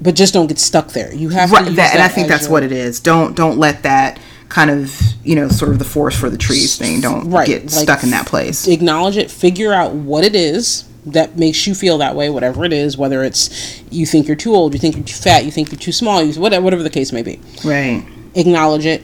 but 0.00 0.14
just 0.14 0.34
don't 0.34 0.46
get 0.46 0.58
stuck 0.58 0.88
there. 0.88 1.12
You 1.14 1.30
have 1.30 1.50
to 1.50 1.56
right 1.56 1.66
use 1.66 1.76
that, 1.76 1.94
and 1.94 2.02
i 2.02 2.08
think 2.08 2.28
that's 2.28 2.44
your- 2.44 2.52
what 2.52 2.62
it 2.62 2.72
is 2.72 3.00
don't 3.00 3.34
don't 3.36 3.58
let 3.58 3.82
that 3.84 4.18
kind 4.48 4.70
of 4.70 5.00
you 5.24 5.34
know 5.34 5.48
sort 5.48 5.72
of 5.72 5.78
the 5.78 5.84
forest 5.84 6.18
for 6.18 6.30
the 6.30 6.38
trees 6.38 6.76
thing 6.76 7.00
don't 7.00 7.30
Right, 7.30 7.46
get 7.46 7.62
like, 7.62 7.70
stuck 7.70 8.02
in 8.04 8.10
that 8.10 8.26
place 8.26 8.68
Acknowledge 8.68 9.16
it. 9.16 9.30
Figure 9.30 9.72
out 9.72 9.92
what 9.92 10.22
it 10.24 10.34
is 10.36 10.84
that 11.06 11.36
makes 11.38 11.66
you 11.68 11.74
feel 11.74 11.98
that 11.98 12.14
way. 12.16 12.30
Whatever 12.30 12.64
it 12.64 12.72
is, 12.72 12.96
whether 12.98 13.22
it's 13.24 13.80
you 13.90 14.06
think 14.06 14.26
you're 14.26 14.36
too 14.36 14.54
old, 14.54 14.72
you 14.74 14.80
think 14.80 14.96
you're 14.96 15.04
too 15.04 15.14
fat, 15.14 15.44
you 15.44 15.50
think 15.52 15.70
you're 15.72 15.78
too 15.78 15.92
small, 15.92 16.22
you 16.22 16.38
whatever 16.40 16.62
whatever 16.64 16.82
the 16.82 16.90
case 16.90 17.12
may 17.12 17.22
be. 17.22 17.40
right 17.64 18.04
Acknowledge 18.34 18.84
it. 18.86 19.02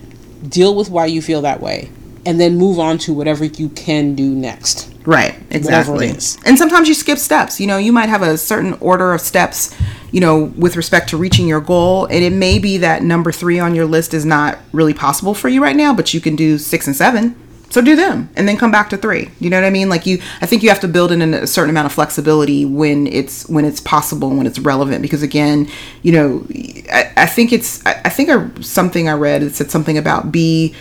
Deal 0.51 0.75
with 0.75 0.91
why 0.91 1.07
you 1.07 1.23
feel 1.23 1.41
that 1.43 1.61
way, 1.61 1.91
and 2.27 2.41
then 2.41 2.57
move 2.57 2.79
on 2.81 2.99
to 2.99 3.13
whatever 3.13 3.45
you 3.45 3.69
can 3.69 4.15
do 4.15 4.29
next. 4.35 4.92
Right 5.05 5.39
exactly. 5.51 6.09
and 6.45 6.59
sometimes 6.59 6.89
you 6.89 6.95
skip 6.95 7.19
steps 7.19 7.61
you 7.61 7.67
know 7.67 7.77
you 7.77 7.93
might 7.93 8.09
have 8.09 8.23
a 8.23 8.39
certain 8.39 8.75
order 8.75 9.13
of 9.13 9.21
steps 9.21 9.75
you 10.13 10.21
know 10.21 10.45
with 10.57 10.77
respect 10.77 11.09
to 11.09 11.17
reaching 11.17 11.49
your 11.49 11.61
goal 11.61 12.07
and 12.07 12.23
it 12.23 12.33
may 12.33 12.59
be 12.59 12.79
that 12.79 13.03
number 13.03 13.33
three 13.33 13.59
on 13.59 13.75
your 13.75 13.87
list 13.87 14.15
is 14.15 14.25
not 14.25 14.59
really 14.73 14.95
possible 14.95 15.35
for 15.35 15.49
you 15.49 15.63
right 15.63 15.77
now 15.77 15.93
but 15.95 16.15
you 16.15 16.21
can 16.21 16.37
do 16.37 16.59
six 16.59 16.87
and 16.87 16.95
seven 16.95 17.35
so 17.71 17.81
do 17.81 17.97
them 17.97 18.29
and 18.37 18.47
then 18.47 18.57
come 18.57 18.71
back 18.71 18.91
to 18.91 18.97
three 18.97 19.31
you 19.41 19.49
know 19.49 19.59
what 19.59 19.67
i 19.67 19.71
mean? 19.71 19.89
Like 19.89 20.05
you 20.07 20.21
i 20.41 20.47
think 20.47 20.63
you 20.63 20.69
have 20.69 20.81
to 20.81 20.89
build 20.89 21.11
in 21.11 21.23
a 21.23 21.47
certain 21.47 21.71
amount 21.71 21.87
of 21.87 21.93
flexibility 21.93 22.65
when 22.65 23.07
it's 23.07 23.49
when 23.49 23.65
it's 23.65 23.81
possible 23.81 24.29
when 24.29 24.47
it's 24.47 24.59
relevant 24.59 25.03
because 25.03 25.23
again 25.23 25.69
you 26.03 26.13
know 26.13 26.47
i, 26.93 27.11
I 27.17 27.27
think 27.27 27.53
it's 27.53 27.85
I, 27.87 28.03
I 28.05 28.09
think 28.11 28.29
I, 28.29 28.49
something 28.61 29.09
i 29.09 29.15
read 29.15 29.43
it 29.43 29.55
said 29.55 29.71
something 29.71 29.97
about 29.97 30.31
be 30.31 30.75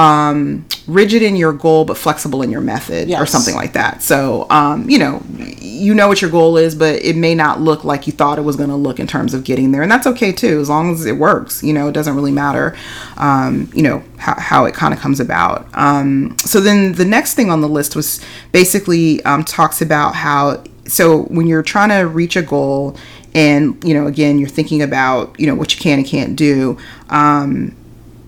um 0.00 0.64
rigid 0.86 1.22
in 1.22 1.36
your 1.36 1.52
goal 1.52 1.84
but 1.84 1.96
flexible 1.96 2.40
in 2.42 2.50
your 2.50 2.62
method 2.62 3.08
or 3.20 3.26
something 3.26 3.54
like 3.54 3.74
that. 3.74 4.02
So 4.02 4.46
um 4.48 4.88
you 4.88 4.98
know 4.98 5.22
you 5.36 5.94
know 5.94 6.08
what 6.08 6.22
your 6.22 6.30
goal 6.30 6.56
is 6.56 6.74
but 6.74 7.04
it 7.04 7.16
may 7.16 7.34
not 7.34 7.60
look 7.60 7.84
like 7.84 8.06
you 8.06 8.12
thought 8.12 8.38
it 8.38 8.42
was 8.42 8.56
going 8.56 8.70
to 8.70 8.76
look 8.76 8.98
in 8.98 9.06
terms 9.06 9.34
of 9.34 9.44
getting 9.44 9.72
there. 9.72 9.82
And 9.82 9.90
that's 9.92 10.06
okay 10.06 10.32
too 10.32 10.58
as 10.58 10.68
long 10.70 10.92
as 10.92 11.04
it 11.04 11.16
works 11.16 11.62
you 11.62 11.74
know 11.74 11.88
it 11.88 11.92
doesn't 11.92 12.16
really 12.16 12.32
matter 12.32 12.76
um 13.18 13.70
you 13.74 13.82
know 13.82 14.02
how, 14.16 14.40
how 14.40 14.64
it 14.64 14.74
kind 14.74 14.94
of 14.94 15.00
comes 15.00 15.20
about. 15.20 15.66
Um 15.74 16.36
so 16.38 16.60
then 16.60 16.92
the 16.92 17.04
next 17.04 17.34
thing 17.34 17.50
on 17.50 17.60
the 17.60 17.68
list 17.68 17.94
was 17.94 18.20
basically 18.52 19.22
um 19.24 19.44
talks 19.44 19.82
about 19.82 20.14
how 20.14 20.64
so 20.86 21.24
when 21.24 21.46
you're 21.46 21.62
trying 21.62 21.90
to 21.90 22.08
reach 22.08 22.36
a 22.36 22.42
goal 22.42 22.96
and 23.34 23.82
you 23.84 23.94
know 23.94 24.06
again 24.06 24.38
you're 24.38 24.48
thinking 24.48 24.80
about 24.82 25.38
you 25.38 25.46
know 25.46 25.54
what 25.54 25.74
you 25.74 25.80
can 25.80 25.98
and 25.98 26.08
can't 26.08 26.36
do 26.36 26.76
um, 27.10 27.76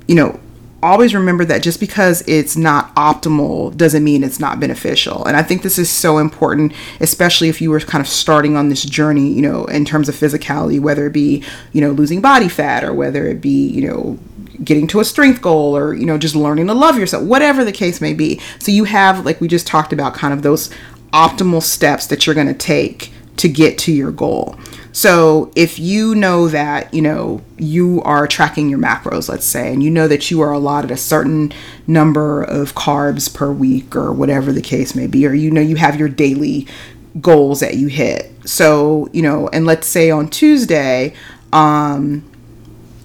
you 0.06 0.14
know 0.14 0.38
always 0.82 1.14
remember 1.14 1.44
that 1.44 1.62
just 1.62 1.80
because 1.80 2.22
it's 2.26 2.56
not 2.56 2.94
optimal 2.96 3.76
doesn't 3.76 4.02
mean 4.02 4.24
it's 4.24 4.40
not 4.40 4.58
beneficial. 4.58 5.24
And 5.24 5.36
I 5.36 5.42
think 5.42 5.62
this 5.62 5.78
is 5.78 5.88
so 5.88 6.18
important, 6.18 6.72
especially 7.00 7.48
if 7.48 7.60
you 7.60 7.70
were 7.70 7.80
kind 7.80 8.02
of 8.02 8.08
starting 8.08 8.56
on 8.56 8.68
this 8.68 8.82
journey, 8.82 9.32
you 9.32 9.42
know, 9.42 9.64
in 9.66 9.84
terms 9.84 10.08
of 10.08 10.14
physicality, 10.14 10.80
whether 10.80 11.06
it 11.06 11.12
be, 11.12 11.44
you 11.72 11.80
know, 11.80 11.90
losing 11.90 12.20
body 12.20 12.48
fat 12.48 12.84
or 12.84 12.92
whether 12.92 13.26
it 13.26 13.40
be, 13.40 13.68
you 13.68 13.86
know, 13.88 14.18
getting 14.64 14.86
to 14.88 15.00
a 15.00 15.04
strength 15.04 15.40
goal 15.40 15.76
or, 15.76 15.94
you 15.94 16.06
know, 16.06 16.18
just 16.18 16.34
learning 16.34 16.66
to 16.66 16.74
love 16.74 16.98
yourself, 16.98 17.24
whatever 17.24 17.64
the 17.64 17.72
case 17.72 18.00
may 18.00 18.14
be. 18.14 18.40
So 18.58 18.72
you 18.72 18.84
have, 18.84 19.24
like 19.24 19.40
we 19.40 19.48
just 19.48 19.66
talked 19.66 19.92
about, 19.92 20.14
kind 20.14 20.34
of 20.34 20.42
those 20.42 20.70
optimal 21.12 21.62
steps 21.62 22.06
that 22.08 22.26
you're 22.26 22.34
going 22.34 22.46
to 22.46 22.54
take 22.54 23.12
to 23.36 23.48
get 23.48 23.78
to 23.78 23.92
your 23.92 24.10
goal. 24.10 24.56
So 24.92 25.50
if 25.56 25.78
you 25.78 26.14
know 26.14 26.48
that, 26.48 26.92
you 26.92 27.00
know, 27.00 27.40
you 27.56 28.02
are 28.02 28.26
tracking 28.26 28.68
your 28.68 28.78
macros, 28.78 29.28
let's 29.28 29.46
say, 29.46 29.72
and 29.72 29.82
you 29.82 29.90
know 29.90 30.06
that 30.06 30.30
you 30.30 30.42
are 30.42 30.52
allotted 30.52 30.90
a 30.90 30.96
certain 30.98 31.52
number 31.86 32.42
of 32.42 32.74
carbs 32.74 33.34
per 33.34 33.50
week 33.50 33.96
or 33.96 34.12
whatever 34.12 34.52
the 34.52 34.60
case 34.60 34.94
may 34.94 35.06
be, 35.06 35.26
or 35.26 35.32
you 35.32 35.50
know 35.50 35.62
you 35.62 35.76
have 35.76 35.98
your 35.98 36.08
daily 36.08 36.66
goals 37.20 37.60
that 37.60 37.76
you 37.76 37.88
hit. 37.88 38.30
So, 38.44 39.08
you 39.12 39.22
know, 39.22 39.48
and 39.48 39.64
let's 39.64 39.86
say 39.86 40.10
on 40.10 40.28
Tuesday, 40.28 41.14
um, 41.52 42.28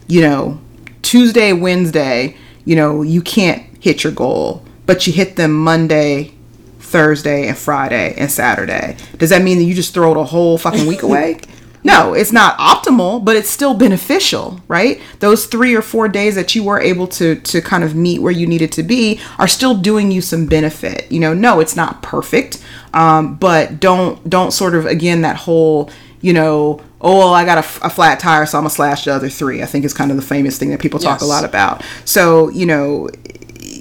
you 0.07 0.21
know, 0.21 0.59
Tuesday, 1.01 1.53
Wednesday, 1.53 2.35
you 2.65 2.75
know, 2.75 3.01
you 3.01 3.21
can't 3.21 3.63
hit 3.81 4.03
your 4.03 4.13
goal, 4.13 4.65
but 4.85 5.07
you 5.07 5.13
hit 5.13 5.37
them 5.37 5.53
Monday, 5.53 6.33
Thursday, 6.79 7.47
and 7.47 7.57
Friday 7.57 8.13
and 8.17 8.29
Saturday. 8.29 8.97
Does 9.17 9.29
that 9.29 9.41
mean 9.41 9.57
that 9.57 9.63
you 9.63 9.73
just 9.73 9.93
throw 9.93 10.13
the 10.13 10.25
whole 10.25 10.57
fucking 10.57 10.85
week 10.85 11.03
away? 11.03 11.39
No, 11.87 12.13
it's 12.13 12.33
not 12.33 12.57
optimal, 12.57 13.23
but 13.23 13.37
it's 13.37 13.49
still 13.49 13.73
beneficial, 13.73 14.59
right? 14.67 15.01
Those 15.19 15.45
three 15.45 15.73
or 15.73 15.81
four 15.81 16.09
days 16.09 16.35
that 16.35 16.53
you 16.53 16.63
were 16.63 16.81
able 16.81 17.07
to 17.07 17.35
to 17.35 17.61
kind 17.61 17.83
of 17.83 17.95
meet 17.95 18.21
where 18.21 18.31
you 18.31 18.45
needed 18.45 18.73
to 18.73 18.83
be 18.83 19.19
are 19.39 19.47
still 19.47 19.73
doing 19.73 20.11
you 20.11 20.21
some 20.21 20.47
benefit. 20.47 21.09
You 21.11 21.21
know, 21.21 21.33
no, 21.33 21.61
it's 21.61 21.77
not 21.77 22.03
perfect, 22.03 22.61
um, 22.93 23.35
but 23.35 23.79
don't 23.79 24.29
don't 24.29 24.51
sort 24.51 24.75
of 24.75 24.85
again 24.85 25.21
that 25.21 25.37
whole 25.37 25.89
you 26.19 26.33
know 26.33 26.81
oh 26.99 27.17
well, 27.19 27.33
I 27.33 27.45
got 27.45 27.57
a, 27.57 27.85
a, 27.85 27.89
flat 27.89 28.19
tire, 28.19 28.45
so 28.45 28.57
I'm 28.57 28.63
gonna 28.63 28.71
slash 28.71 29.05
the 29.05 29.13
other 29.13 29.29
three. 29.29 29.61
I 29.61 29.65
think 29.65 29.85
is 29.85 29.93
kind 29.93 30.11
of 30.11 30.17
the 30.17 30.23
famous 30.23 30.57
thing 30.57 30.71
that 30.71 30.81
people 30.81 30.99
talk 30.99 31.21
yes. 31.21 31.21
a 31.21 31.25
lot 31.25 31.45
about. 31.45 31.83
So 32.05 32.49
you 32.49 32.65
know, 32.65 33.09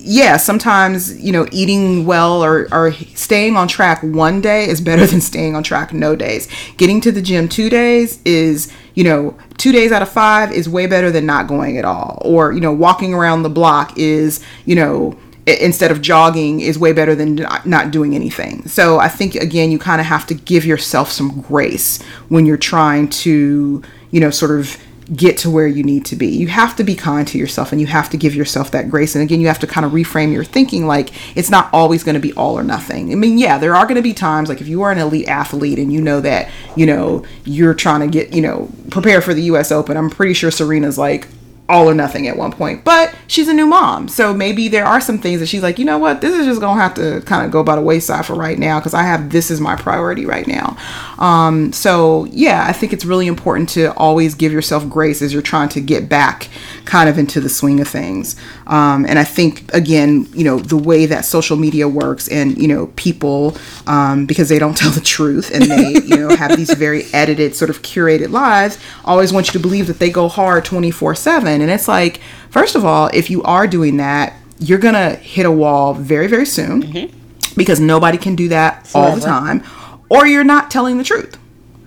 yeah, 0.07 0.37
sometimes, 0.37 1.21
you 1.21 1.33
know, 1.33 1.49
eating 1.51 2.07
well 2.07 2.43
or, 2.43 2.69
or 2.73 2.93
staying 2.93 3.57
on 3.57 3.67
track 3.67 4.01
one 4.03 4.41
day 4.41 4.69
is 4.69 4.81
better 4.81 5.05
than 5.05 5.21
staying 5.21 5.57
on 5.57 5.65
track 5.65 5.93
no 5.93 6.15
days. 6.15 6.49
Getting 6.77 7.01
to 7.01 7.11
the 7.11 7.21
gym 7.21 7.49
two 7.49 7.69
days 7.69 8.21
is, 8.25 8.73
you 8.95 9.03
know, 9.03 9.37
two 9.57 9.73
days 9.73 9.91
out 9.91 10.03
of 10.03 10.09
five 10.09 10.53
is 10.53 10.69
way 10.69 10.87
better 10.87 11.11
than 11.11 11.27
not 11.27 11.49
going 11.49 11.77
at 11.77 11.85
all. 11.85 12.23
Or, 12.25 12.53
you 12.53 12.61
know, 12.61 12.73
walking 12.73 13.15
around 13.15 13.43
the 13.43 13.51
block 13.51 13.99
is, 13.99 14.41
you 14.65 14.77
know, 14.77 15.19
instead 15.47 15.91
of 15.91 16.03
jogging 16.03 16.61
is 16.61 16.79
way 16.79 16.93
better 16.93 17.15
than 17.15 17.45
not 17.65 17.91
doing 17.91 18.15
anything. 18.15 18.67
So 18.69 18.99
I 19.01 19.09
think, 19.09 19.35
again, 19.35 19.73
you 19.73 19.79
kind 19.79 20.01
of 20.01 20.07
have 20.07 20.27
to 20.29 20.35
give 20.35 20.65
yourself 20.65 21.11
some 21.11 21.41
grace 21.43 22.01
when 22.29 22.47
you're 22.47 22.57
trying 22.57 23.09
to, 23.09 23.83
you 24.13 24.21
know, 24.21 24.31
sort 24.31 24.59
of 24.59 24.77
get 25.15 25.39
to 25.39 25.51
where 25.51 25.67
you 25.67 25.83
need 25.85 26.05
to 26.07 26.17
be. 26.17 26.27
You 26.27 26.49
have 26.49 26.75
to 26.77 26.85
be 26.85 26.95
kind 26.95 27.27
to 27.29 27.39
yourself 27.39 27.71
and 27.71 27.81
you 27.81 27.87
have 27.87 28.11
to 28.11 28.17
give 28.17 28.35
yourself 28.35 28.73
that 28.73 28.91
grace. 28.91 29.15
And 29.15 29.23
again, 29.23 29.41
you 29.41 29.47
have 29.47 29.61
to 29.61 29.67
kind 29.67 29.87
of 29.87 29.93
reframe 29.93 30.33
your 30.33 30.45
thinking 30.45 30.87
like 30.87 31.13
it's 31.37 31.51
not 31.51 31.71
always 31.73 32.03
going 32.03 32.15
to 32.15 32.21
be 32.21 32.33
all 32.33 32.59
or 32.59 32.65
nothing. 32.65 33.13
I 33.13 33.15
mean, 33.15 33.39
yeah, 33.39 33.59
there 33.59 33.77
are 33.77 33.85
going 33.85 33.97
to 33.97 34.03
be 34.03 34.13
times 34.13 34.49
like 34.49 34.61
if 34.61 34.69
you 34.69 34.83
are 34.83 34.91
an 34.91 34.99
elite 34.99 35.29
athlete 35.29 35.79
and 35.79 35.93
you 35.93 36.01
know 36.01 36.21
that, 36.23 36.51
you 36.75 36.87
know, 36.87 37.25
you're 37.45 37.75
trying 37.75 38.01
to 38.01 38.09
get, 38.09 38.35
you 38.35 38.43
know, 38.43 38.69
prepare 38.91 39.21
for 39.21 39.33
the 39.33 39.43
US 39.43 39.71
Open, 39.71 39.97
I'm 39.97 40.11
pretty 40.11 40.35
sure 40.35 40.51
Serena's 40.51 40.99
like, 40.99 41.29
all 41.69 41.89
or 41.89 41.95
nothing 41.95 42.29
at 42.29 42.37
one 42.37 42.53
point. 42.53 42.85
But 42.85 43.14
she's 43.27 43.49
a 43.49 43.55
new 43.55 43.67
mom. 43.67 44.09
So 44.09 44.33
maybe 44.33 44.69
there 44.69 44.85
are 44.85 45.01
some 45.01 45.19
things 45.19 45.41
that 45.41 45.47
she's 45.47 45.62
like, 45.62 45.79
you 45.79 45.85
know 45.85 45.99
what, 45.99 46.21
this 46.21 46.35
is 46.35 46.47
just 46.47 46.61
going 46.61 46.77
to 46.77 46.83
have 46.83 46.95
to 46.95 47.21
kind 47.27 47.45
of 47.45 47.51
go 47.51 47.62
by 47.62 47.77
the 47.77 47.83
wayside 47.83 48.25
for 48.25 48.35
right 48.35 48.59
now 48.59 48.79
because 48.79 48.95
I 48.95 49.03
have 49.03 49.31
this 49.31 49.51
is 49.51 49.61
my 49.61 49.77
priority 49.77 50.27
right 50.27 50.47
now. 50.47 50.77
Um, 51.19 51.73
so 51.73 52.27
yeah, 52.27 52.64
I 52.67 52.73
think 52.73 52.93
it's 52.93 53.05
really 53.05 53.27
important 53.27 53.69
to 53.71 53.93
always 53.95 54.35
give 54.35 54.53
yourself 54.53 54.89
grace 54.89 55.23
as 55.23 55.33
you're 55.33 55.43
trying 55.43 55.69
to 55.71 55.81
get 55.81 56.09
back 56.09 56.49
kind 56.87 57.09
of 57.09 57.18
into 57.18 57.41
the 57.41 57.49
swing 57.49 57.80
of 57.80 57.89
things. 57.89 58.37
Um, 58.66 59.05
and 59.07 59.18
I 59.18 59.24
think, 59.24 59.72
again, 59.74 60.26
you 60.32 60.45
know, 60.45 60.59
the 60.59 60.76
way 60.76 61.05
that 61.07 61.24
social 61.24 61.57
media 61.57 61.89
works 61.89 62.28
and, 62.28 62.57
you 62.57 62.68
know, 62.68 62.87
people, 62.97 63.57
um, 63.87 64.24
because 64.24 64.49
they 64.49 64.59
don't 64.59 64.76
tell 64.76 64.93
the 64.93 65.01
truth 65.01 65.51
and 65.53 65.64
they, 65.64 66.01
you 66.05 66.16
know, 66.16 66.34
have 66.34 66.57
these 66.57 66.72
very 66.72 67.05
edited, 67.12 67.55
sort 67.55 67.70
of 67.70 67.82
curated 67.82 68.30
lives, 68.30 68.78
always 69.05 69.32
want 69.32 69.49
you 69.49 69.53
to 69.53 69.59
believe 69.59 69.89
that 69.89 69.99
they 69.99 70.11
go 70.11 70.28
hard 70.28 70.64
24 70.64 71.14
7 71.14 71.61
and 71.61 71.70
it's 71.70 71.89
like, 71.89 72.20
first 72.49 72.74
of 72.74 72.84
all, 72.84 73.11
if 73.12 73.28
you 73.28 73.43
are 73.43 73.66
doing 73.66 73.99
that, 73.99 74.32
you're 74.59 74.78
going 74.78 74.95
to 74.95 75.16
hit 75.16 75.45
a 75.45 75.51
wall 75.51 75.93
very, 75.93 76.28
very 76.28 76.47
soon 76.47 76.82
mm-hmm. 76.82 77.55
because 77.57 77.80
nobody 77.80 78.16
can 78.16 78.34
do 78.37 78.49
that 78.49 78.91
all 78.95 79.14
the 79.14 79.20
time, 79.20 79.62
or 80.09 80.26
you're 80.26 80.45
not 80.45 80.70
telling 80.70 80.97
the 80.97 81.05
truth. 81.05 81.39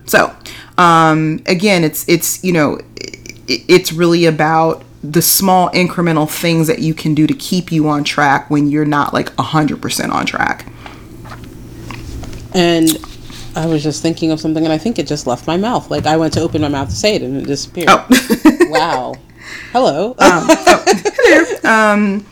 So, 0.04 0.34
um, 0.78 1.42
again, 1.46 1.82
it's, 1.82 2.08
it's, 2.08 2.44
you 2.44 2.52
know, 2.52 2.78
it's 3.48 3.92
really 3.92 4.26
about 4.26 4.84
the 5.02 5.22
small 5.22 5.70
incremental 5.70 6.28
things 6.30 6.66
that 6.66 6.80
you 6.80 6.92
can 6.92 7.14
do 7.14 7.26
to 7.26 7.34
keep 7.34 7.72
you 7.72 7.88
on 7.88 8.04
track 8.04 8.50
when 8.50 8.68
you're 8.68 8.84
not 8.84 9.14
like 9.14 9.34
100% 9.36 10.10
on 10.10 10.26
track. 10.26 10.66
And 12.52 12.98
I 13.56 13.66
was 13.66 13.82
just 13.82 14.02
thinking 14.02 14.30
of 14.30 14.40
something 14.40 14.64
and 14.64 14.72
I 14.72 14.78
think 14.78 14.98
it 14.98 15.06
just 15.06 15.26
left 15.26 15.46
my 15.46 15.56
mouth. 15.56 15.90
Like 15.90 16.06
I 16.06 16.16
went 16.16 16.34
to 16.34 16.40
open 16.40 16.62
my 16.62 16.68
mouth 16.68 16.90
to 16.90 16.96
say 16.96 17.16
it 17.16 17.22
and 17.22 17.36
it 17.36 17.46
disappeared. 17.46 17.88
Oh. 17.90 18.06
wow. 18.70 19.14
Hello. 19.72 20.14
um, 20.18 20.46
so, 20.48 20.82
hello. 20.86 21.70
Um, 21.70 22.26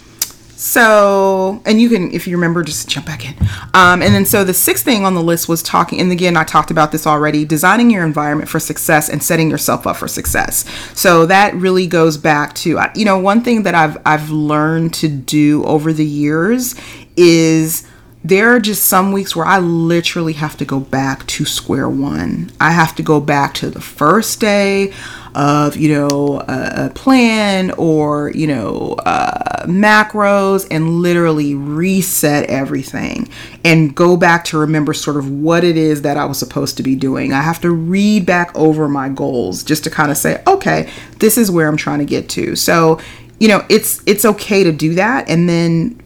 so, 0.59 1.63
and 1.65 1.81
you 1.81 1.89
can, 1.89 2.11
if 2.11 2.27
you 2.27 2.37
remember, 2.37 2.65
just 2.65 2.89
jump 2.89 3.07
back 3.07 3.25
in. 3.25 3.37
Um, 3.75 4.03
and 4.03 4.13
then, 4.13 4.27
so 4.27 4.43
the 4.43 4.53
sixth 4.53 4.85
thing 4.85 5.05
on 5.05 5.15
the 5.15 5.23
list 5.23 5.49
was 5.49 5.63
talking, 5.63 6.01
and 6.01 6.11
again, 6.11 6.37
I 6.37 6.43
talked 6.43 6.73
about 6.73 6.91
this 6.91 7.07
already 7.07 7.45
designing 7.45 7.93
your 7.93 8.05
environment 8.05 8.49
for 8.49 8.59
success 8.59 9.09
and 9.09 9.23
setting 9.23 9.51
yourself 9.51 9.87
up 9.87 9.97
for 9.99 10.09
success. 10.09 10.65
So, 10.95 11.27
that 11.27 11.55
really 11.55 11.87
goes 11.87 12.17
back 12.17 12.55
to, 12.57 12.81
you 12.97 13.05
know, 13.05 13.21
one 13.21 13.45
thing 13.45 13.63
that 13.63 13.77
I've, 13.77 13.99
I've 14.05 14.31
learned 14.31 14.95
to 14.95 15.09
do 15.09 15.63
over 15.63 15.93
the 15.93 16.05
years 16.05 16.75
is 17.17 17.87
there 18.25 18.51
are 18.51 18.59
just 18.59 18.83
some 18.83 19.13
weeks 19.13 19.37
where 19.37 19.47
I 19.47 19.61
literally 19.61 20.33
have 20.33 20.57
to 20.57 20.65
go 20.65 20.81
back 20.81 21.25
to 21.29 21.45
square 21.45 21.89
one. 21.89 22.51
I 22.61 22.73
have 22.73 22.97
to 22.97 23.05
go 23.05 23.21
back 23.21 23.55
to 23.55 23.71
the 23.71 23.81
first 23.81 24.41
day 24.41 24.93
of 25.35 25.77
you 25.77 25.95
know 25.95 26.41
a, 26.49 26.87
a 26.87 26.91
plan 26.95 27.71
or 27.73 28.31
you 28.35 28.47
know 28.47 28.95
uh, 29.05 29.65
macros 29.67 30.67
and 30.71 31.01
literally 31.03 31.55
reset 31.55 32.49
everything 32.49 33.29
and 33.65 33.95
go 33.95 34.17
back 34.17 34.45
to 34.45 34.59
remember 34.59 34.93
sort 34.93 35.17
of 35.17 35.31
what 35.31 35.65
it 35.65 35.77
is 35.77 36.03
that 36.03 36.17
I 36.17 36.25
was 36.25 36.39
supposed 36.39 36.77
to 36.79 36.83
be 36.83 36.95
doing. 36.97 37.33
I 37.33 37.43
have 37.43 37.61
to 37.63 37.71
read 37.71 38.27
back 38.27 38.57
over 38.57 38.89
my 38.89 39.09
goals 39.09 39.63
just 39.63 39.85
to 39.85 39.91
kind 39.91 40.11
of 40.11 40.17
say, 40.17 40.43
okay, 40.47 40.91
this 41.19 41.37
is 41.37 41.51
where 41.51 41.69
I'm 41.69 41.77
trying 41.77 41.99
to 41.99 42.05
get 42.05 42.29
to. 42.31 42.57
So, 42.57 43.01
you 43.39 43.49
know, 43.49 43.65
it's 43.69 44.03
it's 44.07 44.25
okay 44.25 44.65
to 44.65 44.73
do 44.73 44.95
that 44.95 45.29
and 45.29 45.49
then 45.49 46.01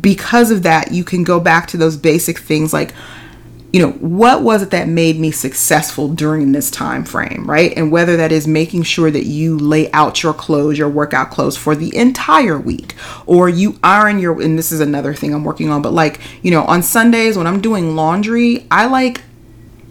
because 0.00 0.50
of 0.50 0.62
that 0.62 0.92
you 0.92 1.04
can 1.04 1.22
go 1.22 1.38
back 1.38 1.66
to 1.68 1.76
those 1.76 1.96
basic 1.96 2.38
things 2.38 2.72
like 2.72 2.94
you 3.72 3.80
know 3.80 3.92
what 3.92 4.42
was 4.42 4.62
it 4.62 4.70
that 4.70 4.86
made 4.86 5.18
me 5.18 5.30
successful 5.30 6.08
during 6.08 6.52
this 6.52 6.70
time 6.70 7.04
frame 7.04 7.44
right 7.48 7.72
and 7.76 7.90
whether 7.90 8.16
that 8.16 8.30
is 8.30 8.46
making 8.46 8.82
sure 8.82 9.10
that 9.10 9.24
you 9.24 9.58
lay 9.58 9.90
out 9.92 10.22
your 10.22 10.34
clothes 10.34 10.76
your 10.76 10.88
workout 10.88 11.30
clothes 11.30 11.56
for 11.56 11.74
the 11.74 11.94
entire 11.96 12.58
week 12.58 12.94
or 13.26 13.48
you 13.48 13.78
iron 13.82 14.18
your 14.18 14.40
and 14.42 14.58
this 14.58 14.72
is 14.72 14.80
another 14.80 15.14
thing 15.14 15.32
i'm 15.32 15.44
working 15.44 15.70
on 15.70 15.80
but 15.80 15.92
like 15.92 16.20
you 16.42 16.50
know 16.50 16.64
on 16.64 16.82
sundays 16.82 17.36
when 17.36 17.46
i'm 17.46 17.60
doing 17.60 17.96
laundry 17.96 18.66
i 18.70 18.86
like 18.86 19.22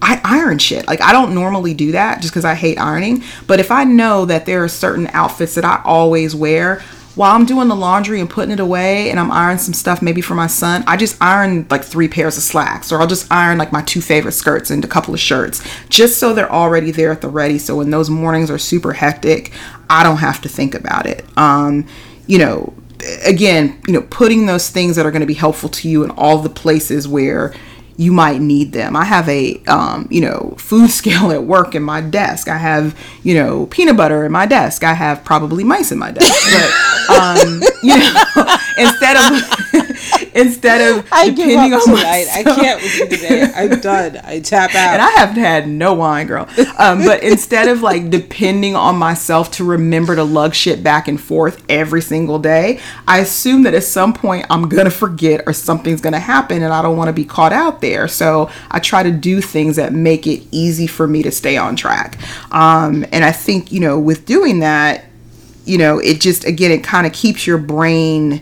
I 0.03 0.19
iron 0.23 0.57
shit. 0.57 0.87
Like 0.87 0.99
I 0.99 1.11
don't 1.11 1.35
normally 1.35 1.75
do 1.75 1.91
that 1.91 2.21
just 2.21 2.33
because 2.33 2.43
I 2.43 2.55
hate 2.55 2.79
ironing. 2.79 3.23
But 3.45 3.59
if 3.59 3.69
I 3.69 3.83
know 3.83 4.25
that 4.25 4.47
there 4.47 4.63
are 4.63 4.67
certain 4.67 5.05
outfits 5.13 5.53
that 5.53 5.63
I 5.63 5.79
always 5.85 6.35
wear, 6.35 6.81
while 7.15 7.35
I'm 7.35 7.45
doing 7.45 7.67
the 7.67 7.75
laundry 7.75 8.21
and 8.21 8.29
putting 8.29 8.51
it 8.51 8.59
away 8.59 9.09
and 9.09 9.19
I'm 9.19 9.31
ironing 9.31 9.57
some 9.57 9.73
stuff 9.73 10.01
maybe 10.01 10.21
for 10.21 10.33
my 10.33 10.47
son, 10.47 10.83
I 10.87 10.95
just 10.95 11.21
iron 11.21 11.67
like 11.69 11.83
three 11.83 12.07
pairs 12.07 12.37
of 12.37 12.43
slacks 12.43 12.91
or 12.91 13.01
I'll 13.01 13.07
just 13.07 13.31
iron 13.31 13.57
like 13.57 13.71
my 13.71 13.81
two 13.81 14.01
favorite 14.01 14.31
skirts 14.31 14.71
and 14.71 14.83
a 14.85 14.87
couple 14.87 15.13
of 15.13 15.19
shirts 15.19 15.61
just 15.89 16.19
so 16.19 16.33
they're 16.33 16.51
already 16.51 16.91
there 16.91 17.11
at 17.11 17.21
the 17.21 17.27
ready. 17.27 17.57
So 17.57 17.77
when 17.77 17.89
those 17.89 18.09
mornings 18.09 18.49
are 18.49 18.57
super 18.57 18.93
hectic, 18.93 19.51
I 19.89 20.03
don't 20.03 20.17
have 20.17 20.41
to 20.41 20.49
think 20.49 20.73
about 20.73 21.05
it. 21.05 21.25
Um, 21.37 21.85
you 22.27 22.37
know, 22.37 22.73
again, 23.25 23.81
you 23.87 23.93
know, 23.93 24.01
putting 24.03 24.45
those 24.45 24.69
things 24.69 24.95
that 24.95 25.05
are 25.05 25.11
going 25.11 25.21
to 25.21 25.27
be 25.27 25.33
helpful 25.33 25.69
to 25.69 25.89
you 25.89 26.03
in 26.03 26.11
all 26.11 26.37
the 26.37 26.49
places 26.49 27.07
where 27.07 27.53
you 28.01 28.11
might 28.11 28.41
need 28.41 28.71
them. 28.71 28.95
I 28.95 29.05
have 29.05 29.29
a, 29.29 29.61
um, 29.67 30.07
you 30.09 30.21
know, 30.21 30.55
food 30.57 30.89
scale 30.99 31.31
at 31.31 31.43
work 31.43 31.75
in 31.75 31.83
my 31.83 32.01
desk. 32.01 32.47
I 32.47 32.57
have, 32.57 32.99
you 33.21 33.35
know, 33.35 33.67
peanut 33.67 33.95
butter 33.95 34.25
in 34.25 34.31
my 34.31 34.47
desk. 34.47 34.83
I 34.83 34.93
have 34.93 35.23
probably 35.23 35.63
mice 35.63 35.91
in 35.91 35.99
my 35.99 36.09
desk. 36.09 36.33
But, 36.51 37.15
um, 37.19 37.61
you 37.83 37.97
know, 37.99 38.23
instead 38.77 39.17
of 39.17 40.31
instead 40.35 40.97
of 40.97 41.07
I 41.11 41.29
depending 41.29 41.73
on 41.73 41.85
tonight. 41.85 42.27
I 42.31 42.43
can't 42.43 42.81
with 42.81 42.95
you 42.97 43.07
today. 43.07 43.51
I'm 43.55 43.79
done. 43.81 44.19
I 44.23 44.39
tap 44.39 44.71
out. 44.71 44.93
and 44.93 45.01
I 45.01 45.11
haven't 45.11 45.43
had 45.43 45.67
no 45.67 45.93
wine, 45.93 46.27
girl. 46.27 46.47
Um, 46.77 46.99
but 46.99 47.23
instead 47.23 47.67
of 47.67 47.81
like 47.81 48.09
depending 48.09 48.75
on 48.75 48.97
myself 48.97 49.51
to 49.51 49.63
remember 49.63 50.15
to 50.15 50.23
lug 50.23 50.53
shit 50.53 50.83
back 50.83 51.07
and 51.07 51.19
forth 51.19 51.63
every 51.69 52.01
single 52.01 52.39
day, 52.39 52.79
I 53.07 53.19
assume 53.19 53.63
that 53.63 53.73
at 53.73 53.83
some 53.83 54.13
point 54.13 54.45
I'm 54.49 54.69
gonna 54.69 54.89
forget 54.91 55.43
or 55.45 55.53
something's 55.53 56.01
gonna 56.01 56.19
happen, 56.19 56.63
and 56.63 56.73
I 56.73 56.81
don't 56.81 56.97
want 56.97 57.09
to 57.09 57.13
be 57.13 57.25
caught 57.25 57.53
out 57.53 57.81
there. 57.81 58.07
So 58.07 58.49
I 58.69 58.79
try 58.79 59.03
to 59.03 59.11
do 59.11 59.41
things 59.41 59.75
that 59.75 59.93
make 59.93 60.27
it 60.27 60.43
easy 60.51 60.87
for 60.87 61.07
me 61.07 61.23
to 61.23 61.31
stay 61.31 61.57
on 61.57 61.75
track. 61.75 62.17
Um, 62.51 63.05
and 63.11 63.23
I 63.23 63.31
think 63.31 63.71
you 63.71 63.79
know 63.79 63.99
with 63.99 64.25
doing 64.25 64.59
that, 64.59 65.05
you 65.65 65.77
know, 65.77 65.99
it 65.99 66.21
just 66.21 66.45
again 66.45 66.71
it 66.71 66.83
kind 66.83 67.05
of 67.05 67.13
keeps 67.13 67.45
your 67.45 67.57
brain 67.57 68.41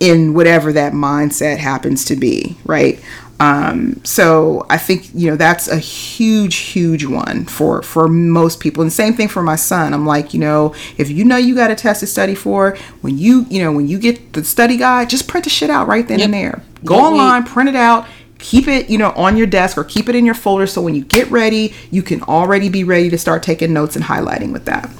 in 0.00 0.34
whatever 0.34 0.72
that 0.72 0.92
mindset 0.92 1.58
happens 1.58 2.04
to 2.06 2.16
be, 2.16 2.56
right? 2.64 3.00
Um, 3.40 4.00
so 4.04 4.64
I 4.70 4.78
think 4.78 5.10
you 5.14 5.28
know 5.28 5.36
that's 5.36 5.66
a 5.66 5.78
huge, 5.78 6.56
huge 6.56 7.04
one 7.04 7.44
for 7.46 7.82
for 7.82 8.06
most 8.06 8.60
people. 8.60 8.82
And 8.82 8.92
same 8.92 9.14
thing 9.14 9.26
for 9.26 9.42
my 9.42 9.56
son. 9.56 9.92
I'm 9.92 10.06
like, 10.06 10.32
you 10.32 10.38
know, 10.38 10.74
if 10.96 11.10
you 11.10 11.24
know 11.24 11.36
you 11.36 11.56
got 11.56 11.70
a 11.70 11.74
test 11.74 12.00
to 12.00 12.06
study 12.06 12.36
for, 12.36 12.76
when 13.00 13.18
you 13.18 13.44
you 13.50 13.60
know 13.60 13.72
when 13.72 13.88
you 13.88 13.98
get 13.98 14.32
the 14.34 14.44
study 14.44 14.76
guide, 14.76 15.10
just 15.10 15.26
print 15.26 15.42
the 15.42 15.50
shit 15.50 15.70
out 15.70 15.88
right 15.88 16.06
then 16.06 16.20
and 16.20 16.32
there. 16.32 16.62
Go 16.84 16.98
Don't 16.98 17.14
online, 17.14 17.42
print 17.42 17.68
it 17.68 17.74
out. 17.74 18.06
Keep 18.38 18.66
it, 18.68 18.90
you 18.90 18.98
know, 18.98 19.10
on 19.12 19.36
your 19.36 19.46
desk 19.46 19.78
or 19.78 19.84
keep 19.84 20.08
it 20.08 20.16
in 20.16 20.24
your 20.24 20.34
folder 20.34 20.66
so 20.66 20.82
when 20.82 20.96
you 20.96 21.04
get 21.04 21.30
ready, 21.30 21.74
you 21.92 22.02
can 22.02 22.22
already 22.22 22.68
be 22.68 22.82
ready 22.82 23.08
to 23.08 23.16
start 23.16 23.42
taking 23.42 23.72
notes 23.72 23.94
and 23.94 24.04
highlighting 24.04 24.52
with 24.52 24.64
that. 24.64 24.90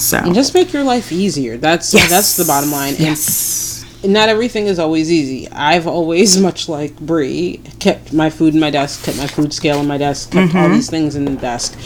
So 0.00 0.18
And 0.18 0.34
just 0.34 0.54
make 0.54 0.72
your 0.72 0.84
life 0.84 1.12
easier. 1.12 1.56
That's 1.56 1.90
that's 1.92 2.36
the 2.36 2.44
bottom 2.44 2.70
line. 2.72 2.94
And 2.94 3.00
Yes. 3.00 3.73
Not 4.04 4.28
everything 4.28 4.66
is 4.66 4.78
always 4.78 5.10
easy. 5.10 5.48
I've 5.50 5.86
always, 5.86 6.38
much 6.48 6.68
like 6.68 6.98
Bri, 7.00 7.60
kept 7.80 8.12
my 8.12 8.30
food 8.30 8.54
in 8.54 8.60
my 8.60 8.70
desk, 8.70 9.04
kept 9.04 9.16
my 9.18 9.26
food 9.26 9.52
scale 9.52 9.80
in 9.80 9.86
my 9.86 9.98
desk, 9.98 10.30
kept 10.32 10.48
Mm-hmm. 10.50 10.58
all 10.58 10.68
these 10.68 10.90
things 10.90 11.16
in 11.16 11.24
the 11.24 11.32
desk, 11.36 11.76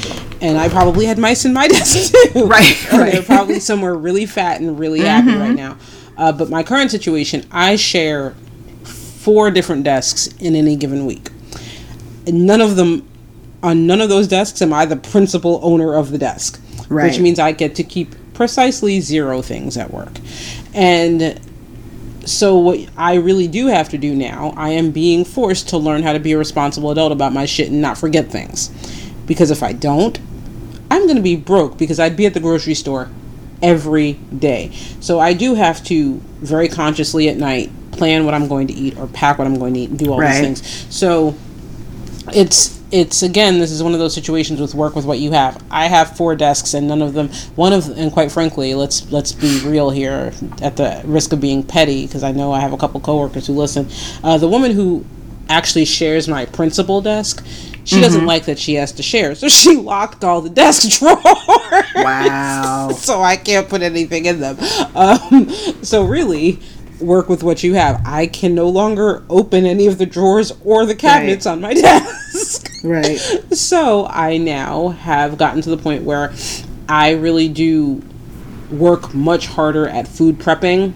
and 0.40 0.58
I 0.58 0.68
probably 0.68 1.06
had 1.06 1.18
mice 1.18 1.44
in 1.44 1.52
my 1.52 1.68
desk 1.78 2.12
too. 2.32 2.46
Right, 2.46 2.88
right. 2.92 3.12
they're 3.12 3.22
probably 3.22 3.60
somewhere 3.60 3.94
really 3.94 4.26
fat 4.26 4.60
and 4.60 4.78
really 4.78 5.00
happy 5.00 5.34
right 5.36 5.54
now. 5.54 5.76
Uh, 6.16 6.32
but 6.32 6.50
my 6.50 6.62
current 6.64 6.90
situation, 6.90 7.46
I 7.52 7.76
share 7.76 8.34
four 8.84 9.50
different 9.50 9.84
desks 9.84 10.26
in 10.38 10.56
any 10.56 10.74
given 10.74 11.06
week. 11.06 11.30
And 12.26 12.46
none 12.46 12.60
of 12.60 12.74
them, 12.76 13.08
on 13.62 13.86
none 13.86 14.00
of 14.00 14.08
those 14.08 14.26
desks, 14.26 14.60
am 14.60 14.72
I 14.72 14.84
the 14.86 14.96
principal 14.96 15.60
owner 15.62 15.94
of 15.94 16.10
the 16.10 16.18
desk. 16.18 16.60
Which 16.88 17.20
means 17.20 17.38
I 17.38 17.52
get 17.52 17.74
to 17.76 17.84
keep 17.84 18.14
precisely 18.34 19.00
zero 19.00 19.42
things 19.42 19.76
at 19.76 19.92
work. 19.92 20.12
And 20.74 21.38
so 22.28 22.56
what 22.58 22.80
I 22.96 23.14
really 23.14 23.48
do 23.48 23.66
have 23.68 23.88
to 23.90 23.98
do 23.98 24.14
now, 24.14 24.52
I 24.56 24.70
am 24.70 24.90
being 24.90 25.24
forced 25.24 25.68
to 25.70 25.78
learn 25.78 26.02
how 26.02 26.12
to 26.12 26.20
be 26.20 26.32
a 26.32 26.38
responsible 26.38 26.90
adult 26.90 27.12
about 27.12 27.32
my 27.32 27.46
shit 27.46 27.70
and 27.70 27.80
not 27.80 27.96
forget 27.98 28.30
things. 28.30 28.68
Because 29.26 29.50
if 29.50 29.62
I 29.62 29.72
don't, 29.72 30.18
I'm 30.90 31.02
going 31.04 31.16
to 31.16 31.22
be 31.22 31.36
broke 31.36 31.76
because 31.78 32.00
I'd 32.00 32.16
be 32.16 32.26
at 32.26 32.34
the 32.34 32.40
grocery 32.40 32.74
store 32.74 33.10
every 33.62 34.14
day. 34.14 34.70
So 35.00 35.18
I 35.20 35.32
do 35.32 35.54
have 35.54 35.82
to 35.84 36.14
very 36.40 36.68
consciously 36.68 37.28
at 37.28 37.36
night 37.36 37.70
plan 37.92 38.24
what 38.24 38.34
I'm 38.34 38.48
going 38.48 38.68
to 38.68 38.72
eat 38.72 38.96
or 38.96 39.06
pack 39.08 39.38
what 39.38 39.46
I'm 39.46 39.58
going 39.58 39.74
to 39.74 39.80
eat 39.80 39.90
and 39.90 39.98
do 39.98 40.12
all 40.12 40.20
Right. 40.20 40.32
these 40.32 40.60
things. 40.62 40.94
So 40.94 41.34
it's 42.32 42.77
it's 42.90 43.22
again 43.22 43.58
this 43.58 43.70
is 43.70 43.82
one 43.82 43.92
of 43.92 43.98
those 43.98 44.14
situations 44.14 44.60
with 44.60 44.74
work 44.74 44.94
with 44.96 45.04
what 45.04 45.18
you 45.18 45.32
have 45.32 45.62
i 45.70 45.86
have 45.86 46.16
four 46.16 46.34
desks 46.34 46.72
and 46.72 46.88
none 46.88 47.02
of 47.02 47.12
them 47.12 47.28
one 47.54 47.72
of 47.72 47.86
and 47.98 48.12
quite 48.12 48.32
frankly 48.32 48.74
let's 48.74 49.10
let's 49.12 49.32
be 49.32 49.60
real 49.66 49.90
here 49.90 50.32
at 50.62 50.76
the 50.76 51.02
risk 51.04 51.32
of 51.32 51.40
being 51.40 51.62
petty 51.62 52.06
because 52.06 52.22
i 52.22 52.32
know 52.32 52.50
i 52.50 52.60
have 52.60 52.72
a 52.72 52.78
couple 52.78 52.98
coworkers 53.00 53.46
who 53.46 53.52
listen 53.52 53.86
uh, 54.24 54.38
the 54.38 54.48
woman 54.48 54.72
who 54.72 55.04
actually 55.50 55.84
shares 55.84 56.28
my 56.28 56.46
principal 56.46 57.00
desk 57.02 57.44
she 57.84 58.00
doesn't 58.02 58.26
like 58.26 58.44
that 58.44 58.58
she 58.58 58.74
has 58.74 58.92
to 58.92 59.02
share 59.02 59.34
so 59.34 59.48
she 59.60 59.76
locked 59.76 60.24
all 60.24 60.40
the 60.40 60.50
desk 60.50 60.88
drawers 60.98 61.84
Wow. 62.04 62.90
so 62.96 63.20
I 63.22 63.36
can't 63.36 63.68
put 63.68 63.82
anything 63.82 64.26
in 64.26 64.40
them. 64.40 64.56
Um, 64.94 65.48
so 65.82 66.04
really, 66.04 66.60
work 67.00 67.28
with 67.28 67.42
what 67.42 67.62
you 67.62 67.74
have. 67.74 68.02
I 68.04 68.26
can 68.26 68.54
no 68.54 68.68
longer 68.68 69.24
open 69.28 69.64
any 69.66 69.86
of 69.86 69.98
the 69.98 70.06
drawers 70.06 70.52
or 70.64 70.86
the 70.86 70.94
cabinets 70.94 71.46
on 71.46 71.60
my 71.60 71.74
desk. 71.74 72.67
Right. 72.82 73.18
so 73.52 74.06
I 74.06 74.36
now 74.36 74.88
have 74.88 75.36
gotten 75.38 75.62
to 75.62 75.70
the 75.70 75.76
point 75.76 76.04
where 76.04 76.32
I 76.88 77.10
really 77.12 77.48
do 77.48 78.02
work 78.70 79.14
much 79.14 79.46
harder 79.46 79.88
at 79.88 80.06
food 80.06 80.38
prepping 80.38 80.92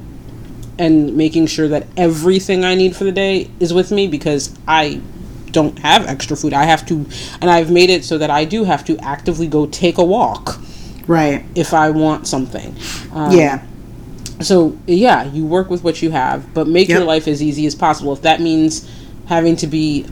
and 0.78 1.16
making 1.16 1.46
sure 1.46 1.68
that 1.68 1.86
everything 1.96 2.64
I 2.64 2.74
need 2.74 2.94
for 2.96 3.04
the 3.04 3.12
day 3.12 3.50
is 3.60 3.72
with 3.74 3.90
me 3.90 4.06
because 4.06 4.56
I 4.66 5.00
don't 5.50 5.78
have 5.80 6.06
extra 6.06 6.36
food. 6.36 6.52
I 6.54 6.64
have 6.64 6.86
to, 6.86 7.06
and 7.40 7.50
I've 7.50 7.70
made 7.70 7.90
it 7.90 8.04
so 8.04 8.16
that 8.18 8.30
I 8.30 8.44
do 8.44 8.64
have 8.64 8.84
to 8.86 8.96
actively 8.98 9.46
go 9.46 9.66
take 9.66 9.98
a 9.98 10.04
walk 10.04 10.58
Right. 11.06 11.44
if 11.54 11.74
I 11.74 11.90
want 11.90 12.26
something. 12.26 12.74
Um, 13.12 13.32
Yeah. 13.32 13.62
So 14.40 14.76
yeah, 14.86 15.24
you 15.24 15.44
work 15.46 15.68
with 15.70 15.84
what 15.84 16.02
you 16.02 16.10
have, 16.10 16.52
but 16.54 16.66
make 16.66 16.88
your 16.88 17.04
life 17.04 17.28
as 17.28 17.42
easy 17.42 17.66
as 17.66 17.74
possible. 17.74 18.12
If 18.12 18.22
that 18.22 18.40
means 18.40 18.88
having 19.26 19.56
to 19.56 19.66
be 19.66 20.06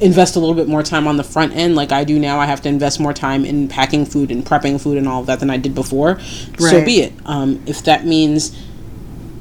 invest 0.00 0.36
a 0.36 0.38
little 0.38 0.54
bit 0.54 0.68
more 0.68 0.82
time 0.82 1.06
on 1.06 1.16
the 1.16 1.24
front 1.24 1.54
end, 1.54 1.74
like 1.74 1.92
I 1.92 2.04
do 2.04 2.18
now, 2.18 2.38
I 2.38 2.46
have 2.46 2.60
to 2.62 2.68
invest 2.68 3.00
more 3.00 3.12
time 3.12 3.44
in 3.44 3.68
packing 3.68 4.04
food 4.04 4.30
and 4.30 4.44
prepping 4.44 4.80
food 4.80 4.98
and 4.98 5.08
all 5.08 5.20
of 5.20 5.26
that 5.26 5.40
than 5.40 5.50
I 5.50 5.56
did 5.56 5.74
before. 5.74 6.20
So 6.58 6.84
be 6.84 7.00
it. 7.00 7.12
Um, 7.24 7.62
if 7.66 7.82
that 7.84 8.04
means, 8.04 8.56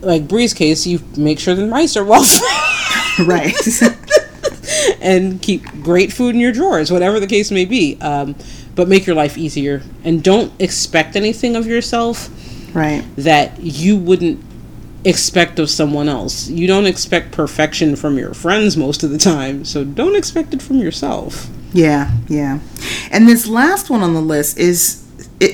like 0.02 0.28
Bri's 0.28 0.54
case, 0.54 0.88
you 0.88 1.02
make 1.18 1.40
sure 1.40 1.56
the 1.56 1.66
mice 1.66 1.98
are 1.98 2.06
well 2.06 2.24
fed 3.18 3.28
right. 3.28 3.54
and 5.02 5.42
keep 5.42 5.66
great 5.84 6.14
food 6.14 6.36
in 6.36 6.42
your 6.42 6.52
drawers, 6.52 6.92
whatever 6.92 7.20
the 7.20 7.28
case 7.28 7.52
may 7.52 7.66
be. 7.66 7.98
Um, 8.02 8.36
but 8.76 8.90
make 8.90 9.06
your 9.06 9.16
life 9.16 9.38
easier 9.38 9.82
and 10.04 10.22
don't 10.22 10.52
expect 10.60 11.16
anything 11.16 11.56
of 11.56 11.66
yourself 11.66 12.30
right. 12.76 13.06
that 13.16 13.58
you 13.62 13.96
wouldn't 13.96 14.44
expect 15.06 15.60
of 15.60 15.70
someone 15.70 16.10
else. 16.10 16.50
You 16.50 16.68
don't 16.68 16.88
expect 16.88 17.32
perfection 17.32 17.96
from 17.96 18.18
your 18.18 18.34
friends 18.34 18.76
most 18.76 19.04
of 19.04 19.12
the 19.12 19.18
time, 19.18 19.64
so 19.64 19.84
don't 19.86 20.16
expect 20.16 20.54
it 20.54 20.62
from 20.62 20.78
yourself. 20.78 21.48
Yeah, 21.74 22.12
yeah. 22.28 22.60
And 23.12 23.30
this 23.30 23.48
last 23.48 23.90
one 23.90 24.02
on 24.02 24.14
the 24.14 24.22
list 24.22 24.58
is, 24.58 25.06
it, 25.40 25.54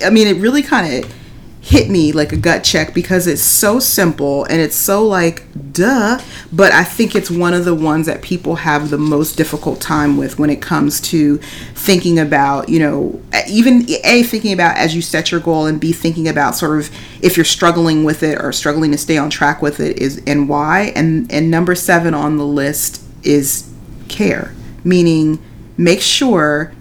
I 0.04 0.10
mean, 0.10 0.28
it 0.28 0.36
really 0.36 0.62
kind 0.62 1.04
of 1.04 1.14
hit 1.62 1.88
me 1.88 2.10
like 2.10 2.32
a 2.32 2.36
gut 2.36 2.64
check 2.64 2.92
because 2.92 3.28
it's 3.28 3.40
so 3.40 3.78
simple 3.78 4.44
and 4.46 4.60
it's 4.60 4.74
so 4.74 5.06
like, 5.06 5.44
duh. 5.72 6.20
But 6.52 6.72
I 6.72 6.82
think 6.82 7.14
it's 7.14 7.30
one 7.30 7.54
of 7.54 7.64
the 7.64 7.74
ones 7.74 8.06
that 8.06 8.20
people 8.20 8.56
have 8.56 8.90
the 8.90 8.98
most 8.98 9.36
difficult 9.36 9.80
time 9.80 10.16
with 10.16 10.40
when 10.40 10.50
it 10.50 10.60
comes 10.60 11.00
to 11.02 11.38
thinking 11.38 12.18
about, 12.18 12.68
you 12.68 12.80
know, 12.80 13.22
even 13.48 13.88
A, 14.02 14.24
thinking 14.24 14.52
about 14.52 14.76
as 14.76 14.96
you 14.96 15.00
set 15.00 15.30
your 15.30 15.40
goal 15.40 15.66
and 15.66 15.80
B, 15.80 15.92
thinking 15.92 16.26
about 16.26 16.56
sort 16.56 16.80
of 16.80 16.90
if 17.22 17.36
you're 17.36 17.44
struggling 17.44 18.02
with 18.02 18.24
it 18.24 18.40
or 18.42 18.52
struggling 18.52 18.90
to 18.90 18.98
stay 18.98 19.16
on 19.16 19.30
track 19.30 19.62
with 19.62 19.78
it 19.78 19.98
is 19.98 20.20
and 20.26 20.48
why. 20.48 20.92
And, 20.96 21.32
and 21.32 21.48
number 21.48 21.76
seven 21.76 22.12
on 22.12 22.38
the 22.38 22.46
list 22.46 23.04
is 23.22 23.70
care, 24.08 24.52
meaning 24.82 25.40
make 25.76 26.00
sure 26.00 26.72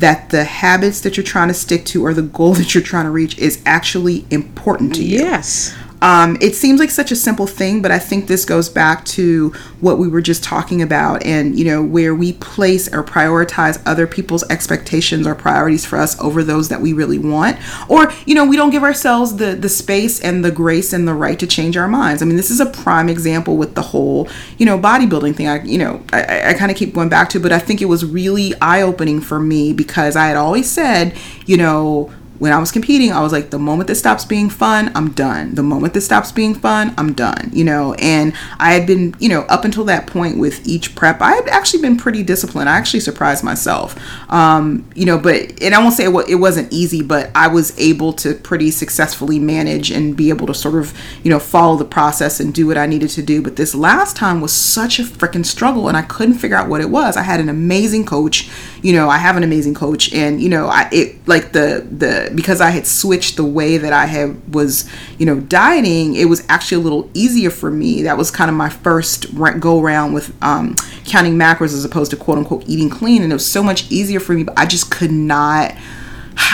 that 0.00 0.30
the 0.30 0.44
habits 0.44 1.00
that 1.02 1.16
you're 1.16 1.24
trying 1.24 1.48
to 1.48 1.54
stick 1.54 1.84
to 1.84 2.04
or 2.04 2.12
the 2.14 2.22
goal 2.22 2.54
that 2.54 2.74
you're 2.74 2.82
trying 2.82 3.04
to 3.04 3.10
reach 3.10 3.38
is 3.38 3.62
actually 3.64 4.26
important 4.30 4.94
to 4.94 5.04
you. 5.04 5.18
Yes. 5.18 5.74
Um, 6.02 6.38
it 6.40 6.54
seems 6.54 6.80
like 6.80 6.90
such 6.90 7.12
a 7.12 7.16
simple 7.16 7.46
thing, 7.46 7.82
but 7.82 7.90
I 7.90 7.98
think 7.98 8.26
this 8.26 8.46
goes 8.46 8.70
back 8.70 9.04
to 9.06 9.50
what 9.80 9.98
we 9.98 10.08
were 10.08 10.22
just 10.22 10.42
talking 10.42 10.80
about, 10.80 11.22
and 11.24 11.58
you 11.58 11.64
know, 11.66 11.82
where 11.84 12.14
we 12.14 12.32
place 12.34 12.88
or 12.92 13.04
prioritize 13.04 13.82
other 13.84 14.06
people's 14.06 14.42
expectations 14.50 15.26
or 15.26 15.34
priorities 15.34 15.84
for 15.84 15.98
us 15.98 16.18
over 16.20 16.42
those 16.42 16.68
that 16.70 16.80
we 16.80 16.94
really 16.94 17.18
want, 17.18 17.58
or 17.90 18.12
you 18.24 18.34
know, 18.34 18.46
we 18.46 18.56
don't 18.56 18.70
give 18.70 18.82
ourselves 18.82 19.36
the 19.36 19.54
the 19.54 19.68
space 19.68 20.20
and 20.20 20.42
the 20.44 20.50
grace 20.50 20.92
and 20.94 21.06
the 21.06 21.14
right 21.14 21.38
to 21.38 21.46
change 21.46 21.76
our 21.76 21.88
minds. 21.88 22.22
I 22.22 22.24
mean, 22.26 22.36
this 22.36 22.50
is 22.50 22.60
a 22.60 22.66
prime 22.66 23.08
example 23.10 23.58
with 23.58 23.74
the 23.74 23.82
whole 23.82 24.28
you 24.56 24.64
know 24.66 24.78
bodybuilding 24.78 25.36
thing. 25.36 25.48
I 25.48 25.62
you 25.64 25.78
know, 25.78 26.02
I, 26.12 26.50
I- 26.50 26.54
kind 26.54 26.70
of 26.70 26.76
keep 26.76 26.94
going 26.94 27.08
back 27.08 27.28
to, 27.30 27.40
but 27.40 27.52
I 27.52 27.58
think 27.58 27.80
it 27.82 27.86
was 27.86 28.04
really 28.04 28.54
eye 28.60 28.82
opening 28.82 29.20
for 29.20 29.38
me 29.40 29.72
because 29.72 30.16
I 30.16 30.26
had 30.28 30.36
always 30.36 30.68
said, 30.70 31.14
you 31.46 31.56
know 31.58 32.10
when 32.40 32.54
I 32.54 32.58
was 32.58 32.72
competing, 32.72 33.12
I 33.12 33.20
was 33.20 33.32
like, 33.32 33.50
the 33.50 33.58
moment 33.58 33.86
this 33.86 33.98
stops 33.98 34.24
being 34.24 34.48
fun, 34.48 34.90
I'm 34.94 35.10
done. 35.10 35.54
The 35.54 35.62
moment 35.62 35.92
this 35.92 36.06
stops 36.06 36.32
being 36.32 36.54
fun, 36.54 36.94
I'm 36.96 37.12
done, 37.12 37.50
you 37.52 37.64
know. 37.64 37.92
And 37.98 38.32
I 38.58 38.72
had 38.72 38.86
been, 38.86 39.14
you 39.18 39.28
know, 39.28 39.42
up 39.42 39.66
until 39.66 39.84
that 39.84 40.06
point 40.06 40.38
with 40.38 40.66
each 40.66 40.94
prep, 40.94 41.20
I 41.20 41.32
had 41.32 41.48
actually 41.48 41.82
been 41.82 41.98
pretty 41.98 42.22
disciplined. 42.22 42.70
I 42.70 42.78
actually 42.78 43.00
surprised 43.00 43.44
myself, 43.44 43.94
um, 44.30 44.90
you 44.94 45.04
know, 45.04 45.18
but, 45.18 45.62
and 45.62 45.74
I 45.74 45.82
won't 45.82 45.92
say 45.92 46.06
it, 46.06 46.28
it 46.30 46.36
wasn't 46.36 46.72
easy, 46.72 47.02
but 47.02 47.30
I 47.34 47.46
was 47.46 47.78
able 47.78 48.14
to 48.14 48.32
pretty 48.32 48.70
successfully 48.70 49.38
manage 49.38 49.90
and 49.90 50.16
be 50.16 50.30
able 50.30 50.46
to 50.46 50.54
sort 50.54 50.76
of, 50.76 50.98
you 51.22 51.28
know, 51.28 51.38
follow 51.38 51.76
the 51.76 51.84
process 51.84 52.40
and 52.40 52.54
do 52.54 52.66
what 52.66 52.78
I 52.78 52.86
needed 52.86 53.10
to 53.10 53.22
do. 53.22 53.42
But 53.42 53.56
this 53.56 53.74
last 53.74 54.16
time 54.16 54.40
was 54.40 54.54
such 54.54 54.98
a 54.98 55.02
freaking 55.02 55.44
struggle 55.44 55.88
and 55.88 55.96
I 55.96 56.02
couldn't 56.02 56.38
figure 56.38 56.56
out 56.56 56.70
what 56.70 56.80
it 56.80 56.88
was. 56.88 57.18
I 57.18 57.22
had 57.22 57.38
an 57.38 57.50
amazing 57.50 58.06
coach, 58.06 58.48
you 58.80 58.94
know, 58.94 59.10
I 59.10 59.18
have 59.18 59.36
an 59.36 59.42
amazing 59.42 59.74
coach 59.74 60.10
and, 60.14 60.40
you 60.40 60.48
know, 60.48 60.68
I, 60.68 60.88
it 60.90 61.28
like 61.28 61.52
the, 61.52 61.86
the, 61.90 62.29
because 62.34 62.60
I 62.60 62.70
had 62.70 62.86
switched 62.86 63.36
the 63.36 63.44
way 63.44 63.76
that 63.78 63.92
I 63.92 64.06
had 64.06 64.54
was, 64.54 64.88
you 65.18 65.26
know, 65.26 65.40
dieting, 65.40 66.16
it 66.16 66.26
was 66.26 66.44
actually 66.48 66.80
a 66.80 66.84
little 66.84 67.10
easier 67.14 67.50
for 67.50 67.70
me. 67.70 68.02
That 68.02 68.16
was 68.16 68.30
kind 68.30 68.50
of 68.50 68.56
my 68.56 68.68
first 68.68 69.34
go 69.60 69.80
around 69.80 70.12
with 70.12 70.34
um, 70.42 70.74
counting 71.04 71.34
macros 71.34 71.74
as 71.74 71.84
opposed 71.84 72.10
to 72.12 72.16
quote 72.16 72.38
unquote 72.38 72.64
eating 72.66 72.90
clean. 72.90 73.22
And 73.22 73.32
it 73.32 73.34
was 73.34 73.46
so 73.46 73.62
much 73.62 73.90
easier 73.90 74.20
for 74.20 74.32
me, 74.32 74.42
but 74.42 74.58
I 74.58 74.66
just 74.66 74.90
could 74.90 75.12
not, 75.12 75.74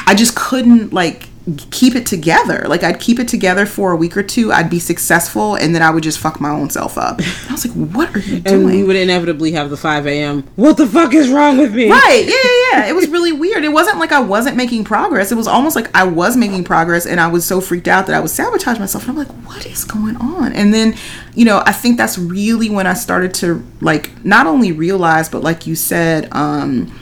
I 0.07 0.15
just 0.15 0.36
couldn't 0.36 0.93
like 0.93 1.28
keep 1.70 1.94
it 1.94 2.06
together. 2.06 2.64
Like 2.66 2.82
I'd 2.82 2.98
keep 2.98 3.18
it 3.20 3.28
together 3.28 3.66
for 3.66 3.93
a 3.93 3.97
week 3.97 4.16
or 4.16 4.23
two, 4.23 4.52
I'd 4.52 4.68
be 4.68 4.81
successful, 4.81 5.55
and 5.55 5.74
then 5.74 5.82
I 5.82 5.90
would 5.90 6.02
just 6.02 6.18
fuck 6.18 6.40
my 6.40 6.51
own 6.51 6.70
self 6.70 6.98
up. 6.98 7.20
I 7.48 7.52
was 7.52 7.66
like, 7.66 7.74
"What 7.94 8.14
are 8.14 8.18
you 8.18 8.40
doing?" 8.40 8.55
And 8.62 8.66
we 8.66 8.82
would 8.82 8.97
inevitably 8.97 9.52
have 9.52 9.70
the 9.70 9.77
five 9.77 10.06
a.m. 10.06 10.43
What 10.56 10.77
the 10.77 10.86
fuck 10.86 11.14
is 11.14 11.28
wrong 11.28 11.59
with 11.59 11.74
me? 11.74 11.90
Right? 11.90 12.24
Yeah, 12.27 12.35
yeah, 12.35 12.51
yeah. 12.73 12.86
It 12.86 12.94
was 12.94 13.09
really 13.09 13.32
weird. 13.32 13.64
It 13.64 13.73
wasn't 13.73 13.98
like 13.98 14.12
I 14.12 14.20
wasn't 14.20 14.56
making 14.56 14.85
progress. 14.85 15.32
It 15.32 15.36
was 15.36 15.47
almost 15.47 15.77
like 15.77 15.94
I 15.94 16.05
was 16.05 16.36
making 16.36 16.64
progress, 16.64 17.06
and 17.06 17.20
I 17.20 17.28
was 17.28 17.44
so 17.44 17.60
freaked 17.60 17.89
out 17.89 18.06
that 18.06 18.14
I 18.16 18.20
would 18.20 18.31
sabotage 18.31 18.78
myself. 18.78 19.09
And 19.09 19.12
I'm 19.12 19.16
like, 19.16 19.47
"What 19.47 19.66
is 19.66 19.85
going 19.85 20.16
on?" 20.16 20.52
And 20.52 20.74
then, 20.74 20.97
you 21.35 21.44
know, 21.44 21.62
I 21.64 21.73
think 21.73 21.97
that's 21.97 22.18
really 22.18 22.70
when 22.70 22.86
I 22.86 22.94
started 22.94 23.35
to 23.35 23.64
like 23.81 24.24
not 24.24 24.47
only 24.47 24.73
realize, 24.73 25.28
but 25.28 25.43
like 25.43 25.66
you 25.66 25.77
said, 25.77 26.28
um, 26.32 26.93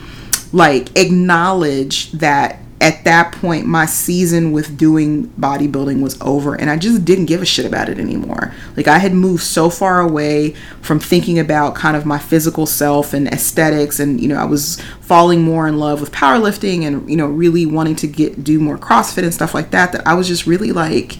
like 0.53 0.97
acknowledge 0.97 2.11
that 2.13 2.59
at 2.81 3.05
that 3.05 3.31
point 3.31 3.65
my 3.65 3.85
season 3.85 4.51
with 4.51 4.77
doing 4.77 5.27
bodybuilding 5.39 6.01
was 6.01 6.19
over 6.21 6.55
and 6.55 6.69
I 6.69 6.75
just 6.75 7.05
didn't 7.05 7.25
give 7.25 7.41
a 7.41 7.45
shit 7.45 7.65
about 7.65 7.87
it 7.87 7.97
anymore. 7.97 8.53
Like 8.75 8.87
I 8.87 8.97
had 8.97 9.13
moved 9.13 9.43
so 9.43 9.69
far 9.69 10.01
away 10.01 10.51
from 10.81 10.99
thinking 10.99 11.39
about 11.39 11.75
kind 11.75 11.95
of 11.95 12.05
my 12.05 12.19
physical 12.19 12.65
self 12.65 13.13
and 13.13 13.27
aesthetics 13.29 13.99
and 13.99 14.19
you 14.19 14.27
know 14.27 14.35
I 14.35 14.43
was 14.43 14.81
falling 14.99 15.41
more 15.41 15.67
in 15.67 15.79
love 15.79 16.01
with 16.01 16.11
powerlifting 16.11 16.83
and 16.83 17.09
you 17.09 17.15
know 17.15 17.27
really 17.27 17.65
wanting 17.65 17.95
to 17.97 18.07
get 18.07 18.43
do 18.43 18.59
more 18.59 18.77
CrossFit 18.77 19.23
and 19.23 19.33
stuff 19.33 19.53
like 19.53 19.71
that 19.71 19.93
that 19.93 20.05
I 20.05 20.13
was 20.13 20.27
just 20.27 20.45
really 20.45 20.73
like 20.73 21.17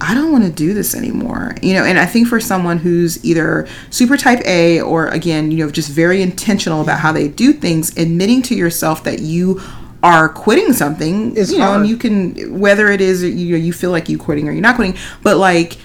I 0.00 0.14
don't 0.14 0.30
want 0.30 0.44
to 0.44 0.50
do 0.50 0.74
this 0.74 0.94
anymore. 0.94 1.56
You 1.60 1.74
know, 1.74 1.84
and 1.84 1.98
I 1.98 2.06
think 2.06 2.28
for 2.28 2.38
someone 2.38 2.78
who's 2.78 3.24
either 3.24 3.66
super 3.90 4.16
type 4.16 4.40
A 4.46 4.80
or 4.80 5.08
again, 5.08 5.50
you 5.50 5.64
know, 5.64 5.70
just 5.70 5.90
very 5.90 6.22
intentional 6.22 6.80
about 6.80 7.00
how 7.00 7.10
they 7.10 7.28
do 7.28 7.52
things, 7.52 7.96
admitting 7.96 8.42
to 8.42 8.54
yourself 8.54 9.02
that 9.04 9.20
you 9.20 9.60
are 10.02 10.28
quitting 10.28 10.72
something 10.72 11.36
It's 11.36 11.50
you 11.50 11.58
know 11.58 11.64
hard. 11.66 11.80
and 11.80 11.88
you 11.88 11.96
can 11.96 12.58
whether 12.60 12.88
it 12.88 13.00
is 13.00 13.22
you 13.24 13.50
know 13.52 13.56
you 13.56 13.72
feel 13.72 13.90
like 13.90 14.08
you 14.08 14.16
quitting 14.18 14.48
or 14.48 14.52
you're 14.52 14.60
not 14.62 14.76
quitting 14.76 14.96
but 15.22 15.36
like 15.38 15.76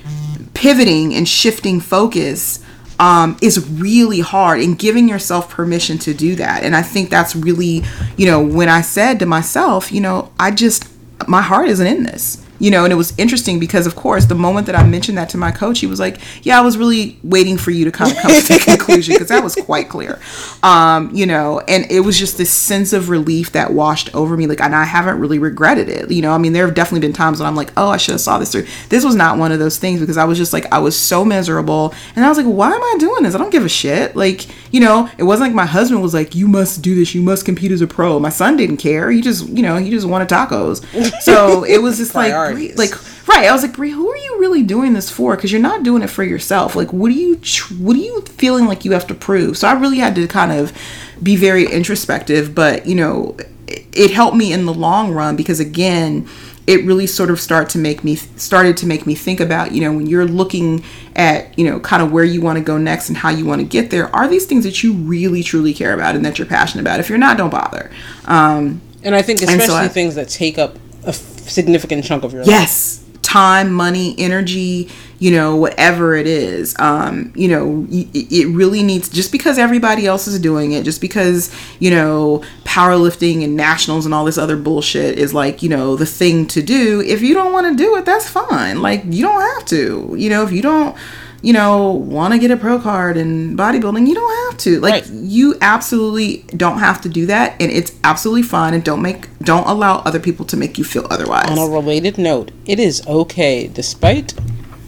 pivoting 0.54 1.14
and 1.16 1.28
shifting 1.28 1.80
focus 1.80 2.60
um, 3.00 3.38
is 3.42 3.68
really 3.72 4.20
hard 4.20 4.62
and 4.62 4.78
giving 4.78 5.10
yourself 5.10 5.50
permission 5.50 5.98
to 5.98 6.14
do 6.14 6.36
that 6.36 6.64
and 6.64 6.76
i 6.76 6.82
think 6.82 7.10
that's 7.10 7.36
really 7.36 7.84
you 8.18 8.26
know 8.28 8.40
when 8.40 8.70
i 8.70 8.82
said 8.82 9.18
to 9.20 9.26
myself 9.26 9.92
you 9.92 10.00
know 10.00 10.32
i 10.40 10.52
just 10.52 10.88
my 11.28 11.42
heart 11.42 11.68
isn't 11.70 11.88
in 11.88 12.04
this 12.04 12.43
you 12.64 12.72
know 12.72 12.86
and 12.86 12.94
it 12.94 12.96
was 12.96 13.14
interesting 13.18 13.60
because 13.60 13.86
of 13.86 13.96
course 13.96 14.26
the 14.26 14.36
moment 14.36 14.66
that 14.66 14.76
i 14.76 14.86
mentioned 14.86 15.18
that 15.18 15.28
to 15.28 15.38
my 15.38 15.52
coach 15.52 15.80
he 15.80 15.86
was 15.86 16.00
like 16.00 16.20
yeah 16.44 16.58
i 16.58 16.62
was 16.62 16.78
really 16.78 17.20
waiting 17.22 17.58
for 17.58 17.72
you 17.72 17.84
to 17.84 17.92
kind 17.92 18.10
of 18.10 18.18
come 18.18 18.32
to 18.32 18.54
the 18.54 18.60
conclusion 18.66 19.14
because 19.14 19.28
that 19.28 19.44
was 19.44 19.56
quite 19.56 19.90
clear. 19.90 20.20
Um, 20.64 21.14
you 21.14 21.26
know 21.26 21.60
and 21.68 21.86
it 21.92 22.00
was 22.00 22.18
just 22.18 22.38
this 22.38 22.50
sense 22.50 22.94
of 22.94 23.10
relief 23.10 23.52
that 23.52 23.74
washed 23.74 24.16
over 24.16 24.38
me 24.38 24.48
like 24.48 24.62
and 24.62 24.74
i 24.74 24.86
haven't 24.86 25.20
really 25.20 25.40
regretted 25.40 25.90
it 25.90 26.10
you 26.10 26.22
know? 26.22 26.32
I 26.32 26.38
mean 26.38 26.54
there 26.54 26.66
have 26.66 26.74
definitely 26.74 27.02
been 27.02 27.14
times 27.14 27.40
when 27.40 27.48
i'm 27.48 27.56
like 27.56 27.74
oh 27.76 27.90
i 27.90 27.98
should 27.98 28.14
have 28.14 28.22
saw 28.22 28.38
this 28.38 28.54
through. 28.54 28.66
This 28.88 29.04
was 29.04 29.16
not 29.16 29.38
one 29.38 29.52
of 29.52 29.60
those 29.60 29.78
things 29.78 30.00
because 30.00 30.18
i 30.18 30.24
was 30.24 30.38
just 30.38 30.54
like 30.54 30.72
i 30.72 30.80
was 30.80 30.98
so 30.98 31.26
miserable 31.26 31.94
and 32.16 32.24
i 32.24 32.30
was 32.30 32.38
like 32.38 32.48
why 32.48 32.72
am 32.72 32.82
i 32.82 32.96
doing 33.00 33.24
this? 33.24 33.36
I 33.36 33.40
don't 33.40 33.50
give 33.50 33.66
a 33.66 33.70
shit. 33.70 34.16
Like 34.16 34.48
you 34.74 34.80
know 34.80 35.08
it 35.20 35.24
wasn't 35.24 35.48
like 35.48 35.56
my 35.56 35.68
husband 35.68 36.02
was 36.02 36.14
like 36.14 36.34
you 36.36 36.48
must 36.48 36.82
do 36.82 36.96
this. 36.96 37.14
You 37.16 37.22
must 37.22 37.46
compete 37.46 37.72
as 37.72 37.82
a 37.82 37.88
pro. 37.88 38.20
My 38.20 38.30
son 38.30 38.58
didn't 38.58 38.78
care. 38.78 39.12
He 39.12 39.22
just 39.22 39.48
you 39.48 39.62
know 39.62 39.78
he 39.78 39.92
just 39.92 40.08
wanted 40.08 40.28
tacos. 40.28 40.84
So 41.22 41.64
it 41.76 41.78
was 41.78 41.98
just 41.98 42.16
like 42.16 42.34
like 42.76 43.28
right 43.28 43.48
i 43.48 43.52
was 43.54 43.62
like 43.62 43.74
Bri, 43.74 43.92
who 43.92 44.10
are 44.10 44.18
you 44.18 44.38
really 44.40 44.64
doing 44.64 44.94
this 44.94 45.10
for? 45.12 45.36
Because 45.36 45.52
you're 45.52 45.62
not 45.62 45.84
doing 45.84 46.02
it 46.02 46.10
for 46.10 46.24
yourself. 46.24 46.76
Like 46.76 46.92
what 46.92 47.10
are 47.10 47.16
you 47.16 47.40
what 47.78 47.96
are 47.96 48.00
you 48.00 48.22
feeling 48.22 48.66
like 48.66 48.84
you 48.84 48.92
have 48.92 49.08
to 49.08 49.14
prove? 49.14 49.58
So 49.58 49.68
i 49.68 49.74
really 49.74 50.00
had 50.00 50.16
to 50.16 50.28
kind 50.28 50.52
of 50.52 50.76
be 51.22 51.36
very 51.36 51.66
introspective 51.72 52.54
but 52.56 52.88
you 52.88 52.96
know 52.96 53.38
it, 53.68 53.86
it 53.94 54.12
helped 54.12 54.36
me 54.36 54.52
in 54.52 54.66
the 54.66 54.74
long 54.74 55.14
run 55.14 55.36
because 55.36 55.60
again 55.60 56.28
it 56.66 56.86
really 56.86 57.06
sort 57.08 57.30
of 57.30 57.40
start 57.42 57.68
to 57.70 57.78
make 57.78 58.04
me 58.04 58.16
started 58.16 58.78
to 58.78 58.86
make 58.86 59.06
me 59.06 59.16
think 59.16 59.40
about 59.42 59.72
you 59.74 59.82
know 59.82 59.92
when 59.92 60.08
you're 60.08 60.26
looking 60.26 60.84
at 61.16 61.58
you 61.60 61.70
know 61.70 61.80
kind 61.80 62.02
of 62.02 62.12
where 62.12 62.24
you 62.24 62.42
want 62.42 62.58
to 62.58 62.64
go 62.64 62.78
next 62.78 63.10
and 63.10 63.18
how 63.18 63.30
you 63.30 63.46
want 63.46 63.60
to 63.60 63.68
get 63.68 63.90
there 63.92 64.14
are 64.16 64.28
these 64.28 64.46
things 64.46 64.64
that 64.64 64.82
you 64.84 64.94
really 64.94 65.44
truly 65.44 65.74
care 65.74 65.94
about 65.94 66.16
and 66.16 66.26
that 66.26 66.38
you're 66.40 66.48
passionate 66.48 66.82
about? 66.82 67.00
If 67.00 67.10
you're 67.10 67.18
not 67.18 67.38
don't 67.38 67.50
bother. 67.50 67.92
Um 68.26 68.82
And 69.04 69.14
I 69.16 69.22
think 69.22 69.40
so 69.40 69.46
especially 69.50 69.76
I- 69.76 69.88
things 69.90 70.16
that 70.16 70.30
take 70.30 70.58
up 70.58 70.78
a 71.06 71.12
significant 71.14 72.06
chunk 72.06 72.24
of 72.24 72.32
your 72.34 72.44
life. 72.44 72.50
yes. 72.50 73.00
Time 73.22 73.74
money 73.74 74.16
energy 74.18 74.90
you 75.24 75.32
know 75.32 75.56
whatever 75.56 76.16
it 76.16 76.28
is 76.28 76.76
um 76.80 77.32
you 77.36 77.48
know 77.48 77.86
it 77.90 78.48
really 78.54 78.84
needs 78.84 79.08
just 79.10 79.32
because 79.32 79.58
everybody 79.58 80.06
else 80.06 80.28
is 80.28 80.38
doing 80.40 80.74
it 80.74 80.84
just 80.84 81.00
because 81.00 81.40
you 81.80 81.90
know 81.90 82.44
powerlifting 82.66 83.44
and 83.44 83.56
nationals 83.56 84.06
and 84.06 84.14
all 84.14 84.26
this 84.26 84.38
other 84.38 84.58
bullshit 84.58 85.18
is 85.18 85.34
like 85.34 85.64
you 85.64 85.70
know 85.70 85.96
the 85.96 86.06
thing 86.06 86.46
to 86.48 86.62
do 86.62 87.02
if 87.02 87.22
you 87.22 87.34
don't 87.34 87.54
want 87.54 87.66
to 87.68 87.76
do 87.84 87.96
it 87.96 88.06
that's 88.06 88.28
fine. 88.30 88.82
Like 88.82 89.04
you 89.06 89.24
don't 89.24 89.42
have 89.56 89.66
to. 89.68 90.16
You 90.18 90.30
know 90.30 90.44
if 90.44 90.52
you 90.52 90.62
don't 90.62 90.96
you 91.42 91.54
know 91.54 91.92
want 91.92 92.34
to 92.34 92.40
get 92.40 92.52
a 92.52 92.58
pro 92.58 92.80
card 92.80 93.18
in 93.18 93.56
bodybuilding 93.56 94.08
you 94.08 94.16
don't 94.16 94.36
have 94.46 94.58
to. 94.60 94.80
Like 94.80 94.94
Right. 94.94 95.10
you 95.10 95.56
absolutely 95.62 96.38
don't 96.56 96.80
have 96.80 97.02
to 97.02 97.10
do 97.10 97.26
that 97.28 97.56
and 97.62 97.72
it's 97.72 97.92
absolutely 98.04 98.44
fine 98.44 98.74
and 98.74 98.84
don't 98.84 99.02
make 99.02 99.28
don't 99.40 99.68
allow 99.68 99.98
other 100.00 100.20
people 100.20 100.46
to 100.48 100.58
make 100.58 100.78
you 100.78 100.84
feel 100.84 101.06
otherwise. 101.10 101.50
On 101.50 101.58
a 101.58 101.72
related 101.72 102.18
note, 102.18 102.52
it 102.66 102.80
is 102.80 103.06
okay, 103.08 103.68
despite 103.68 104.34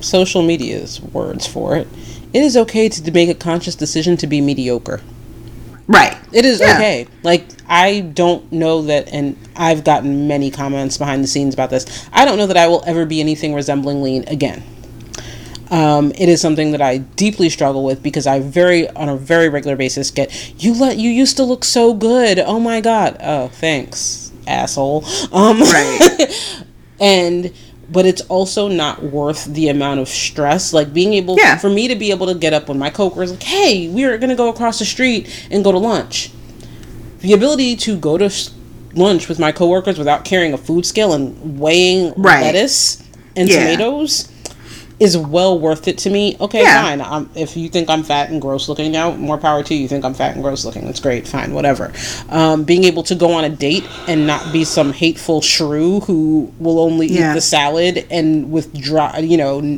social 0.06 0.42
media's 0.42 1.02
words 1.02 1.46
for 1.48 1.76
it, 1.76 1.88
it 2.34 2.42
is 2.44 2.56
okay 2.58 2.90
to 2.90 3.12
make 3.12 3.30
a 3.30 3.34
conscious 3.34 3.76
decision 3.76 4.18
to 4.18 4.28
be 4.28 4.42
mediocre. 4.42 5.02
Right. 5.88 6.18
It 6.32 6.46
is 6.46 6.60
Yeah. 6.60 6.74
okay. 6.76 7.08
Like 7.24 7.46
I 7.68 8.02
don't 8.02 8.52
know 8.52 8.82
that, 8.84 9.08
and 9.14 9.36
I've 9.56 9.84
gotten 9.84 10.28
many 10.28 10.50
comments 10.52 10.98
behind 10.98 11.24
the 11.24 11.28
scenes 11.28 11.54
about 11.54 11.70
this. 11.70 11.86
I 12.12 12.26
don't 12.26 12.38
know 12.38 12.48
that 12.48 12.58
I 12.58 12.68
will 12.68 12.84
ever 12.88 13.06
be 13.06 13.20
anything 13.20 13.54
resembling 13.54 14.02
lean 14.02 14.24
again. 14.28 14.64
Um, 15.72 16.12
it 16.16 16.30
is 16.30 16.42
something 16.42 16.72
that 16.72 16.82
I 16.82 17.00
deeply 17.00 17.50
struggle 17.50 17.84
with 17.84 18.04
because 18.04 18.28
I 18.28 18.40
very, 18.40 18.88
on 18.92 19.10
a 19.10 19.16
very 19.18 19.50
regular 19.50 19.76
basis, 19.76 20.12
get 20.12 20.30
you 20.64 20.74
let 20.74 20.98
you 20.98 21.10
used 21.10 21.38
to 21.38 21.44
look 21.44 21.64
so 21.66 21.94
good. 21.94 22.40
Oh 22.40 22.60
my 22.60 22.82
god. 22.82 23.18
Oh, 23.22 23.48
thanks, 23.48 24.32
asshole. 24.48 25.04
Um, 25.32 25.62
Right. 25.62 26.64
and 27.00 27.52
but 27.92 28.06
it's 28.06 28.22
also 28.24 28.68
not 28.68 29.04
worth 29.04 29.46
the 29.46 29.70
amount 29.70 30.00
of 30.00 30.08
stress 30.10 30.74
like 30.74 30.94
being 30.94 31.14
able 31.14 31.36
Yeah. 31.38 31.58
for 31.58 31.70
me 31.70 31.88
to 31.88 31.96
be 31.96 32.10
able 32.12 32.28
to 32.28 32.34
get 32.34 32.54
up 32.54 32.68
when 32.70 32.80
my 32.80 32.90
coworkers 32.90 33.32
like 33.32 33.44
hey 33.44 33.88
we're 33.90 34.18
gonna 34.18 34.36
go 34.36 34.50
across 34.50 34.80
the 34.80 34.86
street 34.86 35.28
and 35.52 35.64
go 35.64 35.72
to 35.72 35.78
lunch 35.78 36.32
the 37.20 37.34
ability 37.34 37.76
to 37.78 37.96
go 37.98 38.18
to 38.18 38.30
lunch 38.96 39.28
with 39.28 39.40
my 39.40 39.52
coworkers 39.52 39.98
without 39.98 40.26
carrying 40.26 40.54
a 40.54 40.58
food 40.58 40.86
scale 40.86 41.14
and 41.14 41.60
weighing 41.60 42.14
Right. 42.18 42.42
lettuce 42.42 43.02
and 43.36 43.50
Yeah. 43.50 43.60
tomatoes 43.60 44.30
is 45.00 45.18
well 45.18 45.60
worth 45.60 45.88
it 45.90 45.98
to 46.00 46.10
me. 46.10 46.38
Okay, 46.40 46.62
Yeah. 46.62 46.82
fine. 46.82 47.02
Um, 47.02 47.30
if 47.36 47.58
you 47.58 47.68
think 47.70 47.90
I'm 47.90 48.02
fat 48.04 48.30
and 48.30 48.42
gross 48.42 48.70
looking 48.70 48.92
now, 48.94 49.12
more 49.12 49.38
power 49.38 49.62
to 49.64 49.74
you. 49.76 49.82
You 49.82 49.88
think 49.90 50.06
I'm 50.06 50.14
fat 50.14 50.36
and 50.36 50.42
gross 50.44 50.64
looking, 50.64 50.86
that's 50.86 51.02
great. 51.02 51.28
Fine, 51.28 51.54
whatever. 51.54 51.92
Um, 52.30 52.64
being 52.64 52.86
able 52.86 53.04
to 53.04 53.16
go 53.16 53.34
on 53.34 53.44
a 53.44 53.50
date 53.50 53.84
and 54.08 54.26
not 54.26 54.54
be 54.54 54.64
some 54.64 54.94
hateful 54.94 55.42
shrew 55.42 56.00
who 56.02 56.52
will 56.60 56.80
only 56.80 57.08
Yeah. 57.08 57.32
eat 57.32 57.36
the 57.36 57.42
salad 57.42 58.06
and 58.10 58.52
with 58.52 58.74
dry, 58.74 59.18
you 59.20 59.36
know, 59.38 59.78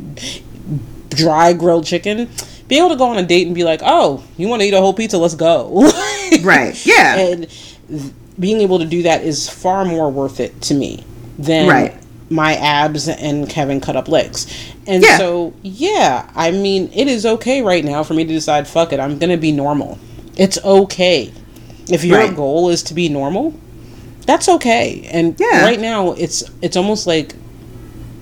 dry 1.10 1.52
grilled 1.52 1.84
chicken. 1.84 2.28
Being 2.68 2.80
able 2.82 2.90
to 2.90 2.96
go 2.98 3.06
on 3.08 3.16
a 3.18 3.22
date 3.22 3.46
and 3.46 3.54
be 3.54 3.64
like, 3.64 3.80
"Oh, 3.82 4.22
you 4.36 4.46
want 4.48 4.60
to 4.62 4.68
eat 4.68 4.74
a 4.74 4.78
whole 4.80 4.92
pizza? 4.92 5.18
Let's 5.18 5.34
go." 5.34 5.90
Right. 6.42 6.76
Yeah. 6.86 7.16
and 7.18 7.46
th- 7.88 8.12
being 8.38 8.60
able 8.60 8.78
to 8.78 8.84
do 8.84 9.02
that 9.04 9.24
is 9.24 9.48
far 9.48 9.84
more 9.86 10.10
worth 10.10 10.38
it 10.40 10.60
to 10.62 10.74
me 10.74 11.02
than 11.38 11.66
Right. 11.66 11.94
my 12.30 12.54
abs 12.54 13.08
and 13.08 13.50
having 13.50 13.80
cut 13.80 13.96
up 13.96 14.08
legs. 14.08 14.46
And 14.88 15.04
Yeah. 15.04 15.18
so, 15.18 15.52
yeah, 15.62 16.28
I 16.34 16.50
mean, 16.50 16.90
it 16.94 17.06
is 17.08 17.26
okay 17.26 17.60
right 17.62 17.84
now 17.84 18.02
for 18.02 18.14
me 18.14 18.24
to 18.24 18.32
decide, 18.32 18.66
fuck 18.66 18.92
it, 18.92 18.98
I'm 18.98 19.18
going 19.18 19.30
to 19.30 19.36
be 19.36 19.52
normal. 19.52 19.98
It's 20.36 20.58
okay. 20.64 21.30
If 21.90 22.04
your 22.04 22.18
Right. 22.18 22.34
goal 22.34 22.70
is 22.70 22.82
to 22.84 22.94
be 22.94 23.08
normal, 23.08 23.52
that's 24.26 24.48
okay. 24.48 25.06
And 25.12 25.36
Yeah. 25.38 25.62
right 25.64 25.80
now, 25.80 26.12
it's 26.12 26.42
it's 26.62 26.76
almost 26.76 27.06
like 27.06 27.34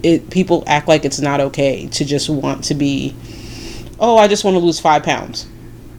it 0.02 0.28
people 0.30 0.64
act 0.66 0.88
like 0.88 1.04
it's 1.04 1.20
not 1.20 1.40
okay 1.40 1.86
to 1.92 2.04
just 2.04 2.28
want 2.28 2.64
to 2.64 2.74
be 2.74 3.14
oh, 3.98 4.16
I 4.18 4.28
just 4.28 4.44
want 4.44 4.54
to 4.56 4.60
lose 4.60 4.78
5 4.78 5.02
pounds 5.02 5.46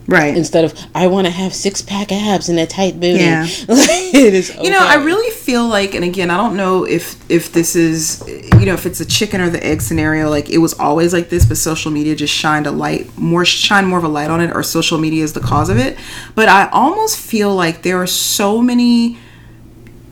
right. 0.07 0.35
instead 0.35 0.65
of 0.65 0.73
I 0.95 1.07
want 1.07 1.27
to 1.27 1.31
have 1.31 1.53
six 1.53 1.81
pack 1.81 2.11
abs 2.11 2.49
and 2.49 2.59
a 2.59 2.65
tight 2.65 2.99
booty. 2.99 3.19
Yeah. 3.23 3.45
it 3.67 4.33
is. 4.33 4.55
You 4.55 4.71
know, 4.71 4.79
I 4.79 4.95
really 4.95 5.29
feel 5.31 5.67
like, 5.67 5.93
and 5.93 6.03
again, 6.03 6.29
I 6.31 6.37
don't 6.37 6.55
know 6.55 6.85
if 6.85 7.29
if 7.29 7.51
this 7.51 7.75
is, 7.75 8.23
you 8.27 8.65
know, 8.65 8.73
if 8.73 8.85
it's 8.85 8.99
a 8.99 9.05
chicken 9.05 9.41
or 9.41 9.49
the 9.49 9.65
egg 9.65 9.81
scenario. 9.81 10.29
Like 10.29 10.49
it 10.49 10.57
was 10.57 10.73
always 10.73 11.13
like 11.13 11.29
this, 11.29 11.45
but 11.45 11.57
social 11.57 11.91
media 11.91 12.15
just 12.15 12.33
shined 12.33 12.67
a 12.67 12.71
light, 12.71 13.15
more 13.17 13.45
shine 13.45 13.85
more 13.85 13.99
of 13.99 14.03
a 14.03 14.09
light 14.09 14.29
on 14.29 14.41
it, 14.41 14.55
or 14.55 14.63
social 14.63 14.97
media 14.97 15.23
is 15.23 15.33
the 15.33 15.39
cause 15.39 15.69
of 15.69 15.77
it. 15.77 15.97
But 16.35 16.49
I 16.49 16.69
almost 16.69 17.19
feel 17.19 17.53
like 17.53 17.83
there 17.83 18.01
are 18.01 18.07
so 18.07 18.61
many 18.61 19.17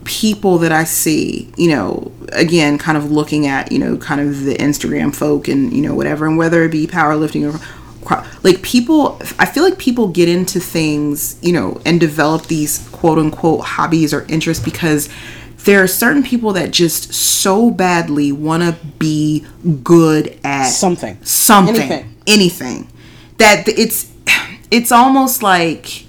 people 0.05 0.59
that 0.59 0.71
I 0.71 0.83
see, 0.83 1.51
you 1.57 1.69
know, 1.69 2.11
again, 2.31 2.77
kind 2.77 2.97
of 2.97 3.11
looking 3.11 3.47
at, 3.47 3.71
you 3.71 3.79
know, 3.79 3.97
kind 3.97 4.21
of 4.21 4.43
the 4.43 4.55
Instagram 4.55 5.13
folk 5.13 5.47
and, 5.47 5.73
you 5.73 5.81
know, 5.81 5.93
whatever, 5.95 6.27
and 6.27 6.37
whether 6.37 6.63
it 6.63 6.71
be 6.71 6.87
powerlifting 6.87 7.51
or 7.51 7.59
like 8.43 8.61
people, 8.61 9.19
I 9.39 9.45
feel 9.45 9.63
like 9.63 9.77
people 9.77 10.07
get 10.07 10.29
into 10.29 10.59
things, 10.59 11.37
you 11.41 11.53
know, 11.53 11.81
and 11.85 11.99
develop 11.99 12.47
these 12.47 12.87
quote 12.89 13.17
unquote 13.17 13.61
hobbies 13.61 14.13
or 14.13 14.25
interests 14.27 14.63
because 14.63 15.09
there 15.65 15.81
are 15.81 15.87
certain 15.87 16.23
people 16.23 16.53
that 16.53 16.71
just 16.71 17.13
so 17.13 17.71
badly 17.71 18.31
want 18.31 18.63
to 18.63 18.85
be 18.99 19.45
good 19.83 20.39
at 20.43 20.69
something, 20.69 21.17
something, 21.23 21.75
anything. 21.75 22.15
anything. 22.27 22.87
That 23.37 23.67
it's, 23.67 24.11
it's 24.71 24.91
almost 24.91 25.43
like, 25.43 26.05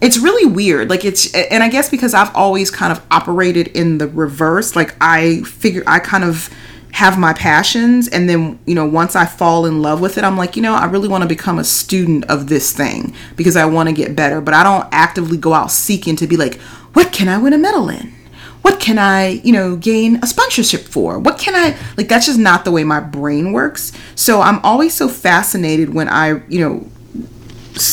it's 0.00 0.18
really 0.18 0.46
weird. 0.46 0.90
Like 0.90 1.04
it's 1.04 1.32
and 1.34 1.62
i 1.62 1.68
guess 1.68 1.88
because 1.88 2.12
i've 2.12 2.34
always 2.36 2.70
kind 2.70 2.92
of 2.92 3.04
operated 3.10 3.68
in 3.68 3.96
the 3.98 4.06
reverse 4.08 4.76
like 4.76 4.94
i 5.00 5.40
figure 5.42 5.82
i 5.86 5.98
kind 5.98 6.22
of 6.22 6.50
have 6.96 7.18
my 7.18 7.34
passions 7.34 8.08
and 8.08 8.26
then 8.26 8.58
you 8.64 8.74
know 8.74 8.86
once 8.86 9.14
i 9.14 9.26
fall 9.26 9.66
in 9.66 9.82
love 9.82 10.00
with 10.00 10.16
it 10.16 10.24
i'm 10.24 10.38
like 10.38 10.56
you 10.56 10.62
know 10.62 10.74
i 10.74 10.86
really 10.86 11.08
want 11.08 11.20
to 11.20 11.28
become 11.28 11.58
a 11.58 11.64
student 11.64 12.24
of 12.24 12.48
this 12.48 12.72
thing 12.72 13.14
because 13.36 13.54
i 13.54 13.66
want 13.66 13.86
to 13.86 13.94
get 13.94 14.16
better 14.16 14.40
but 14.40 14.54
i 14.54 14.62
don't 14.62 14.88
actively 14.92 15.36
go 15.36 15.52
out 15.52 15.70
seeking 15.70 16.16
to 16.16 16.26
be 16.26 16.38
like 16.38 16.58
what 16.96 17.12
can 17.12 17.28
i 17.28 17.36
win 17.36 17.52
a 17.52 17.58
medal 17.58 17.90
in? 17.90 18.10
What 18.62 18.80
can 18.80 18.98
i 18.98 19.28
you 19.44 19.52
know 19.52 19.76
gain 19.76 20.16
a 20.22 20.26
sponsorship 20.26 20.80
for? 20.80 21.18
What 21.18 21.38
can 21.38 21.54
i 21.54 21.76
like 21.98 22.08
that's 22.08 22.24
just 22.24 22.38
not 22.38 22.64
the 22.64 22.70
way 22.70 22.84
my 22.84 23.00
brain 23.00 23.52
works. 23.52 23.92
So 24.14 24.40
i'm 24.40 24.60
always 24.60 24.94
so 24.94 25.06
fascinated 25.06 25.92
when 25.92 26.08
i 26.08 26.40
you 26.48 26.60
know 26.60 26.90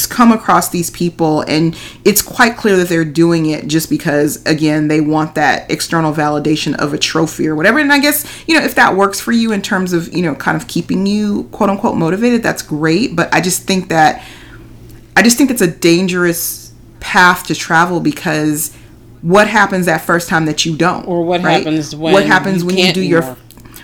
come 0.10 0.32
across 0.32 0.70
these 0.70 0.90
people 0.90 1.42
and 1.42 1.78
it's 2.06 2.22
quite 2.22 2.56
clear 2.56 2.78
that 2.78 2.88
they're 2.88 3.06
doing 3.06 3.48
it 3.48 3.68
just 3.68 3.90
because 3.90 4.44
again 4.46 4.88
they 4.88 5.02
want 5.02 5.36
that 5.36 5.70
external 5.70 6.14
validation 6.14 6.76
of 6.76 6.94
a 6.94 6.98
trophy 6.98 7.48
or 7.48 7.56
whatever. 7.56 7.80
And 7.80 7.92
i 7.92 8.00
guess 8.00 8.26
you 8.48 8.58
know 8.58 8.64
if 8.64 8.76
that 8.76 8.96
works 8.96 9.20
for 9.20 9.32
you 9.32 9.52
in 9.52 9.62
terms 9.62 9.94
of 9.94 10.14
you 10.14 10.22
know 10.22 10.36
kind 10.36 10.56
of 10.56 10.68
keeping 10.68 11.06
you 11.06 11.44
quote 11.52 11.70
unquote 11.70 11.98
motivated 11.98 12.44
that's 12.44 12.62
great. 12.62 13.16
But 13.16 13.34
i 13.34 13.42
just 13.42 13.64
think 13.64 13.90
that 13.90 14.24
i 15.18 15.22
just 15.22 15.38
think 15.38 15.52
it's 15.52 15.62
a 15.62 15.72
dangerous 15.72 16.74
path 17.00 17.48
to 17.48 17.56
travel 17.56 18.00
because 18.00 18.76
what 19.22 19.48
happens 19.48 19.86
that 19.86 20.02
first 20.02 20.28
time 20.28 20.46
that 20.46 20.66
you 20.66 20.76
don't 20.76 21.06
or 21.08 21.24
what 21.24 21.42
right? 21.42 21.58
happens 21.58 21.96
when 21.96 22.14
what 22.14 22.26
happens 22.26 22.64
when 22.64 22.78
you 22.78 22.92
do 22.92 23.02
your 23.02 23.38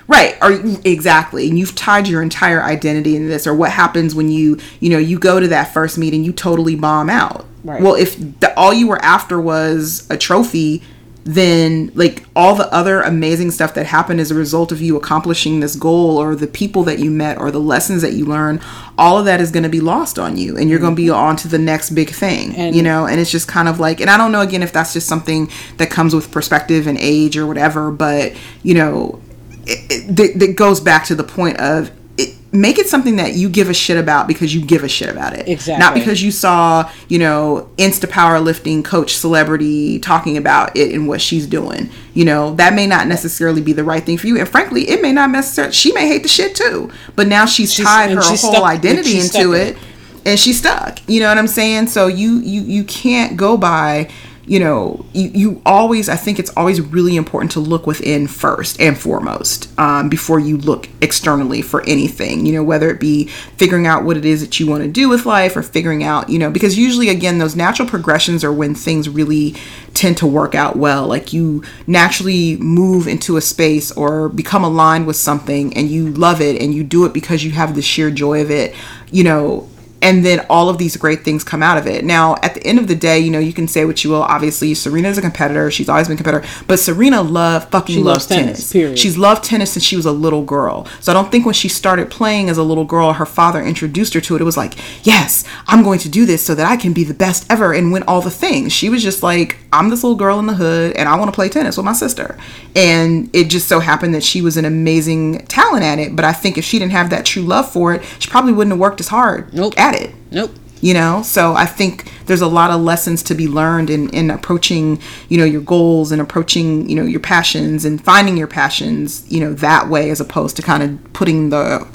Right. 0.10 0.36
Or 0.42 0.52
exactly. 0.84 1.48
And 1.48 1.58
you've 1.58 1.76
tied 1.76 2.08
your 2.08 2.24
entire 2.24 2.64
identity 2.64 3.16
into 3.16 3.28
this. 3.28 3.46
Or 3.46 3.54
what 3.54 3.72
happens 3.72 4.16
when 4.16 4.32
you, 4.32 4.58
you 4.80 4.90
know, 4.90 4.98
you 4.98 5.20
go 5.20 5.40
to 5.40 5.48
that 5.50 5.72
first 5.72 6.00
meeting, 6.00 6.24
you 6.24 6.34
totally 6.34 6.76
bomb 6.76 7.12
out. 7.12 7.46
Right. 7.64 7.80
Well, 7.80 7.94
if 7.94 8.18
the, 8.40 8.52
all 8.58 8.74
you 8.74 8.88
were 8.88 9.00
after 9.06 9.40
was 9.40 10.08
a 10.10 10.18
trophy, 10.18 10.82
then 11.26 11.92
like 11.94 12.26
all 12.36 12.56
the 12.56 12.74
other 12.74 13.02
amazing 13.02 13.52
stuff 13.52 13.76
that 13.76 13.86
happened 13.86 14.20
as 14.20 14.32
a 14.32 14.36
result 14.36 14.72
of 14.72 14.82
you 14.82 14.98
accomplishing 14.98 15.60
this 15.60 15.76
goal 15.76 16.18
or 16.18 16.34
the 16.34 16.48
people 16.48 16.84
that 16.84 16.98
you 16.98 17.12
met 17.12 17.38
or 17.38 17.52
the 17.52 17.60
lessons 17.60 18.02
that 18.02 18.14
you 18.14 18.26
learned 18.26 18.60
all 18.98 19.20
of 19.20 19.26
that 19.26 19.40
is 19.40 19.52
going 19.52 19.62
to 19.62 19.70
be 19.70 19.82
lost 19.82 20.18
on 20.18 20.38
you 20.38 20.58
and 20.58 20.70
you're 20.70 20.80
going 20.80 20.96
to 20.96 21.00
be 21.00 21.10
mm-hmm. 21.10 21.20
on 21.20 21.36
to 21.36 21.48
the 21.48 21.60
next 21.60 21.92
big 21.92 22.10
thing 22.10 22.56
and, 22.56 22.74
you 22.74 22.82
know 22.82 23.06
and 23.06 23.20
it's 23.20 23.30
just 23.30 23.48
kind 23.48 23.68
of 23.68 23.80
like 23.80 24.00
and 24.00 24.10
i 24.10 24.18
don't 24.18 24.32
know 24.32 24.42
again 24.42 24.64
if 24.64 24.72
that's 24.72 24.94
just 24.94 25.08
something 25.08 25.48
that 25.78 25.92
comes 25.92 26.16
with 26.16 26.32
perspective 26.32 26.88
and 26.88 26.98
age 26.98 27.38
or 27.38 27.46
whatever 27.46 27.92
but 27.92 28.34
you 28.64 28.74
know 28.74 29.22
it, 29.70 30.40
that 30.40 30.56
goes 30.56 30.80
back 30.80 31.06
to 31.06 31.16
the 31.16 31.24
point 31.24 31.58
of 31.58 31.92
it, 32.18 32.36
make 32.52 32.78
it 32.78 32.88
something 32.88 33.16
that 33.16 33.34
you 33.34 33.50
give 33.50 33.70
a 33.70 33.74
shit 33.74 33.98
about 33.98 34.28
because 34.28 34.54
you 34.54 34.66
give 34.66 34.84
a 34.84 34.90
shit 34.90 35.10
about 35.10 35.34
it. 35.34 35.48
Exactly. 35.48 35.80
Not 35.80 35.94
because 35.94 36.22
you 36.22 36.32
saw, 36.32 36.92
you 37.08 37.18
know, 37.18 37.70
Insta 37.78 38.10
powerlifting 38.10 38.84
coach 38.84 39.16
celebrity 39.16 40.00
talking 40.00 40.36
about 40.36 40.76
it 40.76 40.94
and 40.94 41.08
what 41.08 41.22
she's 41.22 41.48
doing. 41.48 41.90
You 42.14 42.26
know, 42.26 42.56
that 42.56 42.74
may 42.74 42.88
not 42.88 43.08
necessarily 43.08 43.62
be 43.62 43.72
the 43.72 43.84
right 43.84 44.04
thing 44.04 44.18
for 44.18 44.28
you. 44.28 44.38
And 44.38 44.50
frankly, 44.50 44.90
it 44.90 45.02
may 45.02 45.14
not 45.14 45.30
necessarily, 45.30 45.74
she 45.74 45.94
may 45.94 46.08
hate 46.08 46.24
the 46.24 46.30
shit 46.30 46.56
too. 46.56 46.92
But 47.16 47.28
now 47.28 47.46
she's, 47.46 47.74
she's 47.74 47.86
tied 47.86 48.12
her 48.12 48.22
she's 48.22 48.42
whole 48.42 48.54
stuck, 48.54 48.64
identity 48.66 49.20
into 49.20 49.54
it 49.54 49.78
and 50.26 50.40
she's 50.40 50.60
stuck. 50.60 51.00
You 51.08 51.22
know 51.22 51.30
what 51.30 51.38
I'm 51.38 51.48
saying? 51.48 51.88
So 51.88 52.08
you, 52.08 52.40
you, 52.40 52.62
you 52.62 52.84
can't 52.84 53.38
go 53.38 53.56
by 53.56 54.10
you 54.50 54.60
know, 54.60 55.06
you, 55.14 55.30
you 55.30 55.62
always, 55.64 56.10
I 56.10 56.16
think 56.16 56.40
it's 56.40 56.50
always 56.58 56.82
really 56.82 57.16
important 57.16 57.52
to 57.52 57.60
look 57.60 57.86
within 57.86 58.26
first 58.26 58.82
and 58.82 58.98
foremost 58.98 59.70
um, 59.80 60.10
before 60.10 60.40
you 60.40 60.58
look 60.58 60.90
externally 61.02 61.62
for 61.62 61.88
anything, 61.88 62.48
you 62.48 62.54
know, 62.54 62.64
whether 62.64 62.90
it 62.90 63.00
be 63.00 63.28
figuring 63.28 63.86
out 63.86 64.06
what 64.06 64.18
it 64.18 64.26
is 64.26 64.42
that 64.42 64.60
you 64.60 64.66
want 64.66 64.82
to 64.82 64.90
do 64.90 65.08
with 65.08 65.28
life 65.28 65.56
or 65.56 65.62
figuring 65.62 66.04
out, 66.04 66.30
you 66.30 66.40
know, 66.40 66.50
because 66.50 66.80
usually, 66.80 67.10
again, 67.10 67.38
those 67.38 67.56
natural 67.56 67.88
progressions 67.88 68.44
are 68.44 68.52
when 68.52 68.74
things 68.74 69.08
really 69.08 69.54
tend 69.94 70.18
to 70.18 70.26
work 70.26 70.56
out 70.56 70.76
well. 70.76 71.06
Like 71.06 71.32
you 71.32 71.64
naturally 71.86 72.58
move 72.58 73.08
into 73.08 73.38
a 73.38 73.42
space 73.42 73.92
or 73.92 74.30
become 74.30 74.64
aligned 74.64 75.06
with 75.06 75.16
something 75.16 75.78
and 75.78 75.90
you 75.90 76.10
love 76.10 76.42
it 76.42 76.60
and 76.60 76.74
you 76.74 76.84
do 76.84 77.06
it 77.06 77.14
because 77.14 77.44
you 77.44 77.52
have 77.52 77.76
the 77.76 77.84
sheer 77.84 78.10
joy 78.10 78.42
of 78.42 78.50
it, 78.50 78.76
you 79.12 79.24
know, 79.24 79.70
and 80.02 80.26
then 80.26 80.46
all 80.50 80.70
of 80.70 80.78
these 80.78 80.96
great 80.98 81.24
things 81.24 81.44
come 81.44 81.62
out 81.62 81.78
of 81.78 81.88
it. 81.88 82.06
Now, 82.06 82.36
at 82.42 82.54
the 82.56 82.66
end 82.66 82.80
of 82.80 82.88
the 82.88 82.96
day, 82.96 83.20
you 83.20 83.32
know, 83.32 83.40
you 83.40 83.54
can 83.54 83.68
say 83.68 83.86
what 83.86 84.04
you 84.04 84.12
will. 84.12 84.24
Obviously, 84.24 84.74
Serena 84.74 85.10
is 85.10 85.18
a 85.18 85.22
competitor; 85.22 85.70
she's 85.72 85.90
always 85.90 86.08
been 86.08 86.16
a 86.16 86.18
competitor. 86.18 86.48
But 86.68 86.80
Serena 86.80 87.22
love 87.22 87.70
fucking 87.70 87.96
she 87.96 88.02
loves, 88.02 88.20
loves 88.20 88.28
tennis. 88.28 88.46
tennis. 88.46 88.74
Period. 88.74 89.00
She's 89.00 89.18
loved 89.18 89.44
tennis 89.44 89.74
since 89.74 89.84
she 89.84 89.96
was 89.96 90.06
a 90.06 90.12
little 90.12 90.44
girl. 90.44 90.86
So 91.02 91.12
I 91.12 91.16
don't 91.16 91.32
think 91.32 91.46
when 91.46 91.54
she 91.54 91.68
started 91.70 92.10
playing 92.10 92.50
as 92.50 92.58
a 92.58 92.64
little 92.64 92.86
girl, 92.86 93.14
her 93.14 93.26
father 93.26 93.62
introduced 93.62 94.14
her 94.14 94.22
to 94.22 94.36
it. 94.36 94.42
It 94.42 94.46
was 94.46 94.58
like, 94.58 94.76
yes, 95.06 95.44
I'm 95.68 95.84
going 95.84 96.00
to 96.00 96.10
do 96.10 96.26
this 96.26 96.46
so 96.46 96.56
that 96.56 96.70
I 96.70 96.78
can 96.78 96.94
be 96.94 97.04
the 97.04 97.14
best 97.14 97.46
ever 97.50 97.74
and 97.74 97.92
win 97.92 98.04
all 98.04 98.22
the 98.22 98.32
things. 98.32 98.74
She 98.74 98.90
was 98.90 99.04
just 99.04 99.24
like, 99.24 99.58
I'm 99.72 99.90
this 99.90 100.04
little 100.04 100.18
girl 100.18 100.40
in 100.40 100.48
the 100.48 100.56
hood, 100.56 100.96
and 100.96 101.08
I 101.08 101.16
want 101.16 101.30
to 101.30 101.36
play 101.36 101.50
tennis 101.50 101.78
with 101.78 101.86
my 101.86 101.94
sister. 101.94 102.38
And 102.76 103.30
it 103.34 103.50
just 103.50 103.68
so 103.68 103.80
happened 103.80 104.14
that 104.16 104.24
she 104.24 104.42
was 104.42 104.58
an 104.58 104.66
amazing 104.66 105.46
talent 105.48 105.84
at 105.84 106.00
it. 106.00 106.16
But 106.16 106.26
I 106.26 106.34
think 106.34 106.58
if 106.58 106.64
she 106.64 106.80
didn't 106.80 106.94
have 106.94 107.10
that 107.10 107.26
true 107.26 107.44
love 107.44 107.72
for 107.72 107.94
it, 107.94 108.04
she 108.20 108.30
probably 108.30 108.54
wouldn't 108.54 108.74
have 108.74 108.80
worked 108.80 109.00
as 109.00 109.10
hard 109.10 109.54
nope. 109.54 109.74
at 109.78 109.89
it. 109.96 110.14
Nope. 110.32 110.52
You 110.82 110.94
know, 110.94 111.24
so 111.24 111.56
I 111.56 111.66
think 111.66 112.10
there's 112.26 112.40
a 112.40 112.48
lot 112.48 112.72
of 112.72 112.80
lessons 112.80 113.22
to 113.24 113.36
be 113.36 113.50
learned 113.50 113.90
in, 113.90 114.10
in 114.12 114.32
approaching, 114.32 115.02
you 115.28 115.38
know, 115.38 115.44
your 115.44 115.60
goals 115.60 116.14
and 116.14 116.22
approaching, 116.22 116.90
you 116.90 116.96
know, 116.96 117.04
your 117.04 117.20
passions 117.20 117.84
and 117.84 118.02
finding 118.02 118.38
your 118.38 118.48
passions, 118.48 119.30
you 119.30 119.42
know, 119.42 119.54
that 119.56 119.90
way 119.90 120.10
as 120.10 120.22
opposed 120.22 120.56
to 120.56 120.62
kind 120.62 120.82
of 120.82 121.14
putting 121.14 121.50
the 121.50 121.86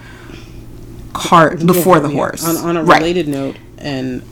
cart 1.14 1.64
before 1.64 1.98
the 1.98 2.10
horse. 2.10 2.46
On, 2.46 2.56
on 2.56 2.76
a 2.76 2.84
related 2.84 3.26
right. 3.26 3.32
note, 3.34 3.56
and 3.78 4.22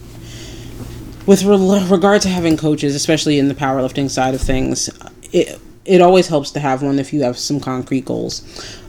with 1.27 1.45
re- 1.45 1.87
regard 1.89 2.21
to 2.23 2.29
having 2.29 2.59
coaches, 2.59 2.95
especially 2.95 3.39
in 3.39 3.49
the 3.49 3.55
powerlifting 3.55 4.11
side 4.11 4.35
of 4.35 4.41
things, 4.43 4.91
it 5.33 5.59
it 5.85 6.01
always 6.01 6.29
helps 6.29 6.51
to 6.53 6.61
have 6.61 6.83
one 6.83 6.99
if 6.99 7.13
you 7.13 7.23
have 7.23 7.39
some 7.39 7.59
concrete 7.59 8.05
goals. 8.05 8.43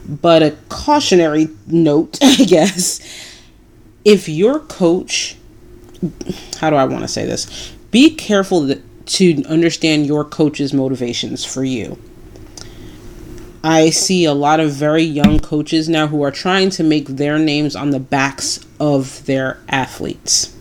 But 0.06 0.42
a 0.42 0.56
cautionary 0.68 1.48
note, 1.66 2.18
I 2.22 2.36
guess 2.36 3.00
if 4.04 4.28
your 4.28 4.60
coach, 4.60 5.36
how 6.58 6.70
do 6.70 6.76
I 6.76 6.84
want 6.84 7.02
to 7.02 7.08
say 7.08 7.24
this? 7.24 7.72
Be 7.90 8.14
careful 8.14 8.74
to 9.06 9.44
understand 9.44 10.06
your 10.06 10.24
coach's 10.24 10.72
motivations 10.72 11.44
for 11.44 11.64
you. 11.64 11.98
I 13.62 13.88
see 13.88 14.26
a 14.26 14.34
lot 14.34 14.60
of 14.60 14.72
very 14.72 15.02
young 15.02 15.38
coaches 15.38 15.88
now 15.88 16.06
who 16.06 16.22
are 16.22 16.30
trying 16.30 16.68
to 16.70 16.82
make 16.82 17.06
their 17.06 17.38
names 17.38 17.74
on 17.74 17.90
the 17.90 18.00
backs 18.00 18.60
of 18.78 19.24
their 19.24 19.58
athletes. 19.68 20.54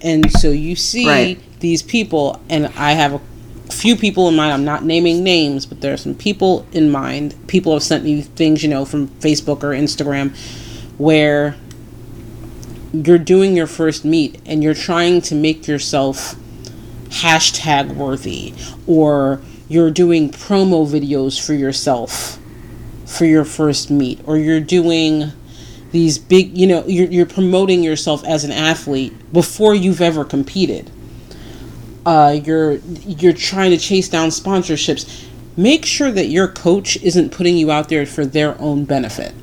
And 0.00 0.30
so 0.30 0.50
you 0.50 0.76
see 0.76 1.08
right. 1.08 1.60
these 1.60 1.82
people, 1.82 2.40
and 2.48 2.66
I 2.76 2.92
have 2.92 3.14
a 3.14 3.20
few 3.72 3.96
people 3.96 4.28
in 4.28 4.36
mind. 4.36 4.52
I'm 4.52 4.64
not 4.64 4.84
naming 4.84 5.24
names, 5.24 5.66
but 5.66 5.80
there 5.80 5.92
are 5.92 5.96
some 5.96 6.14
people 6.14 6.64
in 6.72 6.90
mind. 6.90 7.34
People 7.48 7.72
have 7.72 7.82
sent 7.82 8.04
me 8.04 8.22
things, 8.22 8.62
you 8.62 8.68
know, 8.68 8.84
from 8.84 9.08
Facebook 9.08 9.64
or 9.64 9.70
Instagram 9.70 10.36
where 10.98 11.56
you're 12.92 13.18
doing 13.18 13.56
your 13.56 13.66
first 13.66 14.04
meet 14.04 14.40
and 14.46 14.62
you're 14.62 14.74
trying 14.74 15.20
to 15.22 15.34
make 15.34 15.66
yourself 15.66 16.34
hashtag 17.08 17.94
worthy 17.94 18.54
or 18.86 19.40
you're 19.68 19.90
doing 19.90 20.30
promo 20.30 20.86
videos 20.86 21.44
for 21.44 21.54
yourself 21.54 22.38
for 23.06 23.24
your 23.24 23.44
first 23.44 23.90
meet 23.90 24.20
or 24.24 24.36
you're 24.38 24.60
doing 24.60 25.32
these 25.92 26.18
big 26.18 26.56
you 26.56 26.66
know 26.66 26.84
you're, 26.86 27.08
you're 27.08 27.26
promoting 27.26 27.82
yourself 27.82 28.24
as 28.24 28.44
an 28.44 28.50
athlete 28.50 29.12
before 29.32 29.74
you've 29.74 30.00
ever 30.00 30.24
competed. 30.24 30.90
Uh, 32.04 32.40
you're 32.42 32.74
you're 33.06 33.34
trying 33.34 33.70
to 33.70 33.78
chase 33.78 34.08
down 34.08 34.30
sponsorships. 34.30 35.28
Make 35.56 35.84
sure 35.84 36.10
that 36.10 36.26
your 36.26 36.48
coach 36.48 36.96
isn't 37.02 37.30
putting 37.30 37.58
you 37.58 37.70
out 37.70 37.90
there 37.90 38.06
for 38.06 38.24
their 38.24 38.58
own 38.60 38.84
benefit. 38.84 39.34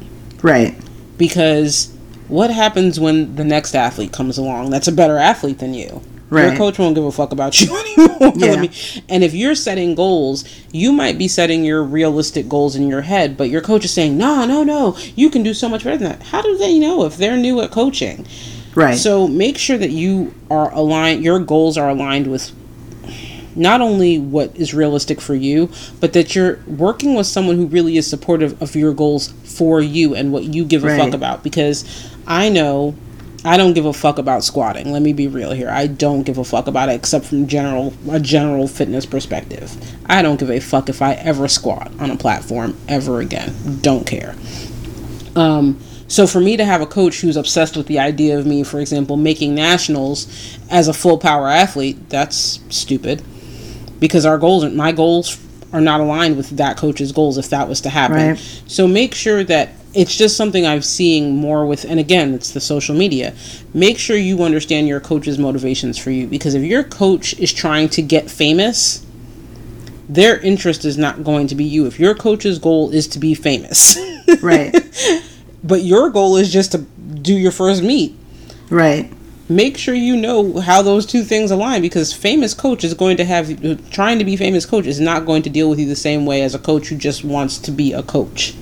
Right. 0.41 0.75
Because 1.17 1.95
what 2.29 2.49
happens 2.51 2.99
when 2.99 3.35
the 3.35 3.43
next 3.43 3.75
athlete 3.75 4.11
comes 4.13 4.37
along 4.37 4.69
that's 4.69 4.87
a 4.87 4.91
better 4.91 5.17
athlete 5.17 5.59
than 5.59 5.73
you? 5.73 6.01
Right. 6.29 6.49
Your 6.49 6.55
coach 6.57 6.77
won't 6.77 6.93
give 6.93 7.03
a 7.03 7.11
fuck 7.11 7.31
about 7.31 7.59
you 7.59 7.75
anymore. 7.97 8.33
Yeah. 8.35 8.65
and 9.09 9.23
if 9.23 9.33
you're 9.33 9.55
setting 9.55 9.95
goals, 9.95 10.45
you 10.71 10.91
might 10.93 11.17
be 11.17 11.27
setting 11.27 11.65
your 11.65 11.83
realistic 11.83 12.47
goals 12.47 12.75
in 12.75 12.87
your 12.87 13.01
head, 13.01 13.35
but 13.35 13.49
your 13.49 13.61
coach 13.61 13.83
is 13.83 13.91
saying, 13.91 14.15
no, 14.15 14.45
no, 14.45 14.63
no, 14.63 14.95
you 15.15 15.31
can 15.31 15.41
do 15.41 15.55
so 15.55 15.67
much 15.67 15.83
better 15.83 15.97
than 15.97 16.09
that. 16.19 16.23
How 16.27 16.43
do 16.43 16.55
they 16.55 16.77
know 16.77 17.03
if 17.05 17.17
they're 17.17 17.35
new 17.35 17.61
at 17.61 17.71
coaching? 17.71 18.27
Right. 18.75 18.95
So 18.95 19.27
make 19.27 19.57
sure 19.57 19.79
that 19.79 19.89
you 19.89 20.35
are 20.51 20.71
aligned, 20.71 21.23
your 21.23 21.39
goals 21.39 21.79
are 21.79 21.89
aligned 21.89 22.27
with 22.27 22.51
not 23.55 23.81
only 23.81 24.19
what 24.19 24.55
is 24.55 24.73
realistic 24.73 25.19
for 25.19 25.33
you, 25.33 25.69
but 25.99 26.13
that 26.13 26.35
you're 26.35 26.59
working 26.67 27.15
with 27.15 27.25
someone 27.25 27.55
who 27.57 27.65
really 27.65 27.97
is 27.97 28.05
supportive 28.07 28.61
of 28.61 28.75
your 28.75 28.93
goals 28.93 29.29
for 29.43 29.81
you 29.81 30.13
and 30.15 30.31
what 30.31 30.43
you 30.43 30.63
give 30.63 30.83
a 30.83 30.87
Right. 30.87 30.99
fuck 30.99 31.13
about. 31.15 31.43
Because 31.43 31.83
I 32.29 32.47
know 32.49 32.95
I 33.43 33.57
don't 33.57 33.73
give 33.73 33.85
a 33.85 33.93
fuck 33.93 34.17
about 34.19 34.43
squatting. 34.43 34.91
Let 34.91 35.01
me 35.01 35.13
be 35.13 35.27
real 35.27 35.51
here. 35.51 35.69
I 35.69 35.87
don't 35.87 36.23
give 36.23 36.37
a 36.37 36.43
fuck 36.43 36.67
about 36.67 36.89
it 36.89 36.93
except 36.93 37.25
from 37.25 37.47
general 37.47 37.93
a 38.09 38.19
general 38.19 38.67
fitness 38.67 39.05
perspective. 39.05 39.75
I 40.05 40.21
don't 40.21 40.39
give 40.39 40.51
a 40.51 40.59
fuck 40.59 40.89
if 40.89 41.01
I 41.01 41.13
ever 41.13 41.47
squat 41.47 41.91
on 41.99 42.11
a 42.11 42.15
platform 42.17 42.77
ever 42.87 43.19
again. 43.21 43.79
Don't 43.81 44.05
care. 44.05 44.35
Um, 45.35 45.79
so 46.07 46.27
for 46.27 46.39
me 46.41 46.57
to 46.57 46.65
have 46.65 46.81
a 46.81 46.85
coach 46.85 47.21
who's 47.21 47.37
obsessed 47.37 47.77
with 47.77 47.87
the 47.87 47.99
idea 47.99 48.37
of 48.37 48.45
me, 48.45 48.63
for 48.63 48.79
example, 48.79 49.15
making 49.15 49.55
nationals 49.55 50.27
as 50.69 50.87
a 50.87 50.93
full 50.93 51.17
power 51.17 51.47
athlete, 51.47 52.09
that's 52.09 52.59
stupid. 52.69 53.21
Because 53.99 54.25
our 54.25 54.37
goals, 54.37 54.65
my 54.73 54.91
goals, 54.91 55.37
are 55.71 55.81
not 55.81 55.99
aligned 56.01 56.35
with 56.35 56.49
that 56.57 56.77
coach's 56.77 57.11
goals. 57.11 57.37
If 57.37 57.49
that 57.49 57.69
was 57.69 57.79
to 57.81 57.89
happen, 57.89 58.17
Right. 58.29 58.61
so 58.67 58.87
make 58.87 59.13
sure 59.13 59.43
that 59.43 59.69
it's 59.93 60.15
just 60.15 60.37
something 60.37 60.65
I'm 60.67 60.81
seeing 60.81 61.35
more 61.35 61.65
with. 61.65 61.83
And 61.85 61.99
again, 61.99 62.33
it's 62.33 62.51
the 62.51 62.61
social 62.61 62.95
media. 62.95 63.33
Make 63.73 63.97
sure 63.97 64.15
you 64.15 64.43
understand 64.43 64.87
your 64.87 64.99
coach's 64.99 65.39
motivations 65.39 65.97
for 65.97 66.11
you. 66.11 66.27
Because 66.27 66.53
if 66.53 66.63
your 66.63 66.83
coach 66.83 67.33
is 67.39 67.51
trying 67.51 67.89
to 67.89 68.01
get 68.01 68.29
famous, 68.29 69.05
their 70.07 70.39
interest 70.39 70.85
is 70.85 70.97
not 70.97 71.23
going 71.23 71.47
to 71.47 71.55
be 71.55 71.63
you. 71.63 71.85
If 71.85 71.99
your 71.99 72.15
coach's 72.15 72.59
goal 72.59 72.91
is 72.91 73.07
to 73.09 73.19
be 73.19 73.33
famous. 73.33 73.97
Right. 74.43 74.75
but 75.63 75.81
your 75.81 76.11
goal 76.11 76.37
is 76.37 76.53
just 76.53 76.73
to 76.73 76.77
do 76.77 77.33
your 77.33 77.51
first 77.51 77.81
meet 77.81 78.15
right. 78.69 79.11
make 79.49 79.75
sure 79.75 79.95
you 79.95 80.15
know 80.15 80.59
how 80.59 80.83
those 80.83 81.07
two 81.07 81.23
things 81.23 81.49
align 81.49 81.81
because 81.81 82.13
famous 82.13 82.53
coach 82.53 82.83
is 82.83 82.93
going 82.93 83.17
to 83.17 83.25
have 83.25 83.89
trying 83.89 84.19
to 84.19 84.25
be 84.25 84.37
famous 84.37 84.67
coach 84.67 84.85
is 84.85 84.99
not 84.99 85.25
going 85.25 85.41
to 85.41 85.49
deal 85.49 85.67
with 85.67 85.79
you 85.79 85.87
the 85.87 85.95
same 85.95 86.27
way 86.27 86.43
as 86.43 86.53
a 86.53 86.59
coach 86.59 86.89
who 86.89 86.95
just 86.95 87.23
wants 87.23 87.57
to 87.57 87.71
be 87.71 87.91
a 87.91 88.03
coach 88.03 88.53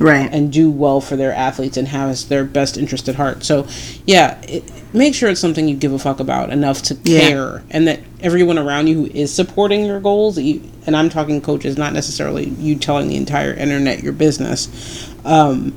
Right. 0.00 0.28
and 0.32 0.50
do 0.52 0.70
well 0.70 1.00
for 1.00 1.14
their 1.16 1.32
athletes 1.32 1.76
and 1.76 1.86
has 1.88 2.28
their 2.28 2.44
best 2.44 2.76
interest 2.78 3.08
at 3.08 3.16
heart 3.16 3.44
so 3.44 3.66
yeah 4.06 4.40
it, 4.42 4.64
make 4.94 5.14
sure 5.14 5.28
it's 5.28 5.40
something 5.40 5.68
you 5.68 5.76
give 5.76 5.92
a 5.92 5.98
fuck 5.98 6.20
about 6.20 6.50
enough 6.50 6.82
to 6.84 6.98
Yeah. 7.04 7.20
care 7.20 7.62
and 7.70 7.86
that 7.86 8.00
everyone 8.20 8.58
around 8.58 8.86
you 8.88 8.94
who 8.94 9.06
is 9.12 9.32
supporting 9.32 9.84
your 9.84 10.00
goals 10.00 10.38
you, 10.38 10.62
and 10.86 10.96
i'm 10.96 11.10
talking 11.10 11.40
coaches 11.40 11.76
not 11.76 11.92
necessarily 11.92 12.48
you 12.48 12.76
telling 12.76 13.08
the 13.08 13.16
entire 13.16 13.52
internet 13.52 14.02
your 14.02 14.12
business 14.14 15.06
um, 15.24 15.72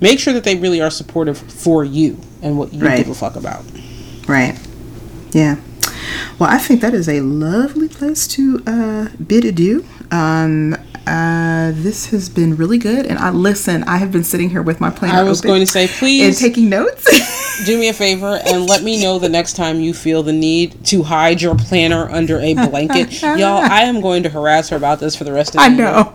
make 0.00 0.18
sure 0.20 0.34
that 0.34 0.44
they 0.44 0.56
really 0.56 0.80
are 0.82 0.90
supportive 0.90 1.38
for 1.38 1.84
you 1.84 2.18
and 2.42 2.58
what 2.58 2.72
you 2.74 2.84
Right. 2.84 2.98
give 2.98 3.08
a 3.08 3.14
fuck 3.14 3.34
about 3.36 3.64
Right. 4.28 4.58
Yeah. 5.32 5.56
Well, 6.38 6.48
I 6.48 6.58
think 6.58 6.80
that 6.80 6.94
is 6.94 7.08
a 7.08 7.20
lovely 7.20 7.88
place 7.88 8.26
to 8.28 8.62
uh, 8.66 9.08
bid 9.26 9.44
adieu. 9.44 9.84
Um, 10.10 10.76
uh, 11.06 11.72
this 11.74 12.06
has 12.06 12.28
been 12.28 12.56
really 12.56 12.78
good, 12.78 13.06
and 13.06 13.18
I 13.18 13.30
listen. 13.30 13.84
I 13.84 13.98
have 13.98 14.10
been 14.10 14.24
sitting 14.24 14.50
here 14.50 14.62
with 14.62 14.80
my 14.80 14.90
planner. 14.90 15.18
I 15.18 15.22
was 15.22 15.40
going 15.40 15.60
to 15.60 15.66
say, 15.66 15.86
please 15.86 16.26
and 16.26 16.36
taking 16.36 16.68
notes. 16.68 17.04
do 17.66 17.78
me 17.78 17.88
a 17.88 17.92
favor 18.04 18.40
and 18.46 18.66
let 18.66 18.82
me 18.82 19.02
know 19.02 19.18
the 19.18 19.28
next 19.28 19.54
time 19.54 19.80
you 19.80 19.92
feel 19.92 20.22
the 20.22 20.32
need 20.32 20.84
to 20.86 21.02
hide 21.02 21.42
your 21.42 21.54
planner 21.54 22.08
under 22.10 22.40
a 22.40 22.54
blanket. 22.54 23.22
Y'all, 23.22 23.62
I 23.62 23.82
am 23.82 24.00
going 24.00 24.22
to 24.22 24.28
harass 24.30 24.70
her 24.70 24.76
about 24.76 25.00
this 25.00 25.14
for 25.14 25.24
the 25.24 25.32
rest 25.32 25.50
of 25.50 25.54
the 25.54 25.60
I 25.60 25.68
year. 25.68 26.12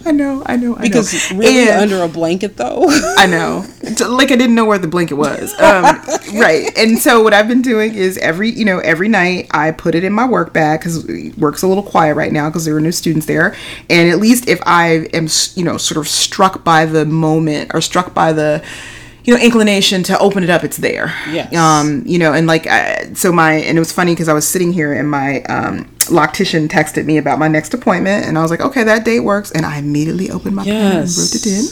Know. 0.00 0.08
I 0.08 0.12
know. 0.12 0.42
I 0.46 0.56
know. 0.56 0.76
I 0.76 0.82
Because 0.82 1.30
know. 1.30 1.38
really 1.38 1.68
And- 1.68 1.80
under 1.80 2.02
a 2.02 2.08
blanket 2.08 2.56
though. 2.56 2.86
I 3.16 3.26
know. 3.26 3.64
Like 4.08 4.30
I 4.30 4.36
didn't 4.36 4.54
know 4.54 4.64
where 4.64 4.78
the 4.78 4.88
blanket 4.88 5.14
was. 5.14 5.52
Um, 5.60 5.84
right. 6.34 6.70
And 6.76 6.98
so 6.98 7.22
what 7.22 7.34
I've 7.34 7.48
been 7.48 7.62
doing 7.62 7.94
is 7.94 8.18
every, 8.18 8.50
you 8.50 8.64
know, 8.64 8.78
every 8.80 9.08
night 9.08 9.48
I 9.50 9.70
put 9.72 9.94
it 9.94 10.04
in 10.04 10.12
my 10.12 10.26
work 10.26 10.52
bag 10.52 10.80
because 10.80 11.06
work's 11.36 11.62
a 11.62 11.66
little 11.66 11.82
quiet 11.82 12.14
right 12.14 12.32
now 12.32 12.48
because 12.48 12.64
there 12.64 12.76
are 12.76 12.80
new 12.80 12.92
students 12.92 13.26
there. 13.26 13.54
And 13.88 14.10
at 14.10 14.18
least 14.18 14.48
if 14.48 14.60
I 14.66 15.08
am, 15.12 15.28
you 15.54 15.64
know, 15.64 15.76
sort 15.76 15.98
of 15.98 16.08
struck 16.08 16.64
by 16.64 16.86
the 16.86 17.04
moment 17.04 17.72
or 17.74 17.80
struck 17.80 18.14
by 18.14 18.32
the, 18.32 18.62
you 19.24 19.34
know, 19.34 19.42
inclination 19.42 20.02
to 20.04 20.18
open 20.18 20.42
it 20.42 20.50
up, 20.50 20.64
it's 20.64 20.78
there. 20.78 21.14
Yes. 21.30 21.54
Um, 21.54 22.02
you 22.06 22.18
know, 22.18 22.32
and 22.32 22.46
like, 22.46 22.66
I, 22.66 23.12
so 23.14 23.32
my, 23.32 23.54
and 23.54 23.76
it 23.76 23.80
was 23.80 23.92
funny 23.92 24.12
because 24.12 24.28
I 24.28 24.32
was 24.32 24.46
sitting 24.46 24.72
here 24.72 24.92
and 24.92 25.10
my 25.10 25.42
um, 25.42 25.84
loctician 26.06 26.68
texted 26.68 27.04
me 27.04 27.18
about 27.18 27.38
my 27.38 27.48
next 27.48 27.74
appointment, 27.74 28.26
and 28.26 28.38
I 28.38 28.42
was 28.42 28.50
like, 28.50 28.60
okay, 28.60 28.84
that 28.84 29.04
date 29.04 29.20
works, 29.20 29.50
and 29.50 29.64
I 29.66 29.78
immediately 29.78 30.30
opened 30.30 30.56
my 30.56 30.64
pen 30.64 30.74
and 31.02 31.16
wrote 31.18 31.34
it 31.34 31.46
in. 31.46 31.64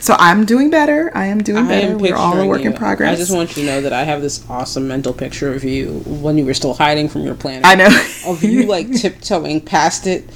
So 0.00 0.14
I'm 0.18 0.44
doing 0.44 0.70
better. 0.70 1.10
I 1.14 1.26
am 1.26 1.42
doing 1.42 1.64
I 1.64 1.68
better. 1.68 1.92
am 1.92 1.98
We're 1.98 2.14
all 2.16 2.38
a 2.38 2.46
work 2.46 2.62
in 2.62 2.72
progress. 2.72 3.12
I 3.12 3.16
just 3.16 3.34
want 3.34 3.56
you 3.56 3.62
to 3.64 3.68
know 3.68 3.80
that 3.80 3.92
I 3.92 4.04
have 4.04 4.20
this 4.22 4.48
awesome 4.48 4.86
mental 4.88 5.12
picture 5.12 5.52
of 5.52 5.64
you 5.64 6.00
when 6.06 6.38
you 6.38 6.44
were 6.44 6.54
still 6.54 6.74
hiding 6.74 7.08
from 7.08 7.22
your 7.22 7.34
planner. 7.34 7.62
I 7.66 7.74
know. 7.74 7.88
Of 8.26 8.42
you 8.42 8.62
like 8.66 8.92
tiptoeing 8.92 9.60
past 9.60 10.06
it 10.06 10.28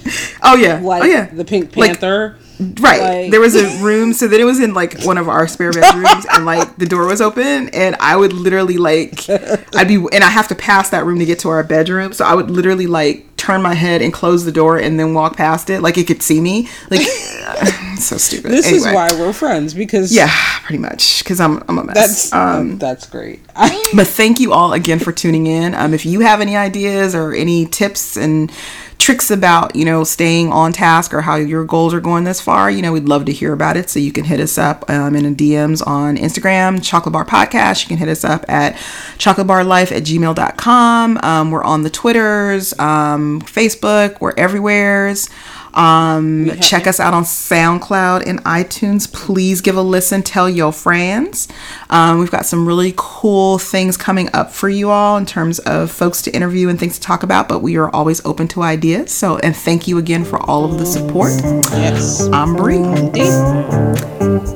oh 0.43 0.57
yeah. 0.57 0.81
Oh, 0.83 0.87
like 0.87 1.03
oh 1.03 1.07
yeah. 1.07 1.27
the 1.27 1.45
Pink 1.45 1.77
Like, 1.77 1.91
Panther. 1.93 2.37
Right. 2.81 3.01
Like- 3.01 3.31
there 3.31 3.41
was 3.41 3.57
a 3.57 3.69
room, 3.83 4.13
so 4.13 4.29
then 4.29 4.41
it 4.41 4.45
was 4.45 4.61
in 4.61 4.75
like 4.75 5.01
one 5.03 5.17
of 5.17 5.29
our 5.29 5.49
spare 5.49 5.73
bedrooms, 5.73 6.27
and 6.33 6.45
like 6.45 6.77
the 6.77 6.87
door 6.87 7.07
was 7.07 7.21
open, 7.23 7.69
and 7.71 7.97
I 8.01 8.17
would 8.17 8.33
literally 8.35 8.77
like, 8.77 9.29
I'd 9.31 9.89
be, 9.89 9.95
and 9.95 10.23
I 10.23 10.29
have 10.29 10.49
to 10.49 10.55
pass 10.55 10.91
that 10.91 11.05
room 11.07 11.19
to 11.21 11.25
get 11.25 11.39
to 11.41 11.49
our 11.49 11.63
bedroom, 11.65 12.13
so 12.13 12.25
I 12.25 12.35
would 12.35 12.51
literally 12.51 12.87
like 12.87 13.27
turn 13.41 13.63
my 13.63 13.75
head 13.75 14.03
and 14.03 14.13
close 14.13 14.45
the 14.45 14.53
door 14.53 14.77
and 14.79 15.01
then 15.01 15.15
walk 15.15 15.37
past 15.37 15.71
it, 15.71 15.81
like 15.81 15.97
it 15.97 16.07
could 16.07 16.23
see 16.23 16.41
me. 16.41 16.69
Like, 16.91 17.01
so 17.99 18.17
stupid. 18.19 18.51
This 18.51 18.71
is 18.71 18.85
why 18.85 19.09
we're 19.13 19.33
friends 19.33 19.75
because 19.75 20.13
Yeah, 20.15 20.31
pretty 20.65 20.79
much, 20.79 21.23
because 21.25 21.41
I'm, 21.41 21.63
I'm 21.69 21.79
a 21.79 21.85
mess. 21.85 21.95
that's 21.95 22.33
um, 22.33 22.79
that's 22.79 23.07
great. 23.07 23.41
But 23.95 24.07
thank 24.07 24.39
you 24.41 24.53
all 24.53 24.73
again 24.73 24.99
for 25.01 25.13
tuning 25.13 25.47
in. 25.47 25.75
Um, 25.75 25.95
if 25.95 26.07
you 26.07 26.21
have 26.21 26.41
any 26.41 26.57
ideas 26.57 27.15
or 27.15 27.33
any 27.33 27.67
tips 27.67 28.17
and 28.17 28.53
tricks 29.01 29.31
about, 29.31 29.75
you 29.75 29.85
know, 29.85 30.05
staying 30.05 30.53
on 30.53 30.73
task 30.73 31.15
or 31.15 31.23
how 31.23 31.35
your 31.37 31.65
goals 31.65 31.95
are 31.95 32.01
going 32.01 32.25
this 32.25 32.41
far, 32.41 32.71
you 32.71 32.83
know, 32.83 32.93
we'd 32.93 33.09
love 33.09 33.25
to 33.25 33.33
hear 33.33 33.53
about 33.53 33.77
it. 33.77 33.89
So 33.89 33.99
you 33.99 34.13
can 34.13 34.25
hit 34.25 34.39
us 34.39 34.59
up 34.59 34.89
um, 34.91 35.17
in 35.17 35.35
DMs 35.35 35.85
on 35.85 36.17
Instagram, 36.17 36.85
Chocolate 36.85 37.15
Bar 37.15 37.25
Podcast. 37.25 37.83
You 37.83 37.89
can 37.89 37.97
hit 37.97 38.09
us 38.09 38.25
up 38.25 38.45
at 38.49 38.75
chocolatebarlife 39.17 39.91
at 39.91 40.03
gmail.com. 40.03 41.19
Um, 41.23 41.51
we're 41.51 41.65
on 41.65 41.83
the 41.83 41.91
Twitters, 41.91 42.79
um, 42.79 43.41
Facebook, 43.41 44.21
we're 44.21 44.35
everywheres. 44.37 45.31
Um, 45.75 46.51
check 46.61 46.87
us 46.87 47.01
out 47.01 47.15
on 47.15 47.25
SoundCloud 47.25 48.27
and 48.27 48.43
iTunes. 48.45 49.11
Please 49.13 49.61
give 49.61 49.77
a 49.77 49.83
listen. 49.83 50.23
Tell 50.23 50.49
your 50.49 50.73
friends. 50.73 51.49
Um, 51.91 52.19
we've 52.19 52.31
got 52.31 52.47
some 52.47 52.67
really 52.67 52.95
cool 52.97 53.59
things 53.59 53.97
coming 53.97 54.29
up 54.33 54.51
for 54.51 54.69
you 54.69 54.91
all 54.91 55.17
in 55.17 55.27
terms 55.27 55.59
of 55.61 55.91
folks 55.91 56.23
to 56.23 56.31
interview 56.33 56.69
and 56.69 56.79
things 56.79 56.95
to 56.99 57.01
talk 57.01 57.23
about, 57.23 57.49
but 57.49 57.61
we 57.61 57.77
are 57.77 57.91
always 57.91 58.25
open 58.25 58.49
to 58.49 58.63
ideas. 58.63 59.13
So, 59.13 59.39
and 59.39 59.57
thank 59.57 59.87
you 59.87 59.99
again 59.99 60.25
for 60.25 60.39
all 60.49 60.65
of 60.65 60.79
the 60.79 60.87
support. 60.87 61.33
Yes. 61.73 62.23
I'm 62.33 62.57
Bri. 62.57 62.77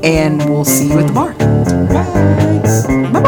And 0.03 0.39
we'll 0.51 0.65
see 0.65 0.89
you 0.89 0.99
at 0.99 1.07
the 1.07 1.13
bar. 1.13 1.35
Bye 3.13 3.21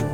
bye. 0.00 0.06